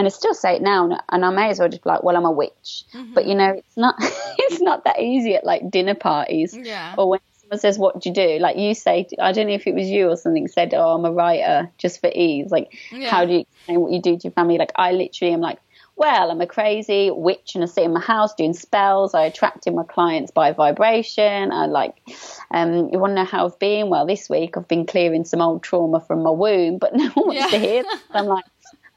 and 0.00 0.06
I 0.06 0.08
still 0.08 0.32
say 0.32 0.56
it 0.56 0.62
now, 0.62 0.98
and 1.10 1.24
I 1.26 1.28
may 1.28 1.50
as 1.50 1.58
well 1.58 1.68
just 1.68 1.84
be 1.84 1.90
like, 1.90 2.02
well, 2.02 2.16
I'm 2.16 2.24
a 2.24 2.30
witch. 2.30 2.84
Mm-hmm. 2.94 3.12
But 3.12 3.26
you 3.26 3.34
know, 3.34 3.50
it's 3.50 3.76
not 3.76 3.96
it's 4.00 4.62
not 4.62 4.84
that 4.84 4.98
easy 4.98 5.34
at 5.34 5.44
like 5.44 5.70
dinner 5.70 5.94
parties, 5.94 6.56
yeah. 6.56 6.94
or 6.96 7.10
when 7.10 7.20
someone 7.38 7.58
says, 7.58 7.78
"What 7.78 8.00
do 8.00 8.08
you 8.08 8.14
do?" 8.14 8.38
Like 8.38 8.56
you 8.56 8.72
say, 8.72 9.06
I 9.20 9.32
don't 9.32 9.48
know 9.48 9.52
if 9.52 9.66
it 9.66 9.74
was 9.74 9.90
you 9.90 10.08
or 10.08 10.16
something 10.16 10.48
said, 10.48 10.72
"Oh, 10.72 10.94
I'm 10.94 11.04
a 11.04 11.12
writer," 11.12 11.70
just 11.76 12.00
for 12.00 12.10
ease. 12.14 12.50
Like, 12.50 12.72
yeah. 12.90 13.10
how 13.10 13.26
do 13.26 13.34
you 13.34 13.40
explain 13.40 13.80
what 13.82 13.92
you 13.92 14.00
do 14.00 14.16
to 14.16 14.24
your 14.24 14.32
family? 14.32 14.56
Like, 14.56 14.72
I 14.74 14.92
literally 14.92 15.34
am 15.34 15.42
like, 15.42 15.58
well, 16.00 16.30
I'm 16.30 16.40
a 16.40 16.46
crazy 16.46 17.10
witch 17.10 17.54
and 17.54 17.62
I 17.62 17.66
sit 17.66 17.84
in 17.84 17.92
my 17.92 18.00
house 18.00 18.34
doing 18.34 18.54
spells. 18.54 19.12
I 19.12 19.24
attracted 19.24 19.74
my 19.74 19.84
clients 19.84 20.30
by 20.30 20.52
vibration. 20.52 21.52
I 21.52 21.66
like, 21.66 21.94
um, 22.50 22.88
you 22.90 22.98
want 22.98 23.10
to 23.10 23.16
know 23.16 23.24
how 23.26 23.44
I've 23.44 23.58
been? 23.58 23.90
Well, 23.90 24.06
this 24.06 24.30
week 24.30 24.56
I've 24.56 24.66
been 24.66 24.86
clearing 24.86 25.26
some 25.26 25.42
old 25.42 25.62
trauma 25.62 26.00
from 26.00 26.22
my 26.22 26.30
womb, 26.30 26.78
but 26.78 26.94
no 26.96 27.10
one 27.10 27.26
wants 27.26 27.42
yeah. 27.42 27.48
to 27.48 27.58
hear 27.58 27.82
that. 27.82 28.00
I'm 28.12 28.24
like, 28.24 28.46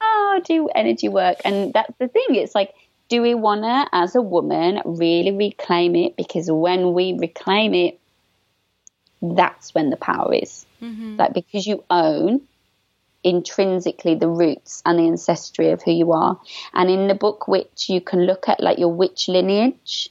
oh, 0.04 0.40
do 0.44 0.68
energy 0.68 1.08
work. 1.08 1.38
And 1.44 1.72
that's 1.72 1.96
the 1.98 2.08
thing. 2.08 2.34
It's 2.36 2.54
like, 2.54 2.74
do 3.08 3.22
we 3.22 3.34
want 3.34 3.62
to, 3.62 3.88
as 3.92 4.14
a 4.14 4.22
woman, 4.22 4.80
really 4.84 5.32
reclaim 5.32 5.96
it? 5.96 6.16
Because 6.16 6.50
when 6.50 6.92
we 6.92 7.12
reclaim 7.18 7.74
it, 7.74 7.98
that's 9.20 9.74
when 9.74 9.90
the 9.90 9.96
power 9.96 10.34
is. 10.34 10.66
Mm-hmm. 10.82 11.16
Like, 11.16 11.34
because 11.34 11.66
you 11.66 11.84
own 11.90 12.42
intrinsically 13.22 14.14
the 14.14 14.28
roots 14.28 14.82
and 14.84 14.98
the 14.98 15.06
ancestry 15.08 15.70
of 15.70 15.82
who 15.82 15.92
you 15.92 16.12
are. 16.12 16.38
And 16.74 16.90
in 16.90 17.08
the 17.08 17.14
book, 17.14 17.48
which 17.48 17.88
you 17.88 18.00
can 18.00 18.26
look 18.26 18.48
at 18.48 18.60
like 18.60 18.78
your 18.78 18.92
witch 18.92 19.28
lineage, 19.28 20.10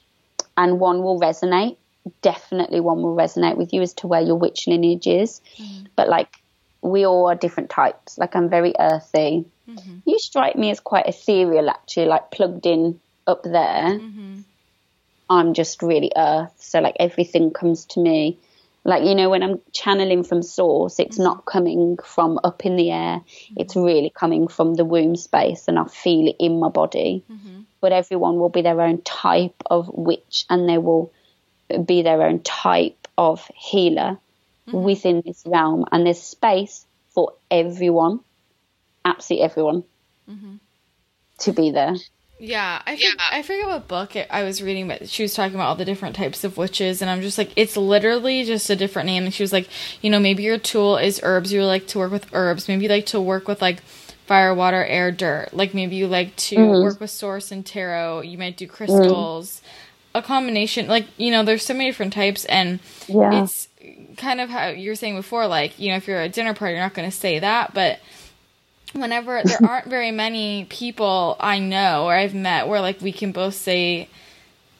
and 0.57 0.79
one 0.79 1.03
will 1.03 1.19
resonate. 1.19 1.77
Definitely, 2.21 2.79
one 2.79 3.01
will 3.01 3.15
resonate 3.15 3.55
with 3.55 3.71
you 3.71 3.81
as 3.81 3.93
to 3.95 4.07
where 4.07 4.21
your 4.21 4.35
witch 4.35 4.67
lineage 4.67 5.07
is. 5.07 5.41
Mm-hmm. 5.57 5.85
But 5.95 6.09
like, 6.09 6.42
we 6.83 7.05
all 7.05 7.27
are 7.27 7.35
different 7.35 7.69
types. 7.69 8.17
Like, 8.17 8.35
I'm 8.35 8.49
very 8.49 8.73
earthy. 8.79 9.45
Mm-hmm. 9.69 9.97
You 10.05 10.19
strike 10.19 10.55
me 10.55 10.69
as 10.71 10.79
quite 10.79 11.07
ethereal, 11.07 11.69
actually, 11.69 12.07
like 12.07 12.31
plugged 12.31 12.65
in 12.65 12.99
up 13.25 13.43
there. 13.43 13.99
Mm-hmm. 13.99 14.41
I'm 15.29 15.53
just 15.53 15.81
really 15.81 16.11
earth. 16.15 16.53
So, 16.57 16.81
like, 16.81 16.97
everything 16.99 17.51
comes 17.51 17.85
to 17.85 18.01
me 18.01 18.37
like 18.85 19.03
you 19.03 19.15
know 19.15 19.29
when 19.29 19.43
i'm 19.43 19.61
channeling 19.71 20.23
from 20.23 20.41
source 20.41 20.99
it's 20.99 21.15
mm-hmm. 21.15 21.23
not 21.23 21.45
coming 21.45 21.97
from 22.03 22.39
up 22.43 22.65
in 22.65 22.75
the 22.75 22.91
air 22.91 23.19
mm-hmm. 23.19 23.53
it's 23.57 23.75
really 23.75 24.09
coming 24.09 24.47
from 24.47 24.75
the 24.75 24.85
womb 24.85 25.15
space 25.15 25.67
and 25.67 25.79
i 25.79 25.85
feel 25.85 26.27
it 26.27 26.35
in 26.39 26.59
my 26.59 26.69
body 26.69 27.23
mm-hmm. 27.31 27.61
but 27.81 27.91
everyone 27.91 28.37
will 28.37 28.49
be 28.49 28.61
their 28.61 28.81
own 28.81 29.01
type 29.01 29.55
of 29.67 29.89
witch 29.93 30.45
and 30.49 30.67
they 30.67 30.77
will 30.77 31.11
be 31.85 32.01
their 32.01 32.21
own 32.23 32.41
type 32.41 33.07
of 33.17 33.49
healer 33.55 34.17
mm-hmm. 34.67 34.83
within 34.83 35.21
this 35.25 35.43
realm 35.45 35.85
and 35.91 36.05
there's 36.05 36.21
space 36.21 36.85
for 37.09 37.33
everyone 37.49 38.19
absolutely 39.05 39.43
everyone 39.43 39.83
mm-hmm. 40.29 40.55
to 41.37 41.51
be 41.51 41.71
there 41.71 41.95
yeah, 42.43 42.81
I 42.85 42.93
yeah. 42.93 43.11
I 43.31 43.41
forget 43.41 43.67
what 43.67 43.87
book 43.87 44.17
it, 44.17 44.27
I 44.29 44.43
was 44.43 44.61
reading, 44.61 44.89
but 44.89 45.07
she 45.07 45.23
was 45.23 45.33
talking 45.33 45.55
about 45.55 45.69
all 45.69 45.75
the 45.75 45.85
different 45.85 46.17
types 46.17 46.43
of 46.43 46.57
witches, 46.57 47.01
and 47.01 47.09
I'm 47.09 47.21
just 47.21 47.37
like, 47.37 47.51
it's 47.55 47.77
literally 47.77 48.43
just 48.43 48.69
a 48.69 48.75
different 48.75 49.05
name. 49.05 49.23
And 49.23 49.33
she 49.33 49.43
was 49.43 49.53
like, 49.53 49.69
you 50.01 50.09
know, 50.09 50.19
maybe 50.19 50.43
your 50.43 50.57
tool 50.57 50.97
is 50.97 51.21
herbs. 51.23 51.53
You 51.53 51.63
like 51.63 51.87
to 51.87 51.99
work 51.99 52.11
with 52.11 52.27
herbs. 52.33 52.67
Maybe 52.67 52.83
you 52.83 52.89
like 52.89 53.05
to 53.07 53.21
work 53.21 53.47
with 53.47 53.61
like 53.61 53.81
fire, 54.25 54.53
water, 54.53 54.83
air, 54.83 55.09
dirt. 55.09 55.53
Like 55.53 55.73
maybe 55.73 55.95
you 55.95 56.07
like 56.07 56.35
to 56.35 56.57
mm-hmm. 56.57 56.83
work 56.83 56.99
with 56.99 57.11
source 57.11 57.49
and 57.49 57.65
tarot. 57.65 58.21
You 58.21 58.37
might 58.37 58.57
do 58.57 58.67
crystals. 58.67 59.61
Mm-hmm. 59.61 59.69
A 60.15 60.21
combination, 60.21 60.87
like 60.87 61.07
you 61.17 61.31
know, 61.31 61.43
there's 61.43 61.65
so 61.65 61.73
many 61.73 61.89
different 61.89 62.13
types, 62.13 62.45
and 62.45 62.79
yeah. 63.07 63.41
it's 63.41 63.67
kind 64.17 64.41
of 64.41 64.49
how 64.49 64.67
you 64.67 64.89
were 64.89 64.95
saying 64.95 65.15
before. 65.15 65.47
Like 65.47 65.79
you 65.79 65.89
know, 65.89 65.97
if 65.97 66.07
you're 66.07 66.19
at 66.19 66.29
a 66.29 66.33
dinner 66.33 66.53
party, 66.53 66.73
you're 66.73 66.83
not 66.83 66.93
going 66.93 67.09
to 67.09 67.15
say 67.15 67.39
that, 67.39 67.73
but 67.73 67.99
whenever 68.93 69.41
there 69.43 69.57
aren't 69.67 69.87
very 69.87 70.11
many 70.11 70.65
people 70.65 71.35
I 71.39 71.59
know 71.59 72.05
or 72.05 72.13
I've 72.13 72.35
met 72.35 72.67
where 72.67 72.81
like 72.81 73.01
we 73.01 73.11
can 73.11 73.31
both 73.31 73.55
say 73.55 74.07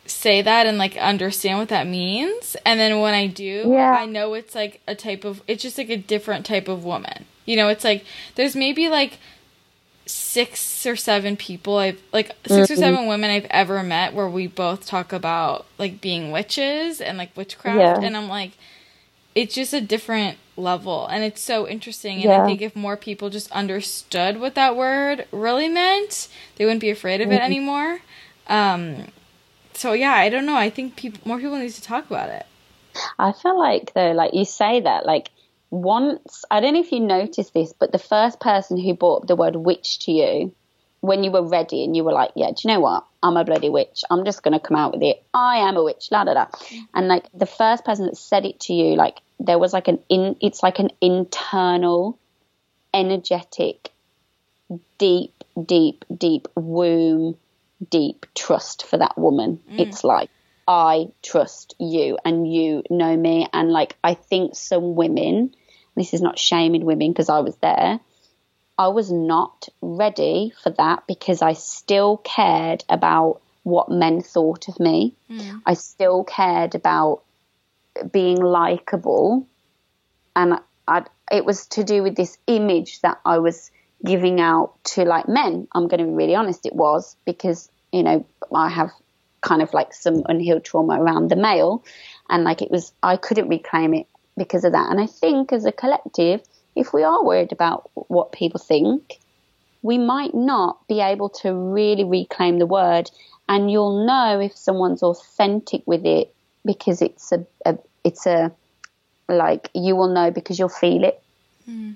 say 0.05 0.41
that 0.41 0.65
and 0.65 0.77
like 0.77 0.97
understand 0.97 1.60
what 1.60 1.69
that 1.69 1.88
means 1.88 2.55
and 2.65 2.80
then 2.80 2.99
when 2.99 3.14
I 3.14 3.27
do 3.27 3.65
yeah. 3.69 3.95
I 3.97 4.05
know 4.05 4.34
it's 4.34 4.53
like 4.53 4.81
a 4.88 4.95
type 4.95 5.23
of 5.23 5.41
it's 5.47 5.64
just 5.64 5.77
like 5.77 5.89
a 5.89 5.97
different 5.97 6.45
type 6.45 6.68
of 6.68 6.84
woman. 6.84 7.26
You 7.45 7.57
know, 7.57 7.68
it's 7.68 7.84
like 7.84 8.05
there's 8.35 8.55
maybe 8.55 8.88
like 8.89 9.18
six 10.05 10.85
or 10.85 10.95
seven 10.95 11.38
people 11.38 11.77
I've 11.77 12.01
like 12.11 12.27
6 12.45 12.51
mm-hmm. 12.51 12.61
or 12.61 12.76
seven 12.76 13.07
women 13.07 13.31
I've 13.31 13.47
ever 13.49 13.81
met 13.84 14.14
where 14.14 14.27
we 14.27 14.47
both 14.47 14.85
talk 14.85 15.14
about 15.14 15.65
like 15.77 16.01
being 16.01 16.31
witches 16.31 16.99
and 16.99 17.18
like 17.18 17.35
witchcraft 17.38 17.80
yeah. 17.80 18.05
and 18.05 18.18
I'm 18.18 18.27
like 18.27 18.51
it's 19.35 19.55
just 19.55 19.73
a 19.73 19.81
different 19.81 20.38
level. 20.55 21.07
And 21.07 21.23
it's 21.23 21.41
so 21.41 21.68
interesting. 21.68 22.18
And 22.18 22.26
yeah. 22.26 22.43
i 22.43 22.45
think 22.45 22.61
if 22.61 22.76
more 22.76 22.97
people 22.97 23.30
just 23.30 23.51
understood 23.51 24.39
what 24.39 24.55
that 24.55 24.76
word 24.76 25.26
really 25.31 25.69
meant 25.69 26.27
they 26.55 26.65
wouldn't 26.65 26.81
be 26.81 26.89
afraid 26.89 27.22
of 27.22 27.31
it 27.31 27.35
mm-hmm. 27.35 27.43
anymore. 27.43 27.99
Um 28.47 29.07
so 29.73 29.93
yeah 29.93 30.14
i 30.14 30.30
don't 30.30 30.45
know. 30.45 30.55
I 30.55 30.69
think 30.69 30.95
people 30.95 31.22
more 31.26 31.38
people 31.38 31.57
need 31.57 31.72
to 31.72 31.81
talk 31.81 32.05
about 32.05 32.30
it. 32.30 32.45
I 33.18 33.31
feel 33.31 33.57
like 33.57 33.93
though 33.93 34.11
like 34.11 34.34
you 34.34 34.45
say 34.45 34.81
that 34.81 35.05
like 35.05 35.31
once 35.73 36.45
i 36.51 36.60
don't 36.60 36.76
know 36.76 36.80
if 36.80 36.91
you 36.91 36.99
noticed 36.99 37.51
this 37.55 37.73
but 37.73 37.91
the 37.91 37.97
first 37.97 38.39
person 38.39 38.77
who 38.77 38.93
brought 38.93 39.26
the 39.26 39.35
word 39.35 39.55
witch 39.55 39.97
to 39.97 40.11
you 40.11 40.53
when 41.04 41.22
you 41.22 41.32
were 41.32 41.46
ready 41.46 41.84
and 41.84 41.98
you 41.98 42.04
were 42.06 42.14
like, 42.14 42.32
yeah, 42.34 42.48
do 42.48 42.56
you 42.64 42.74
know 42.74 42.80
what? 42.80 43.06
I'm 43.22 43.36
a 43.36 43.44
bloody 43.44 43.70
witch. 43.70 44.06
I'm 44.10 44.24
just 44.24 44.42
going 44.42 44.54
to 44.54 44.60
come 44.66 44.78
out 44.78 44.94
with 44.94 45.04
it. 45.04 45.22
I 45.34 45.58
am 45.58 45.76
a 45.76 45.84
witch, 45.84 46.08
la 46.12 46.24
da 46.24 46.34
da. 46.34 46.46
And 46.94 47.10
like 47.10 47.26
the 47.34 47.46
first 47.46 47.84
person 47.84 48.06
that 48.06 48.16
said 48.16 48.46
it 48.46 48.62
to 48.62 48.74
you, 48.74 48.96
like 48.96 49.20
there 49.38 49.60
was 49.60 49.74
like 49.74 49.90
an 49.90 50.00
in, 50.08 50.38
it's 50.40 50.64
like 50.64 50.80
an 50.80 50.92
internal, 51.02 52.18
energetic, 52.94 53.92
deep, 54.98 55.44
deep, 55.62 56.06
deep 56.18 56.48
womb, 56.56 57.36
deep 57.90 58.26
trust 58.34 58.86
for 58.86 58.96
that 58.96 59.18
woman. 59.18 59.60
Mm. 59.70 59.80
It's 59.82 60.06
like, 60.06 60.30
I 60.70 61.10
trust 61.22 61.76
you 61.80 62.18
and 62.24 62.50
you 62.50 62.82
know 62.90 63.18
me. 63.18 63.46
And 63.52 63.74
like, 63.74 63.98
I 64.06 64.14
think 64.14 64.56
some 64.56 64.96
women, 64.96 65.54
this 65.98 66.14
is 66.14 66.22
not 66.22 66.40
shaming 66.40 66.86
women 66.86 67.12
because 67.12 67.28
I 67.28 67.40
was 67.40 67.58
there 67.58 68.00
I 68.78 68.88
was 68.88 69.12
not 69.12 69.70
ready 69.82 70.52
for 70.64 70.72
that 70.72 71.06
because 71.08 71.41
I 71.41 71.54
still 71.54 72.18
cared 72.18 72.84
about 72.90 73.41
what 73.64 73.90
men 73.90 74.22
thought 74.22 74.68
of 74.68 74.80
me. 74.80 75.16
Mm. 75.30 75.62
I 75.66 75.74
still 75.76 76.24
cared 76.24 76.76
about 76.76 77.24
being 78.12 78.41
likable. 78.41 79.48
And 80.36 80.60
I'd, 80.88 81.10
it 81.32 81.45
was 81.45 81.68
to 81.68 81.84
do 81.84 82.04
with 82.04 82.16
this 82.16 82.38
image 82.48 83.02
that 83.02 83.20
I 83.26 83.40
was 83.40 83.72
giving 84.06 84.41
out 84.41 84.84
to 84.84 85.06
like 85.06 85.28
men. 85.28 85.68
I'm 85.74 85.88
going 85.88 86.00
to 86.00 86.06
be 86.06 86.12
really 86.12 86.36
honest, 86.36 86.66
it 86.66 86.76
was 86.76 87.16
because, 87.26 87.70
you 87.91 88.04
know, 88.04 88.26
I 88.54 88.70
have 88.70 88.91
kind 89.41 89.62
of 89.62 89.74
like 89.74 89.94
some 89.94 90.24
unhealed 90.28 90.64
trauma 90.64 91.02
around 91.02 91.30
the 91.30 91.36
male. 91.36 91.84
And 92.30 92.44
like 92.44 92.62
it 92.62 92.72
was, 92.72 92.91
I 93.04 93.18
couldn't 93.18 93.50
reclaim 93.50 93.94
it 93.94 94.08
because 94.36 94.64
of 94.64 94.72
that. 94.72 94.90
And 94.90 95.00
I 95.00 95.06
think 95.06 95.54
as 95.54 95.66
a 95.66 95.72
collective, 95.72 96.41
if 96.76 96.94
we 96.94 97.04
are 97.04 97.24
worried 97.24 97.52
about 97.52 97.90
what 97.94 98.32
people 98.32 98.60
think, 98.60 99.20
we 99.82 99.98
might 99.98 100.34
not 100.34 100.88
be 100.88 101.02
able 101.02 101.30
to 101.30 101.54
really 101.54 102.04
reclaim 102.04 102.60
the 102.60 102.66
word. 102.66 103.12
And 103.48 103.70
you'll 103.70 104.06
know 104.06 104.40
if 104.40 104.56
someone's 104.56 105.04
authentic 105.04 105.84
with 105.86 106.06
it 106.06 106.34
because 106.66 107.02
it's 107.02 107.32
a, 107.32 107.45
a 107.66 107.78
it's 108.04 108.26
a 108.26 108.52
like 109.28 109.70
you 109.74 109.95
will 109.95 110.14
know 110.14 110.32
because 110.32 110.58
you'll 110.58 110.70
feel 110.70 111.04
it. 111.04 111.22
Mm. 111.70 111.95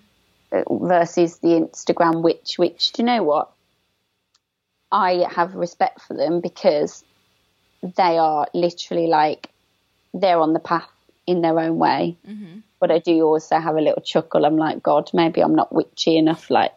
Versus 0.69 1.39
the 1.39 1.49
Instagram 1.49 2.21
witch, 2.21 2.57
which 2.57 2.93
do 2.93 3.01
you 3.01 3.05
know 3.05 3.23
what? 3.23 3.51
I 4.91 5.25
have 5.29 5.55
respect 5.55 6.01
for 6.01 6.13
them 6.13 6.39
because 6.39 7.03
they 7.83 8.17
are 8.17 8.47
literally 8.53 9.07
like 9.07 9.49
they're 10.13 10.39
on 10.39 10.53
the 10.53 10.59
path 10.59 10.89
in 11.25 11.41
their 11.41 11.59
own 11.59 11.77
way. 11.77 12.17
Mm-hmm. 12.27 12.59
But 12.79 12.91
I 12.91 12.99
do 12.99 13.23
also 13.23 13.59
have 13.59 13.75
a 13.75 13.81
little 13.81 14.01
chuckle. 14.01 14.45
I'm 14.45 14.57
like, 14.57 14.83
God, 14.83 15.09
maybe 15.13 15.41
I'm 15.41 15.55
not 15.55 15.73
witchy 15.73 16.17
enough. 16.17 16.49
Like, 16.49 16.73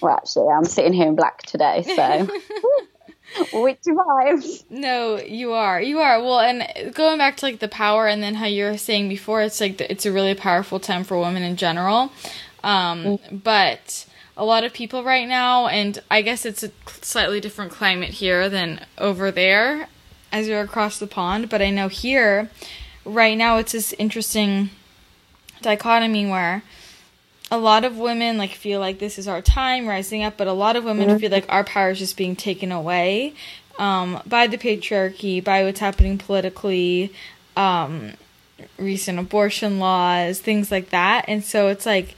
well, 0.00 0.14
actually, 0.16 0.48
I'm 0.48 0.64
sitting 0.64 0.92
here 0.92 1.08
in 1.08 1.16
black 1.16 1.42
today, 1.42 1.82
so. 1.82 2.28
witchy 3.52 3.90
vibes. 3.90 4.64
No, 4.70 5.18
you 5.18 5.52
are. 5.52 5.80
You 5.80 5.98
are. 6.00 6.20
Well, 6.22 6.40
and 6.40 6.94
going 6.94 7.18
back 7.18 7.36
to 7.38 7.46
like 7.46 7.58
the 7.58 7.68
power 7.68 8.06
and 8.06 8.22
then 8.22 8.34
how 8.34 8.46
you 8.46 8.64
were 8.64 8.78
saying 8.78 9.08
before, 9.08 9.42
it's 9.42 9.60
like 9.60 9.78
the, 9.78 9.90
it's 9.90 10.06
a 10.06 10.12
really 10.12 10.34
powerful 10.34 10.80
time 10.80 11.04
for 11.04 11.18
women 11.18 11.42
in 11.42 11.56
general. 11.56 12.12
Um, 12.64 13.04
mm-hmm. 13.04 13.36
But 13.36 14.06
a 14.36 14.44
lot 14.44 14.64
of 14.64 14.72
people 14.72 15.04
right 15.04 15.28
now, 15.28 15.66
and 15.66 15.98
I 16.10 16.22
guess 16.22 16.46
it's 16.46 16.62
a 16.62 16.70
slightly 16.86 17.40
different 17.40 17.72
climate 17.72 18.10
here 18.10 18.48
than 18.48 18.84
over 18.96 19.30
there 19.30 19.88
as 20.32 20.48
you're 20.48 20.60
across 20.60 20.98
the 20.98 21.06
pond. 21.06 21.48
But 21.48 21.62
I 21.62 21.70
know 21.70 21.88
here, 21.88 22.50
right 23.04 23.36
now, 23.36 23.58
it's 23.58 23.72
this 23.72 23.92
interesting 23.94 24.70
dichotomy 25.62 26.26
where 26.26 26.62
a 27.50 27.58
lot 27.58 27.84
of 27.84 27.96
women 27.96 28.36
like 28.36 28.52
feel 28.52 28.80
like 28.80 28.98
this 28.98 29.18
is 29.18 29.26
our 29.26 29.40
time 29.40 29.86
rising 29.86 30.22
up, 30.22 30.36
but 30.36 30.46
a 30.46 30.52
lot 30.52 30.76
of 30.76 30.84
women 30.84 31.08
mm-hmm. 31.08 31.18
feel 31.18 31.30
like 31.30 31.46
our 31.48 31.64
power 31.64 31.90
is 31.90 31.98
just 31.98 32.16
being 32.16 32.36
taken 32.36 32.72
away 32.72 33.34
um, 33.78 34.20
by 34.26 34.46
the 34.46 34.58
patriarchy, 34.58 35.42
by 35.42 35.64
what's 35.64 35.80
happening 35.80 36.18
politically, 36.18 37.12
um, 37.56 38.12
recent 38.76 39.18
abortion 39.18 39.78
laws, 39.78 40.40
things 40.40 40.70
like 40.70 40.90
that. 40.90 41.24
And 41.28 41.44
so 41.44 41.68
it's 41.68 41.86
like 41.86 42.14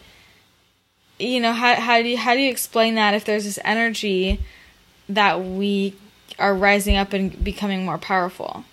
you 1.20 1.40
know, 1.40 1.52
how 1.52 1.74
how 1.74 2.02
do 2.02 2.08
you 2.08 2.16
how 2.16 2.34
do 2.34 2.40
you 2.40 2.50
explain 2.50 2.94
that 2.94 3.14
if 3.14 3.24
there's 3.24 3.44
this 3.44 3.58
energy 3.64 4.40
that 5.08 5.44
we 5.44 5.94
are 6.38 6.54
rising 6.54 6.96
up 6.96 7.12
and 7.12 7.44
becoming 7.44 7.84
more 7.84 7.98
powerful? 7.98 8.64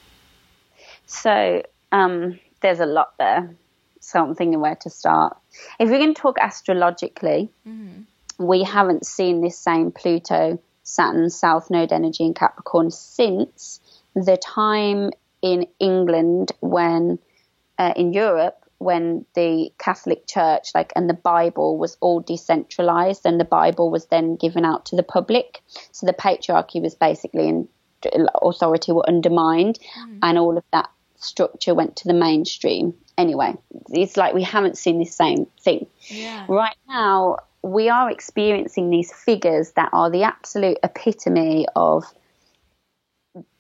So 1.06 1.62
um, 1.92 2.40
there's 2.62 2.80
a 2.80 2.86
lot 2.86 3.18
there. 3.18 3.50
So 4.08 4.24
I'm 4.24 4.36
thinking 4.36 4.62
where 4.62 4.78
to 4.78 4.90
start. 4.90 5.36
If 5.82 5.90
we're 5.90 5.98
going 5.98 6.14
to 6.14 6.22
talk 6.22 6.38
astrologically, 6.40 7.52
mm-hmm. 7.68 8.04
we 8.38 8.64
haven't 8.64 9.06
seen 9.06 9.42
this 9.42 9.60
same 9.60 9.92
Pluto, 9.92 10.60
Saturn, 10.84 11.30
South 11.30 11.70
Node 11.70 11.92
energy 11.92 12.24
in 12.24 12.34
Capricorn 12.34 12.90
since 12.90 13.82
the 14.16 14.38
time 14.38 15.12
in 15.42 15.68
England 15.80 16.54
when, 16.62 17.20
uh, 17.78 17.92
in 17.98 18.14
Europe, 18.14 18.64
when 18.78 19.26
the 19.36 19.74
Catholic 19.78 20.26
Church, 20.26 20.70
like, 20.74 20.94
and 20.96 21.10
the 21.10 21.14
Bible 21.14 21.78
was 21.78 21.98
all 22.00 22.22
decentralized, 22.22 23.26
and 23.26 23.38
the 23.38 23.44
Bible 23.44 23.92
was 23.92 24.06
then 24.06 24.38
given 24.38 24.64
out 24.64 24.86
to 24.86 24.96
the 24.96 25.04
public. 25.04 25.62
So 25.92 26.06
the 26.06 26.14
patriarchy 26.14 26.82
was 26.82 26.96
basically 26.96 27.50
in 27.50 27.68
authority 28.42 28.94
were 28.94 29.06
undermined, 29.06 29.80
mm. 30.00 30.20
and 30.24 30.38
all 30.38 30.58
of 30.58 30.64
that 30.72 30.90
structure 31.18 31.76
went 31.76 31.98
to 31.98 32.08
the 32.08 32.14
mainstream. 32.14 32.94
Anyway, 33.18 33.56
it's 33.90 34.16
like 34.16 34.34
we 34.34 34.44
haven't 34.44 34.78
seen 34.78 35.00
the 35.00 35.06
same 35.06 35.48
thing. 35.62 35.88
Yeah. 36.08 36.46
Right 36.48 36.78
now, 36.88 37.38
we 37.64 37.90
are 37.90 38.12
experiencing 38.12 38.90
these 38.90 39.12
figures 39.12 39.72
that 39.72 39.90
are 39.92 40.10
the 40.12 40.24
absolute 40.24 40.78
epitome 40.84 41.66
of 41.76 42.06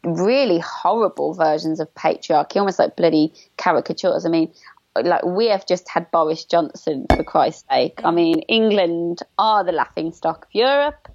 really 0.04 0.60
horrible 0.60 1.34
versions 1.34 1.80
of 1.80 1.94
patriarchy, 1.94 2.58
almost 2.58 2.80
like 2.80 2.96
bloody 2.96 3.34
caricatures. 3.58 4.26
I 4.26 4.30
mean, 4.30 4.54
like 4.96 5.24
we 5.26 5.48
have 5.48 5.66
just 5.66 5.90
had 5.90 6.10
Boris 6.12 6.46
Johnson 6.46 7.06
for 7.10 7.24
Christ's 7.24 7.66
sake. 7.70 8.02
I 8.04 8.12
mean, 8.12 8.40
England 8.42 9.20
are 9.38 9.64
the 9.64 9.72
laughing 9.72 10.12
stock 10.12 10.46
of 10.46 10.50
Europe. 10.54 11.08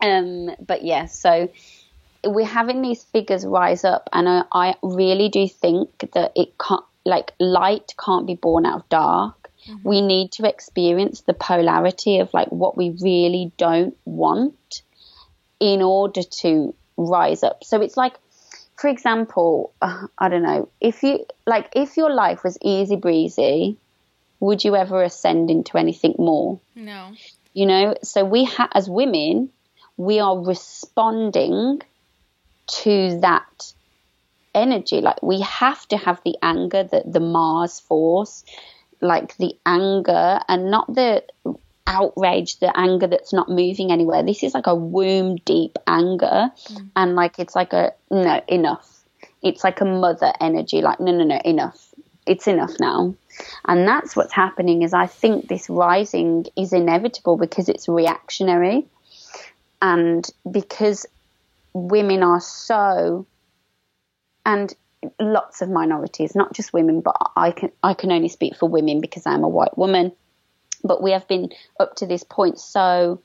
Um, 0.00 0.50
but 0.58 0.82
yeah, 0.84 1.06
so 1.06 1.48
we're 2.24 2.46
having 2.46 2.82
these 2.82 3.02
figures 3.02 3.44
rise 3.44 3.84
up, 3.84 4.08
and 4.12 4.28
I, 4.28 4.42
I 4.52 4.74
really 4.82 5.28
do 5.28 5.48
think 5.48 6.10
that 6.12 6.32
it 6.34 6.58
can't, 6.58 6.84
like, 7.04 7.32
light 7.38 7.94
can't 8.02 8.26
be 8.26 8.34
born 8.34 8.66
out 8.66 8.80
of 8.80 8.88
dark. 8.88 9.50
Mm-hmm. 9.66 9.88
We 9.88 10.00
need 10.00 10.32
to 10.32 10.48
experience 10.48 11.22
the 11.22 11.34
polarity 11.34 12.18
of 12.18 12.32
like 12.34 12.48
what 12.48 12.76
we 12.76 12.96
really 13.00 13.52
don't 13.56 13.96
want 14.04 14.82
in 15.60 15.82
order 15.82 16.22
to 16.22 16.74
rise 16.96 17.42
up. 17.42 17.62
So 17.64 17.80
it's 17.80 17.96
like, 17.96 18.14
for 18.76 18.88
example, 18.88 19.72
uh, 19.80 20.06
I 20.18 20.28
don't 20.28 20.42
know, 20.42 20.68
if 20.80 21.02
you 21.02 21.24
like, 21.46 21.70
if 21.74 21.96
your 21.96 22.12
life 22.12 22.42
was 22.44 22.58
easy 22.62 22.96
breezy, 22.96 23.76
would 24.40 24.64
you 24.64 24.74
ever 24.74 25.02
ascend 25.02 25.50
into 25.50 25.78
anything 25.78 26.16
more? 26.18 26.58
No. 26.74 27.12
You 27.54 27.66
know, 27.66 27.94
so 28.02 28.24
we 28.24 28.44
ha- 28.44 28.70
as 28.72 28.88
women, 28.88 29.50
we 29.96 30.18
are 30.18 30.36
responding 30.36 31.80
to 32.66 33.20
that 33.20 33.72
energy. 34.54 35.00
Like 35.00 35.22
we 35.22 35.40
have 35.40 35.86
to 35.88 35.96
have 35.96 36.20
the 36.24 36.36
anger, 36.42 36.84
that 36.84 37.12
the 37.12 37.20
Mars 37.20 37.80
force, 37.80 38.44
like 39.00 39.36
the 39.36 39.56
anger 39.66 40.40
and 40.48 40.70
not 40.70 40.92
the 40.92 41.24
outrage, 41.86 42.58
the 42.58 42.76
anger 42.78 43.06
that's 43.06 43.32
not 43.32 43.48
moving 43.48 43.90
anywhere. 43.90 44.22
This 44.22 44.42
is 44.42 44.54
like 44.54 44.66
a 44.66 44.74
womb 44.74 45.36
deep 45.36 45.78
anger. 45.86 46.50
Mm. 46.68 46.90
And 46.96 47.14
like 47.16 47.38
it's 47.38 47.56
like 47.56 47.72
a 47.72 47.92
no, 48.10 48.40
enough. 48.48 48.88
It's 49.42 49.64
like 49.64 49.80
a 49.80 49.84
mother 49.84 50.32
energy, 50.40 50.82
like, 50.82 51.00
no, 51.00 51.12
no, 51.12 51.24
no, 51.24 51.40
enough. 51.44 51.92
It's 52.26 52.46
enough 52.46 52.72
now. 52.78 53.14
And 53.66 53.88
that's 53.88 54.14
what's 54.14 54.32
happening 54.32 54.82
is 54.82 54.94
I 54.94 55.06
think 55.06 55.48
this 55.48 55.68
rising 55.68 56.46
is 56.56 56.72
inevitable 56.72 57.36
because 57.36 57.68
it's 57.68 57.88
reactionary 57.88 58.86
and 59.80 60.28
because 60.48 61.06
women 61.72 62.22
are 62.22 62.40
so, 62.40 63.26
and 64.44 64.74
lots 65.18 65.62
of 65.62 65.68
minorities, 65.68 66.34
not 66.34 66.52
just 66.52 66.72
women, 66.72 67.00
but 67.00 67.16
I 67.36 67.50
can 67.50 67.70
I 67.82 67.94
can 67.94 68.12
only 68.12 68.28
speak 68.28 68.56
for 68.56 68.68
women 68.68 69.00
because 69.00 69.26
I'm 69.26 69.44
a 69.44 69.48
white 69.48 69.76
woman. 69.76 70.12
But 70.84 71.02
we 71.02 71.12
have 71.12 71.28
been 71.28 71.50
up 71.78 71.96
to 71.96 72.06
this 72.06 72.24
point 72.24 72.58
so 72.58 73.22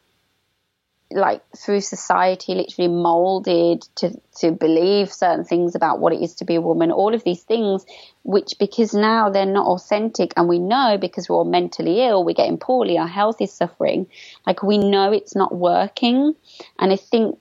like 1.09 1.41
through 1.55 1.79
society 1.79 2.53
literally 2.53 2.89
molded 2.89 3.81
to 3.95 4.11
to 4.35 4.51
believe 4.51 5.11
certain 5.11 5.45
things 5.45 5.73
about 5.73 5.99
what 5.99 6.11
it 6.11 6.21
is 6.21 6.35
to 6.35 6.43
be 6.43 6.55
a 6.55 6.61
woman 6.61 6.91
all 6.91 7.13
of 7.13 7.23
these 7.23 7.43
things 7.43 7.85
which 8.23 8.55
because 8.59 8.93
now 8.93 9.29
they're 9.29 9.45
not 9.45 9.65
authentic 9.65 10.33
and 10.35 10.49
we 10.49 10.59
know 10.59 10.97
because 10.99 11.29
we're 11.29 11.37
all 11.37 11.45
mentally 11.45 12.01
ill 12.01 12.25
we're 12.25 12.33
getting 12.33 12.57
poorly 12.57 12.97
our 12.97 13.07
health 13.07 13.39
is 13.39 13.53
suffering 13.53 14.05
like 14.45 14.61
we 14.61 14.77
know 14.77 15.13
it's 15.13 15.33
not 15.33 15.55
working 15.55 16.35
and 16.77 16.91
i 16.91 16.97
think 16.97 17.39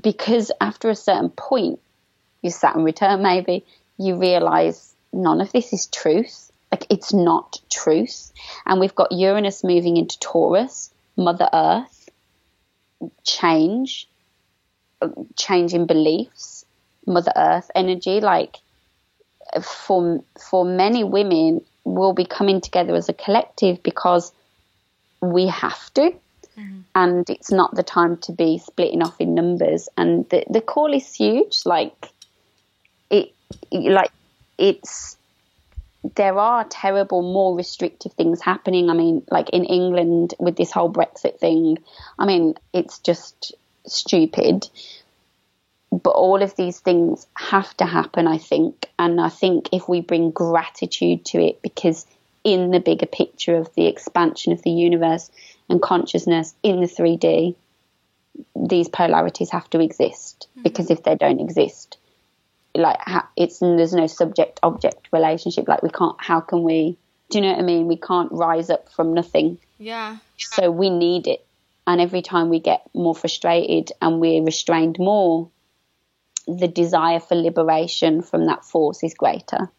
because 0.00 0.50
after 0.60 0.90
a 0.90 0.96
certain 0.96 1.30
point, 1.30 1.80
you 2.42 2.50
Saturn 2.50 2.84
return 2.84 3.22
maybe, 3.22 3.64
you 3.98 4.16
realize 4.16 4.94
none 5.12 5.40
of 5.40 5.52
this 5.52 5.72
is 5.72 5.86
truth. 5.86 6.50
Like 6.70 6.86
it's 6.90 7.12
not 7.12 7.60
truth. 7.70 8.32
And 8.66 8.80
we've 8.80 8.94
got 8.94 9.12
Uranus 9.12 9.62
moving 9.62 9.96
into 9.96 10.18
Taurus, 10.18 10.90
Mother 11.16 11.48
Earth, 11.52 12.08
change, 13.24 14.08
change 15.36 15.74
in 15.74 15.86
beliefs, 15.86 16.64
Mother 17.06 17.32
Earth 17.36 17.70
energy. 17.74 18.20
Like 18.20 18.56
for 19.62 20.24
for 20.40 20.64
many 20.64 21.04
women, 21.04 21.62
we'll 21.84 22.14
be 22.14 22.24
coming 22.24 22.60
together 22.60 22.94
as 22.94 23.08
a 23.08 23.12
collective 23.12 23.82
because 23.82 24.32
we 25.20 25.46
have 25.46 25.92
to 25.94 26.12
mm-hmm. 26.56 26.80
and 26.94 27.28
it's 27.30 27.52
not 27.52 27.74
the 27.74 27.82
time 27.82 28.16
to 28.18 28.32
be 28.32 28.58
splitting 28.58 29.02
off 29.02 29.20
in 29.20 29.34
numbers. 29.34 29.88
And 29.96 30.28
the 30.30 30.44
the 30.48 30.60
call 30.60 30.92
is 30.92 31.12
huge. 31.14 31.62
Like 31.64 32.11
like 33.70 34.12
it's 34.58 35.16
there 36.16 36.38
are 36.38 36.64
terrible, 36.64 37.22
more 37.22 37.56
restrictive 37.56 38.12
things 38.12 38.40
happening. 38.40 38.90
I 38.90 38.94
mean, 38.94 39.22
like 39.30 39.50
in 39.50 39.64
England 39.64 40.34
with 40.38 40.56
this 40.56 40.72
whole 40.72 40.92
Brexit 40.92 41.38
thing. 41.38 41.78
I 42.18 42.26
mean, 42.26 42.54
it's 42.72 42.98
just 42.98 43.54
stupid. 43.86 44.68
But 45.92 46.10
all 46.10 46.42
of 46.42 46.56
these 46.56 46.80
things 46.80 47.26
have 47.36 47.76
to 47.76 47.84
happen, 47.84 48.26
I 48.26 48.38
think. 48.38 48.86
And 48.98 49.20
I 49.20 49.28
think 49.28 49.68
if 49.72 49.88
we 49.88 50.00
bring 50.00 50.30
gratitude 50.30 51.24
to 51.26 51.38
it, 51.38 51.62
because 51.62 52.06
in 52.42 52.72
the 52.72 52.80
bigger 52.80 53.06
picture 53.06 53.56
of 53.56 53.72
the 53.74 53.86
expansion 53.86 54.52
of 54.52 54.62
the 54.62 54.70
universe, 54.70 55.30
and 55.68 55.80
consciousness 55.80 56.54
in 56.62 56.80
the 56.80 56.86
3D, 56.86 57.54
these 58.54 58.88
polarities 58.88 59.50
have 59.50 59.68
to 59.70 59.80
exist 59.80 60.46
mm-hmm. 60.50 60.62
because 60.62 60.90
if 60.90 61.02
they 61.02 61.16
don't 61.16 61.40
exist, 61.40 61.98
like 62.74 62.98
it's 63.36 63.58
there's 63.58 63.92
no 63.92 64.06
subject 64.06 64.60
object 64.62 65.08
relationship. 65.12 65.68
Like 65.68 65.82
we 65.82 65.90
can't. 65.90 66.16
How 66.18 66.40
can 66.40 66.62
we? 66.62 66.96
Do 67.30 67.38
you 67.38 67.42
know 67.42 67.52
what 67.52 67.60
I 67.60 67.62
mean? 67.62 67.86
We 67.86 67.96
can't 67.96 68.30
rise 68.32 68.70
up 68.70 68.90
from 68.92 69.14
nothing. 69.14 69.58
Yeah. 69.78 70.18
So 70.38 70.70
we 70.70 70.90
need 70.90 71.26
it, 71.26 71.44
and 71.86 72.00
every 72.00 72.22
time 72.22 72.48
we 72.48 72.60
get 72.60 72.88
more 72.94 73.14
frustrated 73.14 73.92
and 74.00 74.20
we're 74.20 74.42
restrained 74.42 74.98
more, 74.98 75.48
the 76.46 76.68
desire 76.68 77.20
for 77.20 77.34
liberation 77.34 78.22
from 78.22 78.46
that 78.46 78.64
force 78.64 79.02
is 79.02 79.14
greater. 79.14 79.70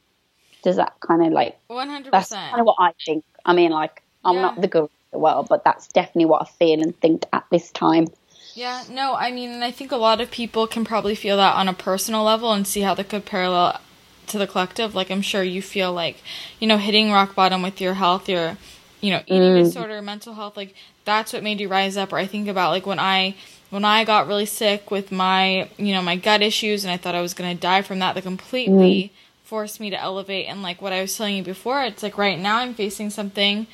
Does 0.64 0.78
that 0.78 0.94
kind 1.00 1.26
of 1.26 1.34
like? 1.34 1.58
One 1.68 1.90
hundred 1.90 2.14
percent. 2.14 2.30
That's 2.30 2.50
kind 2.52 2.60
of 2.60 2.66
what 2.66 2.78
I 2.80 2.94
think. 3.06 3.26
I 3.46 3.54
mean, 3.54 3.72
like 3.72 4.02
I'm 4.24 4.36
yeah. 4.36 4.42
not 4.42 4.62
the 4.62 4.68
guru 4.68 4.86
of 4.86 4.92
the 5.12 5.20
world 5.20 5.48
but 5.50 5.64
that's 5.64 5.88
definitely 5.90 6.26
what 6.26 6.42
I 6.42 6.46
feel 6.46 6.82
and 6.82 6.98
think 7.00 7.26
at 7.34 7.46
this 7.52 7.72
time. 7.72 8.08
Yeah, 8.56 8.84
no, 8.90 9.16
I 9.16 9.32
mean, 9.32 9.50
and 9.50 9.64
I 9.64 9.72
think 9.72 9.92
a 9.92 9.98
lot 9.98 10.22
of 10.22 10.30
people 10.30 10.68
can 10.68 10.86
probably 10.86 11.16
feel 11.16 11.38
that 11.38 11.56
on 11.56 11.68
a 11.68 11.74
personal 11.74 12.24
level 12.24 12.52
and 12.54 12.68
see 12.68 12.82
how 12.82 12.94
that 12.94 13.10
could 13.10 13.26
parallel 13.26 13.82
to 14.28 14.38
the 14.38 14.46
collective. 14.46 14.94
Like, 14.94 15.10
I'm 15.10 15.24
sure 15.24 15.42
you 15.42 15.62
feel 15.62 15.92
like, 15.92 16.18
you 16.60 16.68
know, 16.68 16.78
hitting 16.78 17.12
rock 17.12 17.34
bottom 17.34 17.64
with 17.64 17.82
your 17.82 17.96
health, 17.96 18.30
your, 18.30 18.58
you 19.02 19.10
know, 19.10 19.22
eating 19.26 19.42
mm. 19.42 19.64
disorder, 19.64 20.02
mental 20.02 20.36
health, 20.36 20.56
like, 20.56 20.76
that's 21.04 21.34
what 21.34 21.44
made 21.44 21.60
you 21.60 21.68
rise 21.68 21.98
up. 21.98 22.14
Or 22.14 22.18
I 22.18 22.28
think 22.28 22.48
about, 22.48 22.70
like, 22.70 22.86
when 22.86 23.00
I, 23.00 23.36
when 23.72 23.84
I 23.84 24.04
got 24.04 24.28
really 24.28 24.46
sick 24.46 24.92
with 24.92 25.12
my, 25.12 25.68
you 25.78 25.94
know, 25.94 26.04
my 26.04 26.16
gut 26.16 26.44
issues 26.44 26.84
and 26.84 26.92
I 26.92 26.98
thought 26.98 27.16
I 27.16 27.22
was 27.22 27.34
going 27.34 27.56
to 27.56 27.60
die 27.60 27.82
from 27.82 28.00
that, 28.00 28.14
that 28.14 28.24
completely 28.24 29.04
mm. 29.04 29.48
forced 29.48 29.80
me 29.80 29.90
to 29.90 30.00
elevate. 30.00 30.48
And, 30.48 30.62
like, 30.62 30.80
what 30.80 30.94
I 30.94 31.02
was 31.02 31.18
telling 31.18 31.36
you 31.36 31.44
before, 31.44 31.84
it's 31.84 32.04
like 32.04 32.20
right 32.20 32.38
now 32.38 32.58
I'm 32.60 32.76
facing 32.76 33.10
something 33.10 33.66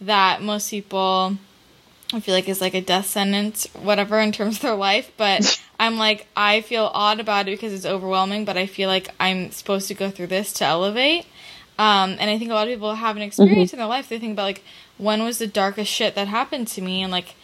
that 0.00 0.40
most 0.40 0.70
people 0.70 1.36
I 2.12 2.20
feel 2.20 2.34
like 2.34 2.48
is 2.48 2.60
like 2.60 2.74
a 2.74 2.80
death 2.80 3.06
sentence, 3.06 3.66
whatever, 3.74 4.18
in 4.18 4.32
terms 4.32 4.56
of 4.56 4.62
their 4.62 4.74
life. 4.74 5.10
But 5.16 5.62
I'm 5.80 5.96
like, 5.96 6.26
I 6.36 6.60
feel 6.60 6.90
odd 6.92 7.20
about 7.20 7.48
it 7.48 7.52
because 7.52 7.72
it's 7.72 7.86
overwhelming, 7.86 8.44
but 8.44 8.56
I 8.56 8.66
feel 8.66 8.88
like 8.88 9.08
I'm 9.18 9.50
supposed 9.50 9.88
to 9.88 9.94
go 9.94 10.10
through 10.10 10.28
this 10.28 10.52
to 10.54 10.64
elevate. 10.64 11.26
Um, 11.78 12.16
and 12.20 12.30
I 12.30 12.38
think 12.38 12.50
a 12.50 12.54
lot 12.54 12.68
of 12.68 12.74
people 12.74 12.94
have 12.94 13.16
an 13.16 13.22
experience 13.22 13.70
mm-hmm. 13.70 13.76
in 13.76 13.78
their 13.78 13.88
life. 13.88 14.08
They 14.08 14.18
think 14.18 14.34
about 14.34 14.44
like, 14.44 14.64
when 14.98 15.22
was 15.24 15.38
the 15.38 15.46
darkest 15.46 15.90
shit 15.90 16.14
that 16.14 16.28
happened 16.28 16.68
to 16.68 16.82
me? 16.82 17.02
And 17.02 17.10
like, 17.10 17.34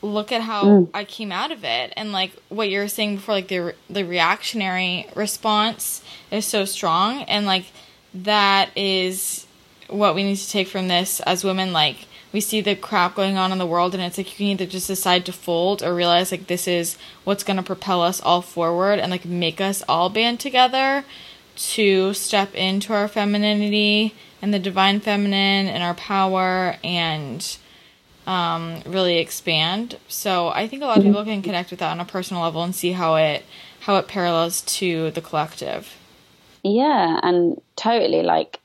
look 0.00 0.32
at 0.32 0.42
how 0.42 0.64
mm. 0.64 0.90
I 0.94 1.04
came 1.04 1.32
out 1.32 1.50
of 1.50 1.64
it. 1.64 1.92
And 1.96 2.12
like 2.12 2.32
what 2.48 2.68
you 2.68 2.78
were 2.78 2.88
saying 2.88 3.16
before, 3.16 3.34
like 3.34 3.48
the, 3.48 3.74
the 3.90 4.04
reactionary 4.04 5.08
response 5.14 6.02
is 6.30 6.46
so 6.46 6.64
strong. 6.64 7.22
And 7.22 7.46
like, 7.46 7.66
that 8.14 8.70
is 8.76 9.46
what 9.88 10.14
we 10.14 10.22
need 10.22 10.36
to 10.36 10.48
take 10.48 10.68
from 10.68 10.88
this 10.88 11.20
as 11.20 11.44
women 11.44 11.72
like 11.72 12.06
we 12.34 12.40
see 12.40 12.60
the 12.60 12.74
crap 12.74 13.14
going 13.14 13.38
on 13.38 13.52
in 13.52 13.58
the 13.58 13.66
world 13.66 13.94
and 13.94 14.02
it's 14.02 14.18
like 14.18 14.28
you 14.32 14.36
can 14.36 14.46
either 14.46 14.66
just 14.66 14.88
decide 14.88 15.24
to 15.24 15.32
fold 15.32 15.84
or 15.84 15.94
realize 15.94 16.32
like 16.32 16.48
this 16.48 16.66
is 16.66 16.98
what's 17.22 17.44
going 17.44 17.56
to 17.56 17.62
propel 17.62 18.02
us 18.02 18.20
all 18.20 18.42
forward 18.42 18.98
and 18.98 19.12
like 19.12 19.24
make 19.24 19.60
us 19.60 19.84
all 19.88 20.10
band 20.10 20.40
together 20.40 21.04
to 21.54 22.12
step 22.12 22.52
into 22.56 22.92
our 22.92 23.06
femininity 23.06 24.12
and 24.42 24.52
the 24.52 24.58
divine 24.58 24.98
feminine 24.98 25.68
and 25.68 25.84
our 25.84 25.94
power 25.94 26.76
and 26.82 27.56
um, 28.26 28.82
really 28.84 29.18
expand. 29.18 29.96
So 30.08 30.48
I 30.48 30.66
think 30.66 30.82
a 30.82 30.86
lot 30.86 30.98
of 30.98 31.04
people 31.04 31.24
can 31.24 31.40
connect 31.40 31.70
with 31.70 31.78
that 31.78 31.92
on 31.92 32.00
a 32.00 32.04
personal 32.04 32.42
level 32.42 32.64
and 32.64 32.74
see 32.74 32.92
how 32.92 33.14
it 33.14 33.44
how 33.80 33.96
it 33.96 34.08
parallels 34.08 34.62
to 34.62 35.12
the 35.12 35.20
collective. 35.20 35.94
Yeah, 36.64 37.20
and 37.22 37.60
totally 37.76 38.22
like 38.22 38.58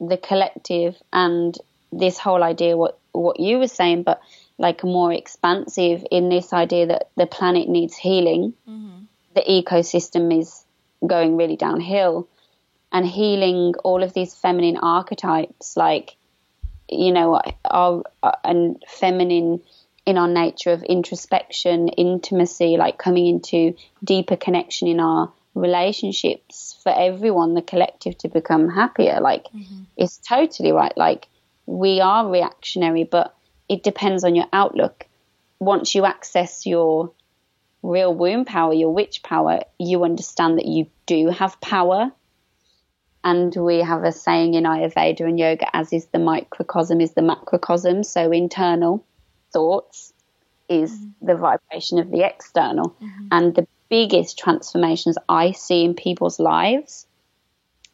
the 0.00 0.16
collective 0.16 0.96
and 1.12 1.58
this 1.92 2.16
whole 2.16 2.42
idea 2.42 2.76
what 2.76 2.98
what 3.12 3.40
you 3.40 3.58
were 3.58 3.68
saying, 3.68 4.02
but 4.02 4.20
like 4.58 4.84
more 4.84 5.12
expansive 5.12 6.04
in 6.10 6.28
this 6.28 6.52
idea 6.52 6.86
that 6.86 7.10
the 7.16 7.26
planet 7.26 7.68
needs 7.68 7.96
healing. 7.96 8.54
Mm-hmm. 8.68 9.04
The 9.34 9.42
ecosystem 9.42 10.38
is 10.38 10.64
going 11.06 11.36
really 11.36 11.56
downhill, 11.56 12.28
and 12.92 13.06
healing 13.06 13.74
all 13.82 14.02
of 14.02 14.12
these 14.12 14.34
feminine 14.34 14.76
archetypes, 14.76 15.76
like 15.76 16.16
you 16.88 17.12
know, 17.12 17.40
our, 17.64 18.02
our 18.22 18.38
and 18.44 18.82
feminine 18.88 19.62
in 20.04 20.18
our 20.18 20.28
nature 20.28 20.72
of 20.72 20.82
introspection, 20.82 21.88
intimacy, 21.88 22.76
like 22.76 22.98
coming 22.98 23.26
into 23.26 23.74
deeper 24.02 24.36
connection 24.36 24.88
in 24.88 25.00
our 25.00 25.32
relationships 25.54 26.78
for 26.82 26.92
everyone, 26.92 27.54
the 27.54 27.62
collective 27.62 28.18
to 28.18 28.28
become 28.28 28.68
happier. 28.68 29.20
Like, 29.20 29.44
mm-hmm. 29.44 29.82
it's 29.96 30.18
totally 30.18 30.72
right. 30.72 30.96
Like, 30.96 31.28
we 31.66 32.00
are 32.00 32.28
reactionary, 32.28 33.04
but 33.04 33.34
it 33.68 33.82
depends 33.82 34.24
on 34.24 34.34
your 34.34 34.46
outlook. 34.52 35.06
Once 35.58 35.94
you 35.94 36.04
access 36.04 36.66
your 36.66 37.12
real 37.82 38.14
womb 38.14 38.44
power, 38.44 38.72
your 38.72 38.92
witch 38.92 39.22
power, 39.22 39.60
you 39.78 40.04
understand 40.04 40.58
that 40.58 40.66
you 40.66 40.86
do 41.06 41.28
have 41.28 41.60
power. 41.60 42.10
And 43.24 43.54
we 43.54 43.78
have 43.78 44.02
a 44.02 44.12
saying 44.12 44.54
in 44.54 44.64
Ayurveda 44.64 45.20
and 45.20 45.38
yoga, 45.38 45.74
as 45.76 45.92
is 45.92 46.06
the 46.06 46.18
microcosm, 46.18 47.00
is 47.00 47.12
the 47.12 47.22
macrocosm. 47.22 48.02
So 48.02 48.32
internal 48.32 49.04
thoughts 49.52 50.12
is 50.68 50.92
mm-hmm. 50.92 51.26
the 51.26 51.36
vibration 51.36 51.98
of 51.98 52.10
the 52.10 52.22
external. 52.22 52.96
Mm-hmm. 53.00 53.28
And 53.30 53.54
the 53.54 53.68
biggest 53.88 54.38
transformations 54.38 55.18
I 55.28 55.52
see 55.52 55.84
in 55.84 55.94
people's 55.94 56.40
lives 56.40 57.06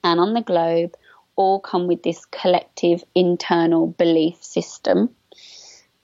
and 0.03 0.21
on 0.21 0.33
the 0.33 0.41
globe 0.41 0.97
all 1.39 1.61
come 1.61 1.87
with 1.87 2.03
this 2.03 2.27
collective 2.27 3.03
internal 3.15 3.87
belief 3.87 4.43
system. 4.43 5.09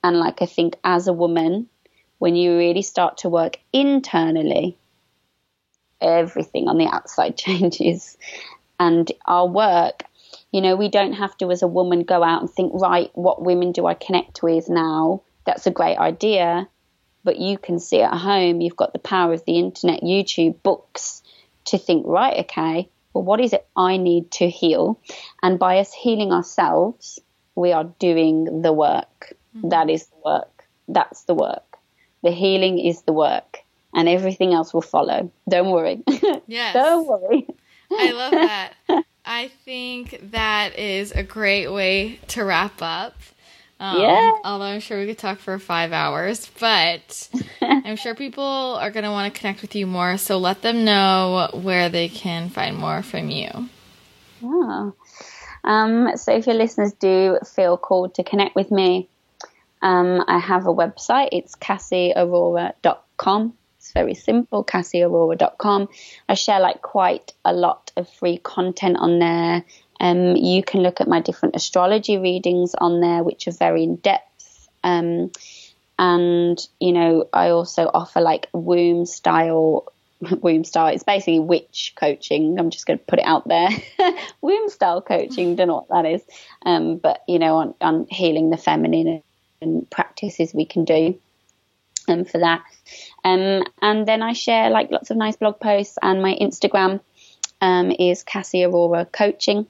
And 0.02 0.16
like 0.18 0.40
I 0.40 0.46
think 0.46 0.76
as 0.84 1.08
a 1.08 1.12
woman, 1.12 1.68
when 2.18 2.36
you 2.36 2.56
really 2.56 2.82
start 2.82 3.18
to 3.18 3.28
work 3.28 3.58
internally, 3.72 4.78
everything 6.00 6.68
on 6.68 6.78
the 6.78 6.86
outside 6.86 7.36
changes. 7.46 8.16
And 8.78 9.10
our 9.26 9.46
work, 9.46 10.04
you 10.52 10.60
know, 10.60 10.76
we 10.76 10.88
don't 10.88 11.14
have 11.14 11.36
to, 11.38 11.50
as 11.50 11.62
a 11.62 11.68
woman, 11.68 12.04
go 12.04 12.22
out 12.22 12.40
and 12.40 12.50
think, 12.50 12.72
right, 12.72 13.10
what 13.14 13.42
women 13.42 13.72
do 13.72 13.86
I 13.86 13.94
connect 13.94 14.42
with 14.42 14.68
now? 14.68 15.22
That's 15.44 15.66
a 15.66 15.72
great 15.72 15.98
idea. 15.98 16.68
But 17.24 17.38
you 17.38 17.58
can 17.58 17.80
see 17.80 18.02
at 18.02 18.16
home, 18.16 18.60
you've 18.60 18.76
got 18.76 18.92
the 18.92 18.98
power 19.00 19.32
of 19.32 19.44
the 19.44 19.58
internet, 19.58 20.02
YouTube, 20.02 20.62
books 20.62 21.22
to 21.66 21.78
think, 21.78 22.06
right, 22.06 22.44
okay, 22.44 22.88
well, 23.14 23.24
what 23.24 23.40
is 23.40 23.52
it 23.52 23.66
I 23.76 23.96
need 23.96 24.30
to 24.32 24.48
heal? 24.48 25.00
And 25.42 25.58
by 25.58 25.78
us 25.78 25.92
healing 25.92 26.32
ourselves, 26.32 27.20
we 27.54 27.72
are 27.72 27.84
doing 27.98 28.62
the 28.62 28.72
work. 28.72 29.32
Mm-hmm. 29.56 29.68
That 29.68 29.88
is 29.88 30.06
the 30.06 30.16
work. 30.24 30.64
That's 30.88 31.22
the 31.22 31.34
work. 31.34 31.78
The 32.22 32.32
healing 32.32 32.78
is 32.78 33.02
the 33.02 33.12
work, 33.12 33.58
and 33.94 34.08
everything 34.08 34.52
else 34.52 34.74
will 34.74 34.82
follow. 34.82 35.30
Don't 35.48 35.70
worry. 35.70 36.02
Yes. 36.46 36.74
Don't 36.74 37.06
worry. 37.06 37.46
I 37.90 38.10
love 38.10 38.32
that. 38.32 38.74
I 39.24 39.48
think 39.64 40.32
that 40.32 40.78
is 40.78 41.10
a 41.12 41.22
great 41.22 41.68
way 41.68 42.20
to 42.28 42.44
wrap 42.44 42.82
up. 42.82 43.14
Um, 43.80 44.00
yeah. 44.00 44.32
Although 44.44 44.64
I'm 44.64 44.80
sure 44.80 45.00
we 45.00 45.06
could 45.06 45.18
talk 45.18 45.38
for 45.38 45.58
five 45.58 45.92
hours, 45.92 46.50
but 46.60 47.28
I'm 47.60 47.96
sure 47.96 48.14
people 48.14 48.44
are 48.44 48.90
going 48.90 49.04
to 49.04 49.10
want 49.10 49.32
to 49.32 49.38
connect 49.38 49.62
with 49.62 49.74
you 49.74 49.86
more. 49.86 50.16
So 50.16 50.38
let 50.38 50.62
them 50.62 50.84
know 50.84 51.50
where 51.52 51.88
they 51.88 52.08
can 52.08 52.48
find 52.48 52.76
more 52.76 53.02
from 53.02 53.30
you. 53.30 53.68
Oh. 54.42 54.94
Um, 55.64 56.16
so 56.16 56.36
if 56.36 56.46
your 56.46 56.56
listeners 56.56 56.92
do 56.92 57.38
feel 57.54 57.76
called 57.76 58.14
to 58.14 58.24
connect 58.24 58.54
with 58.54 58.70
me, 58.70 59.08
um, 59.82 60.24
I 60.28 60.38
have 60.38 60.66
a 60.66 60.74
website. 60.74 61.30
It's 61.32 61.56
cassieaurora.com. 61.56 63.54
It's 63.78 63.92
very 63.92 64.14
simple, 64.14 64.64
cassieaurora.com. 64.64 65.88
I 66.28 66.34
share 66.34 66.60
like 66.60 66.80
quite 66.80 67.34
a 67.44 67.52
lot 67.52 67.92
of 67.96 68.08
free 68.08 68.38
content 68.38 68.96
on 68.98 69.18
there. 69.18 69.64
Um, 70.00 70.36
you 70.36 70.62
can 70.62 70.82
look 70.82 71.00
at 71.00 71.08
my 71.08 71.20
different 71.20 71.56
astrology 71.56 72.18
readings 72.18 72.74
on 72.76 73.00
there, 73.00 73.22
which 73.22 73.48
are 73.48 73.52
very 73.52 73.84
in 73.84 73.96
depth. 73.96 74.68
Um, 74.82 75.30
and 75.98 76.58
you 76.80 76.92
know, 76.92 77.28
I 77.32 77.50
also 77.50 77.90
offer 77.92 78.20
like 78.20 78.48
womb 78.52 79.06
style. 79.06 79.86
Womb 80.40 80.64
style. 80.64 80.94
It's 80.94 81.02
basically 81.02 81.40
witch 81.40 81.92
coaching. 81.96 82.58
I'm 82.58 82.70
just 82.70 82.86
going 82.86 82.98
to 82.98 83.04
put 83.04 83.18
it 83.18 83.26
out 83.26 83.46
there. 83.46 83.68
womb 84.40 84.70
style 84.70 85.02
coaching. 85.02 85.54
Don't 85.54 85.68
know 85.68 85.84
what 85.86 85.88
that 85.88 86.06
is. 86.06 86.22
Um, 86.64 86.96
but 86.96 87.22
you 87.28 87.38
know, 87.38 87.56
on, 87.56 87.74
on 87.82 88.06
healing 88.08 88.48
the 88.48 88.56
feminine 88.56 89.22
and 89.60 89.90
practices 89.90 90.54
we 90.54 90.64
can 90.64 90.84
do 90.84 91.18
um, 92.08 92.24
for 92.24 92.38
that. 92.38 92.62
Um, 93.24 93.64
and 93.82 94.06
then 94.06 94.22
I 94.22 94.32
share 94.32 94.70
like 94.70 94.90
lots 94.90 95.10
of 95.10 95.16
nice 95.16 95.36
blog 95.36 95.60
posts, 95.60 95.98
and 96.02 96.22
my 96.22 96.36
Instagram 96.40 97.00
um, 97.60 97.90
is 97.90 98.22
Cassie 98.22 98.64
Aurora 98.64 99.06
Coaching. 99.06 99.66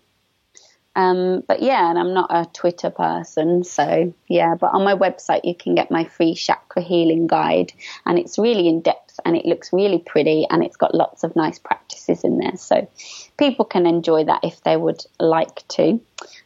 Um, 0.97 1.43
but 1.47 1.61
yeah, 1.61 1.91
and 1.91 1.99
I'm 1.99 2.15
not 2.15 2.29
a 2.31 2.49
Twitter 2.53 2.91
person, 2.91 3.65
so 3.65 4.15
yeah. 4.29 4.55
But 4.55 4.75
on 4.75 4.85
my 4.85 4.95
website, 4.95 5.41
you 5.45 5.55
can 5.55 5.75
get 5.75 5.91
my 5.91 6.05
free 6.05 6.35
chakra 6.35 6.83
healing 6.83 7.27
guide, 7.27 7.73
and 8.07 8.19
it's 8.19 8.39
really 8.39 8.69
in 8.69 8.81
depth 8.81 9.19
and 9.25 9.37
it 9.37 9.47
looks 9.47 9.73
really 9.73 9.99
pretty, 9.99 10.47
and 10.49 10.63
it's 10.63 10.77
got 10.77 10.95
lots 10.95 11.25
of 11.25 11.35
nice 11.35 11.59
practices 11.59 12.23
in 12.25 12.39
there. 12.39 12.57
So 12.57 12.89
people 13.37 13.65
can 13.65 13.87
enjoy 13.87 14.25
that 14.25 14.45
if 14.45 14.63
they 14.63 14.77
would 14.77 15.05
like 15.19 15.67
to, 15.69 16.01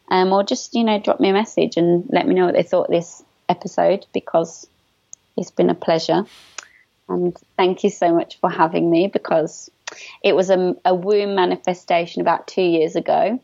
um, 0.09 0.33
or 0.33 0.43
just 0.43 0.73
you 0.73 0.83
know 0.83 0.99
drop 0.99 1.19
me 1.19 1.29
a 1.29 1.33
message 1.33 1.77
and 1.77 2.05
let 2.09 2.27
me 2.27 2.33
know 2.33 2.45
what 2.45 2.55
they 2.55 2.63
thought 2.63 2.89
this 2.89 3.23
episode 3.49 4.05
because 4.13 4.67
it's 5.37 5.51
been 5.51 5.69
a 5.69 5.75
pleasure. 5.75 6.25
And 7.07 7.35
thank 7.57 7.83
you 7.83 7.89
so 7.89 8.13
much 8.13 8.39
for 8.39 8.49
having 8.49 8.89
me 8.89 9.07
because 9.07 9.71
it 10.23 10.35
was 10.35 10.51
a, 10.51 10.75
a 10.85 10.93
womb 10.93 11.33
manifestation 11.33 12.21
about 12.21 12.47
two 12.47 12.61
years 12.61 12.95
ago 12.95 13.39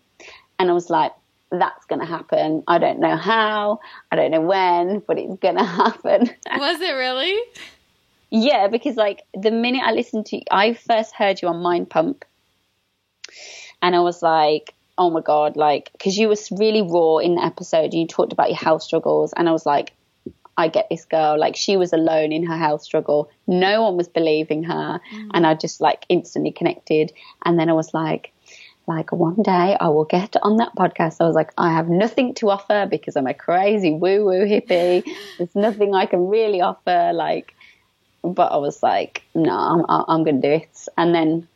and 0.60 0.70
I 0.70 0.74
was 0.74 0.90
like, 0.90 1.12
that's 1.52 1.86
going 1.86 2.02
to 2.02 2.08
happen. 2.08 2.64
I 2.68 2.78
don't 2.78 3.00
know 3.00 3.16
how, 3.16 3.80
I 4.12 4.16
don't 4.16 4.32
know 4.32 4.42
when, 4.42 5.00
but 5.00 5.18
it's 5.18 5.40
going 5.40 5.58
to 5.58 5.64
happen. 5.64 6.30
Was 6.58 6.82
it 6.82 6.92
really? 6.92 7.40
yeah, 8.30 8.68
because 8.68 8.96
like 8.96 9.24
the 9.34 9.52
minute 9.52 9.84
I 9.86 9.92
listened 9.92 10.26
to, 10.28 10.42
I 10.52 10.74
first 10.74 11.16
heard 11.16 11.42
you 11.42 11.48
on 11.48 11.62
Mind 11.62 11.90
Pump, 11.90 12.26
and 13.82 13.96
I 13.96 14.00
was 14.00 14.22
like, 14.22 14.74
oh 14.98 15.10
my 15.10 15.22
god, 15.22 15.56
like 15.56 15.92
because 15.94 16.18
you 16.18 16.28
were 16.28 16.36
really 16.52 16.82
raw 16.82 17.18
in 17.18 17.36
the 17.36 17.44
episode. 17.44 17.94
You 17.94 18.08
talked 18.08 18.34
about 18.34 18.50
your 18.50 18.58
health 18.58 18.84
struggles, 18.84 19.34
and 19.34 19.48
I 19.48 19.52
was 19.52 19.66
like, 19.66 19.94
I 20.58 20.68
get 20.68 20.88
this 20.90 21.06
girl. 21.06 21.40
Like 21.40 21.56
she 21.56 21.78
was 21.78 21.94
alone 21.94 22.32
in 22.32 22.46
her 22.46 22.58
health 22.58 22.82
struggle. 22.82 23.30
No 23.48 23.84
one 23.84 23.98
was 23.98 24.08
believing 24.08 24.64
her, 24.64 25.00
mm. 25.14 25.30
and 25.34 25.46
I 25.46 25.54
just 25.54 25.80
like 25.80 26.06
instantly 26.10 26.52
connected. 26.52 27.14
And 27.46 27.60
then 27.60 27.70
I 27.70 27.74
was 27.74 27.94
like, 27.94 28.32
like 28.88 29.12
one 29.12 29.42
day 29.42 29.76
I 29.80 29.88
will 29.90 30.06
get 30.06 30.36
on 30.42 30.58
that 30.58 30.76
podcast. 30.76 31.18
I 31.20 31.26
was 31.26 31.36
like, 31.36 31.52
I 31.58 31.74
have 31.74 31.90
nothing 31.90 32.34
to 32.36 32.50
offer 32.50 32.88
because 32.90 33.16
I'm 33.16 33.28
a 33.28 33.34
crazy 33.34 33.92
woo 33.92 34.26
woo 34.26 34.46
hippie. 34.46 35.04
There's 35.38 35.56
nothing 35.56 35.94
I 35.94 36.06
can 36.06 36.28
really 36.28 36.62
offer. 36.62 37.12
Like, 37.14 37.56
but 38.24 38.52
I 38.52 38.58
was 38.58 38.82
like, 38.84 39.24
no, 39.34 39.52
I'm, 39.52 39.86
I'm 39.88 40.24
going 40.24 40.42
to 40.42 40.48
do 40.48 40.54
it. 40.64 40.88
And 40.98 41.14
then 41.14 41.48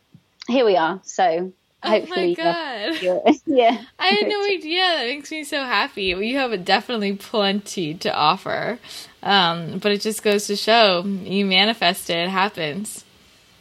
here 0.48 0.64
we 0.64 0.76
are. 0.76 1.00
So 1.04 1.52
hopefully, 1.82 2.36
oh 2.38 2.44
my 2.44 3.22
god, 3.24 3.34
yeah. 3.46 3.84
I 3.98 4.06
had 4.08 4.28
no 4.28 4.44
idea. 4.44 4.82
That 4.82 5.06
makes 5.06 5.30
me 5.30 5.44
so 5.44 5.64
happy. 5.64 6.04
You 6.04 6.38
have 6.38 6.64
definitely 6.64 7.14
plenty 7.14 7.94
to 7.94 8.14
offer. 8.14 8.78
Um, 9.22 9.78
but 9.78 9.92
it 9.92 10.00
just 10.00 10.22
goes 10.22 10.46
to 10.46 10.56
show 10.56 11.04
you 11.04 11.46
manifest 11.46 12.10
it, 12.10 12.16
it 12.16 12.30
happens. 12.30 13.04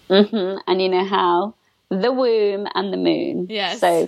Mm-hmm. 0.09 0.57
And 0.67 0.81
you 0.81 0.89
know 0.89 1.05
how 1.05 1.53
the 1.89 2.11
womb 2.11 2.67
and 2.73 2.93
the 2.93 2.97
moon. 2.97 3.47
Yes. 3.49 3.79
So 3.79 4.07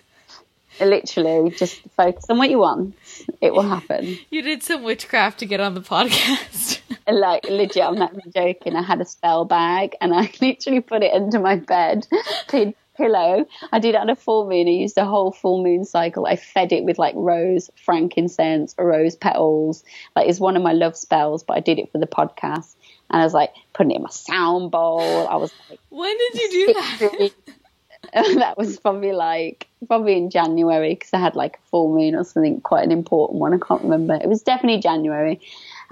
literally 0.80 1.52
just 1.52 1.82
focus 1.96 2.26
on 2.30 2.38
what 2.38 2.50
you 2.50 2.60
want. 2.60 2.96
It 3.42 3.54
will 3.54 3.64
happen. 3.64 4.18
You 4.30 4.42
did 4.42 4.64
some 4.64 4.84
witchcraft 4.84 5.40
to 5.40 5.46
get 5.46 5.60
on 5.60 5.74
the 5.74 5.82
podcast. 5.82 6.80
like 7.08 7.44
legit, 7.44 7.84
I'm 7.84 7.96
not 7.96 8.14
joking. 8.34 8.76
I 8.76 8.82
had 8.82 9.02
a 9.02 9.06
spell 9.06 9.46
bag 9.46 9.96
and 10.00 10.14
I 10.14 10.32
literally 10.42 10.80
put 10.80 11.04
it 11.04 11.14
under 11.14 11.40
my 11.40 11.58
bed, 11.58 12.08
pillow. 12.48 13.46
I 13.72 13.80
did 13.80 13.96
it 13.96 14.02
on 14.02 14.10
a 14.10 14.16
full 14.16 14.48
moon. 14.48 14.68
I 14.68 14.72
used 14.72 14.98
a 14.98 15.06
whole 15.06 15.32
full 15.32 15.64
moon 15.64 15.86
cycle. 15.86 16.26
I 16.26 16.36
fed 16.36 16.72
it 16.72 16.84
with 16.84 16.98
like 16.98 17.14
rose, 17.16 17.70
frankincense, 17.84 18.74
rose 18.78 19.16
petals. 19.16 19.84
Like 20.16 20.28
it's 20.30 20.40
one 20.40 20.56
of 20.56 20.64
my 20.64 20.74
love 20.74 20.96
spells, 20.96 21.44
but 21.44 21.58
I 21.58 21.60
did 21.60 21.80
it 21.80 21.92
for 21.92 21.98
the 21.98 22.08
podcast. 22.08 22.74
And 23.10 23.22
I 23.22 23.26
was 23.26 23.34
like 23.34 23.52
putting 23.74 23.92
it 23.92 23.98
in 23.98 24.04
my 24.04 24.10
sound 24.10 24.72
bowl. 24.72 25.28
I 25.28 25.36
was 25.36 25.52
like, 25.70 25.80
when 25.90 26.16
did 26.18 26.36
you 26.36 26.68
do 26.68 26.74
that? 26.74 27.32
that 28.14 28.58
was 28.58 28.78
probably 28.78 29.14
like 29.14 29.68
probably 29.88 30.18
in 30.18 30.30
January 30.30 30.94
because 30.94 31.14
I 31.14 31.20
had 31.20 31.36
like 31.36 31.56
a 31.56 31.70
full 31.70 31.96
moon 31.96 32.16
or 32.16 32.26
something, 32.26 32.60
quite 32.60 32.84
an 32.84 32.92
important 32.92 33.40
one. 33.40 33.54
I 33.54 33.58
can't 33.58 33.84
remember. 33.84 34.16
It 34.16 34.28
was 34.28 34.42
definitely 34.42 34.82
January, 34.82 35.40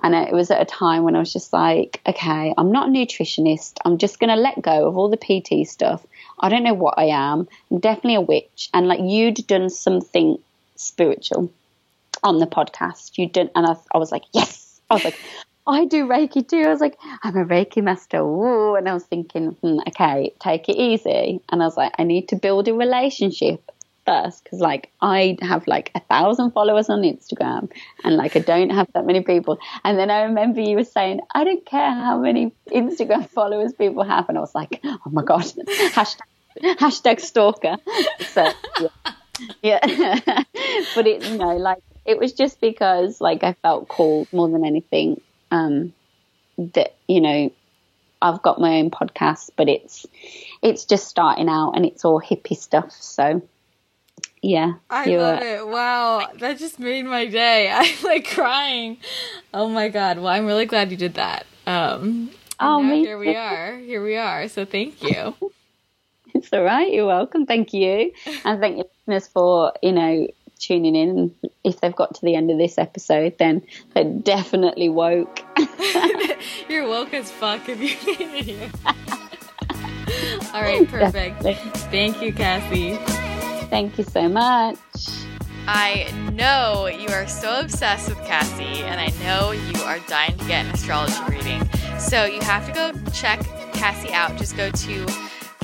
and 0.03 0.13
it 0.13 0.33
was 0.33 0.51
at 0.51 0.61
a 0.61 0.65
time 0.65 1.03
when 1.03 1.15
I 1.15 1.19
was 1.19 1.31
just 1.31 1.53
like, 1.53 2.01
okay, 2.05 2.53
I'm 2.57 2.71
not 2.73 2.89
a 2.89 2.91
nutritionist. 2.91 3.77
I'm 3.85 3.97
just 3.97 4.19
gonna 4.19 4.35
let 4.35 4.61
go 4.61 4.87
of 4.87 4.97
all 4.97 5.09
the 5.09 5.17
PT 5.17 5.65
stuff. 5.65 6.05
I 6.39 6.49
don't 6.49 6.63
know 6.63 6.73
what 6.73 6.95
I 6.97 7.05
am. 7.05 7.47
I'm 7.71 7.79
definitely 7.79 8.15
a 8.15 8.21
witch, 8.21 8.69
and 8.73 8.87
like 8.87 8.99
you'd 9.01 9.47
done 9.47 9.69
something 9.69 10.39
spiritual 10.75 11.49
on 12.21 12.39
the 12.39 12.47
podcast. 12.47 13.17
You 13.17 13.29
did, 13.29 13.49
and 13.55 13.65
I, 13.65 13.75
I 13.93 13.97
was 13.97 14.11
like, 14.11 14.23
yes. 14.33 14.81
I 14.89 14.95
was 14.95 15.05
like, 15.05 15.19
I 15.69 15.85
do 15.85 16.07
Reiki 16.07 16.47
too. 16.47 16.61
I 16.61 16.69
was 16.69 16.81
like, 16.81 16.97
I'm 17.23 17.35
a 17.35 17.45
Reiki 17.45 17.83
master. 17.83 18.25
Woo. 18.25 18.75
And 18.75 18.87
I 18.87 18.93
was 18.93 19.03
thinking, 19.03 19.51
hmm, 19.61 19.79
okay, 19.87 20.33
take 20.39 20.69
it 20.69 20.77
easy. 20.77 21.41
And 21.49 21.61
I 21.61 21.65
was 21.65 21.77
like, 21.77 21.93
I 21.97 22.03
need 22.03 22.29
to 22.29 22.35
build 22.35 22.67
a 22.67 22.73
relationship 22.73 23.71
first 24.05 24.43
because 24.43 24.59
like 24.59 24.89
I 25.01 25.37
have 25.41 25.67
like 25.67 25.91
a 25.93 25.99
thousand 25.99 26.51
followers 26.51 26.89
on 26.89 27.01
Instagram 27.01 27.71
and 28.03 28.15
like 28.15 28.35
I 28.35 28.39
don't 28.39 28.71
have 28.71 28.87
that 28.93 29.05
many 29.05 29.21
people. 29.21 29.59
And 29.83 29.97
then 29.97 30.09
I 30.09 30.23
remember 30.23 30.61
you 30.61 30.75
were 30.75 30.83
saying, 30.83 31.21
I 31.33 31.43
don't 31.43 31.65
care 31.65 31.91
how 31.91 32.19
many 32.19 32.51
Instagram 32.69 33.29
followers 33.37 33.73
people 33.73 34.03
have. 34.03 34.29
And 34.29 34.37
I 34.37 34.41
was 34.41 34.55
like, 34.55 34.79
oh 34.83 34.99
my 35.11 35.23
God, 35.23 35.41
hashtag, 35.93 36.21
hashtag 36.61 37.19
stalker. 37.19 37.77
So, 38.29 38.51
yeah. 39.61 39.85
yeah. 39.85 40.19
but 40.95 41.07
it, 41.07 41.23
you 41.25 41.37
know, 41.37 41.57
like 41.57 41.83
it 42.05 42.17
was 42.17 42.33
just 42.33 42.59
because 42.59 43.21
like 43.21 43.43
I 43.43 43.53
felt 43.53 43.87
called 43.87 44.31
more 44.33 44.49
than 44.49 44.65
anything 44.65 45.21
um, 45.51 45.93
that 46.57 46.95
you 47.07 47.21
know 47.21 47.51
I've 48.21 48.41
got 48.41 48.59
my 48.59 48.79
own 48.79 48.91
podcast, 48.91 49.51
but 49.55 49.69
it's 49.69 50.05
it's 50.61 50.85
just 50.85 51.07
starting 51.07 51.49
out 51.49 51.71
and 51.71 51.85
it's 51.85 52.03
all 52.03 52.21
hippie 52.21 52.57
stuff. 52.57 52.91
So 52.91 53.41
yeah, 54.41 54.73
I 54.89 55.05
love 55.05 55.41
it. 55.41 55.67
Wow, 55.67 56.29
that 56.39 56.57
just 56.57 56.79
made 56.79 57.05
my 57.05 57.25
day. 57.25 57.69
I'm 57.73 58.03
like 58.03 58.29
crying. 58.29 58.97
Oh 59.53 59.69
my 59.69 59.89
god. 59.89 60.17
Well, 60.17 60.27
I'm 60.27 60.45
really 60.45 60.65
glad 60.65 60.91
you 60.91 60.97
did 60.97 61.15
that. 61.15 61.45
Um, 61.65 62.31
oh, 62.59 62.81
here 62.81 63.17
we 63.17 63.35
are. 63.35 63.77
Here 63.77 64.03
we 64.03 64.17
are. 64.17 64.47
So 64.47 64.65
thank 64.65 65.01
you. 65.03 65.35
it's 66.33 66.51
all 66.51 66.63
right. 66.63 66.91
You're 66.91 67.05
welcome. 67.05 67.45
Thank 67.45 67.73
you, 67.73 68.11
and 68.45 68.59
thank 68.59 68.77
you 68.77 68.83
listeners 69.09 69.31
for 69.31 69.73
you 69.81 69.91
know 69.91 70.27
tuning 70.59 70.95
in. 70.95 71.35
If 71.63 71.81
they've 71.81 71.95
got 71.95 72.15
to 72.15 72.21
the 72.21 72.35
end 72.35 72.51
of 72.51 72.57
this 72.57 72.77
episode, 72.77 73.37
then 73.39 73.63
they're 73.93 74.03
definitely 74.03 74.89
woke. 74.89 75.41
You're 76.69 76.87
woke 76.87 77.13
as 77.13 77.31
fuck 77.31 77.67
if 77.67 77.79
you 77.81 78.17
made 78.17 78.33
it 78.35 78.45
here. 78.45 78.71
All 80.53 80.61
right, 80.61 80.87
perfect. 80.87 81.43
Definitely. 81.43 81.79
Thank 81.91 82.21
you, 82.21 82.33
Cassie. 82.33 82.95
Thank 83.69 83.97
you 83.97 84.03
so 84.03 84.27
much. 84.27 84.77
I 85.67 86.11
know 86.33 86.87
you 86.87 87.09
are 87.09 87.27
so 87.27 87.59
obsessed 87.59 88.09
with 88.09 88.17
Cassie, 88.25 88.83
and 88.83 88.99
I 88.99 89.09
know 89.23 89.51
you 89.51 89.79
are 89.83 89.99
dying 90.07 90.35
to 90.37 90.45
get 90.45 90.65
an 90.65 90.71
astrology 90.71 91.21
reading. 91.29 91.69
So 91.99 92.25
you 92.25 92.41
have 92.41 92.65
to 92.65 92.73
go 92.73 93.11
check 93.11 93.39
Cassie 93.73 94.11
out. 94.11 94.35
Just 94.37 94.57
go 94.57 94.71
to 94.71 95.05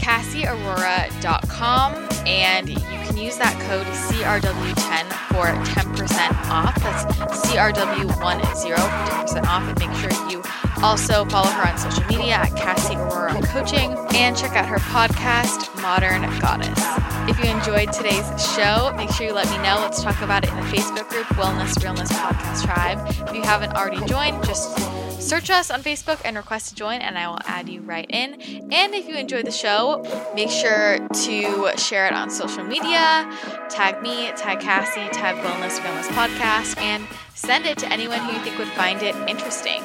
cassieaurora.com 0.05 1.95
and 2.27 2.69
you 2.69 2.75
can 2.77 3.17
use 3.17 3.37
that 3.37 3.59
code 3.65 3.87
CRW10 3.87 5.09
for 5.33 5.47
10% 5.73 6.49
off. 6.51 6.75
That's 6.75 7.05
CRW10 7.47 8.13
for 8.13 9.01
10% 9.25 9.45
off. 9.45 9.67
And 9.67 9.79
make 9.79 9.91
sure 9.97 10.11
you 10.29 10.43
also 10.85 11.25
follow 11.25 11.49
her 11.49 11.67
on 11.67 11.75
social 11.79 12.05
media 12.05 12.35
at 12.35 12.55
Cassie 12.55 12.95
Aurora 12.95 13.41
Coaching 13.47 13.97
and 14.13 14.37
check 14.37 14.51
out 14.51 14.67
her 14.67 14.77
podcast, 14.77 15.81
Modern 15.81 16.21
Goddess. 16.39 16.79
If 17.27 17.43
you 17.43 17.49
enjoyed 17.49 17.91
today's 17.91 18.27
show, 18.53 18.93
make 18.95 19.09
sure 19.09 19.25
you 19.25 19.33
let 19.33 19.49
me 19.49 19.57
know. 19.57 19.77
Let's 19.79 20.03
talk 20.03 20.21
about 20.21 20.43
it 20.43 20.51
in 20.51 20.57
the 20.57 20.61
Facebook 20.61 21.09
group, 21.09 21.25
Wellness 21.29 21.83
Realness 21.83 22.11
Podcast 22.11 22.65
Tribe. 22.65 22.99
If 23.27 23.35
you 23.35 23.41
haven't 23.41 23.73
already 23.73 24.05
joined, 24.05 24.45
just 24.45 24.77
Search 25.19 25.49
us 25.49 25.71
on 25.71 25.81
Facebook 25.81 26.21
and 26.23 26.37
request 26.37 26.69
to 26.69 26.75
join, 26.75 27.01
and 27.01 27.17
I 27.17 27.27
will 27.27 27.39
add 27.45 27.67
you 27.67 27.81
right 27.81 28.05
in. 28.11 28.35
And 28.71 28.93
if 28.93 29.07
you 29.07 29.15
enjoyed 29.15 29.47
the 29.47 29.51
show, 29.51 30.03
make 30.35 30.51
sure 30.51 30.99
to 30.99 31.77
share 31.77 32.05
it 32.05 32.13
on 32.13 32.29
social 32.29 32.63
media. 32.63 33.27
Tag 33.71 34.03
me, 34.03 34.31
tag 34.33 34.59
Cassie, 34.59 35.09
tag 35.11 35.37
Wellness 35.37 35.83
Realness 35.83 36.07
Podcast, 36.09 36.77
and 36.77 37.07
send 37.33 37.65
it 37.65 37.79
to 37.79 37.91
anyone 37.91 38.19
who 38.19 38.33
you 38.33 38.39
think 38.41 38.59
would 38.59 38.67
find 38.67 39.01
it 39.01 39.15
interesting. 39.27 39.81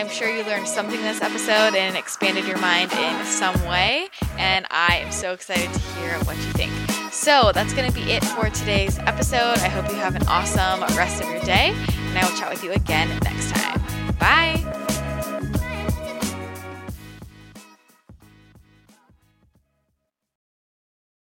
I'm 0.00 0.08
sure 0.08 0.30
you 0.30 0.42
learned 0.44 0.66
something 0.66 0.98
this 1.02 1.20
episode 1.20 1.76
and 1.76 1.94
expanded 1.94 2.46
your 2.46 2.56
mind 2.58 2.90
in 2.94 3.26
some 3.26 3.54
way, 3.66 4.08
and 4.38 4.66
I 4.70 4.96
am 4.96 5.12
so 5.12 5.34
excited 5.34 5.70
to 5.70 5.78
hear 5.78 6.14
what 6.20 6.38
you 6.38 6.52
think. 6.52 6.72
So 7.12 7.52
that's 7.52 7.74
going 7.74 7.86
to 7.86 7.94
be 7.94 8.10
it 8.10 8.24
for 8.24 8.48
today's 8.48 8.98
episode. 9.00 9.58
I 9.58 9.68
hope 9.68 9.90
you 9.90 9.96
have 9.96 10.16
an 10.16 10.26
awesome 10.26 10.80
rest 10.96 11.22
of 11.22 11.28
your 11.28 11.42
day, 11.42 11.74
and 11.74 12.16
I 12.16 12.26
will 12.26 12.34
chat 12.34 12.48
with 12.48 12.64
you 12.64 12.72
again 12.72 13.10
next 13.22 13.50
time. 13.50 14.89